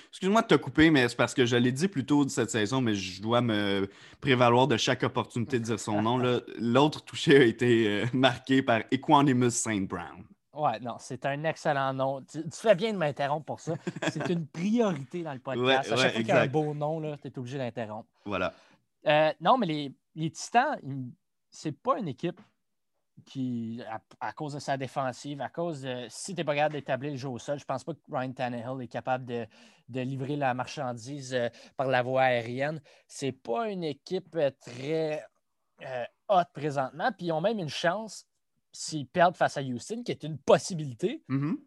excuse-moi 0.09 0.41
de 0.41 0.47
te 0.47 0.55
couper, 0.55 0.89
mais 0.89 1.07
c'est 1.07 1.15
parce 1.15 1.33
que 1.33 1.45
je 1.45 1.55
l'ai 1.55 1.71
dit 1.71 1.87
plus 1.87 2.05
tôt 2.05 2.25
de 2.25 2.29
cette 2.29 2.49
saison, 2.49 2.81
mais 2.81 2.95
je 2.95 3.21
dois 3.21 3.41
me 3.41 3.89
prévaloir 4.21 4.67
de 4.67 4.77
chaque 4.77 5.03
opportunité 5.03 5.59
de 5.59 5.65
dire 5.65 5.79
son 5.79 6.01
nom. 6.01 6.17
L'autre 6.59 7.03
touché 7.03 7.37
a 7.37 7.43
été 7.43 8.05
marqué 8.13 8.61
par 8.61 8.81
Equanimus 8.91 9.51
Saint 9.51 9.81
Brown. 9.81 10.25
Ouais, 10.53 10.79
non, 10.79 10.95
c'est 10.97 11.23
un 11.27 11.43
excellent 11.43 11.93
nom. 11.93 12.23
Tu, 12.23 12.41
fais 12.51 12.73
bien 12.73 12.91
de 12.91 12.97
m'interrompre 12.97 13.45
pour 13.45 13.59
ça. 13.59 13.75
C'est 14.11 14.27
une 14.29 14.47
priorité 14.47 15.21
dans 15.21 15.33
le 15.33 15.39
podcast. 15.39 15.91
à 15.91 15.95
chaque 15.95 16.13
fois 16.13 16.21
qu'il 16.21 16.27
y 16.27 16.31
a 16.31 16.41
un 16.41 16.47
beau 16.47 16.73
nom, 16.73 17.15
tu 17.17 17.27
es 17.27 17.37
obligé 17.37 17.59
d'interrompre. 17.59 18.09
Voilà. 18.25 18.53
Euh, 19.05 19.31
non, 19.39 19.57
mais 19.59 19.67
les, 19.67 19.95
les 20.15 20.31
Titans, 20.31 20.79
c'est 21.51 21.71
pas 21.71 21.99
une 21.99 22.07
équipe 22.07 22.41
qui, 23.25 23.81
à, 24.19 24.31
cause 24.33 24.53
de 24.53 24.59
sa 24.59 24.77
défensive, 24.77 25.41
à 25.41 25.49
cause 25.49 25.81
de 25.81 26.05
si 26.09 26.33
tu 26.33 26.41
n'es 26.41 26.43
pas 26.45 26.55
capable 26.55 26.75
d'établir 26.75 27.11
le 27.11 27.17
jeu 27.17 27.29
au 27.29 27.39
sol, 27.39 27.59
je 27.59 27.65
pense 27.65 27.83
pas 27.83 27.93
que 27.93 27.99
Ryan 28.11 28.31
Tannehill 28.31 28.81
est 28.81 28.87
capable 28.87 29.25
de, 29.25 29.47
livrer 29.89 30.35
la 30.35 30.53
marchandise 30.53 31.33
euh, 31.33 31.49
par 31.75 31.87
la 31.87 32.01
voie 32.01 32.23
aérienne. 32.23 32.81
C'est 33.07 33.31
pas 33.31 33.69
une 33.69 33.83
équipe 33.83 34.35
euh, 34.35 34.51
très 34.59 35.25
haute 36.29 36.47
présentement. 36.53 37.11
Puis 37.17 37.27
ils 37.27 37.31
ont 37.31 37.41
même 37.41 37.59
une 37.59 37.69
chance 37.69 38.25
s'ils 38.71 39.07
perdent 39.07 39.35
face 39.35 39.57
à 39.57 39.61
Houston, 39.61 40.03
qui 40.03 40.11
est 40.11 40.23
une 40.23 40.37
possibilité. 40.37 41.23
Mm-hmm 41.29 41.57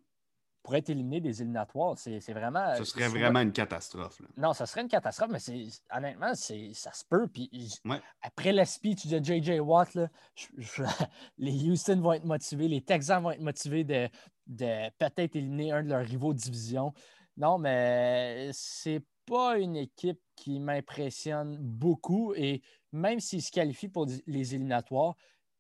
pour 0.63 0.75
être 0.77 0.91
éliminé 0.91 1.21
des 1.21 1.41
éliminatoires. 1.41 1.97
C'est 1.97 2.33
vraiment. 2.33 2.75
Ce 2.77 2.85
serait 2.85 3.09
vraiment 3.09 3.41
une 3.41 3.53
catastrophe. 3.53 4.21
Non, 4.37 4.53
ça 4.53 4.67
serait 4.67 4.83
une 4.83 4.89
catastrophe, 4.89 5.31
mais 5.31 5.69
honnêtement, 5.95 6.35
ça 6.35 6.93
se 6.93 7.05
peut. 7.09 7.27
Puis 7.29 7.81
après 8.23 8.53
le 8.53 8.65
speech 8.65 9.07
de 9.07 9.23
J.J. 9.23 9.61
Watt, 9.61 9.97
les 11.39 11.71
Houston 11.71 12.01
vont 12.01 12.13
être 12.13 12.25
motivés, 12.25 12.69
les 12.69 12.83
Texans 12.83 13.23
vont 13.23 13.31
être 13.31 13.41
motivés 13.41 13.85
de, 13.85 14.09
de 14.47 14.91
peut-être 14.99 15.37
éliminer 15.37 15.73
un 15.73 15.83
de 15.83 15.89
leurs 15.89 16.05
rivaux 16.05 16.35
de 16.35 16.39
division. 16.39 16.93
Non, 17.37 17.59
mais 17.59 18.51
c'est 18.53 19.03
pas 19.25 19.59
une 19.59 19.77
équipe 19.77 20.21
qui 20.37 20.61
m'impressionne 20.61 21.57
beaucoup. 21.59 22.35
Et 22.35 22.63
même 22.93 23.21
s'ils 23.21 23.43
se 23.43 23.51
qualifient 23.51 23.89
pour 23.89 24.07
les 24.27 24.55
éliminatoires, 24.55 25.15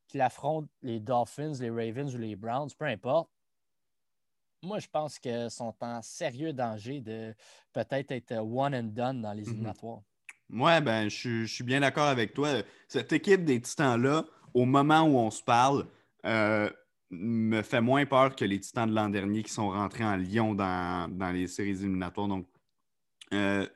qu'ils 0.08 0.20
affrontent 0.20 0.68
les 0.82 1.00
Dolphins, 1.00 1.52
les 1.60 1.70
Ravens 1.70 2.14
ou 2.14 2.18
les 2.18 2.36
Browns, 2.36 2.70
peu 2.76 2.84
importe, 2.84 3.30
moi, 4.62 4.78
je 4.78 4.88
pense 4.88 5.18
qu'ils 5.18 5.50
sont 5.50 5.74
en 5.80 6.02
sérieux 6.02 6.52
danger 6.52 7.00
de 7.00 7.34
peut-être 7.72 8.10
être 8.12 8.36
one 8.36 8.74
and 8.74 8.92
done 8.94 9.22
dans 9.22 9.32
les 9.32 9.42
mhm. 9.42 9.48
éliminatoires. 9.48 10.02
Oui, 10.52 10.80
ben, 10.80 11.08
je, 11.08 11.44
suis 11.46 11.64
bien 11.64 11.80
d'accord 11.80 12.08
avec 12.08 12.34
toi. 12.34 12.62
Cette 12.88 13.12
équipe 13.12 13.44
des 13.44 13.60
Titans-là, 13.60 14.24
au 14.52 14.64
moment 14.64 15.02
où 15.02 15.16
on 15.16 15.30
se 15.30 15.42
parle, 15.42 15.86
euh, 16.26 16.68
me 17.10 17.62
fait 17.62 17.80
moins 17.80 18.04
peur 18.04 18.34
que 18.34 18.44
les 18.44 18.58
Titans 18.58 18.88
de 18.88 18.94
l'an 18.94 19.08
dernier 19.08 19.42
qui 19.42 19.52
sont 19.52 19.70
rentrés 19.70 20.04
en 20.04 20.16
Lyon 20.16 20.54
dans, 20.54 21.32
les 21.32 21.46
séries 21.46 21.70
éliminatoires. 21.70 22.28
Donc, 22.28 22.46
euh, 23.32 23.66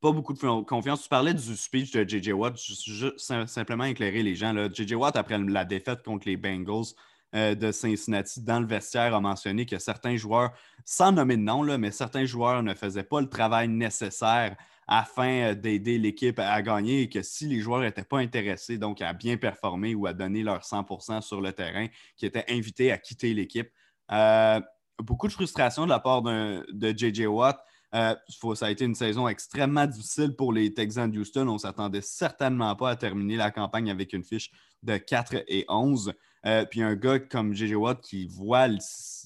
pas 0.00 0.12
beaucoup 0.12 0.32
de 0.32 0.62
confiance. 0.64 1.02
Tu 1.04 1.08
parlais 1.08 1.34
du 1.34 1.56
speech 1.56 1.92
de 1.92 2.06
J.J. 2.06 2.32
Watt, 2.32 2.56
juste 2.58 3.46
simplement 3.46 3.84
éclairer 3.84 4.22
les 4.22 4.34
gens. 4.34 4.54
J.J. 4.72 4.96
Watt, 4.96 5.16
après 5.16 5.38
la 5.38 5.64
défaite 5.64 6.02
contre 6.02 6.28
les 6.28 6.36
Bengals, 6.36 6.94
euh, 7.34 7.54
de 7.54 7.72
Cincinnati 7.72 8.40
dans 8.42 8.60
le 8.60 8.66
vestiaire 8.66 9.14
a 9.14 9.20
mentionné 9.20 9.66
que 9.66 9.78
certains 9.78 10.16
joueurs, 10.16 10.52
sans 10.84 11.12
nommer 11.12 11.36
de 11.36 11.42
nom, 11.42 11.64
mais 11.78 11.90
certains 11.90 12.26
joueurs 12.26 12.62
ne 12.62 12.74
faisaient 12.74 13.04
pas 13.04 13.20
le 13.20 13.28
travail 13.28 13.68
nécessaire 13.68 14.56
afin 14.86 15.50
euh, 15.50 15.54
d'aider 15.54 15.98
l'équipe 15.98 16.38
à 16.38 16.62
gagner 16.62 17.02
et 17.02 17.08
que 17.08 17.22
si 17.22 17.46
les 17.46 17.60
joueurs 17.60 17.80
n'étaient 17.80 18.04
pas 18.04 18.18
intéressés 18.18 18.78
donc 18.78 19.00
à 19.00 19.12
bien 19.12 19.36
performer 19.36 19.94
ou 19.94 20.06
à 20.06 20.12
donner 20.12 20.42
leur 20.42 20.60
100% 20.60 21.22
sur 21.22 21.40
le 21.40 21.52
terrain, 21.52 21.88
qui 22.16 22.26
étaient 22.26 22.44
invités 22.48 22.92
à 22.92 22.98
quitter 22.98 23.34
l'équipe. 23.34 23.70
Euh, 24.12 24.60
beaucoup 25.02 25.26
de 25.26 25.32
frustration 25.32 25.84
de 25.84 25.90
la 25.90 25.98
part 25.98 26.22
de 26.22 26.94
J.J. 26.96 27.26
Watt. 27.26 27.58
Euh, 27.94 28.14
ça 28.54 28.66
a 28.66 28.70
été 28.70 28.84
une 28.84 28.94
saison 28.94 29.28
extrêmement 29.28 29.86
difficile 29.86 30.34
pour 30.34 30.52
les 30.52 30.74
Texans 30.74 31.10
de 31.10 31.18
Houston. 31.18 31.46
On 31.48 31.54
ne 31.54 31.58
s'attendait 31.58 32.00
certainement 32.00 32.74
pas 32.74 32.90
à 32.90 32.96
terminer 32.96 33.36
la 33.36 33.50
campagne 33.50 33.90
avec 33.90 34.12
une 34.12 34.24
fiche 34.24 34.50
de 34.82 34.96
4 34.96 35.44
et 35.46 35.64
11. 35.68 36.12
Euh, 36.46 36.64
puis 36.64 36.82
un 36.82 36.94
gars 36.94 37.20
comme 37.20 37.54
J.J. 37.54 37.74
Watt 37.76 38.00
qui 38.00 38.26
voit 38.26 38.68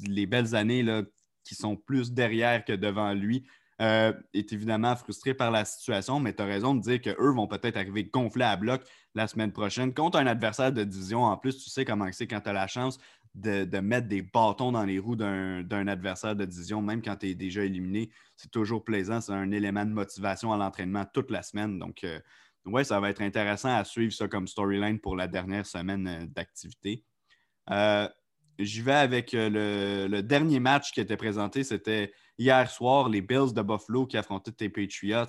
les 0.06 0.26
belles 0.26 0.54
années 0.54 0.82
là, 0.82 1.02
qui 1.44 1.54
sont 1.54 1.76
plus 1.76 2.12
derrière 2.12 2.64
que 2.64 2.74
devant 2.74 3.12
lui 3.14 3.46
euh, 3.80 4.12
est 4.34 4.52
évidemment 4.52 4.96
frustré 4.96 5.34
par 5.34 5.52
la 5.52 5.64
situation, 5.64 6.18
mais 6.18 6.34
tu 6.34 6.42
as 6.42 6.46
raison 6.46 6.74
de 6.74 6.80
dire 6.80 7.00
qu'eux 7.00 7.30
vont 7.30 7.46
peut-être 7.46 7.76
arriver 7.76 8.04
gonflés 8.04 8.44
à 8.44 8.56
bloc 8.56 8.82
la 9.14 9.28
semaine 9.28 9.52
prochaine 9.52 9.94
contre 9.94 10.18
un 10.18 10.26
adversaire 10.26 10.72
de 10.72 10.82
division. 10.82 11.22
En 11.22 11.36
plus, 11.36 11.56
tu 11.58 11.70
sais 11.70 11.84
comment 11.84 12.08
c'est 12.10 12.26
quand 12.26 12.40
tu 12.40 12.50
as 12.50 12.52
la 12.52 12.66
chance 12.66 12.98
de, 13.40 13.80
mettre 13.80 14.08
des 14.08 14.22
bâtons 14.22 14.72
dans 14.72 14.84
les 14.84 14.98
roues 14.98 15.16
d'un 15.16 15.88
adversaire 15.88 16.34
de 16.34 16.44
division, 16.44 16.82
même 16.82 17.02
quand 17.02 17.16
tu 17.16 17.28
es 17.28 17.34
déjà 17.34 17.64
éliminé. 17.64 18.10
C'est 18.36 18.50
toujours 18.50 18.84
plaisant. 18.84 19.20
C'est 19.20 19.32
un 19.32 19.50
élément 19.50 19.84
de 19.84 19.90
motivation 19.90 20.52
à 20.52 20.56
l'entraînement 20.56 21.04
toute 21.12 21.30
la 21.30 21.42
semaine. 21.42 21.78
Donc, 21.78 22.04
euh, 22.04 22.20
oui, 22.66 22.84
ça 22.84 23.00
va 23.00 23.10
être 23.10 23.22
intéressant 23.22 23.74
à 23.74 23.84
suivre 23.84 24.12
ça 24.12 24.28
comme 24.28 24.46
storyline 24.46 24.98
pour 25.00 25.16
la 25.16 25.28
dernière 25.28 25.66
semaine 25.66 26.06
euh, 26.06 26.26
d'activité. 26.26 27.04
Euh, 27.70 28.08
j'y 28.58 28.82
vais 28.82 28.94
avec 28.94 29.30
le, 29.32 30.20
dernier 30.20 30.60
match 30.60 30.92
qui 30.92 31.00
était 31.00 31.16
présenté. 31.16 31.64
C'était 31.64 32.12
hier 32.38 32.70
soir, 32.70 33.08
les 33.08 33.20
Bills 33.20 33.52
de 33.52 33.62
Buffalo 33.62 34.06
qui 34.06 34.16
affrontaient 34.16 34.52
les 34.60 34.68
Patriots 34.68 35.26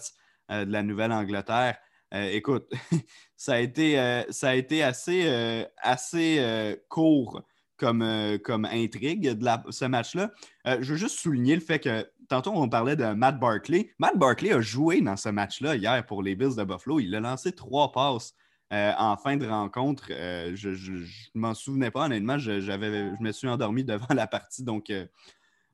de 0.50 0.72
la 0.72 0.82
Nouvelle-Angleterre. 0.82 1.78
écoute, 2.12 2.72
ça, 3.36 3.54
a 3.54 3.60
été, 3.60 4.24
ça 4.32 4.50
a 4.50 4.56
été 4.56 4.82
assez, 4.82 5.68
assez 5.84 6.76
court 6.88 7.44
comme, 7.80 8.02
euh, 8.02 8.38
comme 8.38 8.66
intrigue 8.66 9.30
de 9.30 9.48
ce 9.72 9.86
match-là. 9.86 10.32
Euh, 10.68 10.78
je 10.82 10.92
veux 10.92 10.98
juste 10.98 11.20
souligner 11.20 11.56
le 11.56 11.62
fait 11.62 11.80
que 11.80 12.08
tantôt 12.28 12.52
on 12.54 12.70
parlait 12.70 12.96
de 12.96 13.06
Matt 13.14 13.40
Barkley. 13.40 13.92
Matt 13.98 14.18
Barkley 14.18 14.52
a 14.52 14.62
joué 14.62 15.02
dans 15.02 15.18
ce 15.18 15.30
match-là 15.30 15.76
hier 15.76 16.06
pour 16.06 16.22
les 16.22 16.36
Bills 16.36 16.56
de 16.56 16.64
Buffalo. 16.64 17.00
Il 17.00 17.16
a 17.16 17.20
lancé 17.20 17.52
trois 17.52 17.92
passes 17.92 18.34
euh, 18.72 18.92
en 18.98 19.18
fin 19.18 19.38
de 19.38 19.48
rencontre. 19.48 20.08
je 20.10 20.70
ne 20.70 21.40
m'en 21.40 21.54
souvenais 21.54 21.90
pas, 21.90 22.06
honnêtement. 22.06 22.38
Je, 22.38 22.60
je 22.60 23.24
me 23.24 23.32
suis 23.32 23.48
endormi 23.48 23.84
devant 23.86 24.14
la 24.14 24.28
partie, 24.28 24.64
donc, 24.64 24.92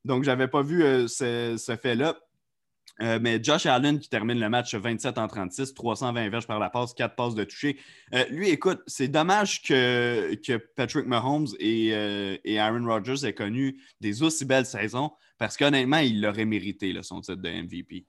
donc 0.06 0.23
je 0.23 0.30
n'avais 0.30 0.48
pas 0.48 0.61
vu 0.61 0.82
ce, 1.07 1.56
ce 1.57 1.76
fait-là. 1.76 2.15
Euh, 3.01 3.19
mais 3.22 3.43
Josh 3.43 3.65
Allen 3.65 3.99
qui 3.99 4.09
termine 4.09 4.39
le 4.39 4.49
match 4.49 4.73
27 4.73 5.17
en 5.17 5.27
36, 5.27 5.73
320 5.73 6.30
verges 6.30 6.47
par 6.47 6.59
la 6.59 6.69
passe, 6.69 6.93
4 6.93 7.15
passes 7.15 7.35
de 7.35 7.43
toucher. 7.43 7.77
Euh, 8.13 8.23
lui, 8.30 8.49
écoute, 8.49 8.81
c'est 8.88 9.09
dommage 9.09 9.61
que, 9.63 10.34
que, 10.35 10.57
Patrick 10.57 11.05
Mahomes 11.05 11.47
euh, 11.61 12.38
et, 12.43 12.59
Aaron 12.59 12.85
Rodgers 12.85 13.27
aient 13.27 13.34
connu 13.34 13.81
des 13.99 14.23
aussi 14.23 14.45
belles 14.45 14.65
saisons 14.65 15.11
parce 15.38 15.57
qu'honnêtement, 15.57 15.97
il 15.97 16.22
l'aurait 16.22 16.45
mérité, 16.45 16.97
son 17.01 17.19
titre 17.19 17.41
de 17.41 17.49
MVP. 17.49 18.05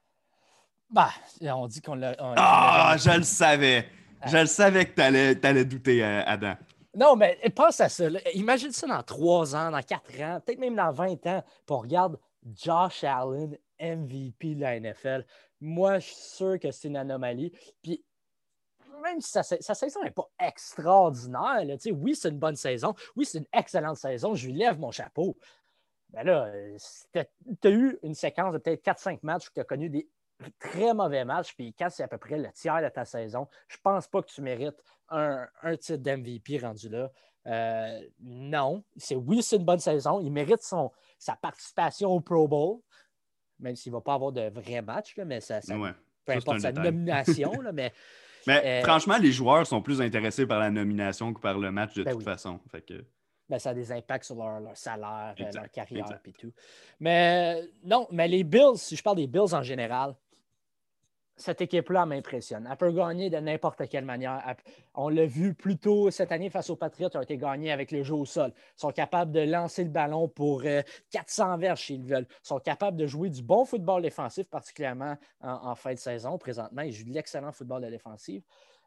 Bah, 0.88 1.10
on 1.40 1.66
dit 1.66 1.80
qu'on 1.80 1.96
l'a. 1.96 2.14
Ah, 2.20 2.94
je 2.96 3.10
le 3.10 3.24
savais. 3.24 3.88
Je 4.24 4.36
le 4.36 4.46
savais 4.46 4.86
que 4.86 4.94
tu 4.94 5.46
allais, 5.46 5.64
douter, 5.64 6.04
Adam. 6.04 6.54
Non, 6.94 7.16
mais 7.16 7.38
pense 7.54 7.80
à 7.80 7.88
ça. 7.88 8.04
Imagine 8.34 8.70
ça 8.70 8.86
dans 8.86 9.02
3 9.02 9.56
ans, 9.56 9.70
dans 9.72 9.82
4 9.82 10.20
ans, 10.22 10.40
peut-être 10.46 10.60
même 10.60 10.76
dans 10.76 10.92
20 10.92 11.26
ans. 11.26 11.42
Pour 11.66 11.82
regarde 11.82 12.18
Josh 12.54 13.02
Allen 13.02 13.58
MVP 13.81 14.55
de 14.55 14.61
la 14.61 14.81
NFL. 14.81 15.24
Moi, 15.61 15.98
je 15.98 16.07
suis 16.07 16.15
sûr 16.15 16.59
que 16.59 16.70
c'est 16.70 16.89
une 16.89 16.97
anomalie. 16.97 17.53
Puis, 17.82 18.05
même 19.03 19.20
si 19.20 19.31
sa, 19.31 19.43
saison 19.43 20.03
n'est 20.03 20.11
pas 20.11 20.28
extraordinaire, 20.39 21.62
oui, 21.93 22.15
c'est 22.15 22.28
une 22.28 22.39
bonne 22.39 22.57
saison. 22.57 22.94
Oui, 23.15 23.24
c'est 23.24 23.39
une 23.39 23.47
excellente 23.53 23.98
saison. 23.98 24.35
Je 24.35 24.47
lui 24.47 24.55
lève 24.55 24.78
mon 24.78 24.90
chapeau. 24.90 25.36
Mais 26.12 26.24
là, 26.24 26.51
tu 27.12 27.69
as 27.69 27.70
eu 27.70 27.98
une 28.03 28.15
séquence 28.15 28.53
de 28.53 28.59
peut-être 28.59 28.85
4-5 28.85 29.19
matchs 29.23 29.48
où 29.48 29.53
tu 29.55 29.61
as 29.61 29.65
connu 29.65 29.90
des 29.90 30.09
très 30.59 30.94
mauvais 30.94 31.24
matchs. 31.24 31.55
Puis 31.55 31.74
quand 31.74 31.89
c'est 31.90 32.03
à 32.03 32.09
peu 32.09 32.19
près 32.19 32.39
le 32.39 32.51
tiers 32.53 32.82
de 32.82 32.89
ta 32.89 33.05
saison, 33.05 33.48
je 33.69 33.77
pense 33.82 34.07
pas 34.07 34.23
que 34.23 34.28
tu 34.31 34.43
mérites 34.43 34.82
un, 35.09 35.47
titre 35.78 36.03
d'MVP 36.03 36.59
rendu 36.59 36.89
là. 36.89 37.11
Euh, 37.47 38.01
non, 38.20 38.82
c'est 38.97 39.15
oui, 39.15 39.43
c'est 39.43 39.57
une 39.57 39.65
bonne 39.65 39.78
saison. 39.78 40.20
Il 40.20 40.32
mérite 40.32 40.62
son, 40.62 40.90
sa 41.19 41.36
participation 41.36 42.11
au 42.11 42.20
Pro 42.20 42.48
Bowl 42.48 42.81
même 43.58 43.76
s'il 43.76 43.92
ne 43.92 43.96
va 43.96 44.00
pas 44.00 44.14
avoir 44.14 44.32
de 44.32 44.48
vrai 44.48 44.82
match, 44.82 45.14
mais 45.24 45.40
ça, 45.40 45.60
peu 46.24 46.32
importe 46.32 46.60
sa 46.60 46.72
nomination. 46.72 47.52
mais 47.72 47.92
mais 48.46 48.64
euh, 48.64 48.82
franchement, 48.82 49.16
les 49.18 49.32
joueurs 49.32 49.66
sont 49.66 49.82
plus 49.82 50.00
intéressés 50.00 50.46
par 50.46 50.60
la 50.60 50.70
nomination 50.70 51.34
que 51.34 51.40
par 51.40 51.58
le 51.58 51.70
match 51.72 51.94
de 51.94 52.04
ben 52.04 52.12
toute 52.12 52.22
façon. 52.22 52.60
Fait 52.70 52.80
que... 52.80 53.04
Ben, 53.48 53.58
ça 53.58 53.70
a 53.70 53.74
des 53.74 53.92
impacts 53.92 54.24
sur 54.24 54.36
leur, 54.36 54.76
salaire, 54.76 55.34
euh, 55.40 55.50
leur 55.52 55.70
carrière 55.70 56.20
et 56.24 56.32
tout. 56.32 56.52
Mais 57.00 57.62
non, 57.84 58.06
mais 58.10 58.28
les 58.28 58.44
Bills, 58.44 58.76
si 58.76 58.96
je 58.96 59.02
parle 59.02 59.16
des 59.16 59.26
Bills 59.26 59.52
en 59.52 59.62
général, 59.62 60.14
cette 61.36 61.60
équipe-là 61.60 62.06
m'impressionne. 62.06 62.66
Elle 62.70 62.76
peut 62.76 62.90
gagner 62.90 63.28
de 63.28 63.36
n'importe 63.36 63.88
quelle 63.88 64.06
manière. 64.06 64.56
On 64.94 65.10
l'a 65.10 65.26
vu 65.26 65.54
plus 65.54 65.76
tôt 65.76 66.10
cette 66.10 66.32
année 66.32 66.48
face 66.48 66.70
aux 66.70 66.76
Patriots, 66.76 67.10
ont 67.14 67.20
été 67.20 67.36
gagnés 67.36 67.70
avec 67.70 67.92
le 67.92 68.02
jeu 68.02 68.14
au 68.14 68.24
sol. 68.24 68.52
Ils 68.56 68.80
sont 68.80 68.90
capables 68.90 69.32
de 69.32 69.40
lancer 69.40 69.84
le 69.84 69.90
ballon 69.90 70.28
pour 70.28 70.62
400 71.10 71.52
euh, 71.52 71.56
verges 71.56 71.82
s'ils 71.82 72.04
veulent. 72.04 72.26
Ils 72.30 72.46
sont 72.46 72.58
capables 72.58 72.96
de 72.96 73.06
jouer 73.06 73.28
du 73.28 73.42
bon 73.42 73.66
football 73.66 74.02
défensif, 74.02 74.48
particulièrement 74.48 75.16
en, 75.42 75.74
fin 75.74 75.92
de 75.92 75.98
saison. 75.98 76.38
Présentement, 76.38 76.82
ils 76.82 76.92
jouent 76.92 77.04
de 77.04 77.12
l'excellent 77.12 77.52
football 77.52 77.82
de 77.82 77.90
défensive. 77.90 78.42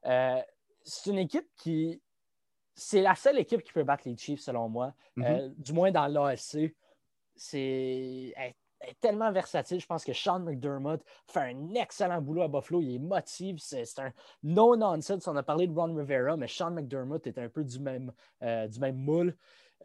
Euh, 0.06 0.42
c'est 0.84 1.12
une 1.12 1.20
équipe 1.20 1.48
qui. 1.56 2.02
C'est 2.74 3.02
la 3.02 3.14
seule 3.14 3.38
équipe 3.38 3.62
qui 3.62 3.74
peut 3.74 3.84
battre 3.84 4.04
les 4.08 4.18
Chiefs, 4.18 4.40
selon 4.40 4.70
moi. 4.70 4.94
Mm-hmm. 5.18 5.26
Euh, 5.26 5.50
du 5.58 5.74
moins 5.74 5.92
dans 5.92 6.08
l'ASC. 6.08 6.74
C'est 7.36 8.34
est 8.82 9.00
tellement 9.00 9.32
versatile. 9.32 9.80
Je 9.80 9.86
pense 9.86 10.06
que 10.06 10.14
Sean 10.14 10.40
McDermott 10.40 11.02
fait 11.28 11.52
un 11.52 11.74
excellent 11.76 12.22
boulot 12.22 12.44
à 12.44 12.48
Buffalo. 12.48 12.82
Il 12.82 12.96
est 12.96 13.00
motivé. 13.00 13.58
C'est 13.60 14.00
un 14.00 14.12
no-nonsense. 14.44 15.28
On 15.28 15.36
a 15.36 15.44
parlé 15.44 15.68
de 15.68 15.74
Ron 15.74 15.94
Rivera, 15.96 16.38
mais 16.38 16.48
Sean 16.48 16.72
McDermott 16.72 17.26
est 17.28 17.38
un 17.38 17.50
peu 17.50 17.64
du 17.64 17.80
même, 17.80 18.12
euh, 18.44 18.68
du 18.68 18.80
même 18.80 18.98
moule. 18.98 19.36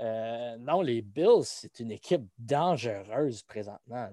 Euh, 0.00 0.56
non, 0.58 0.82
les 0.82 1.02
Bills, 1.02 1.44
c'est 1.44 1.80
une 1.80 1.92
équipe 1.92 2.26
dangereuse 2.38 3.42
présentement. 3.42 4.08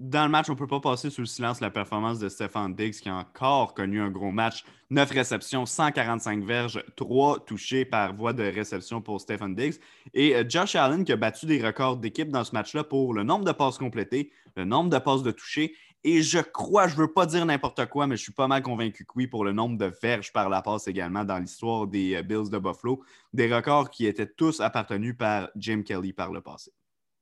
Dans 0.00 0.24
le 0.24 0.30
match, 0.30 0.48
on 0.48 0.54
ne 0.54 0.58
peut 0.58 0.66
pas 0.66 0.80
passer 0.80 1.10
sous 1.10 1.20
le 1.20 1.26
silence 1.26 1.60
la 1.60 1.70
performance 1.70 2.18
de 2.18 2.30
Stefan 2.30 2.74
Diggs 2.74 2.94
qui 2.94 3.08
a 3.10 3.16
encore 3.16 3.74
connu 3.74 4.00
un 4.00 4.10
gros 4.10 4.30
match. 4.30 4.64
9 4.88 5.10
réceptions, 5.10 5.66
145 5.66 6.42
verges, 6.42 6.82
3 6.96 7.44
touchés 7.44 7.84
par 7.84 8.14
voie 8.14 8.32
de 8.32 8.42
réception 8.42 9.02
pour 9.02 9.20
Stefan 9.20 9.54
Diggs. 9.54 9.74
Et 10.14 10.34
euh, 10.34 10.44
Josh 10.48 10.74
Allen 10.74 11.04
qui 11.04 11.12
a 11.12 11.16
battu 11.16 11.44
des 11.44 11.62
records 11.64 11.98
d'équipe 11.98 12.30
dans 12.30 12.44
ce 12.44 12.52
match-là 12.52 12.82
pour 12.82 13.12
le 13.12 13.24
nombre 13.24 13.44
de 13.44 13.52
passes 13.52 13.76
complétées, 13.76 14.32
le 14.56 14.64
nombre 14.64 14.88
de 14.88 14.98
passes 14.98 15.22
de 15.22 15.32
toucher. 15.32 15.74
Et 16.02 16.22
je 16.22 16.38
crois, 16.38 16.88
je 16.88 16.96
ne 16.96 17.00
veux 17.02 17.12
pas 17.12 17.26
dire 17.26 17.44
n'importe 17.44 17.84
quoi, 17.86 18.06
mais 18.06 18.16
je 18.16 18.22
suis 18.22 18.32
pas 18.32 18.48
mal 18.48 18.62
convaincu 18.62 19.04
que 19.04 19.12
oui, 19.16 19.26
pour 19.26 19.44
le 19.44 19.52
nombre 19.52 19.76
de 19.76 19.92
verges 20.02 20.32
par 20.32 20.48
la 20.48 20.62
passe 20.62 20.88
également 20.88 21.24
dans 21.24 21.38
l'histoire 21.38 21.86
des 21.86 22.16
euh, 22.16 22.22
Bills 22.22 22.48
de 22.48 22.58
Buffalo. 22.58 23.02
Des 23.34 23.54
records 23.54 23.90
qui 23.90 24.06
étaient 24.06 24.26
tous 24.26 24.60
appartenus 24.60 25.14
par 25.18 25.50
Jim 25.56 25.82
Kelly 25.82 26.14
par 26.14 26.32
le 26.32 26.40
passé. 26.40 26.72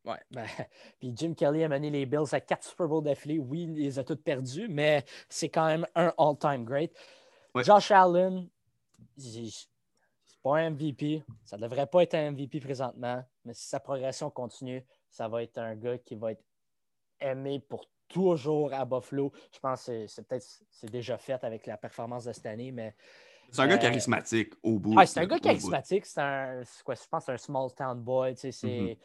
Oui. 0.08 0.14
Ben, 0.30 0.46
puis 0.98 1.12
Jim 1.14 1.34
Kelly 1.34 1.64
a 1.64 1.68
mené 1.68 1.90
les 1.90 2.06
Bills 2.06 2.32
à 2.32 2.40
quatre 2.40 2.64
Super 2.64 2.88
Bowls 2.88 3.04
d'affilée. 3.04 3.38
Oui, 3.38 3.64
il 3.64 3.74
les 3.74 3.98
a 3.98 4.04
toutes 4.04 4.24
perdus, 4.24 4.66
mais 4.68 5.04
c'est 5.28 5.50
quand 5.50 5.66
même 5.66 5.86
un 5.94 6.12
all-time 6.18 6.64
great. 6.64 6.92
Josh 7.56 7.90
Allen, 7.90 8.48
c'est 9.16 10.40
pas 10.42 10.58
un 10.58 10.70
MVP. 10.70 11.22
Ça 11.44 11.56
ne 11.56 11.62
devrait 11.62 11.86
pas 11.86 12.02
être 12.02 12.14
un 12.14 12.30
MVP 12.30 12.60
présentement, 12.60 13.22
mais 13.44 13.52
si 13.52 13.66
sa 13.66 13.80
progression 13.80 14.30
continue, 14.30 14.84
ça 15.10 15.28
va 15.28 15.42
être 15.42 15.58
un 15.58 15.74
gars 15.74 15.98
qui 15.98 16.14
va 16.14 16.32
être 16.32 16.44
aimé 17.20 17.60
pour 17.60 17.84
toujours 18.06 18.72
à 18.72 18.84
Buffalo. 18.84 19.32
Je 19.52 19.58
pense 19.58 19.86
que 19.86 20.06
c'est 20.06 20.26
peut-être 20.26 20.46
c'est 20.70 20.90
déjà 20.90 21.18
fait 21.18 21.42
avec 21.44 21.66
la 21.66 21.76
performance 21.76 22.24
de 22.24 22.32
cette 22.32 22.46
année, 22.46 22.72
mais. 22.72 22.94
C'est 23.50 23.62
un 23.62 23.66
gars 23.66 23.78
charismatique 23.78 24.52
au 24.62 24.78
bout. 24.78 24.94
c'est 25.06 25.20
un 25.20 25.26
gars 25.26 25.38
charismatique. 25.38 26.04
C'est 26.04 26.20
un, 26.20 26.62
quoi, 26.84 26.94
je 26.94 27.08
pense, 27.10 27.28
un 27.28 27.38
small 27.38 27.74
town 27.74 27.98
boy. 27.98 28.34
Tu 28.34 28.40
sais, 28.40 28.52
c'est. 28.52 28.68
Mm-hmm 28.68 28.98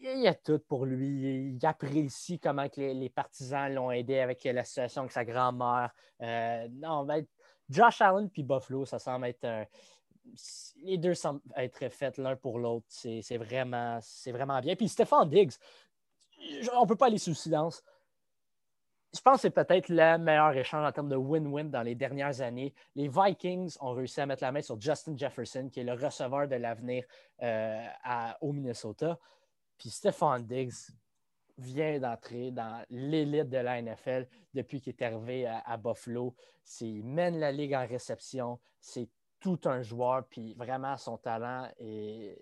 il 0.00 0.20
y 0.20 0.28
a 0.28 0.34
tout 0.34 0.60
pour 0.60 0.86
lui. 0.86 1.56
Il 1.56 1.66
apprécie 1.66 2.38
comment 2.38 2.66
les, 2.76 3.08
partisans 3.08 3.72
l'ont 3.72 3.90
aidé 3.90 4.20
avec 4.20 4.44
la 4.44 4.64
situation 4.64 5.02
avec 5.02 5.12
sa 5.12 5.24
grand-mère. 5.24 5.90
Euh, 6.22 6.68
non, 6.72 7.04
ben, 7.04 7.24
Josh 7.68 8.00
Allen 8.00 8.30
puis 8.30 8.42
Buffalo, 8.42 8.84
ça 8.84 8.98
semble 8.98 9.26
être 9.26 9.66
les 10.82 10.98
deux 10.98 11.14
semblent 11.14 11.40
être 11.56 11.88
faits 11.88 12.18
l'un 12.18 12.36
pour 12.36 12.58
l'autre. 12.58 12.86
C'est 12.88 13.36
vraiment, 13.36 13.98
vraiment 14.26 14.60
bien. 14.60 14.76
Puis 14.76 14.88
Stéphane 14.88 15.28
Diggs, 15.28 15.52
on 16.74 16.82
ne 16.82 16.86
peut 16.86 16.96
pas 16.96 17.06
aller 17.06 17.18
sous 17.18 17.34
silence. 17.34 17.82
Je 19.14 19.20
pense 19.22 19.36
que 19.36 19.40
c'est 19.42 19.50
peut-être 19.50 19.88
le 19.88 20.18
meilleur 20.18 20.54
échange 20.54 20.86
en 20.86 20.92
termes 20.92 21.08
de 21.08 21.16
win-win 21.16 21.70
dans 21.70 21.82
les 21.82 21.94
dernières 21.94 22.42
années. 22.42 22.74
Les 22.94 23.08
Vikings 23.08 23.74
ont 23.80 23.92
réussi 23.92 24.20
à 24.20 24.26
mettre 24.26 24.42
la 24.42 24.52
main 24.52 24.60
sur 24.60 24.78
Justin 24.78 25.16
Jefferson, 25.16 25.70
qui 25.72 25.80
est 25.80 25.84
le 25.84 25.94
receveur 25.94 26.46
de 26.46 26.56
l'avenir 26.56 27.04
euh, 27.42 27.86
au 28.42 28.52
Minnesota. 28.52 29.18
Puis 29.78 29.90
Stephon 29.90 30.40
Diggs 30.40 30.90
vient 31.56 31.98
d'entrer 31.98 32.50
dans 32.50 32.84
l'élite 32.90 33.48
de 33.48 33.58
la 33.58 33.82
NFL 33.82 34.28
depuis 34.54 34.80
qu'il 34.80 34.94
est 34.94 35.02
arrivé 35.02 35.46
à, 35.46 35.76
Buffalo. 35.76 36.34
Il 36.80 37.04
mène 37.04 37.38
la 37.38 37.50
ligue 37.50 37.74
en 37.74 37.86
réception. 37.86 38.58
C'est 38.80 39.08
tout 39.40 39.60
un 39.64 39.82
joueur, 39.82 40.24
puis 40.28 40.54
vraiment 40.54 40.96
son 40.96 41.16
talent 41.16 41.68
et 41.78 42.40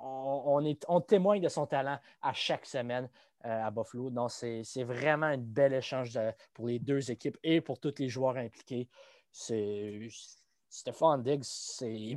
on, 0.00 1.00
témoigne 1.00 1.42
de 1.42 1.48
son 1.48 1.66
talent 1.66 1.98
à 2.22 2.32
chaque 2.32 2.66
semaine. 2.66 3.08
à 3.42 3.70
Buffalo. 3.70 4.10
Non, 4.10 4.28
c'est 4.28 4.84
vraiment 4.84 5.26
un 5.26 5.38
bel 5.38 5.72
échange 5.72 6.18
pour 6.54 6.68
les 6.68 6.78
deux 6.78 7.10
équipes 7.10 7.38
et 7.42 7.60
pour 7.60 7.78
tous 7.78 7.94
les 7.98 8.08
joueurs 8.08 8.36
impliqués. 8.36 8.88
Stephon 10.70 11.18
Diggs, 11.18 11.44
c'est 11.44 12.16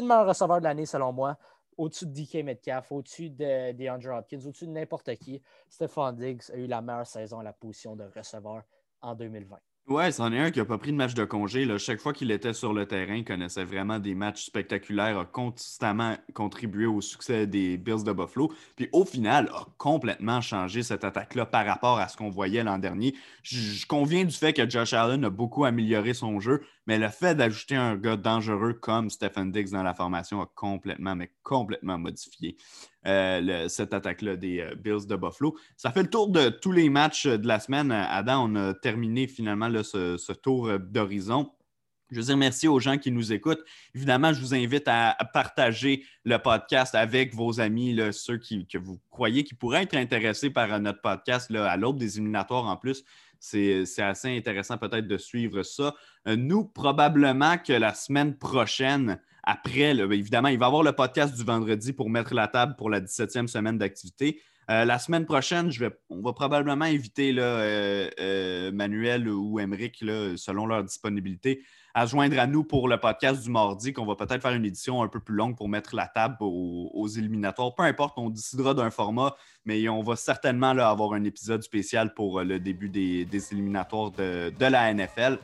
le 0.00 0.06
meilleur 0.06 0.26
receveur 0.26 0.58
de 0.58 0.64
l'année 0.64 0.86
selon 0.86 1.12
moi. 1.12 1.36
Au-dessus 1.76 2.06
de 2.06 2.12
DK 2.12 2.44
Metcalf, 2.44 2.92
au-dessus 2.92 3.30
de 3.30 3.72
DeAndre 3.72 4.18
Hopkins, 4.18 4.40
au-dessus 4.46 4.66
de 4.66 4.72
n'importe 4.72 5.14
qui, 5.16 5.42
Stephon 5.68 6.12
Diggs 6.12 6.50
a 6.52 6.56
eu 6.56 6.66
la 6.66 6.80
meilleure 6.80 7.06
saison 7.06 7.40
à 7.40 7.42
la 7.42 7.52
position 7.52 7.96
de 7.96 8.04
receveur 8.04 8.62
en 9.00 9.14
2020. 9.14 9.58
Ouais, 9.86 10.10
c'en 10.12 10.32
est 10.32 10.38
un 10.38 10.50
qui 10.50 10.60
n'a 10.60 10.64
pas 10.64 10.78
pris 10.78 10.92
de 10.92 10.96
match 10.96 11.12
de 11.12 11.26
congé. 11.26 11.68
Chaque 11.76 12.00
fois 12.00 12.14
qu'il 12.14 12.30
était 12.30 12.54
sur 12.54 12.72
le 12.72 12.86
terrain, 12.86 13.16
il 13.16 13.24
connaissait 13.24 13.64
vraiment 13.64 13.98
des 13.98 14.14
matchs 14.14 14.46
spectaculaires, 14.46 15.18
a 15.18 15.26
constamment 15.26 16.16
contribué 16.32 16.86
au 16.86 17.02
succès 17.02 17.46
des 17.46 17.76
Bills 17.76 18.02
de 18.02 18.12
Buffalo. 18.12 18.50
Puis 18.76 18.88
au 18.92 19.04
final, 19.04 19.50
a 19.52 19.66
complètement 19.76 20.40
changé 20.40 20.82
cette 20.82 21.04
attaque-là 21.04 21.44
par 21.44 21.66
rapport 21.66 21.98
à 21.98 22.08
ce 22.08 22.16
qu'on 22.16 22.30
voyait 22.30 22.64
l'an 22.64 22.78
dernier. 22.78 23.14
Je, 23.42 23.86
conviens 23.86 24.24
du 24.24 24.34
fait 24.34 24.54
que 24.54 24.68
Josh 24.68 24.94
Allen 24.94 25.22
a 25.22 25.28
beaucoup 25.28 25.66
amélioré 25.66 26.14
son 26.14 26.40
jeu, 26.40 26.62
mais 26.86 26.98
le 26.98 27.08
fait 27.08 27.34
d'ajouter 27.34 27.76
un 27.76 27.96
gars 27.96 28.16
dangereux 28.16 28.74
comme 28.74 29.10
Stephen 29.10 29.50
Diggs 29.50 29.70
dans 29.70 29.82
la 29.82 29.94
formation 29.94 30.40
a 30.42 30.46
complètement, 30.54 31.16
mais 31.16 31.30
complètement 31.42 31.98
modifié 31.98 32.56
euh, 33.06 33.68
cette 33.68 33.94
attaque-là 33.94 34.36
des 34.36 34.60
euh, 34.60 34.74
Bills 34.74 35.06
de 35.06 35.16
Buffalo. 35.16 35.56
Ça 35.76 35.90
fait 35.90 36.02
le 36.02 36.10
tour 36.10 36.28
de 36.28 36.48
tous 36.48 36.72
les 36.72 36.90
matchs 36.90 37.26
de 37.26 37.46
la 37.46 37.60
semaine. 37.60 37.90
Adam, 37.90 38.50
on 38.50 38.56
a 38.56 38.74
terminé 38.74 39.26
finalement 39.26 39.70
ce, 39.82 40.32
tour 40.32 40.68
euh, 40.68 40.78
d'horizon. 40.78 41.50
Je 42.10 42.16
veux 42.20 42.26
dire 42.26 42.36
merci 42.36 42.68
aux 42.68 42.80
gens 42.80 42.98
qui 42.98 43.10
nous 43.10 43.32
écoutent. 43.32 43.64
Évidemment, 43.94 44.32
je 44.32 44.40
vous 44.40 44.54
invite 44.54 44.86
à, 44.86 45.16
partager 45.32 46.04
le 46.24 46.36
podcast 46.36 46.94
avec 46.94 47.34
vos 47.34 47.60
amis, 47.60 47.98
ceux 48.12 48.36
qui, 48.36 48.66
que 48.66 48.78
vous 48.78 49.00
croyez 49.10 49.42
qui 49.42 49.54
pourraient 49.54 49.82
être 49.82 49.96
intéressés 49.96 50.50
par 50.50 50.78
notre 50.80 51.00
podcast 51.00 51.50
là, 51.50 51.68
à 51.68 51.76
l'aube 51.76 51.98
des 51.98 52.18
éliminatoires 52.18 52.66
en 52.66 52.76
plus. 52.76 53.04
C'est 53.44 54.02
assez 54.02 54.36
intéressant 54.36 54.78
peut-être 54.78 55.06
de 55.06 55.18
suivre 55.18 55.62
ça. 55.62 55.94
nous, 56.26 56.64
probablement 56.64 57.58
que 57.58 57.72
la 57.72 57.94
semaine 57.94 58.36
prochaine, 58.38 59.20
après, 59.42 59.94
ben, 59.94 60.12
évidemment, 60.12 60.48
il 60.48 60.58
va 60.58 60.66
y 60.66 60.68
avoir 60.68 60.82
le 60.82 60.92
podcast 60.92 61.36
du 61.36 61.44
vendredi 61.44 61.92
pour 61.92 62.08
mettre 62.08 62.34
la 62.34 62.48
table 62.48 62.74
pour 62.76 62.88
la 62.88 63.00
17e 63.00 63.46
semaine 63.46 63.76
d'activité. 63.76 64.40
Euh, 64.70 64.84
la 64.84 64.98
semaine 64.98 65.26
prochaine, 65.26 65.70
on 66.08 66.22
va 66.22 66.32
probablement 66.32 66.84
inviter 66.84 67.34
euh, 67.36 68.08
euh, 68.18 68.72
Manuel 68.72 69.28
ou 69.28 69.60
Emeric, 69.60 69.98
selon 70.36 70.66
leur 70.66 70.82
disponibilité, 70.82 71.62
à 71.94 72.06
joindre 72.06 72.38
à 72.40 72.48
nous 72.48 72.64
pour 72.64 72.88
le 72.88 72.98
podcast 72.98 73.40
du 73.42 73.50
mardi, 73.50 73.92
qu'on 73.92 74.04
va 74.04 74.16
peut-être 74.16 74.42
faire 74.42 74.52
une 74.52 74.64
édition 74.64 75.00
un 75.02 75.08
peu 75.08 75.20
plus 75.20 75.36
longue 75.36 75.56
pour 75.56 75.68
mettre 75.68 75.94
la 75.94 76.08
table 76.08 76.38
aux, 76.40 77.06
éliminatoires. 77.06 77.72
Peu 77.74 77.84
importe, 77.84 78.18
on 78.18 78.30
décidera 78.30 78.74
d'un 78.74 78.90
format, 78.90 79.36
mais 79.64 79.88
on 79.88 80.02
va 80.02 80.16
certainement 80.16 80.70
avoir 80.70 81.12
un 81.12 81.22
épisode 81.22 81.62
spécial 81.62 82.12
pour 82.12 82.42
le 82.42 82.58
début 82.58 82.88
des, 82.88 83.52
éliminatoires 83.52 84.10
de, 84.10 84.52
la 84.58 84.92
NFL. 84.92 85.38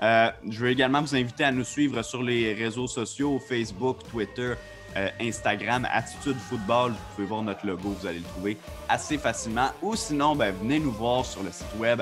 Euh, 0.00 0.30
je 0.48 0.60
veux 0.60 0.70
également 0.70 1.00
vous 1.00 1.16
inviter 1.16 1.42
à 1.42 1.50
nous 1.50 1.64
suivre 1.64 2.00
sur 2.02 2.22
les 2.22 2.54
réseaux 2.54 2.86
sociaux, 2.86 3.40
Facebook, 3.40 4.04
Twitter, 4.08 4.54
euh, 4.96 5.08
Instagram, 5.20 5.88
Attitude 5.90 6.36
Football. 6.36 6.92
Vous 6.92 6.98
pouvez 7.16 7.26
voir 7.26 7.42
notre 7.42 7.66
logo, 7.66 7.96
vous 8.00 8.06
allez 8.06 8.20
le 8.20 8.24
trouver 8.24 8.56
assez 8.88 9.18
facilement. 9.18 9.70
Ou 9.82 9.96
sinon, 9.96 10.36
ben, 10.36 10.54
venez 10.54 10.78
nous 10.78 10.92
voir 10.92 11.26
sur 11.26 11.42
le 11.42 11.50
site 11.50 11.66
web 11.80 12.00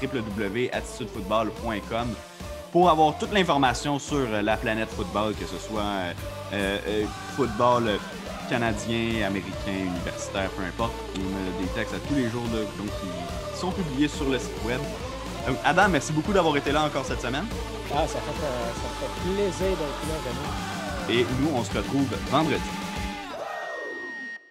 www.attitudefootball.com 0.00 2.14
pour 2.72 2.90
avoir 2.90 3.16
toute 3.18 3.32
l'information 3.32 3.98
sur 3.98 4.16
euh, 4.16 4.42
la 4.42 4.56
planète 4.56 4.88
football, 4.88 5.34
que 5.34 5.46
ce 5.46 5.58
soit 5.58 6.14
football 7.36 7.98
canadien, 8.48 9.26
américain, 9.26 9.78
universitaire, 9.86 10.50
peu 10.50 10.62
importe. 10.64 10.92
On 11.16 11.20
a 11.20 11.62
des 11.62 11.68
textes 11.68 11.94
à 11.94 11.98
tous 12.08 12.14
les 12.14 12.28
jours 12.28 12.44
donc, 12.52 12.88
qui 13.00 13.58
sont 13.58 13.70
publiés 13.70 14.08
sur 14.08 14.28
le 14.28 14.38
site 14.38 14.64
web. 14.66 14.80
Adam, 15.64 15.88
merci 15.88 16.12
beaucoup 16.12 16.32
d'avoir 16.32 16.56
été 16.56 16.70
là 16.72 16.84
encore 16.84 17.04
cette 17.04 17.20
semaine. 17.20 17.46
Ah, 17.94 18.06
ça 18.06 18.18
fait, 18.20 18.44
euh, 18.44 18.70
ça 18.74 18.88
fait 19.00 19.30
plaisir 19.30 19.76
d'être 19.76 21.08
là, 21.08 21.14
Et 21.14 21.26
nous, 21.40 21.50
on 21.54 21.64
se 21.64 21.76
retrouve 21.76 22.06
vendredi. 22.30 22.60